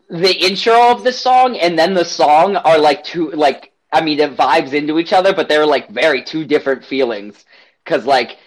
the 0.08 0.32
intro 0.46 0.92
of 0.92 1.02
the 1.04 1.12
song 1.12 1.56
and 1.56 1.78
then 1.78 1.94
the 1.94 2.04
song 2.04 2.56
are 2.56 2.78
like 2.78 3.02
two 3.04 3.30
like 3.32 3.72
I 3.92 4.02
mean 4.02 4.20
it 4.20 4.36
vibes 4.36 4.72
into 4.72 4.98
each 4.98 5.12
other, 5.12 5.32
but 5.32 5.48
they're 5.48 5.66
like 5.66 5.90
very 5.90 6.22
two 6.22 6.44
different 6.44 6.84
feelings. 6.84 7.44
Cause 7.84 8.04
like 8.04 8.38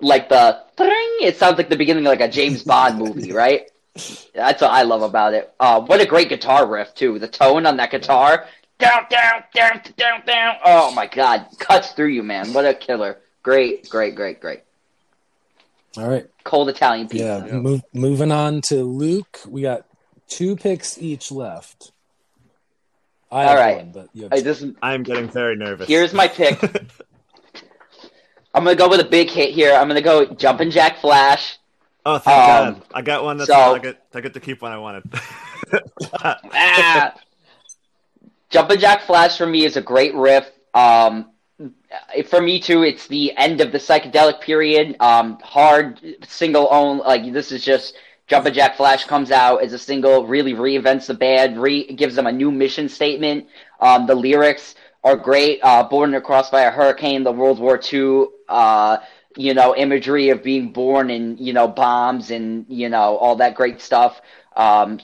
like 0.00 0.28
the 0.28 0.62
it 0.78 1.36
sounds 1.36 1.56
like 1.56 1.70
the 1.70 1.76
beginning 1.76 2.06
of 2.06 2.10
like 2.10 2.20
a 2.20 2.28
James 2.28 2.62
Bond 2.62 2.98
movie, 3.04 3.32
right? 3.32 3.70
That's 4.34 4.60
what 4.60 4.70
I 4.70 4.82
love 4.82 5.00
about 5.02 5.32
it. 5.32 5.54
Uh, 5.58 5.80
what 5.80 6.02
a 6.02 6.06
great 6.06 6.28
guitar 6.28 6.66
riff 6.66 6.94
too. 6.94 7.18
The 7.18 7.28
tone 7.28 7.64
on 7.64 7.78
that 7.78 7.90
guitar, 7.90 8.44
down, 8.78 9.06
down, 9.08 9.44
down, 9.54 9.80
down, 9.96 10.26
down. 10.26 10.56
Oh 10.62 10.92
my 10.92 11.06
god, 11.06 11.46
cuts 11.58 11.92
through 11.92 12.08
you, 12.08 12.22
man. 12.22 12.52
What 12.52 12.66
a 12.66 12.74
killer! 12.74 13.18
Great, 13.46 13.88
great, 13.88 14.16
great, 14.16 14.40
great. 14.40 14.62
all 15.96 16.08
right 16.08 16.26
Cold 16.42 16.68
Italian 16.68 17.06
people. 17.08 17.28
yeah. 17.28 17.46
Move, 17.52 17.80
moving 17.92 18.32
on 18.32 18.60
to 18.62 18.82
luke 18.82 19.38
we 19.46 19.62
got 19.62 19.86
two 20.26 20.56
picks 20.56 20.98
each 20.98 21.30
left 21.30 21.92
i 23.30 23.44
All 23.44 23.50
have 23.50 23.58
right. 23.60 23.76
one 23.76 23.92
but 23.92 24.08
you 24.12 24.24
have 24.24 24.32
I 24.32 24.38
two. 24.38 24.42
just 24.42 24.64
I'm 24.82 25.04
getting 25.04 25.28
very 25.28 25.54
nervous. 25.54 25.86
Here's 25.86 26.12
my 26.12 26.26
pick. 26.26 26.60
I'm 28.54 28.64
gonna 28.64 28.74
go 28.74 28.88
with 28.88 28.98
a 29.00 29.04
big 29.04 29.30
hit 29.30 29.50
here. 29.50 29.74
I'm 29.74 29.86
gonna 29.86 30.00
go 30.00 30.24
Jumpin' 30.26 30.70
Jack 30.72 30.98
Flash. 30.98 31.58
oh, 32.04 32.18
thank 32.18 32.36
um, 32.50 32.74
God. 32.74 32.82
I 32.94 33.02
got 33.02 33.22
one 33.22 33.36
that's 33.36 33.48
so- 33.50 33.74
I 33.74 33.78
get 33.78 34.02
I 34.12 34.20
get 34.22 34.34
to 34.34 34.40
keep 34.40 34.60
one 34.62 34.72
I 34.72 34.78
wanted. 34.78 35.04
Ah! 36.22 37.14
Jumpin' 38.50 38.78
Jack 38.80 39.02
Flash 39.02 39.36
for 39.38 39.46
me 39.46 39.64
is 39.64 39.76
a 39.76 39.82
great 39.82 40.14
riff. 40.14 40.50
Um, 40.74 41.30
for 42.26 42.40
me 42.40 42.60
too, 42.60 42.82
it's 42.82 43.06
the 43.06 43.36
end 43.36 43.60
of 43.60 43.72
the 43.72 43.78
psychedelic 43.78 44.40
period. 44.40 44.96
Um, 45.00 45.38
hard 45.40 46.00
single 46.26 46.68
own 46.70 46.98
like 46.98 47.32
this 47.32 47.52
is 47.52 47.64
just 47.64 47.96
Jumpin' 48.26 48.54
Jack 48.54 48.76
Flash 48.76 49.04
comes 49.04 49.30
out 49.30 49.62
as 49.62 49.72
a 49.72 49.78
single, 49.78 50.26
really 50.26 50.52
reinvents 50.52 51.06
the 51.06 51.14
band, 51.14 51.60
re 51.60 51.86
gives 51.86 52.16
them 52.16 52.26
a 52.26 52.32
new 52.32 52.50
mission 52.50 52.88
statement. 52.88 53.46
Um, 53.80 54.06
the 54.06 54.14
lyrics 54.14 54.74
are 55.04 55.16
great. 55.16 55.60
Uh, 55.62 55.84
Born 55.84 56.10
by 56.10 56.62
a 56.62 56.70
Hurricane, 56.70 57.22
the 57.22 57.32
World 57.32 57.60
War 57.60 57.80
II, 57.92 58.26
uh, 58.48 58.98
you 59.36 59.54
know, 59.54 59.76
imagery 59.76 60.30
of 60.30 60.42
being 60.42 60.72
born 60.72 61.10
in, 61.10 61.36
you 61.38 61.52
know, 61.52 61.68
bombs 61.68 62.30
and, 62.32 62.66
you 62.68 62.88
know, 62.88 63.16
all 63.16 63.36
that 63.36 63.54
great 63.54 63.80
stuff. 63.80 64.20
Um, 64.56 64.98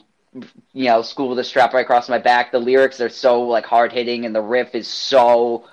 you 0.73 0.87
know, 0.87 1.03
school 1.03 1.29
with 1.29 1.39
a 1.39 1.45
strap 1.45 1.75
right 1.75 1.83
across 1.83 2.09
my 2.09 2.19
back. 2.19 2.51
The 2.51 2.59
lyrics 2.59 3.01
are 3.01 3.11
so 3.11 3.43
like 3.43 3.67
hard 3.67 3.93
hitting, 3.93 4.25
and 4.25 4.35
the 4.35 4.41
riff 4.41 4.75
is 4.75 4.89
so 4.89 5.67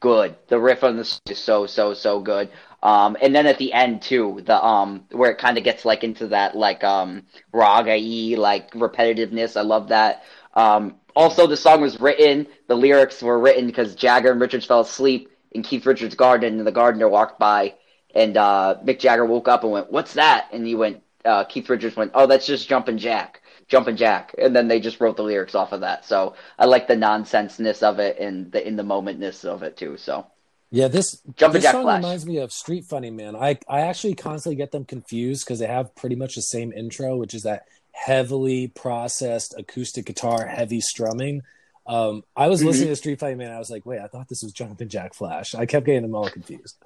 good. 0.00 0.36
The 0.48 0.58
riff 0.58 0.84
on 0.84 0.96
this 0.96 1.20
is 1.28 1.38
so 1.38 1.66
so 1.66 1.94
so 1.94 2.20
good. 2.20 2.50
Um, 2.82 3.16
and 3.22 3.34
then 3.34 3.46
at 3.46 3.58
the 3.58 3.72
end 3.72 4.02
too, 4.02 4.42
the 4.44 4.62
um 4.62 5.06
where 5.10 5.30
it 5.30 5.38
kind 5.38 5.58
of 5.58 5.64
gets 5.64 5.84
like 5.84 6.04
into 6.04 6.28
that 6.28 6.56
like 6.56 6.84
um 6.84 7.24
raga 7.52 7.92
y 7.92 8.34
like 8.38 8.70
repetitiveness. 8.72 9.56
I 9.56 9.62
love 9.62 9.88
that. 9.88 10.24
Um, 10.54 10.96
also, 11.16 11.46
the 11.46 11.56
song 11.56 11.80
was 11.80 12.00
written. 12.00 12.46
The 12.68 12.76
lyrics 12.76 13.22
were 13.22 13.38
written 13.38 13.66
because 13.66 13.94
Jagger 13.94 14.32
and 14.32 14.40
Richards 14.40 14.66
fell 14.66 14.80
asleep 14.80 15.30
in 15.52 15.62
Keith 15.62 15.86
Richards' 15.86 16.16
garden, 16.16 16.58
and 16.58 16.66
the 16.66 16.72
gardener 16.72 17.08
walked 17.08 17.38
by, 17.38 17.74
and 18.14 18.36
uh, 18.36 18.76
Mick 18.84 18.98
Jagger 18.98 19.24
woke 19.24 19.48
up 19.48 19.62
and 19.62 19.72
went, 19.72 19.92
"What's 19.92 20.14
that?" 20.14 20.48
And 20.52 20.66
he 20.66 20.74
went. 20.74 21.02
Uh, 21.24 21.44
Keith 21.44 21.68
Richards 21.68 21.96
went, 21.96 22.10
"Oh, 22.14 22.26
that's 22.26 22.46
just 22.46 22.68
Jumpin' 22.68 22.98
Jack." 22.98 23.40
Jumpin' 23.68 23.96
Jack, 23.96 24.34
and 24.38 24.54
then 24.54 24.68
they 24.68 24.80
just 24.80 25.00
wrote 25.00 25.16
the 25.16 25.22
lyrics 25.22 25.54
off 25.54 25.72
of 25.72 25.80
that. 25.80 26.04
So 26.04 26.34
I 26.58 26.66
like 26.66 26.86
the 26.88 26.96
nonsenseness 26.96 27.82
of 27.82 27.98
it 27.98 28.18
and 28.18 28.50
the 28.52 28.66
in 28.66 28.76
the 28.76 28.82
momentness 28.82 29.44
of 29.44 29.62
it 29.62 29.76
too. 29.76 29.96
So 29.96 30.26
Yeah, 30.70 30.88
this 30.88 31.20
Jumpin' 31.36 31.54
this 31.54 31.62
Jack 31.64 31.72
song 31.72 31.82
Flash. 31.84 32.02
reminds 32.02 32.26
me 32.26 32.38
of 32.38 32.52
Street 32.52 32.84
Fighting 32.84 33.16
Man. 33.16 33.34
I 33.36 33.58
I 33.68 33.80
actually 33.82 34.14
constantly 34.14 34.56
get 34.56 34.72
them 34.72 34.84
confused 34.84 35.44
because 35.46 35.58
they 35.58 35.66
have 35.66 35.94
pretty 35.94 36.16
much 36.16 36.34
the 36.34 36.42
same 36.42 36.72
intro, 36.72 37.16
which 37.16 37.34
is 37.34 37.42
that 37.42 37.66
heavily 37.92 38.68
processed 38.68 39.54
acoustic 39.56 40.04
guitar, 40.06 40.46
heavy 40.46 40.80
strumming. 40.80 41.42
Um, 41.86 42.24
I 42.36 42.48
was 42.48 42.60
Mhm. 42.62 42.66
listening 42.66 42.88
to 42.88 42.96
Street 42.96 43.18
Fighting 43.20 43.38
Man. 43.38 43.52
I 43.52 43.58
was 43.58 43.70
like, 43.70 43.86
wait, 43.86 44.00
I 44.00 44.08
thought 44.08 44.28
this 44.28 44.42
was 44.42 44.52
Jumpin' 44.52 44.88
Jack 44.88 45.14
Flash. 45.14 45.54
I 45.54 45.64
kept 45.66 45.86
getting 45.86 46.02
them 46.02 46.14
all 46.14 46.28
confused. 46.28 46.76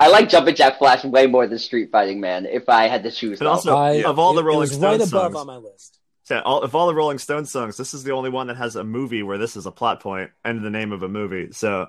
I 0.00 0.08
like 0.08 0.28
Jumpin' 0.28 0.54
Jack 0.56 0.78
Flash 0.78 1.04
way 1.04 1.26
more 1.26 1.46
than 1.46 1.58
Street 1.58 1.90
Fighting 1.92 2.20
Man. 2.20 2.44
If 2.46 2.68
I 2.68 2.88
had 2.88 3.02
to 3.04 3.10
choose, 3.10 3.38
But 3.38 3.48
also, 3.48 3.76
I- 3.76 4.02
of 4.02 4.18
all 4.18 4.32
the 4.34 4.40
it- 4.40 4.44
it 4.44 4.46
Rolling 4.46 4.60
was 4.60 4.76
right 4.78 4.94
above 4.96 5.08
songs, 5.08 5.36
on 5.36 5.46
my 5.46 5.56
list. 5.56 5.98
yeah, 6.30 6.40
all, 6.40 6.62
of 6.62 6.74
all 6.74 6.86
the 6.88 6.94
Rolling 6.94 7.18
Stones 7.18 7.50
songs, 7.52 7.76
this 7.76 7.94
is 7.94 8.02
the 8.04 8.10
only 8.12 8.30
one 8.30 8.48
that 8.48 8.56
has 8.56 8.74
a 8.76 8.82
movie 8.84 9.22
where 9.22 9.38
this 9.38 9.56
is 9.56 9.66
a 9.66 9.70
plot 9.70 10.00
point 10.00 10.30
and 10.44 10.62
the 10.64 10.70
name 10.70 10.90
of 10.92 11.02
a 11.02 11.08
movie. 11.08 11.52
So 11.52 11.88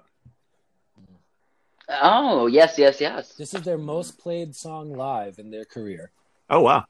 oh 1.89 2.47
yes, 2.47 2.77
yes, 2.77 2.99
yes. 3.01 3.33
This 3.33 3.53
is 3.53 3.61
their 3.63 3.77
most 3.77 4.17
played 4.19 4.55
song 4.55 4.93
live 4.93 5.39
in 5.39 5.51
their 5.51 5.65
career. 5.65 6.11
Oh 6.49 6.61
wow. 6.61 6.85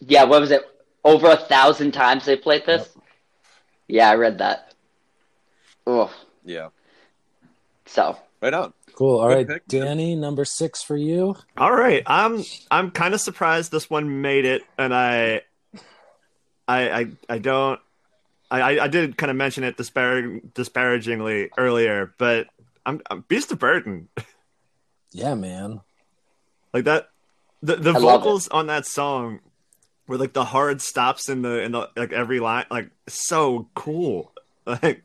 Yeah, 0.00 0.24
what 0.24 0.40
was 0.40 0.50
it? 0.50 0.62
Over 1.04 1.30
a 1.30 1.36
thousand 1.36 1.92
times 1.92 2.24
they 2.24 2.36
played 2.36 2.64
this. 2.66 2.88
Yeah, 3.88 4.10
I 4.10 4.14
read 4.14 4.38
that. 4.38 4.72
Oh, 5.86 6.10
Yeah. 6.44 6.68
so 7.86 8.16
Right 8.40 8.54
on. 8.54 8.72
Cool. 8.94 9.18
All 9.20 9.28
Good 9.28 9.34
right, 9.34 9.48
pick. 9.48 9.66
Danny, 9.66 10.14
number 10.14 10.44
six 10.44 10.82
for 10.82 10.96
you. 10.96 11.34
All 11.56 11.72
right. 11.74 12.02
I'm 12.06 12.44
I'm 12.70 12.90
kind 12.90 13.12
of 13.14 13.20
surprised 13.20 13.72
this 13.72 13.90
one 13.90 14.20
made 14.22 14.44
it 14.44 14.62
and 14.78 14.94
I 14.94 15.42
I 16.68 16.90
I, 16.90 17.06
I 17.28 17.38
don't 17.38 17.80
I, 18.50 18.60
I- 18.60 18.84
I 18.84 18.88
did 18.88 19.16
kind 19.16 19.30
of 19.30 19.36
mention 19.36 19.64
it 19.64 19.76
disparag- 19.76 20.54
disparagingly 20.54 21.50
earlier, 21.58 22.14
but 22.18 22.46
I'm, 22.86 23.00
I'm 23.10 23.22
Beast 23.22 23.50
of 23.50 23.58
Burden. 23.58 24.08
Yeah, 25.12 25.34
man. 25.34 25.80
like 26.72 26.84
that 26.84 27.08
The 27.62 27.76
the 27.76 27.94
I 27.94 27.98
vocals 27.98 28.48
on 28.48 28.66
that 28.68 28.86
song 28.86 29.40
were 30.06 30.18
like 30.18 30.34
the 30.34 30.44
hard 30.44 30.82
stops 30.82 31.28
in 31.28 31.42
the 31.42 31.62
in 31.62 31.72
the 31.72 31.88
like 31.96 32.12
every 32.12 32.38
line 32.40 32.66
like 32.70 32.90
so 33.08 33.68
cool. 33.74 34.30
Like 34.66 35.02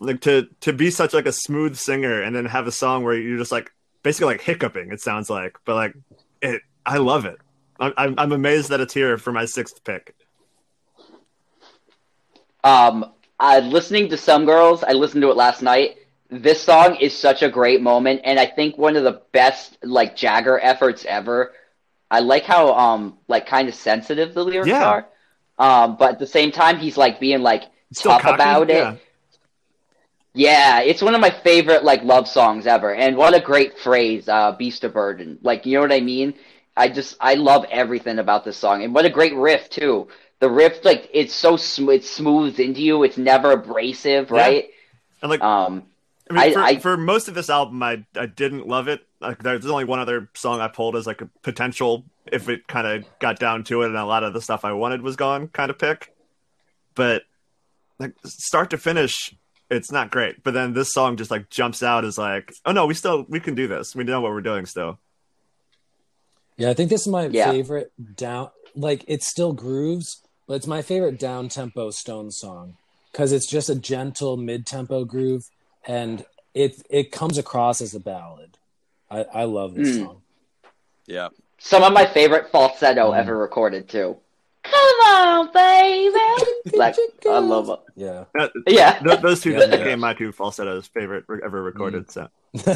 like 0.00 0.20
to 0.22 0.48
to 0.60 0.72
be 0.72 0.90
such 0.90 1.12
like 1.14 1.26
a 1.26 1.32
smooth 1.32 1.76
singer 1.76 2.22
and 2.22 2.34
then 2.34 2.44
have 2.46 2.66
a 2.66 2.72
song 2.72 3.04
where 3.04 3.14
you're 3.14 3.38
just 3.38 3.52
like 3.52 3.72
basically 4.02 4.26
like 4.26 4.40
hiccuping 4.42 4.92
it 4.92 5.00
sounds 5.00 5.28
like 5.30 5.56
but 5.64 5.74
like 5.74 5.94
it 6.42 6.62
i 6.86 6.96
love 6.98 7.24
it 7.24 7.36
i'm 7.80 8.14
i'm, 8.18 8.32
amazed 8.32 8.68
that 8.70 8.80
it's 8.80 8.94
here 8.94 9.18
for 9.18 9.32
my 9.32 9.44
sixth 9.44 9.82
pick 9.84 10.14
Um, 12.64 13.12
I 13.38 13.60
listening 13.60 14.08
to 14.10 14.16
some 14.16 14.44
girls. 14.44 14.82
I 14.82 14.92
listened 14.92 15.22
to 15.22 15.30
it 15.30 15.36
last 15.36 15.62
night. 15.62 15.96
This 16.30 16.60
song 16.62 16.96
is 16.96 17.16
such 17.16 17.42
a 17.42 17.48
great 17.48 17.80
moment, 17.80 18.20
and 18.24 18.38
I 18.38 18.46
think 18.46 18.76
one 18.76 18.96
of 18.96 19.04
the 19.04 19.22
best 19.32 19.78
like 19.82 20.16
Jagger 20.16 20.58
efforts 20.60 21.04
ever. 21.06 21.52
I 22.10 22.20
like 22.20 22.44
how 22.44 22.74
um 22.74 23.18
like 23.28 23.46
kind 23.46 23.68
of 23.68 23.74
sensitive 23.74 24.34
the 24.34 24.44
lyrics 24.44 24.66
Yeah. 24.68 24.84
are, 24.84 25.08
um, 25.58 25.96
but 25.96 26.12
at 26.12 26.18
the 26.18 26.26
same 26.26 26.52
time 26.52 26.78
he's 26.78 26.96
like 26.96 27.20
being 27.20 27.40
like 27.42 27.64
Still 27.92 28.12
tough 28.12 28.22
cocky, 28.22 28.34
about 28.34 28.70
it. 28.70 28.76
yeah. 28.76 28.96
Yeah, 30.38 30.82
it's 30.82 31.02
one 31.02 31.16
of 31.16 31.20
my 31.20 31.30
favorite 31.30 31.82
like 31.82 32.04
love 32.04 32.28
songs 32.28 32.64
ever, 32.68 32.94
and 32.94 33.16
what 33.16 33.34
a 33.34 33.40
great 33.40 33.76
phrase, 33.76 34.28
uh, 34.28 34.52
"Beast 34.52 34.84
of 34.84 34.92
Burden." 34.92 35.36
Like, 35.42 35.66
you 35.66 35.74
know 35.74 35.80
what 35.80 35.90
I 35.92 35.98
mean? 36.00 36.34
I 36.76 36.88
just 36.88 37.16
I 37.20 37.34
love 37.34 37.66
everything 37.72 38.20
about 38.20 38.44
this 38.44 38.56
song, 38.56 38.84
and 38.84 38.94
what 38.94 39.04
a 39.04 39.10
great 39.10 39.34
riff 39.34 39.68
too. 39.68 40.06
The 40.38 40.48
riff, 40.48 40.84
like, 40.84 41.10
it's 41.12 41.34
so 41.34 41.56
sm- 41.56 41.90
it's 41.90 42.08
smooth 42.08 42.60
into 42.60 42.80
you. 42.82 43.02
It's 43.02 43.18
never 43.18 43.50
abrasive, 43.50 44.30
Yeah. 44.30 44.36
right? 44.40 44.70
and 45.22 45.30
like 45.30 45.42
Um, 45.42 45.82
I 46.30 46.32
mean, 46.32 46.42
I- 46.44 46.52
for, 46.52 46.60
I- 46.60 46.76
for 46.78 46.96
most 46.96 47.26
of 47.26 47.34
this 47.34 47.50
album, 47.50 47.82
I 47.82 48.04
I 48.16 48.26
didn't 48.26 48.68
love 48.68 48.86
it. 48.86 49.00
Like, 49.20 49.42
there's 49.42 49.66
only 49.66 49.86
one 49.86 49.98
other 49.98 50.28
song 50.34 50.60
I 50.60 50.68
pulled 50.68 50.94
as 50.94 51.04
like 51.08 51.20
a 51.20 51.28
potential 51.42 52.04
if 52.30 52.48
it 52.48 52.68
kind 52.68 52.86
of 52.86 53.04
got 53.18 53.40
down 53.40 53.64
to 53.64 53.82
it, 53.82 53.86
and 53.86 53.96
a 53.96 54.04
lot 54.04 54.22
of 54.22 54.32
the 54.34 54.40
stuff 54.40 54.64
I 54.64 54.70
wanted 54.72 55.02
was 55.02 55.16
gone, 55.16 55.48
kind 55.48 55.68
of 55.70 55.78
pick. 55.78 56.14
But 56.94 57.24
like 57.98 58.12
start 58.24 58.70
to 58.70 58.78
finish, 58.78 59.34
it's 59.70 59.92
not 59.92 60.10
great. 60.10 60.42
But 60.42 60.54
then 60.54 60.72
this 60.72 60.92
song 60.92 61.16
just 61.16 61.30
like 61.30 61.50
jumps 61.50 61.82
out 61.82 62.04
as 62.04 62.16
like, 62.18 62.52
oh 62.64 62.72
no, 62.72 62.86
we 62.86 62.94
still 62.94 63.24
we 63.28 63.40
can 63.40 63.54
do 63.54 63.68
this. 63.68 63.94
We 63.94 64.04
know 64.04 64.20
what 64.20 64.32
we're 64.32 64.40
doing 64.40 64.66
still. 64.66 64.98
Yeah, 66.56 66.70
I 66.70 66.74
think 66.74 66.90
this 66.90 67.02
is 67.02 67.08
my 67.08 67.26
Yeah. 67.26 67.50
favorite 67.50 67.92
down. 68.16 68.50
Like 68.74 69.04
it 69.06 69.22
still 69.22 69.52
grooves, 69.52 70.22
but 70.46 70.54
it's 70.54 70.66
my 70.66 70.82
favorite 70.82 71.18
down 71.18 71.48
tempo 71.48 71.90
Stone 71.90 72.30
song 72.32 72.76
because 73.12 73.32
it's 73.32 73.46
just 73.50 73.68
a 73.70 73.74
gentle 73.74 74.36
mid 74.36 74.66
tempo 74.66 75.04
groove, 75.04 75.44
and 75.86 76.24
it 76.54 76.82
it 76.90 77.12
comes 77.12 77.38
across 77.38 77.80
as 77.80 77.94
a 77.94 78.00
ballad. 78.00 78.58
I, 79.10 79.24
I 79.32 79.44
love 79.44 79.74
this 79.74 79.96
Mm. 79.96 80.04
song. 80.04 80.22
Yeah. 81.06 81.28
some 81.60 81.82
of 81.82 81.92
my 81.92 82.06
favorite 82.06 82.52
falsetto 82.52 83.10
Mm. 83.12 83.18
ever 83.18 83.36
recorded 83.36 83.88
too. 83.88 84.16
Come 84.70 85.00
on, 85.06 85.52
baby. 85.52 86.76
like, 86.76 86.96
I 87.28 87.38
love 87.38 87.68
it. 87.70 87.80
Yeah. 87.96 88.24
That- 88.34 88.52
Yeah. 88.66 88.98
th- 88.98 89.20
those 89.20 89.40
two 89.40 89.52
Yeah, 89.52 89.58
just 89.60 89.70
yeah. 89.72 89.76
became 89.78 90.00
my 90.00 90.14
two 90.14 90.32
falsettos 90.32 90.86
favorite 90.88 91.24
re- 91.28 91.40
ever 91.44 91.62
recorded. 91.62 92.10
So 92.10 92.28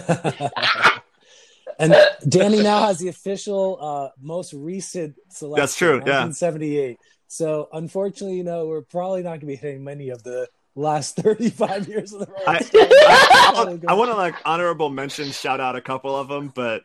and 1.79 1.95
Danny 2.29 2.63
now 2.63 2.87
has 2.87 2.99
the 2.99 3.09
official 3.09 3.79
uh, 3.81 4.09
most 4.21 4.53
recent 4.53 5.17
selection. 5.29 5.63
That's 5.63 5.77
true, 5.77 5.95
yeah. 6.07 6.25
1978. 6.25 6.99
So 7.29 7.69
unfortunately, 7.73 8.37
you 8.37 8.45
know, 8.45 8.67
we're 8.67 8.83
probably 8.83 9.23
not 9.23 9.31
going 9.31 9.41
to 9.41 9.47
be 9.47 9.57
hitting 9.57 9.85
many 9.85 10.11
of 10.11 10.23
the 10.23 10.49
last 10.75 11.17
35 11.23 11.89
years 11.89 12.13
of 12.13 12.21
the 12.21 12.27
Rolling 12.27 12.47
I, 12.47 12.61
Stones. 12.61 12.93
I, 12.93 13.81
I, 13.89 13.95
want 13.95 14.11
to 14.11 14.17
like 14.17 14.35
honorable 14.45 14.91
mention, 14.91 15.31
shout 15.31 15.61
out 15.61 15.77
a 15.77 15.81
couple 15.81 16.15
of 16.17 16.29
them, 16.29 16.53
but 16.55 16.83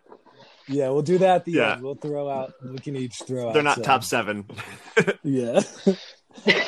Yeah, 0.67 0.89
we'll 0.89 1.01
do 1.01 1.17
that 1.19 1.35
at 1.37 1.45
the 1.45 1.53
Yeah. 1.53 1.73
end. 1.73 1.81
We'll 1.83 1.95
throw 1.95 2.29
out. 2.29 2.53
We 2.63 2.77
can 2.79 2.95
each 2.95 3.15
throw 3.25 3.49
out. 3.49 3.53
they're 3.53 3.63
not 3.63 3.75
some. 3.75 3.83
top 3.83 4.03
seven. 4.03 4.45
Yeah. 5.23 5.61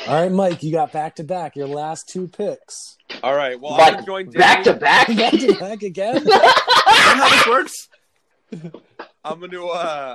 All 0.08 0.14
right, 0.22 0.32
Mike, 0.32 0.62
you 0.62 0.72
got 0.72 0.92
back 0.92 1.16
to 1.16 1.24
back. 1.24 1.54
Your 1.56 1.66
last 1.68 2.08
two 2.08 2.26
picks. 2.28 2.96
All 3.22 3.34
right. 3.34 3.58
Well, 3.60 3.74
I'm 3.74 3.94
gonna 3.94 4.06
join 4.06 4.30
back 4.30 4.64
to 4.64 4.74
back. 4.74 5.06
back 5.16 5.32
to 5.32 5.54
back 5.58 5.82
again. 5.82 6.16
Is 6.18 6.24
that 6.24 7.14
how 7.16 7.28
this 7.28 7.46
works? 7.46 7.88
I'm 9.24 9.38
gonna 9.40 9.64
uh, 9.64 10.14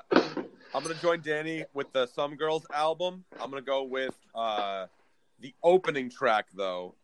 I'm 0.74 0.84
gonna 0.84 0.94
join 0.96 1.22
Danny 1.22 1.64
with 1.74 1.92
the 1.94 2.06
Some 2.08 2.36
Girls 2.36 2.66
album. 2.74 3.24
I'm 3.40 3.50
gonna 3.50 3.62
go 3.62 3.84
with 3.84 4.14
uh, 4.34 4.88
the 5.40 5.54
opening 5.64 6.10
track 6.10 6.48
though, 6.54 6.96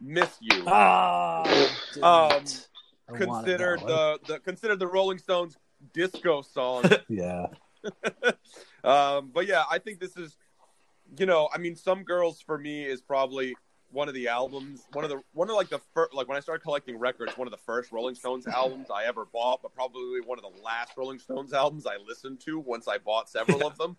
"Miss 0.00 0.30
You." 0.40 0.62
Ah, 0.66 1.42
Um, 1.42 1.48
damn 1.94 2.42
it. 2.42 2.68
I 3.06 3.12
wanted 3.12 3.26
considered 3.26 3.80
the, 3.80 4.18
the 4.26 4.38
considered 4.40 4.78
the 4.78 4.86
Rolling 4.86 5.18
Stones 5.18 5.58
disco 5.92 6.42
song. 6.42 6.84
yeah. 7.08 7.46
um, 8.84 9.30
but 9.32 9.46
yeah, 9.46 9.64
I 9.70 9.78
think 9.78 10.00
this 10.00 10.16
is, 10.16 10.36
you 11.18 11.26
know, 11.26 11.48
I 11.52 11.58
mean, 11.58 11.76
some 11.76 12.02
girls 12.02 12.40
for 12.40 12.58
me 12.58 12.84
is 12.84 13.00
probably 13.00 13.54
one 13.90 14.08
of 14.08 14.14
the 14.14 14.28
albums, 14.28 14.86
one 14.92 15.04
of 15.04 15.10
the 15.10 15.22
one 15.32 15.48
of 15.48 15.56
like 15.56 15.68
the 15.68 15.80
first, 15.94 16.12
like 16.14 16.26
when 16.26 16.36
I 16.36 16.40
started 16.40 16.62
collecting 16.62 16.98
records, 16.98 17.38
one 17.38 17.46
of 17.46 17.52
the 17.52 17.58
first 17.58 17.92
Rolling 17.92 18.14
Stones 18.14 18.46
albums 18.46 18.88
I 18.92 19.04
ever 19.04 19.24
bought, 19.24 19.62
but 19.62 19.74
probably 19.74 20.20
one 20.20 20.38
of 20.38 20.44
the 20.44 20.62
last 20.62 20.92
Rolling 20.96 21.18
Stones 21.18 21.52
albums 21.52 21.86
I 21.86 21.96
listened 22.04 22.40
to 22.40 22.58
once 22.58 22.88
I 22.88 22.98
bought 22.98 23.30
several 23.30 23.66
of 23.66 23.78
them. 23.78 23.96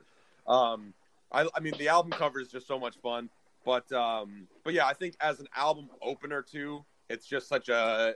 Um, 0.48 0.94
I, 1.32 1.48
I 1.56 1.60
mean, 1.60 1.74
the 1.80 1.88
album 1.88 2.12
cover 2.12 2.40
is 2.40 2.50
just 2.50 2.68
so 2.68 2.78
much 2.78 2.98
fun, 2.98 3.30
but 3.64 3.90
um, 3.92 4.48
but 4.64 4.74
yeah, 4.74 4.86
I 4.86 4.94
think 4.94 5.16
as 5.22 5.40
an 5.40 5.48
album 5.56 5.90
opener 6.02 6.42
too, 6.42 6.84
it's 7.10 7.26
just 7.26 7.48
such 7.48 7.70
a 7.70 8.16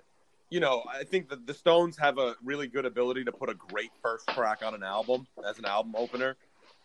you 0.50 0.60
know, 0.60 0.84
I 0.92 1.04
think 1.04 1.30
that 1.30 1.46
the 1.46 1.54
Stones 1.54 1.98
have 1.98 2.18
a 2.18 2.36
really 2.44 2.68
good 2.68 2.86
ability 2.86 3.24
to 3.26 3.32
put 3.32 3.50
a 3.50 3.54
great 3.54 3.92
first 4.02 4.28
track 4.30 4.62
on 4.64 4.74
an 4.74 4.84
album 4.84 5.28
as 5.48 5.60
an 5.60 5.66
album 5.66 5.96
opener. 5.96 6.36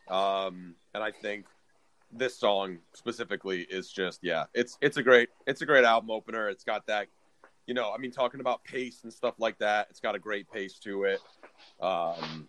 Um, 0.08 0.74
and 0.92 1.02
I 1.02 1.10
think 1.10 1.46
this 2.12 2.36
song 2.36 2.78
specifically 2.92 3.62
is 3.62 3.90
just 3.90 4.20
yeah, 4.22 4.44
it's 4.54 4.78
it's 4.80 4.98
a 4.98 5.02
great 5.02 5.30
it's 5.46 5.62
a 5.62 5.66
great 5.66 5.84
album 5.84 6.10
opener. 6.10 6.48
It's 6.48 6.64
got 6.64 6.86
that 6.86 7.08
you 7.66 7.74
know, 7.74 7.92
I 7.92 7.98
mean 7.98 8.10
talking 8.10 8.40
about 8.40 8.62
pace 8.64 9.00
and 9.04 9.12
stuff 9.12 9.34
like 9.38 9.58
that, 9.58 9.88
it's 9.90 10.00
got 10.00 10.14
a 10.14 10.18
great 10.18 10.50
pace 10.50 10.78
to 10.80 11.04
it. 11.04 11.20
Um 11.80 12.48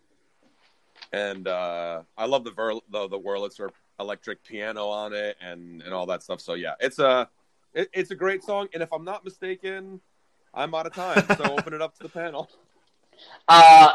and 1.14 1.48
uh 1.48 2.02
I 2.18 2.26
love 2.26 2.44
the 2.44 2.52
ver- 2.52 2.82
the 2.92 3.08
the 3.08 3.20
Wurlitzer 3.20 3.70
electric 4.00 4.44
piano 4.44 4.88
on 4.88 5.14
it 5.14 5.38
and 5.42 5.82
and 5.82 5.94
all 5.94 6.06
that 6.08 6.24
stuff. 6.24 6.42
So 6.42 6.56
yeah, 6.56 6.74
it's 6.82 7.00
a 7.00 7.30
it, 7.74 7.90
it's 7.94 8.12
a 8.12 8.16
great 8.16 8.44
song 8.44 8.68
and 8.74 8.84
if 8.84 8.92
I'm 8.92 9.06
not 9.06 9.24
mistaken, 9.24 10.02
I'm 10.56 10.74
out 10.74 10.88
of 10.88 10.94
time, 10.94 11.26
so 11.38 11.44
open 11.58 11.74
it 11.74 11.82
up 11.82 11.96
to 11.98 12.04
the 12.04 12.10
panel. 12.10 12.50
Uh, 13.48 13.92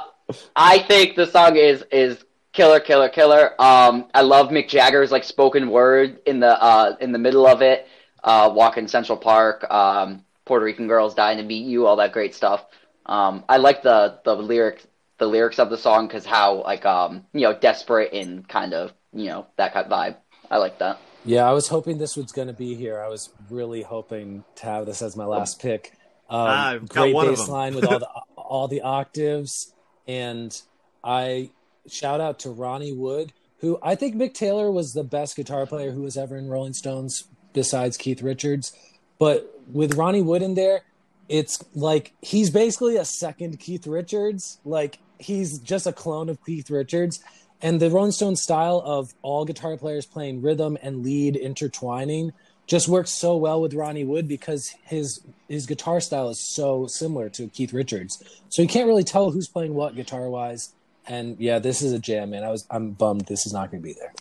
I 0.56 0.78
think 0.78 1.14
the 1.14 1.26
song 1.26 1.56
is 1.56 1.84
is 1.92 2.24
killer, 2.52 2.80
killer, 2.80 3.10
killer. 3.10 3.60
Um, 3.60 4.06
I 4.14 4.22
love 4.22 4.48
Mick 4.48 4.68
Jagger's 4.68 5.12
like 5.12 5.24
spoken 5.24 5.70
word 5.70 6.20
in 6.24 6.40
the 6.40 6.60
uh 6.62 6.96
in 7.00 7.12
the 7.12 7.18
middle 7.18 7.46
of 7.46 7.60
it. 7.60 7.86
Uh, 8.24 8.50
walk 8.54 8.78
in 8.78 8.88
Central 8.88 9.18
Park. 9.18 9.70
Um, 9.70 10.24
Puerto 10.46 10.64
Rican 10.64 10.88
girls 10.88 11.14
dying 11.14 11.36
to 11.38 11.44
meet 11.44 11.66
you. 11.66 11.86
All 11.86 11.96
that 11.96 12.12
great 12.12 12.34
stuff. 12.34 12.64
Um, 13.06 13.44
I 13.48 13.58
like 13.58 13.82
the 13.82 14.20
the 14.24 14.34
lyrics 14.34 14.86
the 15.18 15.26
lyrics 15.26 15.58
of 15.58 15.68
the 15.68 15.78
song 15.78 16.06
because 16.06 16.24
how 16.24 16.62
like 16.62 16.86
um 16.86 17.24
you 17.32 17.42
know 17.42 17.52
desperate 17.52 18.12
and 18.12 18.48
kind 18.48 18.72
of 18.72 18.92
you 19.12 19.26
know 19.26 19.46
that 19.56 19.74
kind 19.74 19.86
of 19.86 19.92
vibe. 19.92 20.16
I 20.50 20.56
like 20.56 20.78
that. 20.78 20.98
Yeah, 21.24 21.48
I 21.48 21.52
was 21.52 21.68
hoping 21.68 21.98
this 21.98 22.16
was 22.16 22.32
going 22.32 22.48
to 22.48 22.54
be 22.54 22.74
here. 22.74 23.00
I 23.00 23.08
was 23.08 23.28
really 23.50 23.82
hoping 23.82 24.42
to 24.56 24.66
have 24.66 24.86
this 24.86 25.02
as 25.02 25.16
my 25.16 25.26
last 25.26 25.60
pick. 25.60 25.92
Um, 26.30 26.86
got 26.86 26.88
great 26.88 27.14
one 27.14 27.26
of 27.26 27.32
bass 27.32 27.44
them. 27.44 27.52
line 27.52 27.74
with 27.74 27.84
all 27.84 27.98
the 27.98 28.08
all 28.36 28.68
the 28.68 28.82
octaves, 28.82 29.72
and 30.06 30.60
I 31.02 31.50
shout 31.88 32.20
out 32.20 32.38
to 32.40 32.50
Ronnie 32.50 32.92
Wood, 32.92 33.32
who 33.58 33.78
I 33.82 33.94
think 33.96 34.14
Mick 34.14 34.34
Taylor 34.34 34.70
was 34.70 34.92
the 34.92 35.04
best 35.04 35.36
guitar 35.36 35.66
player 35.66 35.90
who 35.90 36.02
was 36.02 36.16
ever 36.16 36.36
in 36.36 36.48
Rolling 36.48 36.72
Stones 36.72 37.24
besides 37.52 37.96
Keith 37.96 38.22
Richards. 38.22 38.72
But 39.18 39.60
with 39.70 39.94
Ronnie 39.94 40.22
Wood 40.22 40.42
in 40.42 40.54
there, 40.54 40.82
it's 41.28 41.62
like 41.74 42.12
he's 42.22 42.50
basically 42.50 42.96
a 42.96 43.04
second 43.04 43.58
Keith 43.58 43.86
Richards. 43.86 44.58
Like 44.64 44.98
he's 45.18 45.58
just 45.58 45.86
a 45.86 45.92
clone 45.92 46.28
of 46.28 46.44
Keith 46.44 46.70
Richards. 46.70 47.20
And 47.62 47.78
the 47.78 47.90
Rolling 47.90 48.12
Stones 48.12 48.40
style 48.40 48.82
of 48.84 49.12
all 49.20 49.44
guitar 49.44 49.76
players 49.76 50.06
playing 50.06 50.40
rhythm 50.40 50.78
and 50.82 51.04
lead 51.04 51.36
intertwining 51.36 52.32
just 52.70 52.86
works 52.86 53.10
so 53.10 53.36
well 53.36 53.60
with 53.60 53.74
Ronnie 53.74 54.04
Wood 54.04 54.28
because 54.28 54.76
his 54.84 55.20
his 55.48 55.66
guitar 55.66 56.00
style 56.00 56.28
is 56.28 56.38
so 56.38 56.86
similar 56.86 57.28
to 57.30 57.48
Keith 57.48 57.72
Richards. 57.72 58.22
So 58.48 58.62
you 58.62 58.68
can't 58.68 58.86
really 58.86 59.02
tell 59.02 59.32
who's 59.32 59.48
playing 59.48 59.74
what 59.74 59.96
guitar 59.96 60.30
wise. 60.30 60.72
And 61.04 61.36
yeah, 61.40 61.58
this 61.58 61.82
is 61.82 61.92
a 61.92 61.98
jam, 61.98 62.30
man. 62.30 62.44
I 62.44 62.50
was 62.50 62.66
I'm 62.70 62.92
bummed 62.92 63.22
this 63.22 63.44
is 63.44 63.52
not 63.52 63.72
going 63.72 63.82
to 63.82 63.88
be 63.88 63.94
there. 63.94 64.12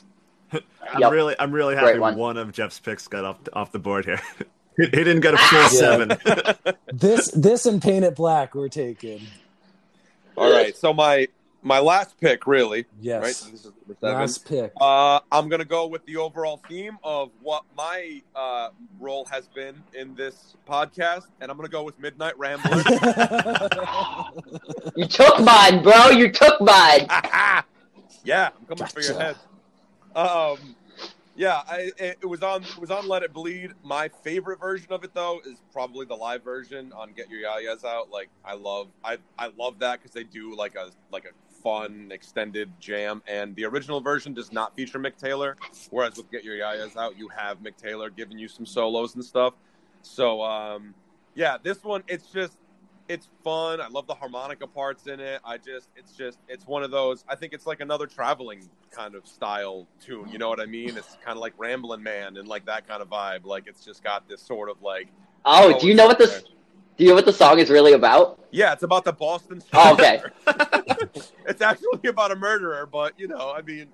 I'm 0.91 0.99
Yep. 0.99 1.11
really, 1.11 1.35
I'm 1.37 1.51
really 1.51 1.75
happy 1.75 1.99
one. 1.99 2.17
one 2.17 2.37
of 2.37 2.51
Jeff's 2.51 2.79
picks 2.79 3.07
got 3.07 3.23
off 3.23 3.37
off 3.53 3.71
the 3.71 3.77
board 3.77 4.05
here. 4.05 4.19
he, 4.77 4.85
he 4.85 4.89
didn't 4.89 5.19
get 5.19 5.35
a 5.35 5.37
ah! 5.39 5.67
full 5.69 5.79
seven. 5.79 6.17
This 6.91 7.29
this 7.29 7.67
and 7.67 7.79
Paint 7.79 8.03
It 8.03 8.15
Black 8.15 8.55
were 8.55 8.67
taken. 8.67 9.21
All 10.35 10.51
right, 10.51 10.75
so 10.75 10.91
my 10.91 11.27
my 11.61 11.79
last 11.79 12.17
pick, 12.19 12.47
really, 12.47 12.85
Yes. 13.01 13.21
right? 13.21 13.51
This 13.51 13.65
is 13.65 13.65
number 13.65 13.97
seven. 13.99 14.15
Last 14.19 14.47
pick. 14.47 14.71
Uh, 14.79 15.19
I'm 15.31 15.49
gonna 15.49 15.65
go 15.65 15.87
with 15.87 16.05
the 16.05 16.15
overall 16.17 16.61
theme 16.69 16.97
of 17.03 17.31
what 17.41 17.63
my 17.75 18.21
uh, 18.35 18.69
role 18.99 19.25
has 19.25 19.47
been 19.47 19.75
in 19.93 20.15
this 20.15 20.55
podcast, 20.67 21.25
and 21.41 21.51
I'm 21.51 21.57
gonna 21.57 21.67
go 21.69 21.83
with 21.83 21.99
Midnight 21.99 22.37
Rambler. 22.37 22.83
You 24.95 25.05
took 25.05 25.39
mine, 25.41 25.81
bro. 25.83 26.09
You 26.09 26.31
took 26.31 26.59
mine. 26.61 27.07
Yeah, 28.25 28.49
I'm 28.59 28.65
coming 28.65 28.91
for 28.91 28.99
your 29.01 29.17
head. 29.17 29.37
Um, 30.13 30.75
yeah, 31.37 31.61
I, 31.67 31.91
it, 31.97 32.17
it 32.21 32.25
was 32.25 32.43
on 32.43 32.63
it 32.63 32.77
was 32.77 32.91
on 32.91 33.07
Let 33.07 33.23
It 33.23 33.31
Bleed. 33.31 33.71
My 33.81 34.09
favorite 34.09 34.59
version 34.59 34.91
of 34.91 35.05
it 35.05 35.13
though 35.13 35.39
is 35.45 35.61
probably 35.71 36.05
the 36.05 36.15
live 36.15 36.43
version 36.43 36.91
on 36.93 37.13
Get 37.13 37.29
Your 37.29 37.49
Yayas 37.49 37.85
Out. 37.85 38.11
Like 38.11 38.27
I 38.43 38.55
love 38.55 38.89
I 39.05 39.19
I 39.37 39.51
love 39.57 39.79
that 39.79 39.99
because 39.99 40.11
they 40.11 40.25
do 40.25 40.53
like 40.53 40.75
a 40.75 40.89
like 41.11 41.23
a 41.23 41.29
fun 41.63 42.09
extended 42.11 42.71
jam, 42.79 43.21
and 43.27 43.55
the 43.55 43.65
original 43.65 44.01
version 44.01 44.33
does 44.33 44.51
not 44.51 44.75
feature 44.75 44.99
Mick 44.99 45.17
Taylor. 45.17 45.57
Whereas 45.89 46.17
with 46.17 46.31
Get 46.31 46.43
Your 46.43 46.55
Yayas 46.55 46.97
Out, 46.97 47.17
you 47.17 47.27
have 47.29 47.61
Mick 47.61 47.77
Taylor 47.77 48.09
giving 48.09 48.37
you 48.37 48.47
some 48.47 48.65
solos 48.65 49.15
and 49.15 49.23
stuff. 49.23 49.53
So 50.01 50.41
um, 50.41 50.93
yeah, 51.35 51.57
this 51.61 51.83
one 51.83 52.03
it's 52.07 52.27
just 52.27 52.57
it's 53.09 53.27
fun. 53.43 53.81
I 53.81 53.87
love 53.87 54.05
the 54.05 54.13
harmonica 54.13 54.67
parts 54.67 55.07
in 55.07 55.19
it. 55.19 55.41
I 55.43 55.57
just, 55.57 55.89
it's 55.95 56.15
just, 56.15 56.37
it's 56.47 56.67
one 56.67 56.83
of 56.83 56.91
those. 56.91 57.25
I 57.27 57.35
think 57.35 57.53
it's 57.53 57.65
like 57.65 57.81
another 57.81 58.05
traveling 58.05 58.69
kind 58.91 59.15
of 59.15 59.25
style 59.27 59.87
tune. 59.99 60.29
You 60.29 60.37
know 60.37 60.47
what 60.47 60.59
I 60.59 60.67
mean? 60.67 60.95
It's 60.95 61.17
kind 61.25 61.35
of 61.35 61.41
like 61.41 61.53
Ramblin' 61.57 62.03
Man 62.03 62.37
and 62.37 62.47
like 62.47 62.67
that 62.67 62.87
kind 62.87 63.01
of 63.01 63.09
vibe. 63.09 63.45
Like 63.45 63.63
it's 63.65 63.83
just 63.83 64.03
got 64.03 64.29
this 64.29 64.41
sort 64.43 64.69
of 64.69 64.81
like. 64.83 65.07
Oh, 65.43 65.77
do 65.79 65.87
you 65.87 65.95
know 65.95 66.05
what 66.05 66.19
this? 66.19 66.43
Do 66.99 67.05
you 67.05 67.11
know 67.11 67.15
what 67.15 67.25
the 67.25 67.31
song 67.31 67.59
is 67.59 67.69
really 67.69 67.93
about? 67.93 68.45
Yeah, 68.51 68.73
it's 68.73 68.83
about 68.83 69.05
the 69.05 69.13
Boston. 69.13 69.63
Oh, 69.71 69.93
okay. 69.93 70.21
it's 71.47 71.61
actually 71.61 72.09
about 72.09 72.31
a 72.31 72.35
murderer, 72.35 72.85
but 72.85 73.17
you 73.17 73.29
know, 73.29 73.53
I 73.55 73.61
mean, 73.61 73.87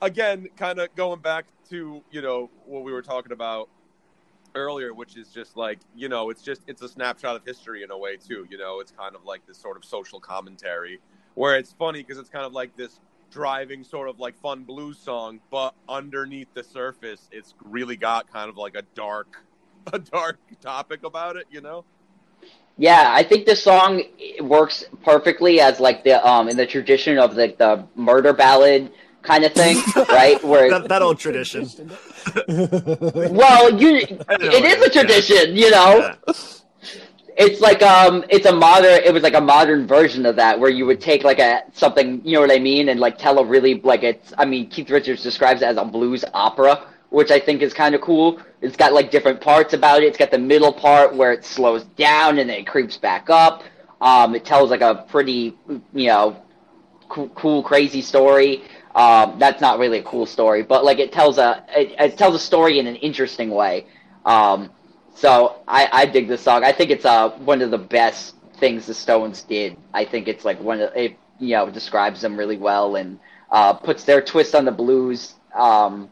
again, 0.00 0.48
kind 0.56 0.78
of 0.78 0.94
going 0.94 1.20
back 1.20 1.44
to 1.68 2.02
you 2.10 2.22
know 2.22 2.48
what 2.64 2.84
we 2.84 2.92
were 2.92 3.02
talking 3.02 3.32
about 3.32 3.68
earlier, 4.54 4.94
which 4.94 5.18
is 5.18 5.28
just 5.28 5.58
like 5.58 5.80
you 5.94 6.08
know, 6.08 6.30
it's 6.30 6.40
just 6.40 6.62
it's 6.66 6.80
a 6.80 6.88
snapshot 6.88 7.36
of 7.36 7.44
history 7.44 7.82
in 7.82 7.90
a 7.90 7.98
way 7.98 8.16
too. 8.16 8.46
You 8.48 8.56
know, 8.56 8.80
it's 8.80 8.92
kind 8.92 9.14
of 9.14 9.26
like 9.26 9.46
this 9.46 9.58
sort 9.58 9.76
of 9.76 9.84
social 9.84 10.18
commentary 10.18 11.00
where 11.34 11.58
it's 11.58 11.74
funny 11.74 11.98
because 11.98 12.16
it's 12.16 12.30
kind 12.30 12.46
of 12.46 12.54
like 12.54 12.74
this 12.78 12.98
driving 13.30 13.84
sort 13.84 14.08
of 14.08 14.20
like 14.20 14.38
fun 14.40 14.64
blues 14.64 14.96
song, 14.96 15.38
but 15.50 15.74
underneath 15.86 16.48
the 16.54 16.64
surface, 16.64 17.28
it's 17.30 17.52
really 17.62 17.98
got 17.98 18.32
kind 18.32 18.48
of 18.48 18.56
like 18.56 18.74
a 18.74 18.82
dark, 18.94 19.44
a 19.92 19.98
dark 19.98 20.38
topic 20.62 21.04
about 21.04 21.36
it. 21.36 21.46
You 21.50 21.60
know. 21.60 21.84
Yeah, 22.78 23.12
I 23.14 23.22
think 23.22 23.46
this 23.46 23.62
song 23.62 24.02
works 24.40 24.84
perfectly 25.04 25.60
as 25.60 25.78
like 25.78 26.04
the 26.04 26.26
um 26.26 26.48
in 26.48 26.56
the 26.56 26.66
tradition 26.66 27.18
of 27.18 27.36
like 27.36 27.58
the 27.58 27.86
murder 27.94 28.32
ballad 28.32 28.90
kind 29.22 29.44
of 29.44 29.52
thing, 29.52 29.76
right? 30.08 30.42
Where 30.42 30.70
that, 30.70 30.88
that 30.88 31.02
old 31.02 31.18
tradition. 31.18 31.68
well, 33.34 33.80
you 33.80 33.96
it 33.96 34.64
is 34.64 34.78
a 34.78 34.90
is, 34.90 34.94
yeah. 34.94 35.02
tradition, 35.02 35.56
you 35.56 35.70
know. 35.70 36.16
Yeah. 36.26 36.32
It's 37.34 37.60
like 37.60 37.82
um, 37.82 38.24
it's 38.28 38.46
a 38.46 38.52
modern. 38.54 39.00
It 39.04 39.12
was 39.12 39.22
like 39.22 39.34
a 39.34 39.40
modern 39.40 39.86
version 39.86 40.26
of 40.26 40.36
that, 40.36 40.58
where 40.58 40.70
you 40.70 40.84
would 40.84 41.00
take 41.00 41.24
like 41.24 41.38
a 41.38 41.62
something, 41.72 42.20
you 42.24 42.34
know 42.34 42.40
what 42.40 42.52
I 42.52 42.58
mean, 42.58 42.90
and 42.90 43.00
like 43.00 43.16
tell 43.16 43.38
a 43.38 43.44
really 43.44 43.80
like 43.80 44.02
it's. 44.02 44.34
I 44.36 44.44
mean, 44.44 44.68
Keith 44.68 44.90
Richards 44.90 45.22
describes 45.22 45.62
it 45.62 45.64
as 45.64 45.78
a 45.78 45.84
blues 45.84 46.26
opera, 46.34 46.91
which 47.12 47.30
I 47.30 47.38
think 47.38 47.60
is 47.60 47.74
kind 47.74 47.94
of 47.94 48.00
cool. 48.00 48.40
It's 48.62 48.76
got 48.76 48.92
like 48.94 49.10
different 49.10 49.40
parts 49.40 49.74
about 49.74 50.02
it. 50.02 50.06
It's 50.06 50.16
got 50.16 50.30
the 50.30 50.38
middle 50.38 50.72
part 50.72 51.14
where 51.14 51.32
it 51.32 51.44
slows 51.44 51.84
down 51.84 52.38
and 52.38 52.48
then 52.48 52.60
it 52.60 52.66
creeps 52.66 52.96
back 52.96 53.28
up. 53.28 53.62
Um, 54.00 54.34
it 54.34 54.44
tells 54.44 54.70
like 54.70 54.80
a 54.80 55.04
pretty, 55.08 55.56
you 55.92 56.06
know, 56.06 56.42
cool, 57.08 57.28
cool 57.30 57.62
crazy 57.62 58.00
story. 58.00 58.62
Um, 58.94 59.38
that's 59.38 59.60
not 59.60 59.78
really 59.78 59.98
a 59.98 60.02
cool 60.02 60.26
story, 60.26 60.62
but 60.62 60.84
like 60.84 60.98
it 60.98 61.12
tells 61.12 61.38
a 61.38 61.64
it, 61.68 61.94
it 61.98 62.18
tells 62.18 62.34
a 62.34 62.38
story 62.38 62.78
in 62.78 62.86
an 62.86 62.96
interesting 62.96 63.50
way. 63.50 63.86
Um, 64.24 64.70
so 65.14 65.60
I, 65.68 65.88
I 65.92 66.06
dig 66.06 66.28
this 66.28 66.40
song. 66.40 66.64
I 66.64 66.72
think 66.72 66.90
it's 66.90 67.04
uh 67.04 67.30
one 67.38 67.60
of 67.60 67.70
the 67.70 67.78
best 67.78 68.36
things 68.56 68.86
the 68.86 68.94
Stones 68.94 69.42
did. 69.42 69.76
I 69.92 70.04
think 70.06 70.28
it's 70.28 70.44
like 70.44 70.58
one 70.60 70.80
of 70.80 70.94
it 70.96 71.18
you 71.38 71.56
know 71.56 71.68
describes 71.68 72.22
them 72.22 72.38
really 72.38 72.56
well 72.56 72.96
and 72.96 73.18
uh, 73.50 73.74
puts 73.74 74.04
their 74.04 74.22
twist 74.22 74.54
on 74.54 74.64
the 74.64 74.72
blues. 74.72 75.34
Um, 75.54 76.08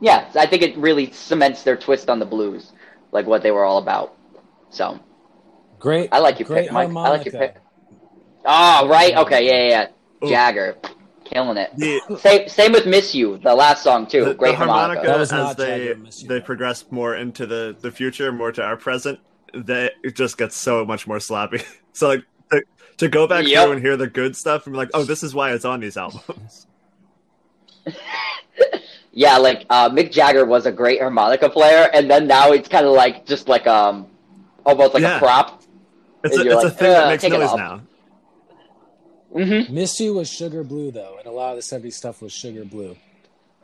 yeah, 0.00 0.30
I 0.34 0.46
think 0.46 0.62
it 0.62 0.76
really 0.76 1.10
cements 1.12 1.62
their 1.62 1.76
twist 1.76 2.08
on 2.08 2.18
the 2.18 2.26
blues, 2.26 2.72
like 3.12 3.26
what 3.26 3.42
they 3.42 3.50
were 3.50 3.64
all 3.64 3.78
about. 3.78 4.14
So 4.70 4.98
Great. 5.78 6.08
I 6.12 6.18
like 6.18 6.38
your 6.38 6.48
great 6.48 6.64
pick, 6.64 6.72
Mike. 6.72 6.88
I 6.90 7.10
like 7.10 7.24
your 7.26 7.32
pick. 7.38 7.56
Oh, 8.44 8.88
right. 8.88 9.14
Okay. 9.16 9.46
Yeah, 9.46 9.52
yeah. 9.52 9.68
Yeah. 9.68 9.88
Oh. 10.22 10.28
Jagger, 10.30 10.76
killing 11.24 11.58
it. 11.58 11.70
The, 11.76 12.00
Same, 12.18 12.48
same 12.48 12.72
with 12.72 12.86
"Miss 12.86 13.14
You," 13.14 13.36
the 13.38 13.54
last 13.54 13.82
song 13.82 14.06
too. 14.06 14.24
the, 14.24 14.34
Great 14.34 14.52
the 14.52 14.56
harmonica, 14.56 15.06
That 15.06 15.18
was 15.18 15.30
as 15.30 15.38
not 15.38 15.56
they 15.58 15.88
Jagger, 15.94 16.26
they 16.28 16.40
progress 16.40 16.84
more 16.90 17.14
into 17.14 17.46
the 17.46 17.76
the 17.78 17.90
future, 17.90 18.32
more 18.32 18.52
to 18.52 18.62
our 18.62 18.76
present, 18.78 19.20
they 19.52 19.90
it 20.02 20.16
just 20.16 20.38
gets 20.38 20.56
so 20.56 20.84
much 20.86 21.06
more 21.06 21.20
sloppy. 21.20 21.60
so 21.92 22.08
like 22.08 22.24
to, 22.50 22.62
to 22.98 23.08
go 23.08 23.26
back 23.26 23.46
Yep. 23.46 23.62
through 23.64 23.72
and 23.72 23.82
hear 23.82 23.96
the 23.98 24.06
good 24.06 24.34
stuff 24.36 24.66
and 24.66 24.72
be 24.72 24.78
like, 24.78 24.90
oh, 24.94 25.04
this 25.04 25.22
is 25.22 25.34
why 25.34 25.52
it's 25.52 25.64
on 25.66 25.80
these 25.80 25.96
albums. 25.98 26.66
Yeah, 29.18 29.38
like 29.38 29.64
uh, 29.70 29.88
Mick 29.88 30.12
Jagger 30.12 30.44
was 30.44 30.66
a 30.66 30.72
great 30.72 31.00
harmonica 31.00 31.48
player, 31.48 31.88
and 31.94 32.10
then 32.10 32.26
now 32.26 32.52
it's 32.52 32.68
kind 32.68 32.84
of 32.84 32.92
like 32.92 33.24
just 33.24 33.48
like 33.48 33.66
um, 33.66 34.06
almost 34.66 34.92
like 34.92 35.02
Yeah. 35.02 35.16
a 35.16 35.18
prop. 35.18 35.62
It's 36.22 36.36
a, 36.36 36.44
You're 36.44 36.52
it's 36.54 36.64
a 36.64 36.70
thing 36.70 36.90
"Uh, 36.90 37.00
that 37.00 37.08
makes 37.08 37.22
noise 37.24 37.48
off." 37.48 37.56
now. 37.58 37.80
hmm 39.32 39.72
Miss 39.74 39.98
You 40.00 40.12
was 40.14 40.28
Sugar 40.30 40.62
Blue 40.62 40.90
though, 40.90 41.16
and 41.18 41.26
a 41.26 41.30
lot 41.30 41.56
of 41.56 41.56
the 41.56 41.62
'70s 41.62 41.94
stuff 41.94 42.20
was 42.20 42.32
Sugar 42.32 42.64
Blue. 42.66 42.94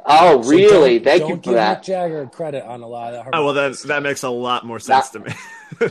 Oh, 0.06 0.40
So 0.42 0.48
really? 0.50 0.98
don't- 0.98 1.04
Thank 1.04 1.20
don't 1.20 1.28
you 1.30 1.36
for 1.36 1.42
give 1.42 1.54
that. 1.54 1.82
Mick 1.82 1.84
Jagger 1.84 2.26
credit 2.26 2.64
on 2.64 2.80
a 2.82 2.88
lot 2.88 3.12
of 3.14 3.24
that. 3.24 3.30
Oh 3.34 3.44
well, 3.44 3.54
then 3.54 3.62
harmonica 3.72 3.88
that 3.88 4.02
makes 4.02 4.22
a 4.22 4.30
lot 4.30 4.64
more 4.64 4.80
sense 4.80 5.10
to 5.10 5.18
me. 5.20 5.32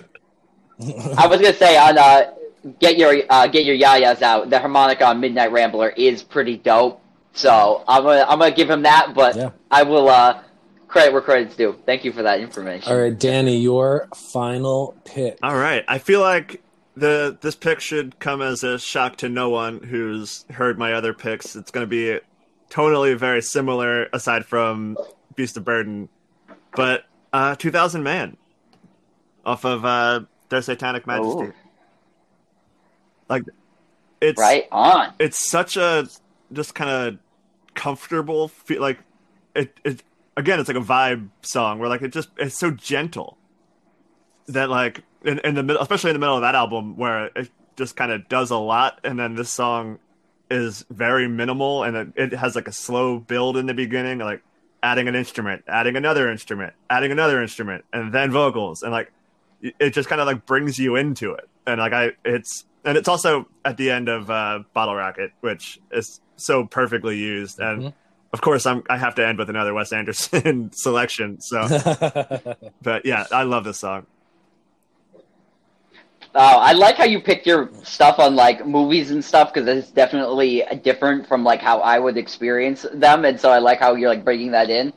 I 1.18 1.28
was 1.28 1.40
gonna 1.40 1.54
say 1.54 1.78
on 1.78 1.98
uh, 1.98 2.32
get 2.80 2.98
your 2.98 3.14
uh, 3.30 3.48
get 3.48 3.66
your 3.66 3.78
yayas 3.78 4.22
out. 4.24 4.50
The 4.50 4.60
harmonica 4.60 5.06
on 5.06 5.20
Midnight 5.20 5.52
Rambler 5.52 5.90
is 5.90 6.24
pretty 6.24 6.58
dope. 6.58 7.01
So 7.34 7.84
I'm 7.88 8.04
gonna 8.04 8.26
I'm 8.28 8.40
gonna 8.40 8.52
give 8.56 8.70
him 8.70 8.84
that, 8.84 9.14
but 9.16 9.36
Yeah. 9.36 9.50
I 9.70 9.84
will 9.84 10.10
uh, 10.10 10.42
credit 10.88 11.14
where 11.14 11.22
credit's 11.22 11.56
due. 11.56 11.76
Thank 11.86 12.04
you 12.04 12.12
for 12.12 12.24
that 12.24 12.40
information. 12.42 12.92
All 12.92 13.00
right, 13.00 13.18
Danny, 13.18 13.58
your 13.58 14.08
final 14.16 14.96
pick. 15.06 15.38
All 15.42 15.56
right, 15.56 15.86
I 15.88 15.98
feel 15.98 16.20
like 16.22 16.62
the 16.96 17.38
this 17.40 17.56
pick 17.56 17.80
should 17.80 18.20
come 18.20 18.42
as 18.42 18.64
a 18.64 18.78
shock 18.78 19.16
to 19.18 19.30
no 19.30 19.50
one 19.50 19.82
who's 19.82 20.46
heard 20.52 20.78
my 20.78 20.94
other 20.94 21.14
picks. 21.14 21.56
It's 21.56 21.72
going 21.72 21.86
to 21.86 21.90
be 21.90 22.20
totally 22.70 23.14
very 23.14 23.42
similar, 23.42 24.08
aside 24.12 24.46
from 24.46 24.98
Beast 25.36 25.56
of 25.56 25.64
Burden, 25.64 26.10
but 26.76 27.06
uh, 27.32 27.56
2000 27.56 28.04
Man 28.04 28.36
off 29.46 29.64
of 29.64 29.86
uh, 29.86 30.22
Their 30.50 30.62
Satanic 30.62 31.08
Majesty. 31.08 31.44
Ooh. 31.46 31.54
Like 33.30 33.44
it's 34.20 34.38
Right 34.40 34.68
on. 34.72 35.14
it's 35.20 35.50
such 35.50 35.78
a 35.78 36.08
just 36.54 36.76
kind 36.76 36.90
of 36.90 37.20
comfortable 37.74 38.48
feel 38.48 38.82
like 38.82 39.00
it, 39.56 39.80
it 39.84 40.04
again 40.36 40.60
it's 40.60 40.68
like 40.68 40.78
a 40.78 40.82
vibe 40.82 41.30
song 41.42 41.80
where 41.80 41.90
like 41.90 42.02
it 42.02 42.12
just 42.12 42.30
it's 42.38 42.58
so 42.58 42.72
gentle 42.72 43.38
that 44.48 44.70
like 44.70 45.04
in, 45.24 45.40
in 45.40 45.56
the 45.56 45.64
middle 45.64 45.82
especially 45.82 46.10
in 46.10 46.16
the 46.16 46.20
middle 46.20 46.36
of 46.36 46.42
that 46.42 46.56
album 46.56 46.98
where 46.98 47.28
it 47.36 47.50
just 47.76 47.96
kind 47.96 48.12
of 48.12 48.28
does 48.28 48.52
a 48.52 48.58
lot 48.58 49.00
and 49.04 49.20
then 49.20 49.36
this 49.36 49.50
song 49.50 50.00
is 50.50 50.86
very 50.90 51.28
minimal 51.28 51.84
and 51.84 51.96
it, 51.96 52.08
it 52.16 52.34
has 52.34 52.56
like 52.56 52.68
a 52.68 52.74
slow 52.74 53.20
build 53.20 53.56
in 53.56 53.66
the 53.66 53.74
beginning 53.74 54.20
like 54.20 54.42
adding 54.84 55.08
an 55.08 55.16
instrument 55.16 55.64
adding 55.68 55.96
another 55.96 56.30
instrument 56.30 56.74
adding 56.90 57.12
another 57.12 57.42
instrument 57.42 57.86
and 57.94 58.14
then 58.14 58.32
vocals 58.32 58.84
and 58.84 58.92
like 58.92 59.12
it 59.62 59.92
just 59.92 60.10
kind 60.10 60.20
of 60.20 60.28
like 60.28 60.46
brings 60.46 60.80
you 60.80 60.96
into 60.96 61.34
it. 61.34 61.48
And 61.68 61.80
like 61.80 61.94
i 61.94 62.12
it's 62.26 62.66
and 62.84 62.98
it's 62.98 63.08
also 63.08 63.48
at 63.64 63.78
the 63.78 63.92
end 63.92 64.10
of 64.10 64.30
uh 64.30 64.64
bottle 64.74 64.96
rocket 64.96 65.32
which 65.42 65.80
is 65.92 66.20
so 66.46 66.66
perfectly 66.66 67.18
used 67.18 67.60
and 67.60 67.82
Mhm. 67.84 67.94
of 68.34 68.42
course 68.42 68.66
i'm 68.66 68.84
i 68.90 68.98
have 68.98 69.16
to 69.16 69.26
end 69.28 69.38
with 69.38 69.50
another 69.50 69.74
wes 69.74 69.92
anderson 69.94 70.72
selection 70.74 71.40
so 71.42 71.68
but 72.82 73.06
yeah 73.06 73.26
i 73.32 73.44
love 73.44 73.64
this 73.64 73.80
song 73.80 74.06
Oh, 76.34 76.40
I 76.60 76.72
like 76.72 76.96
how 76.96 77.04
you 77.04 77.20
picked 77.20 77.46
your 77.46 77.70
stuff 77.84 78.18
on 78.18 78.36
like 78.38 78.66
movies 78.66 79.12
and 79.12 79.24
stuff 79.24 79.54
because 79.54 79.68
it's 79.68 79.92
definitely 79.92 80.64
different 80.82 81.28
from 81.28 81.44
like 81.44 81.60
how 81.62 81.80
I 81.82 82.00
would 82.00 82.16
experience 82.18 82.86
them, 82.94 83.26
and 83.26 83.38
so 83.38 83.52
I 83.52 83.58
like 83.60 83.80
how 83.82 83.96
you're 83.96 84.08
like 84.08 84.24
bringing 84.24 84.52
that 84.52 84.70
in. 84.70 84.94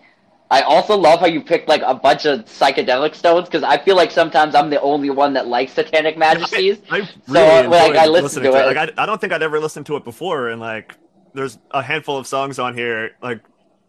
I 0.48 0.60
also 0.62 0.96
love 0.96 1.18
how 1.18 1.26
you 1.26 1.42
picked 1.42 1.68
like 1.68 1.82
a 1.84 1.92
bunch 1.94 2.24
of 2.26 2.44
psychedelic 2.44 3.16
stones 3.16 3.48
because 3.48 3.64
I 3.64 3.78
feel 3.78 3.96
like 3.96 4.12
sometimes 4.12 4.54
I'm 4.54 4.70
the 4.70 4.80
only 4.80 5.10
one 5.10 5.32
that 5.32 5.48
likes 5.48 5.72
Satanic 5.72 6.16
Majesties. 6.16 6.78
I 6.88 6.98
really 6.98 7.08
So, 7.26 7.68
like, 7.68 7.96
I 7.96 8.06
listened 8.06 8.12
listening 8.12 8.44
to 8.44 8.50
to 8.52 8.56
it. 8.58 8.70
it. 8.70 8.76
Like, 8.76 8.90
I, 8.96 9.02
I 9.02 9.06
don't 9.06 9.20
think 9.20 9.32
I'd 9.32 9.42
ever 9.42 9.58
listened 9.58 9.86
to 9.86 9.96
it 9.96 10.04
before, 10.04 10.50
and 10.50 10.60
like, 10.60 10.94
there's 11.34 11.58
a 11.70 11.82
handful 11.82 12.16
of 12.16 12.26
songs 12.26 12.58
on 12.58 12.76
here, 12.76 13.12
like 13.22 13.42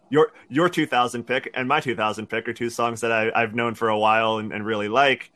your 0.09 0.31
your 0.49 0.69
2000 0.69 1.23
pick 1.25 1.49
and 1.53 1.67
my 1.67 1.79
2000 1.79 2.27
pick 2.27 2.47
are 2.47 2.53
two 2.53 2.69
songs 2.69 3.01
that 3.01 3.11
I, 3.11 3.31
I've 3.35 3.55
known 3.55 3.75
for 3.75 3.89
a 3.89 3.97
while 3.97 4.37
and, 4.37 4.51
and 4.53 4.65
really 4.65 4.87
like, 4.89 5.31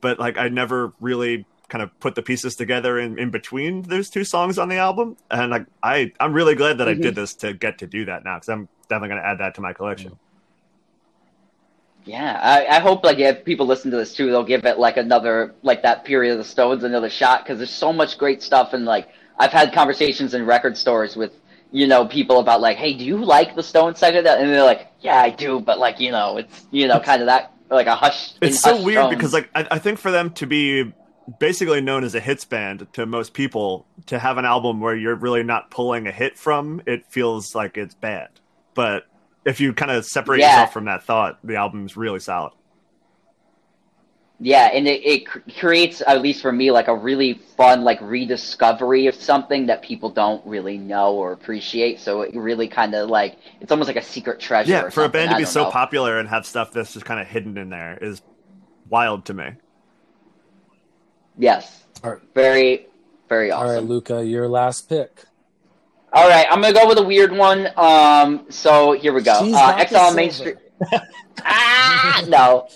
but 0.00 0.18
like 0.18 0.38
I 0.38 0.48
never 0.48 0.94
really 1.00 1.46
kind 1.68 1.82
of 1.82 1.90
put 2.00 2.14
the 2.14 2.22
pieces 2.22 2.56
together 2.56 2.98
in, 2.98 3.18
in 3.18 3.30
between 3.30 3.82
those 3.82 4.10
two 4.10 4.24
songs 4.24 4.58
on 4.58 4.68
the 4.68 4.76
album, 4.76 5.16
and 5.30 5.50
like 5.50 5.66
I 5.82 6.12
I'm 6.20 6.32
really 6.32 6.54
glad 6.54 6.78
that 6.78 6.88
I 6.88 6.94
Mhm. 6.94 7.02
did 7.02 7.14
this 7.14 7.34
to 7.36 7.54
get 7.54 7.78
to 7.78 7.86
do 7.86 8.04
that 8.06 8.24
now 8.24 8.36
because 8.36 8.48
I'm 8.50 8.68
definitely 8.88 9.10
going 9.10 9.22
to 9.22 9.28
add 9.28 9.38
that 9.38 9.54
to 9.56 9.60
my 9.62 9.72
collection. 9.72 10.18
Yeah, 12.04 12.38
I, 12.40 12.76
I 12.76 12.80
hope 12.80 13.04
like 13.04 13.18
if 13.18 13.44
people 13.44 13.66
listen 13.66 13.90
to 13.90 13.96
this 13.96 14.14
too, 14.14 14.26
they'll 14.26 14.44
give 14.44 14.64
it 14.64 14.78
like 14.78 14.96
another 14.96 15.54
like 15.62 15.82
that 15.82 16.04
period 16.04 16.32
of 16.32 16.38
the 16.38 16.44
Stones 16.44 16.84
another 16.84 17.10
shot 17.10 17.42
because 17.42 17.58
there's 17.58 17.70
so 17.70 17.92
much 17.92 18.16
great 18.16 18.42
stuff 18.42 18.74
and 18.74 18.84
like 18.84 19.08
I've 19.38 19.50
had 19.52 19.72
conversations 19.72 20.32
in 20.32 20.46
record 20.46 20.76
stores 20.76 21.16
with 21.16 21.32
you 21.76 21.86
know, 21.86 22.06
people 22.06 22.40
about 22.40 22.62
like, 22.62 22.78
hey, 22.78 22.94
do 22.94 23.04
you 23.04 23.22
like 23.22 23.54
the 23.54 23.62
Stones 23.62 23.98
second? 23.98 24.26
And 24.26 24.48
they're 24.50 24.64
like, 24.64 24.88
yeah, 25.00 25.20
I 25.20 25.28
do, 25.28 25.60
but 25.60 25.78
like, 25.78 26.00
you 26.00 26.10
know, 26.10 26.38
it's 26.38 26.66
you 26.70 26.88
know, 26.88 26.98
kind 27.00 27.20
of 27.20 27.26
that 27.26 27.52
like 27.68 27.86
a 27.86 27.94
hush. 27.94 28.32
It's 28.40 28.60
so 28.60 28.82
weird 28.82 29.02
tone. 29.02 29.10
because 29.10 29.34
like 29.34 29.50
I, 29.54 29.66
I 29.72 29.78
think 29.78 29.98
for 29.98 30.10
them 30.10 30.30
to 30.30 30.46
be 30.46 30.94
basically 31.38 31.82
known 31.82 32.02
as 32.02 32.14
a 32.14 32.20
hits 32.20 32.46
band 32.46 32.86
to 32.94 33.04
most 33.04 33.34
people, 33.34 33.86
to 34.06 34.18
have 34.18 34.38
an 34.38 34.46
album 34.46 34.80
where 34.80 34.96
you're 34.96 35.16
really 35.16 35.42
not 35.42 35.70
pulling 35.70 36.06
a 36.06 36.12
hit 36.12 36.38
from, 36.38 36.80
it 36.86 37.04
feels 37.08 37.54
like 37.54 37.76
it's 37.76 37.94
bad. 37.94 38.30
But 38.72 39.04
if 39.44 39.60
you 39.60 39.74
kind 39.74 39.90
of 39.90 40.06
separate 40.06 40.40
yeah. 40.40 40.52
yourself 40.52 40.72
from 40.72 40.86
that 40.86 41.04
thought, 41.04 41.38
the 41.44 41.56
album's 41.56 41.94
really 41.94 42.20
solid. 42.20 42.54
Yeah, 44.38 44.66
and 44.66 44.86
it, 44.86 45.00
it 45.02 45.54
creates, 45.58 46.02
at 46.06 46.20
least 46.20 46.42
for 46.42 46.52
me, 46.52 46.70
like 46.70 46.88
a 46.88 46.94
really 46.94 47.34
fun, 47.56 47.84
like 47.84 47.98
rediscovery 48.02 49.06
of 49.06 49.14
something 49.14 49.66
that 49.66 49.80
people 49.80 50.10
don't 50.10 50.44
really 50.46 50.76
know 50.76 51.14
or 51.14 51.32
appreciate. 51.32 52.00
So 52.00 52.20
it 52.20 52.34
really 52.34 52.68
kind 52.68 52.94
of 52.94 53.08
like 53.08 53.38
it's 53.62 53.72
almost 53.72 53.88
like 53.88 53.96
a 53.96 54.02
secret 54.02 54.38
treasure. 54.38 54.70
Yeah, 54.70 54.88
for 54.90 55.04
a 55.04 55.08
band 55.08 55.30
to 55.30 55.36
be 55.38 55.46
so 55.46 55.64
know. 55.64 55.70
popular 55.70 56.18
and 56.18 56.28
have 56.28 56.44
stuff 56.44 56.70
that's 56.70 56.92
just 56.92 57.06
kind 57.06 57.18
of 57.18 57.26
hidden 57.26 57.56
in 57.56 57.70
there 57.70 57.96
is 57.98 58.20
wild 58.90 59.24
to 59.26 59.34
me. 59.34 59.52
Yes, 61.38 61.84
right. 62.02 62.18
very, 62.34 62.88
very 63.30 63.50
awesome. 63.50 63.68
All 63.68 63.74
right, 63.74 63.84
Luca, 63.84 64.24
your 64.24 64.48
last 64.48 64.86
pick. 64.86 65.24
All 66.12 66.28
right, 66.28 66.46
I'm 66.50 66.60
gonna 66.60 66.74
go 66.74 66.86
with 66.86 66.98
a 66.98 67.04
weird 67.04 67.32
one. 67.32 67.70
Um, 67.76 68.46
so 68.50 68.92
here 68.92 69.14
we 69.14 69.22
go. 69.22 69.32
uh, 69.32 69.76
Exile 69.78 70.14
Main 70.14 70.30
Street. 70.30 70.56
ah, 71.42 72.22
no. 72.28 72.68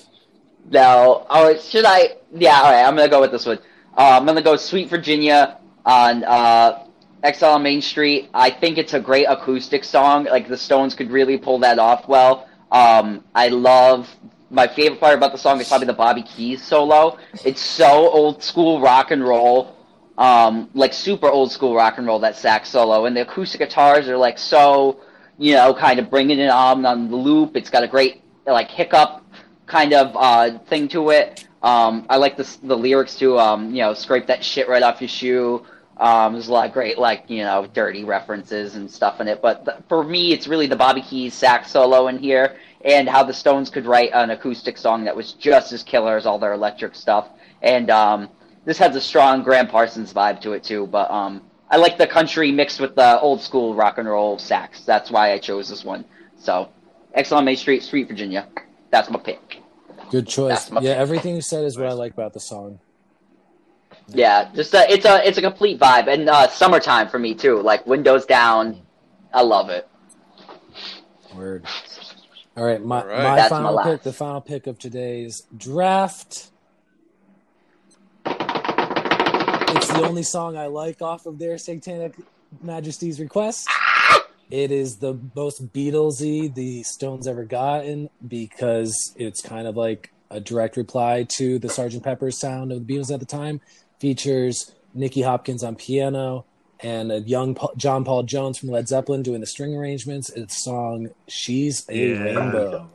No. 0.68 1.26
Oh, 1.28 1.56
should 1.58 1.84
I? 1.84 2.16
Yeah. 2.32 2.60
All 2.60 2.72
right. 2.72 2.84
I'm 2.84 2.96
gonna 2.96 3.08
go 3.08 3.20
with 3.20 3.32
this 3.32 3.46
one. 3.46 3.58
Uh, 3.96 4.18
I'm 4.18 4.26
gonna 4.26 4.42
go 4.42 4.56
Sweet 4.56 4.88
Virginia 4.88 5.58
on 5.84 6.24
uh, 6.24 6.86
Exile 7.22 7.54
on 7.54 7.62
Main 7.62 7.82
Street. 7.82 8.30
I 8.32 8.50
think 8.50 8.78
it's 8.78 8.94
a 8.94 9.00
great 9.00 9.24
acoustic 9.24 9.84
song. 9.84 10.24
Like 10.24 10.48
the 10.48 10.56
Stones 10.56 10.94
could 10.94 11.10
really 11.10 11.38
pull 11.38 11.58
that 11.60 11.78
off 11.78 12.08
well. 12.08 12.48
Um, 12.70 13.24
I 13.34 13.48
love. 13.48 14.08
My 14.52 14.66
favorite 14.66 14.98
part 14.98 15.14
about 15.16 15.30
the 15.30 15.38
song 15.38 15.60
is 15.60 15.68
probably 15.68 15.86
the 15.86 15.92
Bobby 15.92 16.22
Keys 16.22 16.62
solo. 16.64 17.18
It's 17.44 17.60
so 17.60 18.10
old 18.10 18.42
school 18.42 18.80
rock 18.80 19.12
and 19.12 19.22
roll, 19.22 19.76
um, 20.18 20.68
like 20.74 20.92
super 20.92 21.28
old 21.28 21.52
school 21.52 21.76
rock 21.76 21.98
and 21.98 22.06
roll. 22.06 22.18
That 22.18 22.36
sax 22.36 22.68
solo 22.70 23.06
and 23.06 23.16
the 23.16 23.20
acoustic 23.22 23.60
guitars 23.60 24.08
are 24.08 24.16
like 24.16 24.38
so, 24.38 25.00
you 25.38 25.54
know, 25.54 25.72
kind 25.72 26.00
of 26.00 26.10
bringing 26.10 26.40
it 26.40 26.50
on 26.50 26.84
on 26.84 27.10
the 27.10 27.16
loop. 27.16 27.56
It's 27.56 27.70
got 27.70 27.84
a 27.84 27.88
great 27.88 28.22
like 28.44 28.70
hiccup 28.70 29.19
kind 29.70 29.94
of 29.94 30.14
uh, 30.16 30.58
thing 30.66 30.88
to 30.88 31.10
it. 31.10 31.46
Um, 31.62 32.06
I 32.10 32.16
like 32.16 32.36
the 32.36 32.58
the 32.64 32.76
lyrics 32.76 33.14
to 33.16 33.38
um, 33.38 33.70
you 33.70 33.82
know 33.82 33.94
scrape 33.94 34.26
that 34.26 34.44
shit 34.44 34.68
right 34.68 34.82
off 34.82 35.00
your 35.00 35.08
shoe. 35.08 35.64
Um, 35.96 36.32
there's 36.32 36.48
a 36.48 36.52
lot 36.52 36.66
of 36.66 36.72
great 36.72 36.98
like 36.98 37.24
you 37.28 37.44
know 37.44 37.66
dirty 37.72 38.04
references 38.04 38.74
and 38.74 38.90
stuff 38.90 39.20
in 39.20 39.28
it, 39.28 39.40
but 39.40 39.84
for 39.88 40.02
me, 40.02 40.32
it's 40.32 40.48
really 40.48 40.66
the 40.66 40.76
Bobby 40.76 41.02
Keys 41.02 41.34
sax 41.34 41.70
solo 41.70 42.08
in 42.08 42.18
here 42.18 42.56
and 42.82 43.08
how 43.08 43.22
the 43.22 43.32
Stones 43.32 43.70
could 43.70 43.86
write 43.86 44.10
an 44.14 44.30
acoustic 44.30 44.78
song 44.78 45.04
that 45.04 45.14
was 45.14 45.32
just 45.34 45.72
as 45.72 45.82
killer 45.82 46.16
as 46.16 46.26
all 46.26 46.38
their 46.38 46.54
electric 46.54 46.94
stuff. 46.94 47.28
And 47.62 47.90
um, 47.90 48.30
this 48.64 48.78
has 48.78 48.96
a 48.96 49.00
strong 49.00 49.42
Gram 49.42 49.66
Parsons 49.66 50.12
vibe 50.12 50.40
to 50.40 50.52
it 50.52 50.64
too. 50.64 50.86
But 50.86 51.10
um, 51.10 51.42
I 51.70 51.76
like 51.76 51.98
the 51.98 52.06
country 52.06 52.50
mixed 52.50 52.80
with 52.80 52.94
the 52.96 53.20
old 53.20 53.42
school 53.42 53.74
rock 53.74 53.98
and 53.98 54.08
roll 54.08 54.38
sax. 54.38 54.82
That's 54.84 55.10
why 55.10 55.32
I 55.32 55.38
chose 55.38 55.68
this 55.68 55.84
one. 55.84 56.04
So, 56.38 56.70
on 57.32 57.44
Main 57.44 57.56
Street, 57.56 57.82
Sweet 57.82 58.08
Virginia. 58.08 58.48
That's 58.90 59.10
my 59.10 59.18
pick. 59.18 59.59
Good 60.10 60.26
choice. 60.26 60.70
Yeah, 60.80 60.92
everything 60.92 61.36
you 61.36 61.42
said 61.42 61.64
is 61.64 61.78
what 61.78 61.86
I 61.86 61.92
like 61.92 62.12
about 62.12 62.32
the 62.32 62.40
song. 62.40 62.80
Yeah, 64.08 64.50
just 64.54 64.74
a, 64.74 64.90
it's 64.90 65.04
a 65.04 65.26
it's 65.26 65.38
a 65.38 65.42
complete 65.42 65.78
vibe, 65.78 66.08
and 66.08 66.28
uh, 66.28 66.48
summertime 66.48 67.08
for 67.08 67.18
me 67.18 67.34
too. 67.34 67.60
Like 67.60 67.86
windows 67.86 68.26
down, 68.26 68.82
I 69.32 69.42
love 69.42 69.70
it. 69.70 69.88
Word. 71.34 71.64
All 72.56 72.64
right, 72.64 72.82
my, 72.82 73.00
All 73.00 73.06
right. 73.06 73.22
my 73.22 73.48
final 73.48 73.74
my 73.74 73.84
pick, 73.84 74.02
the 74.02 74.12
final 74.12 74.40
pick 74.40 74.66
of 74.66 74.78
today's 74.78 75.46
draft. 75.56 76.50
It's 78.26 79.88
the 79.88 80.02
only 80.02 80.24
song 80.24 80.56
I 80.56 80.66
like 80.66 81.00
off 81.00 81.26
of 81.26 81.38
their 81.38 81.56
Satanic 81.56 82.14
Majesty's 82.60 83.20
request. 83.20 83.68
It 84.50 84.72
is 84.72 84.96
the 84.96 85.16
most 85.36 85.72
Beatlesy 85.72 86.52
the 86.52 86.82
Stones 86.82 87.28
ever 87.28 87.44
gotten 87.44 88.10
because 88.26 89.14
it's 89.16 89.40
kind 89.40 89.68
of 89.68 89.76
like 89.76 90.12
a 90.28 90.40
direct 90.40 90.76
reply 90.76 91.24
to 91.24 91.58
the 91.58 91.68
Sgt. 91.68 92.02
Pepper's 92.02 92.38
sound 92.38 92.72
of 92.72 92.84
the 92.84 92.94
Beatles 92.94 93.12
at 93.12 93.20
the 93.20 93.26
time. 93.26 93.60
Features 94.00 94.72
Nicky 94.92 95.22
Hopkins 95.22 95.62
on 95.62 95.76
piano 95.76 96.44
and 96.80 97.12
a 97.12 97.20
young 97.20 97.56
John 97.76 98.04
Paul 98.04 98.24
Jones 98.24 98.58
from 98.58 98.70
Led 98.70 98.88
Zeppelin 98.88 99.22
doing 99.22 99.40
the 99.40 99.46
string 99.46 99.76
arrangements. 99.76 100.30
It's 100.30 100.56
a 100.56 100.60
song 100.60 101.10
"She's 101.28 101.88
a 101.88 101.96
yeah. 101.96 102.22
Rainbow." 102.22 102.90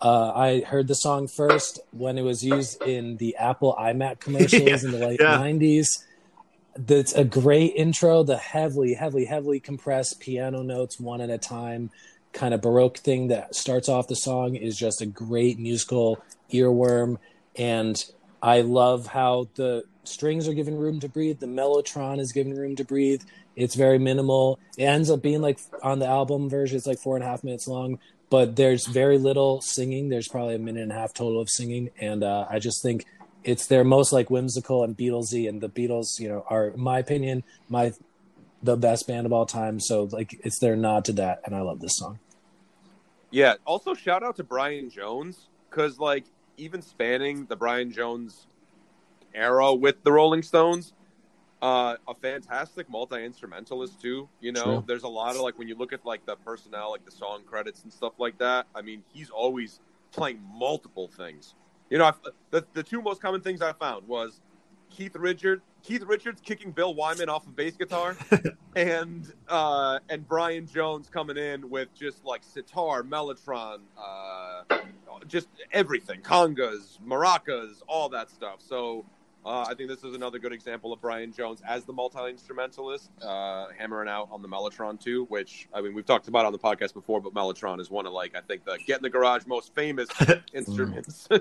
Uh, 0.00 0.32
I 0.34 0.60
heard 0.60 0.88
the 0.88 0.94
song 0.94 1.26
first 1.28 1.80
when 1.90 2.18
it 2.18 2.22
was 2.22 2.44
used 2.44 2.80
in 2.82 3.16
the 3.16 3.36
Apple 3.36 3.76
iMac 3.78 4.20
commercials 4.20 4.62
yeah. 4.62 4.78
in 4.88 4.90
the 4.92 5.06
late 5.06 5.20
yeah. 5.20 5.38
'90s 5.38 6.04
that's 6.86 7.12
a 7.12 7.24
great 7.24 7.74
intro. 7.74 8.22
The 8.22 8.36
heavily, 8.36 8.94
heavily, 8.94 9.24
heavily 9.24 9.60
compressed 9.60 10.20
piano 10.20 10.62
notes, 10.62 11.00
one 11.00 11.20
at 11.20 11.30
a 11.30 11.38
time, 11.38 11.90
kind 12.32 12.54
of 12.54 12.62
baroque 12.62 12.98
thing 12.98 13.28
that 13.28 13.54
starts 13.54 13.88
off 13.88 14.08
the 14.08 14.14
song 14.14 14.54
is 14.54 14.76
just 14.76 15.00
a 15.00 15.06
great 15.06 15.58
musical 15.58 16.22
earworm. 16.52 17.18
And 17.56 18.02
I 18.42 18.60
love 18.60 19.08
how 19.08 19.48
the 19.56 19.84
strings 20.04 20.46
are 20.46 20.54
given 20.54 20.76
room 20.76 21.00
to 21.00 21.08
breathe. 21.08 21.40
The 21.40 21.46
mellotron 21.46 22.20
is 22.20 22.32
given 22.32 22.54
room 22.54 22.76
to 22.76 22.84
breathe. 22.84 23.22
It's 23.56 23.74
very 23.74 23.98
minimal. 23.98 24.60
It 24.76 24.84
ends 24.84 25.10
up 25.10 25.20
being 25.20 25.42
like 25.42 25.58
on 25.82 25.98
the 25.98 26.06
album 26.06 26.48
version, 26.48 26.76
it's 26.76 26.86
like 26.86 27.00
four 27.00 27.16
and 27.16 27.24
a 27.24 27.28
half 27.28 27.42
minutes 27.42 27.66
long, 27.66 27.98
but 28.30 28.54
there's 28.54 28.86
very 28.86 29.18
little 29.18 29.60
singing. 29.60 30.08
There's 30.08 30.28
probably 30.28 30.54
a 30.54 30.60
minute 30.60 30.82
and 30.82 30.92
a 30.92 30.94
half 30.94 31.12
total 31.12 31.40
of 31.40 31.50
singing. 31.50 31.90
And 31.98 32.22
uh, 32.22 32.46
I 32.48 32.60
just 32.60 32.82
think 32.82 33.04
it's 33.44 33.66
their 33.66 33.84
most 33.84 34.12
like 34.12 34.30
whimsical 34.30 34.84
and 34.84 34.96
Beatlesy, 34.96 35.48
and 35.48 35.60
the 35.60 35.68
Beatles, 35.68 36.18
you 36.18 36.28
know, 36.28 36.44
are 36.48 36.72
my 36.76 36.98
opinion 36.98 37.44
my 37.68 37.92
the 38.62 38.76
best 38.76 39.06
band 39.06 39.26
of 39.26 39.32
all 39.32 39.46
time. 39.46 39.80
So 39.80 40.04
like 40.04 40.38
it's 40.44 40.58
their 40.58 40.76
nod 40.76 41.04
to 41.06 41.12
that, 41.14 41.40
and 41.44 41.54
I 41.54 41.60
love 41.60 41.80
this 41.80 41.96
song. 41.96 42.18
Yeah. 43.30 43.54
Also, 43.64 43.94
shout 43.94 44.22
out 44.22 44.36
to 44.36 44.44
Brian 44.44 44.90
Jones 44.90 45.48
because 45.70 45.98
like 45.98 46.24
even 46.56 46.82
spanning 46.82 47.46
the 47.46 47.56
Brian 47.56 47.92
Jones 47.92 48.46
era 49.34 49.74
with 49.74 50.02
the 50.02 50.12
Rolling 50.12 50.42
Stones, 50.42 50.92
uh, 51.60 51.96
a 52.06 52.14
fantastic 52.14 52.88
multi 52.88 53.24
instrumentalist 53.24 54.00
too. 54.00 54.28
You 54.40 54.52
know, 54.52 54.64
True. 54.64 54.84
there's 54.86 55.02
a 55.02 55.08
lot 55.08 55.36
of 55.36 55.42
like 55.42 55.58
when 55.58 55.68
you 55.68 55.76
look 55.76 55.92
at 55.92 56.04
like 56.04 56.24
the 56.26 56.36
personnel, 56.36 56.90
like 56.90 57.04
the 57.04 57.12
song 57.12 57.42
credits 57.46 57.82
and 57.82 57.92
stuff 57.92 58.14
like 58.18 58.38
that. 58.38 58.66
I 58.74 58.82
mean, 58.82 59.02
he's 59.12 59.30
always 59.30 59.80
playing 60.12 60.40
multiple 60.54 61.08
things. 61.08 61.54
You 61.90 61.98
know, 61.98 62.06
I've, 62.06 62.20
the 62.50 62.64
the 62.74 62.82
two 62.82 63.02
most 63.02 63.20
common 63.20 63.40
things 63.40 63.62
I 63.62 63.72
found 63.72 64.06
was 64.06 64.40
Keith 64.90 65.16
Richard, 65.16 65.62
Keith 65.82 66.02
Richards 66.02 66.40
kicking 66.40 66.72
Bill 66.72 66.94
Wyman 66.94 67.28
off 67.28 67.46
of 67.46 67.56
bass 67.56 67.76
guitar, 67.76 68.16
and 68.76 69.32
uh, 69.48 69.98
and 70.08 70.26
Brian 70.26 70.66
Jones 70.66 71.08
coming 71.08 71.36
in 71.36 71.68
with 71.70 71.94
just 71.94 72.24
like 72.24 72.42
sitar, 72.42 73.02
mellotron, 73.02 73.80
uh, 73.96 74.78
just 75.26 75.48
everything, 75.72 76.20
congas, 76.20 76.98
maracas, 77.06 77.82
all 77.86 78.08
that 78.10 78.30
stuff. 78.30 78.60
So 78.60 79.04
uh, 79.44 79.64
I 79.68 79.74
think 79.74 79.88
this 79.88 80.04
is 80.04 80.14
another 80.14 80.38
good 80.38 80.52
example 80.52 80.92
of 80.92 81.00
Brian 81.00 81.32
Jones 81.32 81.62
as 81.66 81.84
the 81.84 81.92
multi 81.92 82.28
instrumentalist, 82.28 83.10
uh, 83.22 83.68
hammering 83.76 84.08
out 84.08 84.28
on 84.30 84.42
the 84.42 84.48
mellotron 84.48 85.00
too. 85.00 85.24
Which 85.30 85.68
I 85.72 85.80
mean, 85.80 85.94
we've 85.94 86.06
talked 86.06 86.28
about 86.28 86.44
on 86.44 86.52
the 86.52 86.58
podcast 86.58 86.92
before, 86.92 87.20
but 87.20 87.32
mellotron 87.34 87.80
is 87.80 87.90
one 87.90 88.06
of 88.06 88.12
like 88.12 88.36
I 88.36 88.40
think 88.40 88.64
the 88.64 88.78
get 88.86 88.98
in 88.98 89.02
the 89.02 89.10
garage 89.10 89.46
most 89.46 89.74
famous 89.74 90.08
instruments. 90.52 91.28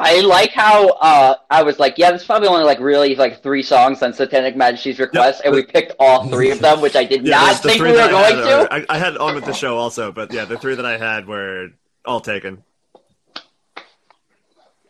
I 0.00 0.20
like 0.20 0.52
how 0.52 0.90
uh, 0.90 1.34
I 1.50 1.64
was 1.64 1.80
like, 1.80 1.98
yeah, 1.98 2.10
there's 2.10 2.24
probably 2.24 2.46
only 2.46 2.62
like 2.62 2.78
really 2.78 3.16
like 3.16 3.42
three 3.42 3.64
songs 3.64 4.00
on 4.00 4.14
Satanic 4.14 4.56
Majesty's 4.56 5.00
request, 5.00 5.40
yep. 5.40 5.46
and 5.46 5.54
we 5.56 5.64
picked 5.64 5.92
all 5.98 6.28
three 6.28 6.52
of 6.52 6.60
them, 6.60 6.80
which 6.80 6.94
I 6.94 7.02
did 7.02 7.26
yeah, 7.26 7.38
not 7.38 7.56
think 7.56 7.82
we 7.82 7.90
were 7.90 8.08
going 8.08 8.36
to. 8.36 8.68
I, 8.70 8.86
I, 8.88 8.96
had 8.96 9.16
on 9.16 9.34
with 9.34 9.44
the 9.44 9.52
show 9.52 9.76
also, 9.76 10.12
but 10.12 10.32
yeah, 10.32 10.44
the 10.44 10.56
three 10.56 10.76
that 10.76 10.86
I 10.86 10.98
had 10.98 11.26
were 11.26 11.70
all 12.04 12.20
taken. 12.20 12.62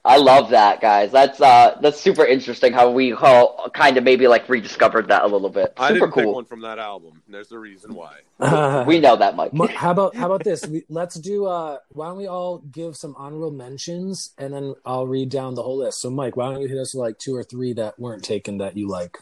I 0.08 0.16
love 0.16 0.48
that, 0.50 0.80
guys. 0.80 1.12
That's 1.12 1.38
uh, 1.38 1.76
that's 1.82 2.00
super 2.00 2.24
interesting 2.24 2.72
how 2.72 2.90
we 2.90 3.12
all 3.12 3.68
kind 3.74 3.98
of 3.98 4.04
maybe 4.04 4.26
like 4.26 4.48
rediscovered 4.48 5.08
that 5.08 5.22
a 5.22 5.26
little 5.26 5.50
bit. 5.50 5.74
Super 5.76 5.82
I 5.82 5.92
didn't 5.92 6.12
cool. 6.12 6.22
pick 6.22 6.34
one 6.34 6.44
from 6.46 6.62
that 6.62 6.78
album. 6.78 7.22
There's 7.28 7.52
a 7.52 7.58
reason 7.58 7.94
why. 7.94 8.20
we 8.86 9.00
know 9.00 9.16
that, 9.16 9.36
Mike. 9.36 9.52
How 9.72 9.90
about 9.90 10.16
how 10.16 10.24
about 10.32 10.44
this? 10.44 10.66
We, 10.68 10.84
let's 10.88 11.14
do. 11.16 11.44
Uh, 11.44 11.78
why 11.90 12.08
don't 12.08 12.16
we 12.16 12.26
all 12.26 12.58
give 12.58 12.96
some 12.96 13.14
honorable 13.18 13.50
mentions, 13.50 14.30
and 14.38 14.54
then 14.54 14.74
I'll 14.86 15.06
read 15.06 15.28
down 15.28 15.54
the 15.54 15.62
whole 15.62 15.78
list. 15.78 16.00
So, 16.00 16.08
Mike, 16.08 16.36
why 16.36 16.52
don't 16.52 16.62
you 16.62 16.68
hit 16.68 16.78
us 16.78 16.94
with 16.94 17.02
like 17.02 17.18
two 17.18 17.34
or 17.34 17.44
three 17.44 17.74
that 17.74 18.00
weren't 18.00 18.24
taken 18.24 18.58
that 18.58 18.78
you 18.78 18.88
like? 18.88 19.18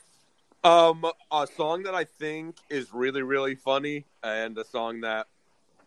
Um, 0.63 1.05
a 1.33 1.49
song 1.57 1.83
that 1.83 1.97
I 1.97 2.05
think 2.05 2.57
is 2.71 2.93
really 2.93 3.23
really 3.23 3.57
funny, 3.57 4.05
and 4.23 4.57
a 4.57 4.65
song 4.65 5.01
that 5.01 5.27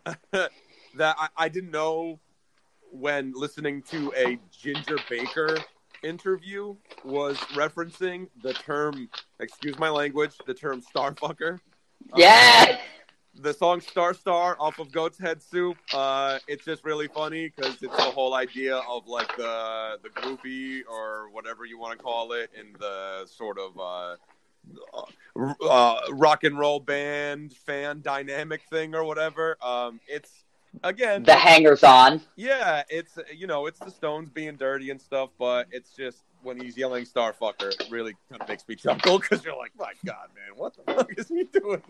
that 0.32 0.52
I, 1.18 1.30
I 1.38 1.48
didn't 1.48 1.72
know 1.72 2.20
when 2.92 3.34
listening 3.36 3.82
to 3.84 4.14
a 4.16 4.40
Ginger 4.52 4.98
Baker 5.10 5.58
interview 6.04 6.76
was 7.04 7.38
referencing 7.54 8.28
the 8.42 8.54
term, 8.54 9.10
excuse 9.40 9.78
my 9.80 9.90
language, 9.90 10.38
the 10.46 10.54
term 10.54 10.82
starfucker. 10.82 11.60
Yeah. 12.16 12.80
the 13.36 13.54
song 13.54 13.82
"Star 13.82 14.14
Star" 14.14 14.58
off 14.60 14.80
of 14.80 14.92
Goat's 14.92 15.18
Head 15.18 15.42
Soup. 15.42 15.78
Uh, 15.94 16.40
it's 16.48 16.66
just 16.66 16.84
really 16.84 17.08
funny 17.08 17.52
because 17.56 17.82
it's 17.82 17.96
the 17.96 18.12
whole 18.12 18.34
idea 18.34 18.78
of 18.78 19.08
like 19.08 19.36
the 19.38 20.00
the 20.04 20.10
groupie 20.10 20.82
or 20.90 21.30
whatever 21.32 21.66
you 21.66 21.80
want 21.80 21.98
to 21.98 22.04
call 22.04 22.34
it, 22.34 22.50
in 22.58 22.74
the 22.80 23.26
sort 23.28 23.58
of 23.60 23.80
uh, 23.80 24.16
uh, 25.70 26.00
rock 26.12 26.44
and 26.44 26.58
roll 26.58 26.80
band 26.80 27.54
fan 27.54 28.02
dynamic 28.02 28.62
thing 28.70 28.96
or 28.96 29.04
whatever. 29.04 29.58
Um, 29.62 30.00
it's 30.08 30.32
again 30.84 31.24
The 31.24 31.34
hangers 31.34 31.84
on. 31.84 32.22
yeah, 32.36 32.84
it's 32.90 33.18
you 33.36 33.48
know 33.48 33.66
it's 33.68 33.80
the 33.80 33.92
Stones 33.92 34.30
being 34.30 34.56
dirty 34.56 34.90
and 34.92 35.02
stuff, 35.02 35.30
but 35.40 35.68
it's 35.72 35.92
just 35.92 36.20
when 36.42 36.60
he's 36.60 36.78
yelling 36.78 37.06
"Starfucker," 37.06 37.70
it 37.70 37.88
really 37.92 38.16
kind 38.30 38.42
of 38.42 38.48
makes 38.48 38.66
me 38.68 38.76
chuckle 38.76 39.20
because 39.20 39.44
you're 39.44 39.58
like, 39.58 39.72
my 39.78 39.92
God, 40.06 40.28
man, 40.36 40.56
what 40.58 40.74
the 40.76 40.94
fuck 40.94 41.10
is 41.18 41.28
he 41.28 41.44
doing? 41.46 41.82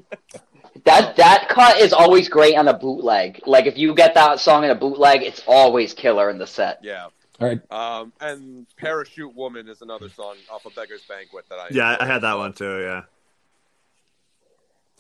That 0.85 1.15
that 1.17 1.47
cut 1.49 1.77
is 1.79 1.93
always 1.93 2.29
great 2.29 2.57
on 2.57 2.67
a 2.67 2.73
bootleg. 2.77 3.41
Like 3.45 3.65
if 3.67 3.77
you 3.77 3.93
get 3.93 4.13
that 4.15 4.39
song 4.39 4.63
in 4.63 4.71
a 4.71 4.75
bootleg, 4.75 5.21
it's 5.23 5.43
always 5.47 5.93
killer 5.93 6.29
in 6.29 6.37
the 6.39 6.47
set. 6.47 6.79
Yeah. 6.83 7.07
All 7.41 7.47
right. 7.47 7.71
Um, 7.71 8.11
and 8.19 8.65
"Parachute 8.77 9.33
Woman" 9.35 9.69
is 9.69 9.81
another 9.81 10.09
song 10.09 10.35
off 10.51 10.65
of 10.65 10.75
Beggar's 10.75 11.03
Banquet 11.03 11.45
that 11.49 11.59
I 11.59 11.67
Yeah, 11.71 11.93
enjoy 11.93 12.03
I 12.03 12.07
had 12.07 12.21
that 12.23 12.37
one 12.37 12.53
too. 12.53 12.81
Yeah, 12.81 13.01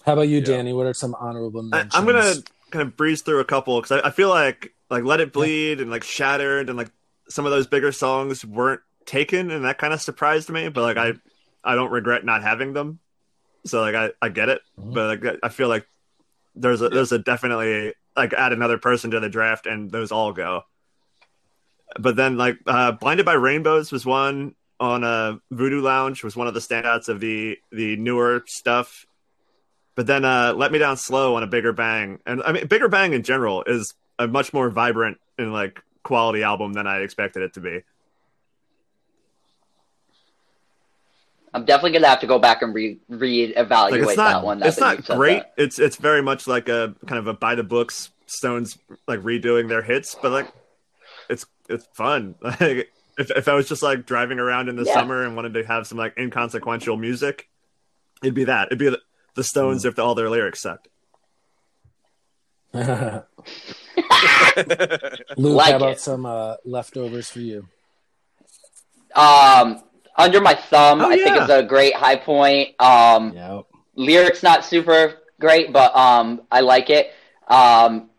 How 0.05 0.13
about 0.13 0.27
you, 0.29 0.37
Yeah. 0.39 0.45
Danny? 0.45 0.73
What 0.73 0.85
are 0.85 0.93
some 0.93 1.15
honorable 1.19 1.61
I, 1.73 1.83
mentions? 1.83 1.95
I'm 1.95 2.05
gonna 2.05 2.33
kind 2.71 2.81
of 2.87 2.95
breeze 2.97 3.21
through 3.21 3.39
a 3.39 3.45
couple 3.45 3.79
because 3.81 4.01
I, 4.01 4.07
I 4.07 4.11
feel 4.11 4.29
like 4.29 4.73
like 4.89 5.03
"Let 5.03 5.19
It 5.21 5.33
Bleed" 5.33 5.81
and 5.81 5.89
like 5.91 6.03
"Shattered" 6.03 6.69
and 6.69 6.77
like 6.77 6.91
some 7.29 7.45
of 7.45 7.51
those 7.51 7.67
bigger 7.67 7.91
songs 7.91 8.43
weren't 8.45 8.81
taken, 9.05 9.51
and 9.51 9.65
that 9.65 9.77
kind 9.77 9.93
of 9.93 10.01
surprised 10.01 10.49
me. 10.49 10.69
But 10.69 10.81
like 10.83 10.97
I, 10.97 11.13
I 11.63 11.75
don't 11.75 11.91
regret 11.91 12.25
not 12.25 12.41
having 12.43 12.73
them. 12.73 12.99
So 13.65 13.81
like 13.81 13.95
I, 13.95 14.11
I 14.21 14.29
get 14.29 14.49
it, 14.49 14.61
Mhm. 14.79 14.93
but 14.93 15.23
like 15.23 15.39
I 15.43 15.49
feel 15.49 15.67
like 15.67 15.87
there's 16.55 16.81
a 16.81 16.89
there's 16.89 17.11
a 17.11 17.19
definitely 17.19 17.93
like 18.15 18.33
add 18.33 18.53
another 18.53 18.77
person 18.77 19.11
to 19.11 19.19
the 19.19 19.29
draft, 19.29 19.65
and 19.67 19.91
those 19.91 20.11
all 20.11 20.33
go. 20.33 20.63
But 21.99 22.15
then 22.15 22.37
like 22.37 22.57
uh, 22.67 22.91
"Blinded 22.93 23.25
by 23.25 23.33
Rainbows" 23.33 23.91
was 23.91 24.05
one 24.05 24.55
on 24.79 25.03
a 25.03 25.39
Voodoo 25.51 25.81
Lounge 25.81 26.23
was 26.23 26.35
one 26.37 26.47
of 26.47 26.53
the 26.53 26.59
standouts 26.61 27.09
of 27.09 27.19
the 27.19 27.57
the 27.71 27.95
newer 27.97 28.43
stuff. 28.47 29.05
But 29.99 30.07
then 30.07 30.23
uh, 30.23 30.53
"Let 30.55 30.71
Me 30.71 30.79
Down 30.79 30.95
Slow" 30.95 31.35
on 31.35 31.43
a 31.43 31.47
Bigger 31.47 31.73
Bang, 31.73 32.19
and 32.25 32.41
I 32.43 32.53
mean 32.53 32.65
Bigger 32.67 32.87
Bang 32.87 33.11
in 33.11 33.21
general 33.21 33.65
is 33.67 33.93
a 34.17 34.29
much 34.29 34.53
more 34.53 34.69
vibrant 34.69 35.17
and 35.37 35.51
like 35.51 35.83
quality 36.03 36.41
album 36.41 36.71
than 36.71 36.87
I 36.87 36.99
expected 36.99 37.43
it 37.43 37.55
to 37.55 37.59
be. 37.59 37.81
I'm 41.53 41.65
definitely 41.65 41.91
gonna 41.99 42.07
have 42.07 42.21
to 42.21 42.27
go 42.27 42.39
back 42.39 42.61
and 42.61 42.73
re 42.73 42.97
reevaluate 43.11 44.05
Like 44.05 44.15
that 44.15 44.41
one. 44.41 44.59
now 44.59 44.67
it's 44.67 44.79
not 44.79 45.03
great. 45.03 45.39
that. 45.39 45.53
It's 45.57 45.79
it's 45.79 45.97
very 45.97 46.21
much 46.21 46.47
like 46.47 46.69
a 46.69 46.95
kind 47.05 47.19
of 47.19 47.27
a 47.27 47.33
by 47.33 47.55
the 47.55 47.63
books 47.63 48.09
Stones 48.25 48.77
like 49.05 49.19
redoing 49.19 49.67
their 49.67 49.81
hits, 49.81 50.15
but 50.15 50.31
like 50.31 50.49
it's 51.29 51.45
it's 51.67 51.85
fun. 51.93 52.35
Like 52.41 52.89
if 53.17 53.31
if 53.31 53.49
I 53.49 53.53
was 53.53 53.67
just 53.67 53.83
like 53.83 54.05
driving 54.05 54.39
around 54.39 54.69
in 54.69 54.77
the 54.77 54.85
Yeah. 54.85 54.93
summer 54.93 55.25
and 55.25 55.35
wanted 55.35 55.55
to 55.55 55.65
have 55.65 55.87
some 55.87 55.97
like 55.97 56.13
inconsequential 56.17 56.95
music, 56.95 57.49
it'd 58.23 58.33
be 58.33 58.45
that. 58.45 58.67
It'd 58.67 58.79
be 58.79 58.95
the, 59.35 59.41
the 59.41 59.43
Stones 59.43 59.85
if 59.85 59.97
all 59.99 60.15
their 60.15 60.29
lyrics 60.29 60.61
sucked. 60.61 60.87
Luke, 62.73 63.25
Like 65.37 65.71
how 65.71 65.77
about 65.77 65.91
it. 65.93 65.99
some 65.99 66.25
uh, 66.25 66.55
leftovers 66.65 67.29
for 67.29 67.39
you? 67.39 67.67
Um, 69.15 69.81
under 70.15 70.39
my 70.41 70.53
thumb, 70.55 71.01
Oh, 71.01 71.09
I 71.09 71.15
think 71.15 71.35
yeah. 71.35 71.43
is 71.45 71.49
a 71.49 71.63
great 71.63 71.95
high 71.95 72.15
point. 72.17 72.79
Um, 72.81 73.33
Yeah. 73.33 73.61
lyrics 73.95 74.43
not 74.43 74.65
super 74.65 75.15
great, 75.39 75.73
but 75.73 75.95
um, 75.95 76.41
I 76.51 76.59
like 76.61 76.89
it. 76.89 77.11
Um, 77.47 78.09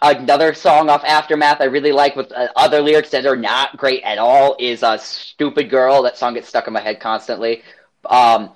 another 0.00 0.54
song 0.54 0.88
off 0.88 1.04
Aftermath 1.04 1.60
I 1.60 1.64
really 1.64 1.92
like 1.92 2.16
with 2.16 2.32
uh, 2.32 2.48
other 2.56 2.80
lyrics 2.80 3.10
that 3.10 3.26
are 3.26 3.36
not 3.36 3.76
great 3.76 4.02
at 4.04 4.18
all 4.18 4.56
is 4.58 4.82
uh, 4.82 4.96
"Stupid 4.96 5.68
Girl." 5.70 6.02
That 6.02 6.16
song 6.16 6.34
gets 6.34 6.48
stuck 6.48 6.66
in 6.66 6.72
my 6.72 6.80
head 6.80 6.98
constantly. 7.00 7.62
Um, 8.06 8.50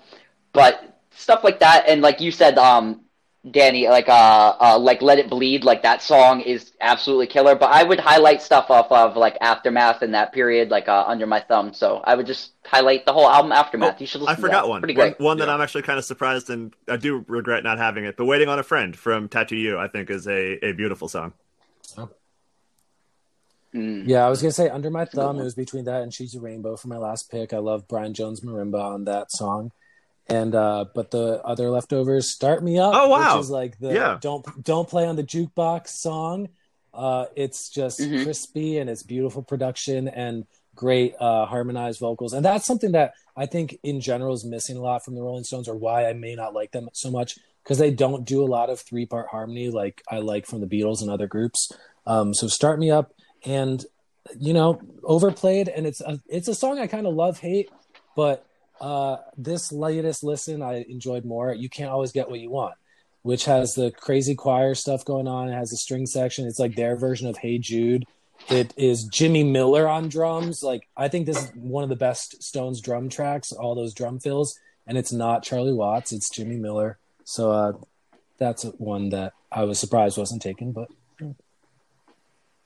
but 0.52 0.95
stuff 1.16 1.42
like 1.44 1.60
that, 1.60 1.84
and 1.88 2.02
like 2.02 2.20
you 2.20 2.30
said, 2.30 2.58
um, 2.58 3.02
Danny, 3.48 3.88
like 3.88 4.08
uh, 4.08 4.56
uh, 4.60 4.78
like 4.78 5.02
"Let 5.02 5.18
It 5.18 5.30
Bleed," 5.30 5.62
like 5.64 5.82
that 5.82 6.02
song 6.02 6.40
is 6.40 6.72
absolutely 6.80 7.28
killer. 7.28 7.54
But 7.54 7.70
I 7.70 7.84
would 7.84 8.00
highlight 8.00 8.42
stuff 8.42 8.70
off 8.70 8.90
of 8.90 9.16
like 9.16 9.36
Aftermath 9.40 10.02
in 10.02 10.10
that 10.12 10.32
period, 10.32 10.70
like 10.70 10.88
uh, 10.88 11.04
under 11.06 11.26
my 11.26 11.38
thumb. 11.40 11.72
So 11.72 12.00
I 12.04 12.16
would 12.16 12.26
just 12.26 12.52
highlight 12.64 13.06
the 13.06 13.12
whole 13.12 13.28
album 13.28 13.52
Aftermath. 13.52 13.94
Oh, 13.94 14.00
you 14.00 14.06
should 14.06 14.22
I 14.22 14.24
listen. 14.24 14.36
to 14.36 14.42
forgot 14.42 14.62
that. 14.64 14.68
one. 14.68 14.80
Pretty 14.80 14.96
One, 14.96 15.08
great. 15.10 15.20
one 15.20 15.38
that 15.38 15.46
Yeah. 15.46 15.54
I'm 15.54 15.60
actually 15.60 15.82
kind 15.82 15.98
of 15.98 16.04
surprised 16.04 16.50
and 16.50 16.74
I 16.88 16.96
do 16.96 17.24
regret 17.28 17.62
not 17.62 17.78
having 17.78 18.04
it. 18.04 18.16
But 18.16 18.24
"Waiting 18.24 18.48
on 18.48 18.58
a 18.58 18.64
Friend" 18.64 18.96
from 18.96 19.28
Tattoo 19.28 19.54
You, 19.56 19.78
I 19.78 19.86
think, 19.86 20.10
is 20.10 20.26
a, 20.26 20.58
a 20.66 20.72
beautiful 20.72 21.06
song. 21.08 21.32
Mm. 23.74 24.04
Yeah, 24.06 24.26
I 24.26 24.30
was 24.30 24.40
gonna 24.40 24.52
say 24.52 24.68
under 24.68 24.90
my 24.90 25.04
thumb, 25.04 25.38
it 25.38 25.44
was 25.44 25.54
between 25.54 25.84
that 25.84 26.02
and 26.02 26.12
She's 26.12 26.34
a 26.34 26.40
Rainbow 26.40 26.76
for 26.76 26.88
my 26.88 26.96
last 26.96 27.30
pick. 27.30 27.52
I 27.52 27.58
love 27.58 27.86
Brian 27.88 28.14
Jones 28.14 28.40
marimba 28.40 28.80
on 28.80 29.04
that 29.04 29.30
song. 29.30 29.70
And 30.28 30.54
uh 30.54 30.86
but 30.94 31.10
the 31.10 31.40
other 31.44 31.70
leftovers, 31.70 32.32
Start 32.32 32.62
Me 32.64 32.78
Up, 32.78 32.92
Oh, 32.94 33.08
wow. 33.08 33.36
which 33.36 33.44
is 33.44 33.50
like 33.50 33.78
the 33.78 33.92
Yeah. 33.94 34.18
don't 34.20 34.44
don't 34.64 34.88
play 34.88 35.06
on 35.06 35.16
the 35.16 35.22
jukebox 35.24 35.88
song. 35.88 36.48
Uh 36.92 37.26
it's 37.36 37.68
just 37.70 38.00
Mhm. 38.00 38.22
crispy 38.24 38.78
and 38.78 38.90
it's 38.90 39.02
beautiful 39.02 39.42
production 39.42 40.08
and 40.08 40.46
great 40.74 41.14
uh 41.20 41.46
harmonized 41.46 42.00
vocals. 42.00 42.32
And 42.32 42.44
that's 42.44 42.66
something 42.66 42.92
that 42.92 43.14
I 43.36 43.46
think 43.46 43.78
in 43.82 44.00
general 44.00 44.34
is 44.34 44.44
missing 44.44 44.76
a 44.76 44.80
lot 44.82 45.04
from 45.04 45.14
the 45.14 45.22
Rolling 45.22 45.44
Stones 45.44 45.68
or 45.68 45.76
why 45.76 46.06
I 46.08 46.12
may 46.12 46.34
not 46.34 46.54
like 46.54 46.72
them 46.72 46.88
so 46.92 47.10
much 47.10 47.38
because 47.62 47.78
they 47.78 47.90
don't 47.90 48.24
do 48.24 48.42
a 48.42 48.46
lot 48.46 48.68
of 48.70 48.80
three 48.80 49.06
part 49.06 49.28
harmony 49.28 49.68
like 49.70 50.02
I 50.10 50.18
like 50.18 50.46
from 50.46 50.60
the 50.60 50.66
Beatles 50.66 51.02
and 51.02 51.10
other 51.10 51.26
groups. 51.28 51.70
Um 52.04 52.34
so 52.34 52.48
Start 52.48 52.78
Me 52.80 52.90
Up 52.90 53.12
and 53.44 53.84
you 54.40 54.52
know 54.52 54.80
overplayed 55.04 55.68
and 55.68 55.86
it's 55.86 56.00
a, 56.00 56.18
it's 56.26 56.48
a 56.48 56.54
song 56.54 56.80
i 56.80 56.88
kind 56.88 57.06
of 57.06 57.14
love 57.14 57.38
hate 57.38 57.70
but 58.16 58.44
uh 58.80 59.16
this 59.36 59.72
latest 59.72 60.22
listen 60.22 60.62
i 60.62 60.84
enjoyed 60.88 61.24
more 61.24 61.52
you 61.54 61.68
can't 61.68 61.90
always 61.90 62.12
get 62.12 62.28
what 62.28 62.40
you 62.40 62.50
want 62.50 62.74
which 63.22 63.46
has 63.46 63.74
the 63.74 63.90
crazy 63.90 64.36
choir 64.36 64.72
stuff 64.72 65.04
going 65.04 65.26
on. 65.26 65.48
It 65.48 65.54
has 65.54 65.72
a 65.72 65.76
string 65.76 66.06
section. 66.06 66.46
It's 66.46 66.60
like 66.60 66.76
their 66.76 66.94
version 66.94 67.26
of 67.26 67.36
hey 67.36 67.58
jude. 67.58 68.04
It 68.48 68.72
is 68.76 69.02
jimmy 69.02 69.42
miller 69.42 69.88
on 69.88 70.08
drums. 70.08 70.62
Like 70.62 70.86
i 70.96 71.08
think 71.08 71.26
this 71.26 71.42
is 71.42 71.50
one 71.56 71.82
of 71.82 71.88
the 71.90 71.96
best 71.96 72.40
stones 72.40 72.80
drum 72.80 73.08
tracks 73.08 73.50
all 73.50 73.74
those 73.74 73.94
drum 73.94 74.20
fills. 74.20 74.56
And 74.86 74.96
it's 74.96 75.12
not 75.12 75.42
charlie 75.42 75.72
watts 75.72 76.12
it's 76.12 76.30
jimmy 76.30 76.54
miller. 76.56 76.98
So 77.24 77.50
uh 77.50 77.72
that's 78.38 78.62
one 78.78 79.08
that 79.08 79.32
i 79.50 79.64
was 79.64 79.80
surprised 79.80 80.16
wasn't 80.18 80.42
taken 80.42 80.70
but 80.70 80.88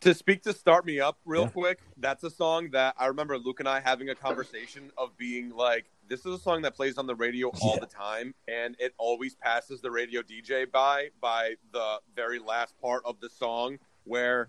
to 0.00 0.14
speak 0.14 0.42
to 0.42 0.52
start 0.52 0.84
me 0.84 0.98
up 1.00 1.18
real 1.24 1.42
Yeah. 1.44 1.48
quick 1.50 1.78
that's 1.96 2.24
a 2.24 2.30
song 2.30 2.70
that 2.72 2.94
i 2.98 3.06
remember 3.06 3.38
luke 3.38 3.60
and 3.60 3.68
i 3.68 3.80
having 3.80 4.08
a 4.08 4.14
conversation 4.14 4.90
of 4.98 5.16
being 5.16 5.50
like 5.50 5.86
this 6.10 6.26
is 6.26 6.34
a 6.34 6.38
song 6.38 6.60
that 6.62 6.74
plays 6.74 6.98
on 6.98 7.06
the 7.06 7.14
radio 7.14 7.48
all 7.62 7.74
Yeah. 7.74 7.80
the 7.80 7.86
time 7.86 8.34
and 8.48 8.76
it 8.78 8.92
always 8.98 9.34
passes 9.36 9.80
the 9.80 9.90
radio 9.90 10.20
dj 10.22 10.70
by 10.70 11.08
by 11.20 11.54
the 11.72 11.98
very 12.14 12.38
last 12.38 12.78
part 12.82 13.02
of 13.06 13.18
the 13.20 13.30
song 13.30 13.78
where 14.04 14.48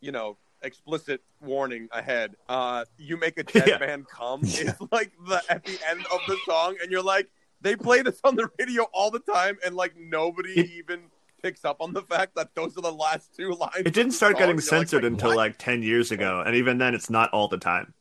you 0.00 0.10
know 0.10 0.38
explicit 0.62 1.20
warning 1.40 1.88
ahead 1.92 2.34
uh 2.48 2.84
you 2.98 3.16
make 3.16 3.36
a 3.38 3.42
dead 3.44 3.66
Yeah. 3.68 3.78
man 3.78 4.04
come 4.10 4.40
It's 4.42 4.80
like 4.90 5.12
the 5.28 5.42
at 5.48 5.64
the 5.64 5.78
end 5.88 6.00
of 6.12 6.20
the 6.26 6.36
song 6.46 6.76
and 6.82 6.90
you're 6.90 7.02
like 7.02 7.28
they 7.60 7.76
play 7.76 8.02
this 8.02 8.18
on 8.24 8.34
the 8.36 8.48
radio 8.58 8.84
all 8.92 9.10
the 9.10 9.20
time 9.20 9.58
and 9.64 9.76
like 9.76 9.94
nobody 9.96 10.52
It- 10.58 10.70
even 10.70 11.02
picks 11.42 11.64
up 11.64 11.78
on 11.80 11.92
the 11.92 12.02
fact 12.02 12.36
that 12.36 12.54
those 12.54 12.76
are 12.78 12.82
the 12.82 12.92
last 12.92 13.34
two 13.36 13.50
lines 13.52 13.74
It 13.84 13.92
didn't 13.94 14.12
start 14.12 14.34
getting 14.34 14.50
You're 14.50 14.62
like, 14.62 14.64
censored 14.64 15.04
until 15.04 15.30
what? 15.30 15.36
like 15.36 15.58
10 15.58 15.82
years 15.82 16.12
ago. 16.12 16.40
And 16.46 16.54
even 16.54 16.78
then, 16.78 16.94
it's 16.94 17.10
not 17.10 17.30
all 17.32 17.48
the 17.48 17.58
time. 17.58 17.92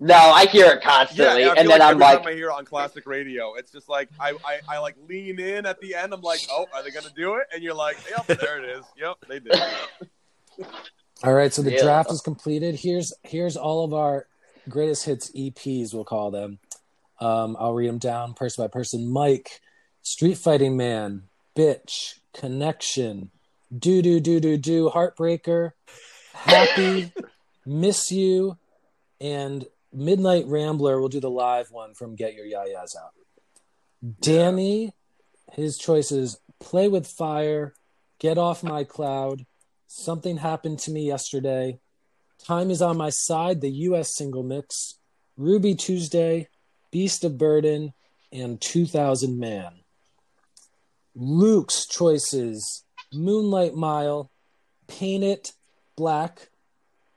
No, 0.05 0.15
I 0.15 0.45
hear 0.47 0.65
it 0.67 0.81
constantly, 0.83 1.23
Yeah, 1.43 1.51
I 1.51 1.53
feel 1.53 1.61
and 1.61 1.69
then 1.69 1.79
like 1.79 1.81
I'm 1.81 1.91
every 1.91 2.01
like, 2.03 2.17
time 2.19 2.27
I 2.27 2.33
hear 2.33 2.49
it 2.49 2.53
on 2.53 2.65
classic 2.65 3.05
radio, 3.07 3.53
it's 3.55 3.71
just 3.71 3.87
like 3.87 4.09
I, 4.19 4.31
I, 4.45 4.59
I 4.67 4.77
like 4.79 4.95
lean 5.07 5.39
in 5.39 5.65
at 5.65 5.79
the 5.79 5.95
end. 5.95 6.13
I'm 6.13 6.21
like, 6.21 6.41
oh, 6.51 6.65
are 6.73 6.83
they 6.83 6.91
gonna 6.91 7.07
do 7.15 7.35
it? 7.35 7.47
And 7.53 7.63
you're 7.63 7.73
like, 7.73 7.97
yep, 8.09 8.27
there 8.39 8.61
it 8.63 8.69
is. 8.77 8.83
Yep, 8.97 9.15
they 9.29 9.39
did. 9.39 9.53
All 11.23 11.33
right, 11.33 11.53
so 11.53 11.61
the 11.61 11.71
Yeah. 11.71 11.83
draft 11.83 12.11
is 12.11 12.21
completed. 12.21 12.75
Here's 12.75 13.13
here's 13.23 13.55
all 13.55 13.85
of 13.85 13.93
our 13.93 14.27
greatest 14.67 15.05
hits 15.05 15.31
EPs. 15.31 15.93
We'll 15.93 16.03
call 16.03 16.31
them. 16.31 16.59
Um, 17.21 17.55
I'll 17.59 17.73
read 17.73 17.87
them 17.87 17.97
down 17.97 18.33
person 18.33 18.63
by 18.63 18.67
person. 18.67 19.07
Mike, 19.09 19.61
Street 20.01 20.37
Fighting 20.37 20.75
Man, 20.75 21.23
Bitch, 21.55 22.15
Connection, 22.33 23.31
Do 23.77 24.01
Do 24.01 24.19
Do 24.19 24.41
Do 24.41 24.57
Do, 24.57 24.89
Heartbreaker, 24.89 25.71
Happy, 26.33 27.13
Miss 27.65 28.11
You, 28.11 28.57
and 29.21 29.65
Midnight 29.93 30.45
Rambler. 30.47 30.99
We'll 30.99 31.09
do 31.09 31.19
the 31.19 31.29
live 31.29 31.71
one 31.71 31.93
from 31.93 32.15
Get 32.15 32.33
Your 32.33 32.45
Yayas 32.45 32.95
Out. 32.95 33.13
Danny, 34.19 34.93
his 35.51 35.77
choices: 35.77 36.39
Play 36.59 36.87
with 36.87 37.07
Fire, 37.07 37.73
Get 38.19 38.37
Off 38.37 38.63
My 38.63 38.83
Cloud. 38.83 39.45
Something 39.87 40.37
happened 40.37 40.79
to 40.79 40.91
me 40.91 41.05
yesterday. 41.05 41.79
Time 42.43 42.71
is 42.71 42.81
on 42.81 42.97
my 42.97 43.09
side, 43.09 43.61
the 43.61 43.69
US 43.69 44.15
single 44.15 44.43
mix. 44.43 44.95
Ruby 45.37 45.75
Tuesday, 45.75 46.49
Beast 46.91 47.23
of 47.23 47.37
Burden, 47.37 47.93
and 48.31 48.59
2000 48.59 49.39
Man. 49.39 49.79
Luke's 51.15 51.85
choices 51.85 52.83
Moonlight 53.13 53.75
Mile, 53.75 54.31
Paint 54.87 55.23
It 55.23 55.53
Black, 55.95 56.49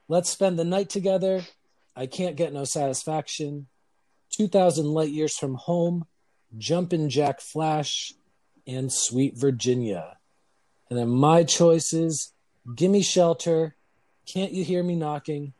Let's 0.08 0.30
Spend 0.30 0.58
the 0.58 0.64
Night 0.64 0.90
Together, 0.90 1.42
I 1.96 2.06
Can't 2.06 2.36
Get 2.36 2.52
No 2.52 2.64
Satisfaction, 2.64 3.66
2000 4.30 4.84
Light 4.84 5.10
Years 5.10 5.36
from 5.36 5.54
Home, 5.54 6.06
Jumpin' 6.58 7.08
Jack 7.08 7.40
Flash, 7.40 8.12
and 8.66 8.92
Sweet 8.92 9.36
Virginia. 9.36 10.18
And 10.90 10.98
then 10.98 11.08
my 11.08 11.42
choices 11.42 12.32
Gimme 12.74 13.02
Shelter, 13.02 13.76
Can't 14.26 14.52
You 14.52 14.64
Hear 14.64 14.82
Me 14.82 14.94
Knocking, 14.96 15.54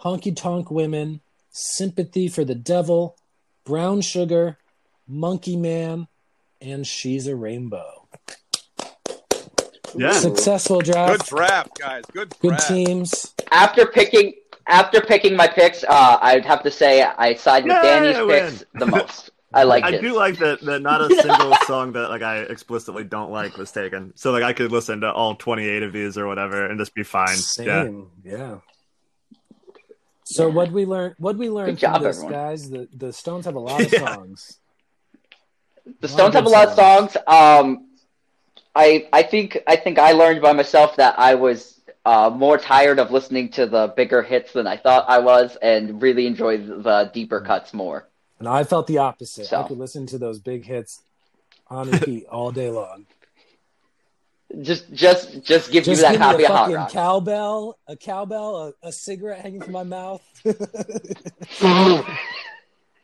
Honky 0.00 0.36
Tonk 0.36 0.70
Women, 0.70 1.20
Sympathy 1.50 2.28
for 2.28 2.44
the 2.44 2.54
Devil, 2.54 3.16
Brown 3.64 4.00
Sugar, 4.00 4.58
Monkey 5.08 5.56
Man, 5.56 6.08
and 6.60 6.86
She's 6.86 7.26
a 7.26 7.34
Rainbow. 7.34 8.06
Yeah. 9.96 10.12
Successful 10.12 10.80
draft. 10.80 11.20
Good 11.20 11.26
draft. 11.26 11.76
draft, 11.76 11.78
guys. 11.78 12.04
Good 12.12 12.34
Good 12.40 12.48
draft. 12.50 12.68
teams. 12.68 13.34
After 13.50 13.86
picking 13.86 14.34
after 14.70 15.00
picking 15.00 15.36
my 15.36 15.46
picks, 15.46 15.84
uh, 15.84 16.18
I'd 16.20 16.44
have 16.46 16.62
to 16.62 16.70
say 16.70 17.02
I 17.02 17.34
side 17.34 17.64
with 17.64 17.72
Yeah, 17.74 17.82
Danny's 17.82 18.16
I 18.16 18.26
picks 18.50 18.64
the 18.74 18.86
most. 18.86 19.30
I 19.52 19.64
like 19.64 19.82
I 19.84 19.90
it. 19.90 20.00
do 20.00 20.14
like 20.14 20.38
that 20.38 20.60
that 20.62 20.80
not 20.80 21.00
a 21.00 21.14
single 21.22 21.56
song 21.66 21.92
that 21.92 22.08
like 22.08 22.22
I 22.22 22.38
explicitly 22.38 23.02
don't 23.02 23.32
like 23.32 23.58
was 23.58 23.72
taken. 23.72 24.12
So 24.16 24.30
like 24.30 24.44
I 24.44 24.52
could 24.52 24.70
listen 24.70 25.00
to 25.00 25.12
all 25.12 25.34
28 25.34 25.82
of 25.82 25.92
these 25.92 26.16
or 26.16 26.26
whatever 26.28 26.66
and 26.66 26.78
just 26.78 26.94
be 26.94 27.02
fine. 27.02 27.36
Same. 27.36 28.10
Yeah. 28.24 28.58
So 30.24 30.48
what 30.48 30.70
we 30.70 30.86
learn? 30.86 31.16
What 31.18 31.36
we 31.36 31.50
learn 31.50 31.70
Good 31.70 31.78
job, 31.78 32.02
this, 32.02 32.18
everyone. 32.18 32.32
guys? 32.32 32.70
The 32.70 32.88
the 32.96 33.12
Stones 33.12 33.44
have 33.46 33.56
a 33.56 33.60
lot 33.60 33.80
of 33.84 33.92
Yeah. 33.92 33.98
songs. 33.98 34.60
The 36.00 36.06
Stones 36.08 36.34
have 36.34 36.46
a 36.46 36.48
lot 36.48 36.68
of 36.68 36.74
songs. 36.74 37.16
Um, 37.26 37.88
I 38.76 39.08
I 39.12 39.24
think 39.24 39.58
I 39.66 39.74
think 39.74 39.98
I 39.98 40.12
learned 40.12 40.40
by 40.42 40.52
myself 40.52 40.94
that 40.96 41.18
I 41.18 41.34
was 41.34 41.79
uh, 42.04 42.30
more 42.34 42.58
tired 42.58 42.98
of 42.98 43.10
listening 43.10 43.50
to 43.50 43.66
the 43.66 43.92
bigger 43.96 44.22
hits 44.22 44.52
than 44.52 44.66
I 44.66 44.76
thought 44.76 45.04
I 45.08 45.18
was, 45.18 45.56
and 45.60 46.00
really 46.00 46.26
enjoyed 46.26 46.66
the 46.66 47.10
deeper 47.12 47.40
cuts 47.40 47.72
more. 47.74 48.08
And 48.38 48.48
I 48.48 48.64
felt 48.64 48.86
the 48.86 48.98
opposite. 48.98 49.46
So. 49.46 49.60
I 49.60 49.68
could 49.68 49.78
listen 49.78 50.06
to 50.06 50.18
those 50.18 50.38
big 50.38 50.64
hits 50.64 51.02
on 51.68 51.90
repeat 51.90 52.26
all 52.30 52.50
day 52.52 52.70
long. 52.70 53.06
Just 54.62 54.92
just 54.92 55.44
just 55.44 55.70
give 55.70 55.84
Just 55.84 55.98
you 56.00 56.08
that 56.08 56.12
give 56.12 56.20
me 56.20 56.26
copy 56.26 56.42
a 56.42 56.46
of 56.46 56.52
Hot 56.56 56.72
Rocks. 56.72 56.92
cowbell, 56.92 57.78
a 57.86 57.96
cowbell, 57.96 58.74
a, 58.82 58.88
a 58.88 58.92
cigarette 58.92 59.42
hanging 59.42 59.60
from 59.60 59.72
my 59.72 59.84
mouth. 59.84 60.22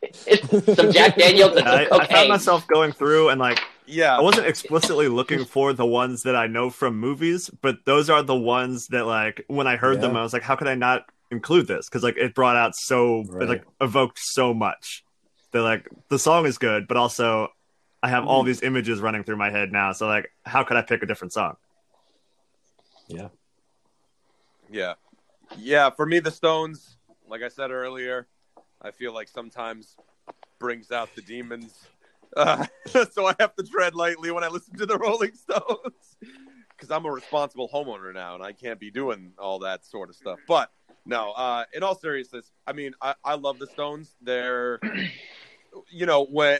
some 0.75 0.91
Jack 0.91 1.15
Daniels 1.17 1.55
and 1.57 1.65
some 1.65 1.67
I, 1.67 1.87
I 1.91 2.05
found 2.07 2.29
myself 2.29 2.67
going 2.67 2.91
through 2.91 3.29
and 3.29 3.39
like 3.39 3.59
Yeah. 3.85 4.17
I 4.17 4.21
wasn't 4.21 4.47
explicitly 4.47 5.07
looking 5.07 5.43
for 5.45 5.73
the 5.73 5.85
ones 5.85 6.23
that 6.23 6.35
I 6.35 6.47
know 6.47 6.69
from 6.69 6.97
movies, 6.99 7.49
but 7.61 7.77
those 7.85 8.09
are 8.09 8.21
the 8.23 8.35
ones 8.35 8.87
that 8.87 9.05
like 9.07 9.43
when 9.47 9.65
I 9.67 9.75
heard 9.75 10.01
them, 10.01 10.15
I 10.15 10.21
was 10.23 10.33
like, 10.33 10.43
how 10.43 10.55
could 10.55 10.67
I 10.67 10.75
not 10.75 11.05
include 11.31 11.67
this? 11.67 11.87
Because 11.89 12.03
like 12.03 12.17
it 12.17 12.35
brought 12.35 12.55
out 12.55 12.75
so 12.75 13.23
Right. 13.27 13.43
it 13.43 13.49
like 13.49 13.65
evoked 13.81 14.19
so 14.19 14.53
much. 14.53 15.03
That 15.51 15.61
like 15.63 15.87
the 16.09 16.19
song 16.19 16.45
is 16.45 16.57
good, 16.57 16.87
but 16.87 16.97
also 16.97 17.47
I 18.03 18.09
have 18.09 18.21
Mm-hmm. 18.21 18.29
all 18.29 18.43
these 18.43 18.61
images 18.61 18.99
running 18.99 19.23
through 19.23 19.37
my 19.37 19.49
head 19.49 19.71
now. 19.71 19.93
So 19.93 20.05
like, 20.07 20.29
how 20.45 20.63
could 20.63 20.77
I 20.77 20.81
pick 20.83 21.01
a 21.01 21.05
different 21.05 21.33
song? 21.33 21.55
yeah. 23.07 23.29
Yeah. 24.69 24.93
Yeah, 25.57 25.89
for 25.91 26.05
me 26.05 26.19
the 26.19 26.29
Stones, 26.31 26.97
like 27.29 27.41
I 27.41 27.47
said 27.47 27.71
earlier, 27.71 28.27
I 28.81 28.91
feel 28.91 29.13
like 29.13 29.27
sometimes 29.27 29.95
brings 30.59 30.91
out 30.91 31.09
the 31.15 31.21
demons. 31.21 31.73
Uh, 32.35 32.65
so 33.11 33.25
I 33.25 33.35
have 33.39 33.55
to 33.55 33.63
tread 33.63 33.95
lightly 33.95 34.31
when 34.31 34.43
I 34.43 34.47
listen 34.47 34.77
to 34.77 34.85
the 34.85 34.97
Rolling 34.97 35.33
Stones 35.33 36.17
cuz 36.77 36.91
I'm 36.91 37.05
a 37.05 37.11
responsible 37.11 37.69
homeowner 37.69 38.13
now 38.13 38.35
and 38.35 38.43
I 38.43 38.51
can't 38.51 38.79
be 38.79 38.91
doing 38.91 39.33
all 39.39 39.59
that 39.59 39.85
sort 39.85 40.09
of 40.09 40.15
stuff. 40.15 40.39
But 40.47 40.71
no, 41.05 41.31
uh 41.31 41.65
in 41.73 41.83
all 41.83 41.95
seriousness, 41.95 42.51
I 42.65 42.73
mean, 42.73 42.93
I 43.01 43.15
I 43.23 43.35
love 43.35 43.59
the 43.59 43.67
Stones. 43.67 44.15
They're 44.21 44.79
you 45.91 46.05
know, 46.05 46.25
when 46.25 46.59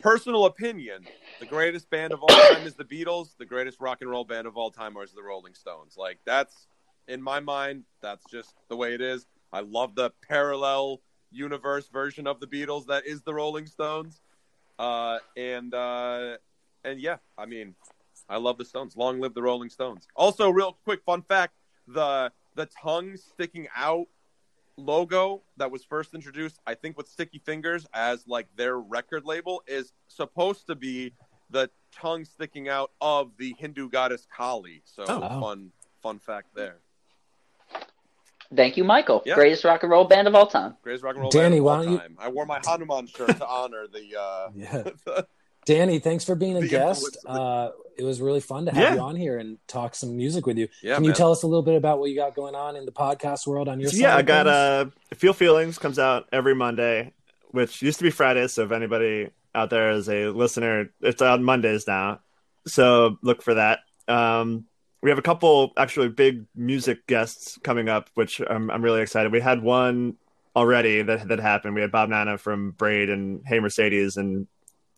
personal 0.00 0.46
opinion, 0.46 1.06
the 1.38 1.46
greatest 1.46 1.90
band 1.90 2.12
of 2.12 2.22
all 2.22 2.28
time 2.50 2.66
is 2.66 2.74
the 2.74 2.84
Beatles. 2.84 3.36
The 3.38 3.46
greatest 3.46 3.80
rock 3.80 3.98
and 4.00 4.10
roll 4.10 4.24
band 4.24 4.46
of 4.46 4.56
all 4.56 4.70
time 4.70 4.96
is 4.98 5.12
the 5.12 5.22
Rolling 5.22 5.54
Stones. 5.54 5.96
Like 5.96 6.18
that's 6.24 6.66
in 7.08 7.22
my 7.22 7.40
mind, 7.40 7.84
that's 8.00 8.24
just 8.30 8.54
the 8.68 8.76
way 8.76 8.94
it 8.94 9.00
is. 9.00 9.26
I 9.52 9.60
love 9.60 9.94
the 9.94 10.12
parallel 10.28 11.00
universe 11.30 11.88
version 11.88 12.26
of 12.26 12.40
the 12.40 12.46
Beatles 12.46 12.86
that 12.86 13.06
is 13.06 13.22
the 13.22 13.34
Rolling 13.34 13.66
Stones. 13.66 14.20
Uh, 14.78 15.18
and 15.36 15.74
uh, 15.74 16.36
and 16.84 17.00
yeah, 17.00 17.16
I 17.36 17.46
mean, 17.46 17.74
I 18.28 18.36
love 18.36 18.58
the 18.58 18.64
Stones. 18.64 18.96
Long 18.96 19.20
live 19.20 19.34
the 19.34 19.42
Rolling 19.42 19.70
Stones. 19.70 20.06
Also, 20.16 20.50
real 20.50 20.78
quick 20.84 21.02
fun 21.04 21.22
fact: 21.22 21.54
the 21.86 22.32
the 22.54 22.66
tongue 22.66 23.16
sticking 23.16 23.68
out 23.76 24.06
logo 24.76 25.42
that 25.58 25.70
was 25.70 25.84
first 25.84 26.14
introduced, 26.14 26.58
I 26.66 26.74
think, 26.74 26.96
with 26.96 27.08
Sticky 27.08 27.38
Fingers 27.38 27.86
as 27.92 28.26
like 28.26 28.46
their 28.56 28.78
record 28.78 29.24
label, 29.24 29.62
is 29.66 29.92
supposed 30.08 30.66
to 30.68 30.74
be 30.74 31.12
the 31.50 31.70
tongue 31.92 32.24
sticking 32.24 32.68
out 32.68 32.92
of 33.00 33.32
the 33.36 33.54
Hindu 33.58 33.90
goddess 33.90 34.26
Kali. 34.34 34.82
So 34.84 35.04
Oh. 35.08 35.18
Wow. 35.20 35.40
fun, 35.40 35.72
fun 36.02 36.18
fact 36.18 36.54
there. 36.54 36.78
Thank 38.54 38.76
you, 38.76 38.84
Michael. 38.84 39.22
Yeah. 39.24 39.34
Greatest 39.34 39.64
rock 39.64 39.82
and 39.82 39.90
roll 39.92 40.04
band 40.04 40.26
of 40.26 40.34
all 40.34 40.46
time. 40.46 40.76
Greatest 40.82 41.04
rock 41.04 41.14
and 41.14 41.22
roll 41.22 41.30
Danny, 41.30 41.42
band 41.42 41.58
of 41.60 41.64
why 41.64 41.76
all 41.76 41.82
don't 41.84 41.92
you- 41.92 41.98
time. 41.98 42.16
I 42.20 42.28
wore 42.28 42.46
my 42.46 42.60
Hanuman 42.64 43.06
shirt 43.06 43.36
to 43.36 43.46
honor 43.46 43.86
the. 43.86 44.18
Uh, 44.20 44.48
Yeah. 45.06 45.22
Danny, 45.66 45.98
thanks 45.98 46.24
for 46.24 46.34
being 46.34 46.56
a 46.56 46.66
guest. 46.66 47.18
the- 47.22 47.28
Uh, 47.30 47.70
it 47.96 48.02
was 48.02 48.20
really 48.20 48.40
fun 48.40 48.64
to 48.64 48.72
have 48.72 48.82
Yeah. 48.82 48.94
you 48.94 49.00
on 49.00 49.14
here 49.14 49.38
and 49.38 49.58
talk 49.68 49.94
some 49.94 50.16
music 50.16 50.46
with 50.46 50.56
you. 50.56 50.68
yeah, 50.82 50.94
Can 50.94 51.04
you 51.04 51.10
man. 51.10 51.16
tell 51.16 51.30
us 51.32 51.42
a 51.42 51.46
little 51.46 51.62
bit 51.62 51.76
about 51.76 51.98
what 52.00 52.08
you 52.08 52.16
got 52.16 52.34
going 52.34 52.54
on 52.54 52.74
in 52.76 52.86
the 52.86 52.92
podcast 52.92 53.46
world 53.46 53.68
on 53.68 53.78
your 53.78 53.90
So, 53.90 53.96
side? 53.98 54.02
yeah, 54.02 54.16
I 54.16 54.22
got 54.22 54.46
things? 54.46 54.94
uh 55.12 55.14
Feel 55.16 55.32
Feelings 55.34 55.76
comes 55.78 55.98
out 55.98 56.26
every 56.32 56.54
Monday, 56.54 57.12
which 57.50 57.82
used 57.82 57.98
to 57.98 58.04
be 58.04 58.10
Fridays. 58.10 58.54
So 58.54 58.64
if 58.64 58.72
anybody 58.72 59.28
out 59.54 59.68
there 59.70 59.90
is 59.90 60.08
a 60.08 60.28
listener, 60.28 60.88
it's 61.02 61.20
on 61.20 61.44
Mondays 61.44 61.86
now. 61.86 62.20
So 62.66 63.18
look 63.22 63.42
for 63.42 63.54
that. 63.54 63.80
Um, 64.08 64.64
we 65.02 65.10
have 65.10 65.18
a 65.18 65.22
couple 65.22 65.72
actually 65.76 66.08
big 66.08 66.46
music 66.54 67.06
guests 67.06 67.58
coming 67.62 67.88
up, 67.88 68.10
which 68.14 68.40
I'm, 68.40 68.70
I'm 68.70 68.82
really 68.82 69.00
excited. 69.02 69.32
We 69.32 69.40
had 69.40 69.62
one 69.62 70.16
already 70.54 71.02
that 71.02 71.28
that 71.28 71.40
happened. 71.40 71.74
We 71.74 71.80
had 71.80 71.92
Bob 71.92 72.08
Nanna 72.10 72.36
from 72.38 72.72
Braid 72.72 73.08
and 73.08 73.42
Hey 73.46 73.60
Mercedes 73.60 74.16
and 74.16 74.46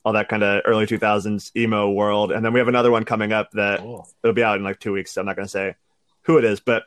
all 0.05 0.15
that 0.15 0.29
kind 0.29 0.43
of 0.43 0.62
early 0.65 0.87
2000s 0.87 1.55
emo 1.57 1.91
world, 1.91 2.33
and 2.33 2.45
then 2.45 2.53
we 2.53 2.59
have 2.59 2.66
another 2.69 2.91
one 2.91 3.05
coming 3.05 3.33
up 3.33 3.53
that 3.53 3.79
Cool. 3.79 4.09
it'll 4.24 4.35
be 4.35 4.43
out 4.43 4.57
in 4.57 4.65
like 4.65 4.81
two 4.81 4.93
weeks. 4.93 5.12
So 5.12 5.20
I'm 5.20 5.27
not 5.27 5.37
going 5.37 5.47
to 5.47 5.51
say 5.51 5.77
who 6.23 6.39
it 6.39 6.45
is, 6.45 6.59
but 6.59 6.85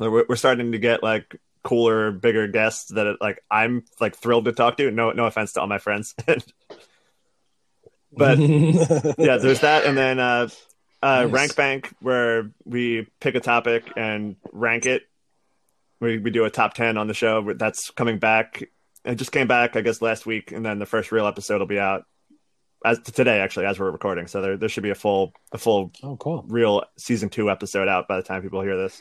we're, 0.00 0.24
we're 0.28 0.34
starting 0.36 0.72
to 0.72 0.78
get 0.78 1.04
like 1.04 1.36
cooler, 1.62 2.10
bigger 2.10 2.48
guests 2.48 2.90
that 2.92 3.18
like 3.20 3.44
I'm 3.48 3.84
like 4.00 4.16
thrilled 4.16 4.46
to 4.46 4.52
talk 4.52 4.76
to. 4.78 4.90
No, 4.90 5.12
no 5.12 5.26
offense 5.26 5.52
to 5.52 5.60
all 5.60 5.68
my 5.68 5.78
friends, 5.78 6.16
but 8.12 8.38
yeah, 8.38 9.36
there's 9.36 9.60
that, 9.60 9.84
and 9.84 9.96
then 9.96 10.18
uh, 10.18 10.48
uh, 11.02 11.22
Nice. 11.24 11.32
Rank 11.32 11.56
Bank 11.56 11.94
where 12.00 12.50
we 12.64 13.06
pick 13.20 13.34
a 13.34 13.40
topic 13.40 13.90
and 13.96 14.36
rank 14.52 14.86
it. 14.86 15.02
We 16.00 16.18
we 16.18 16.30
do 16.30 16.44
a 16.44 16.50
top 16.50 16.74
ten 16.74 16.96
on 16.98 17.06
the 17.06 17.14
show. 17.14 17.52
That's 17.54 17.90
coming 17.90 18.18
back. 18.18 18.64
It 19.04 19.14
just 19.14 19.32
came 19.32 19.46
back, 19.46 19.76
I 19.76 19.82
guess, 19.82 20.02
last 20.02 20.26
week, 20.26 20.52
and 20.52 20.66
then 20.66 20.78
the 20.78 20.86
first 20.86 21.12
real 21.12 21.26
episode 21.26 21.58
will 21.58 21.66
be 21.66 21.78
out 21.78 22.04
as 22.84 22.98
today, 23.00 23.40
actually, 23.40 23.66
as 23.66 23.78
we're 23.78 23.90
recording. 23.90 24.26
So 24.26 24.42
there 24.42 24.56
there 24.56 24.68
should 24.68 24.82
be 24.82 24.90
a 24.90 24.94
full 24.94 25.32
a 25.52 25.58
full 25.58 25.92
oh, 26.02 26.16
cool. 26.16 26.44
real 26.48 26.84
season 26.98 27.28
two 27.28 27.50
episode 27.50 27.88
out 27.88 28.08
by 28.08 28.16
the 28.16 28.22
time 28.22 28.42
people 28.42 28.60
hear 28.62 28.76
this. 28.76 29.00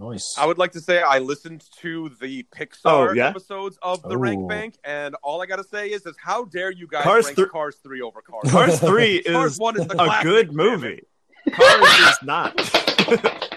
Nice. 0.00 0.36
I 0.38 0.46
would 0.46 0.56
like 0.56 0.72
to 0.72 0.80
say 0.80 1.02
I 1.02 1.18
listened 1.18 1.62
to 1.82 2.10
the 2.20 2.44
Pixar 2.56 2.78
Oh, 2.86 3.12
yeah? 3.12 3.28
episodes 3.28 3.78
of 3.82 4.02
the 4.02 4.14
Ooh. 4.16 4.18
Rank 4.18 4.48
Bank, 4.48 4.78
and 4.82 5.14
all 5.22 5.42
I 5.42 5.46
got 5.46 5.56
to 5.56 5.64
say 5.64 5.90
is, 5.90 6.06
is 6.06 6.16
how 6.18 6.44
dare 6.46 6.70
you 6.70 6.86
guys 6.86 7.02
Cars 7.04 7.26
rank 7.26 7.36
thr- 7.36 7.44
Cars 7.44 7.76
Three 7.82 8.00
over 8.00 8.22
Cars? 8.22 8.50
Cars 8.50 8.80
three 8.80 9.22
Cars 9.22 9.52
is 9.52 9.58
One 9.58 9.78
is 9.78 9.86
the 9.86 9.92
a 9.94 9.96
classic, 10.06 10.22
good 10.22 10.52
movie. 10.54 11.02
Cars 11.52 12.08
is 12.08 12.18
not. 12.22 12.56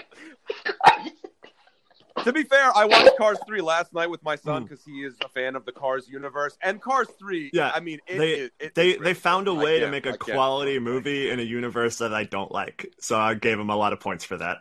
To 2.22 2.32
be 2.32 2.42
fair, 2.44 2.74
I 2.74 2.86
watched 2.86 3.18
Cars 3.18 3.38
Three 3.46 3.60
last 3.60 3.92
night 3.92 4.08
with 4.08 4.22
my 4.22 4.36
son 4.36 4.62
Mm. 4.64 4.68
because 4.68 4.84
he 4.84 5.02
is 5.04 5.14
a 5.22 5.28
fan 5.28 5.56
of 5.56 5.66
the 5.66 5.72
Cars 5.72 6.08
universe, 6.08 6.56
and 6.62 6.80
Cars 6.80 7.08
Three. 7.18 7.50
Yeah, 7.52 7.70
I 7.74 7.80
mean, 7.80 7.98
it, 8.06 8.18
they 8.18 8.32
it, 8.34 8.52
it- 8.60 8.74
they 8.74 8.96
they 8.96 9.12
found 9.14 9.46
a 9.46 9.52
way 9.52 9.80
to 9.80 9.90
make 9.90 10.06
I 10.06 10.10
a 10.10 10.12
can't- 10.16 10.32
quality 10.36 10.78
movie 10.78 11.28
in 11.28 11.38
a 11.38 11.42
universe 11.42 11.98
that 11.98 12.14
I 12.14 12.24
don't 12.24 12.50
like. 12.50 12.86
So 13.00 13.18
I 13.18 13.34
gave 13.34 13.58
them 13.58 13.68
a 13.68 13.76
lot 13.76 13.92
of 13.92 14.00
points 14.00 14.24
for 14.24 14.38
that. 14.38 14.58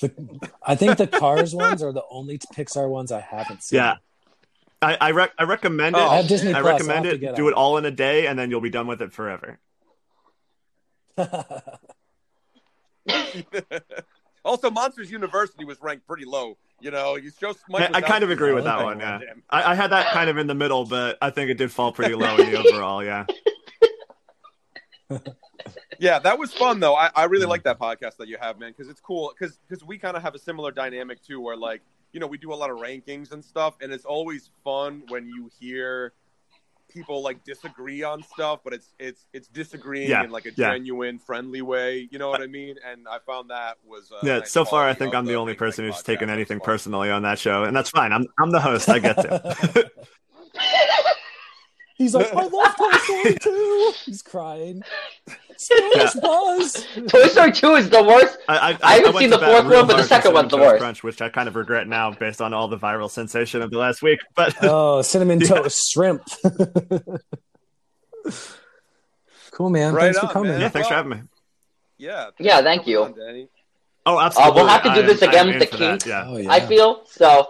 The, 0.00 0.12
I 0.62 0.74
think 0.74 0.98
the 0.98 1.06
Cars 1.06 1.54
ones 1.54 1.82
are 1.82 1.92
the 1.92 2.04
only 2.10 2.38
Pixar 2.38 2.88
ones 2.88 3.10
I 3.10 3.20
haven't 3.20 3.62
seen. 3.62 3.78
Yeah. 3.78 3.96
I 4.80 4.96
I, 5.00 5.10
rec- 5.10 5.34
I 5.38 5.42
recommend 5.44 5.96
it. 5.96 5.98
Oh, 5.98 6.08
I 6.08 6.16
have 6.18 6.28
Disney 6.28 6.52
Plus. 6.52 6.64
I'll 6.64 6.72
recommend 6.72 7.04
have 7.06 7.22
it. 7.22 7.36
Do 7.36 7.46
on 7.46 7.52
it 7.52 7.54
all 7.54 7.78
in 7.78 7.84
a 7.84 7.90
day, 7.90 8.26
and 8.28 8.38
then 8.38 8.50
you'll 8.50 8.60
be 8.60 8.70
done 8.70 8.86
with 8.86 9.02
it 9.02 9.12
forever. 9.12 9.58
also, 14.44 14.70
Monsters 14.70 15.10
University 15.10 15.64
was 15.64 15.78
ranked 15.82 16.06
pretty 16.06 16.24
low 16.24 16.56
You 16.80 16.92
know, 16.92 17.16
you 17.16 17.32
show 17.38 17.54
I, 17.74 17.90
I 17.94 18.00
kind 18.00 18.22
of 18.22 18.30
agree 18.30 18.52
with 18.52 18.64
that 18.64 18.84
one. 18.84 19.00
Yeah. 19.00 19.18
I, 19.50 19.72
I 19.72 19.74
had 19.74 19.90
that 19.90 20.12
kind 20.12 20.30
of 20.30 20.38
in 20.38 20.46
the 20.46 20.54
middle, 20.54 20.84
but 20.84 21.18
I 21.20 21.30
think 21.30 21.50
it 21.50 21.54
did 21.54 21.72
fall 21.72 21.90
pretty 21.92 22.14
low 22.14 22.36
in 22.36 22.52
the 22.52 22.58
overall. 22.58 23.02
Yeah. 23.02 23.26
Yeah, 25.98 26.18
that 26.20 26.38
was 26.38 26.52
fun 26.52 26.80
though. 26.80 26.94
I, 26.94 27.10
I 27.14 27.24
really 27.24 27.42
Yeah. 27.44 27.48
like 27.48 27.64
that 27.64 27.78
podcast 27.78 28.16
that 28.18 28.28
you 28.28 28.36
have, 28.40 28.58
man, 28.58 28.72
because 28.76 28.88
it's 28.90 29.00
cool. 29.00 29.32
Because 29.38 29.58
because 29.68 29.84
we 29.84 29.98
kind 29.98 30.16
of 30.16 30.22
have 30.22 30.34
a 30.34 30.38
similar 30.38 30.70
dynamic 30.70 31.22
too, 31.22 31.40
where 31.40 31.56
like 31.56 31.82
you 32.12 32.20
know 32.20 32.26
we 32.26 32.38
do 32.38 32.52
a 32.52 32.54
lot 32.56 32.70
of 32.70 32.78
rankings 32.78 33.32
and 33.32 33.44
stuff, 33.44 33.74
and 33.80 33.92
it's 33.92 34.04
always 34.04 34.50
fun 34.64 35.02
when 35.08 35.26
you 35.26 35.50
hear 35.60 36.12
people 36.88 37.22
like 37.22 37.44
disagree 37.44 38.02
on 38.02 38.22
stuff, 38.22 38.60
but 38.64 38.72
it's 38.72 38.94
it's 38.98 39.26
it's 39.32 39.48
disagreeing 39.48 40.08
Yeah, 40.10 40.24
in 40.24 40.30
like 40.30 40.46
a 40.46 40.50
yeah. 40.50 40.70
genuine, 40.72 41.18
friendly 41.18 41.60
way. 41.62 42.08
You 42.10 42.18
know 42.18 42.30
what 42.30 42.40
I 42.40 42.46
mean? 42.46 42.76
And 42.86 43.06
I 43.08 43.18
found 43.26 43.50
that 43.50 43.76
was 43.86 44.10
uh, 44.12 44.20
Yeah. 44.24 44.38
nice 44.38 44.50
So 44.52 44.64
far, 44.64 44.88
I 44.88 44.94
think 44.94 45.14
I'm 45.14 45.26
the 45.26 45.34
only 45.34 45.54
person 45.54 45.84
who's 45.84 46.02
taken 46.02 46.30
anything 46.30 46.60
personally 46.60 47.10
on 47.10 47.22
that 47.22 47.38
show, 47.38 47.64
and 47.64 47.76
that's 47.76 47.90
fine. 47.90 48.12
I'm 48.12 48.26
I'm 48.38 48.50
the 48.52 48.60
host. 48.60 48.88
I 48.88 49.00
get 49.00 49.16
to. 49.16 49.90
He's 51.98 52.14
like, 52.14 52.32
I 52.32 52.44
love 52.46 52.76
Toy 52.76 52.90
Story 52.92 53.34
2. 53.40 53.92
He's 54.06 54.22
crying. 54.22 54.82
Smash 55.56 56.14
Buzz. 56.14 56.86
Toy 57.08 57.26
Story 57.26 57.50
2 57.52 57.74
is 57.74 57.90
the 57.90 58.04
worst. 58.04 58.38
I, 58.48 58.56
I, 58.56 58.78
I 58.80 58.92
haven't 58.98 59.14
went 59.14 59.18
seen 59.18 59.30
the 59.30 59.38
fourth 59.40 59.64
one, 59.66 59.86
but 59.88 59.96
the 59.96 60.04
second 60.04 60.32
one's 60.32 60.52
the 60.52 60.58
worst. 60.58 60.80
Crunch, 60.80 61.02
which 61.02 61.20
I 61.20 61.28
kind 61.28 61.48
of 61.48 61.56
regret 61.56 61.88
now 61.88 62.12
based 62.12 62.40
on 62.40 62.54
all 62.54 62.68
the 62.68 62.78
viral 62.78 63.10
sensation 63.10 63.62
of 63.62 63.72
the 63.72 63.78
last 63.78 64.00
week. 64.02 64.20
But 64.36 64.54
Oh, 64.62 65.02
cinnamon 65.02 65.40
Yeah. 65.40 65.48
toast 65.48 65.90
shrimp. 65.92 66.22
cool, 69.52 69.70
man. 69.70 69.94
Right 69.94 70.04
Thanks 70.14 70.18
for 70.20 70.28
coming. 70.32 70.52
man. 70.52 70.60
yeah, 70.60 70.68
thanks 70.68 70.88
for 70.88 70.94
having 70.94 71.10
me. 71.10 71.20
Yeah. 71.98 72.30
Yeah, 72.38 72.62
thank 72.62 72.86
you. 72.86 72.98
Come 72.98 73.12
on, 73.14 73.18
Danny. 73.18 73.48
Oh, 74.06 74.16
uh, 74.18 74.26
absolutely. 74.26 74.62
have 74.68 74.82
to 74.84 74.88
do 74.90 74.94
I'm- 75.00 75.06
this 75.06 75.22
again 75.22 75.46
with 75.48 75.58
the 75.58 75.66
for 75.66 75.76
Kinks. 75.76 76.06
Yeah. 76.06 76.24
Oh, 76.26 76.36
yeah. 76.36 76.50
I 76.52 76.60
feel 76.60 77.02
so. 77.06 77.48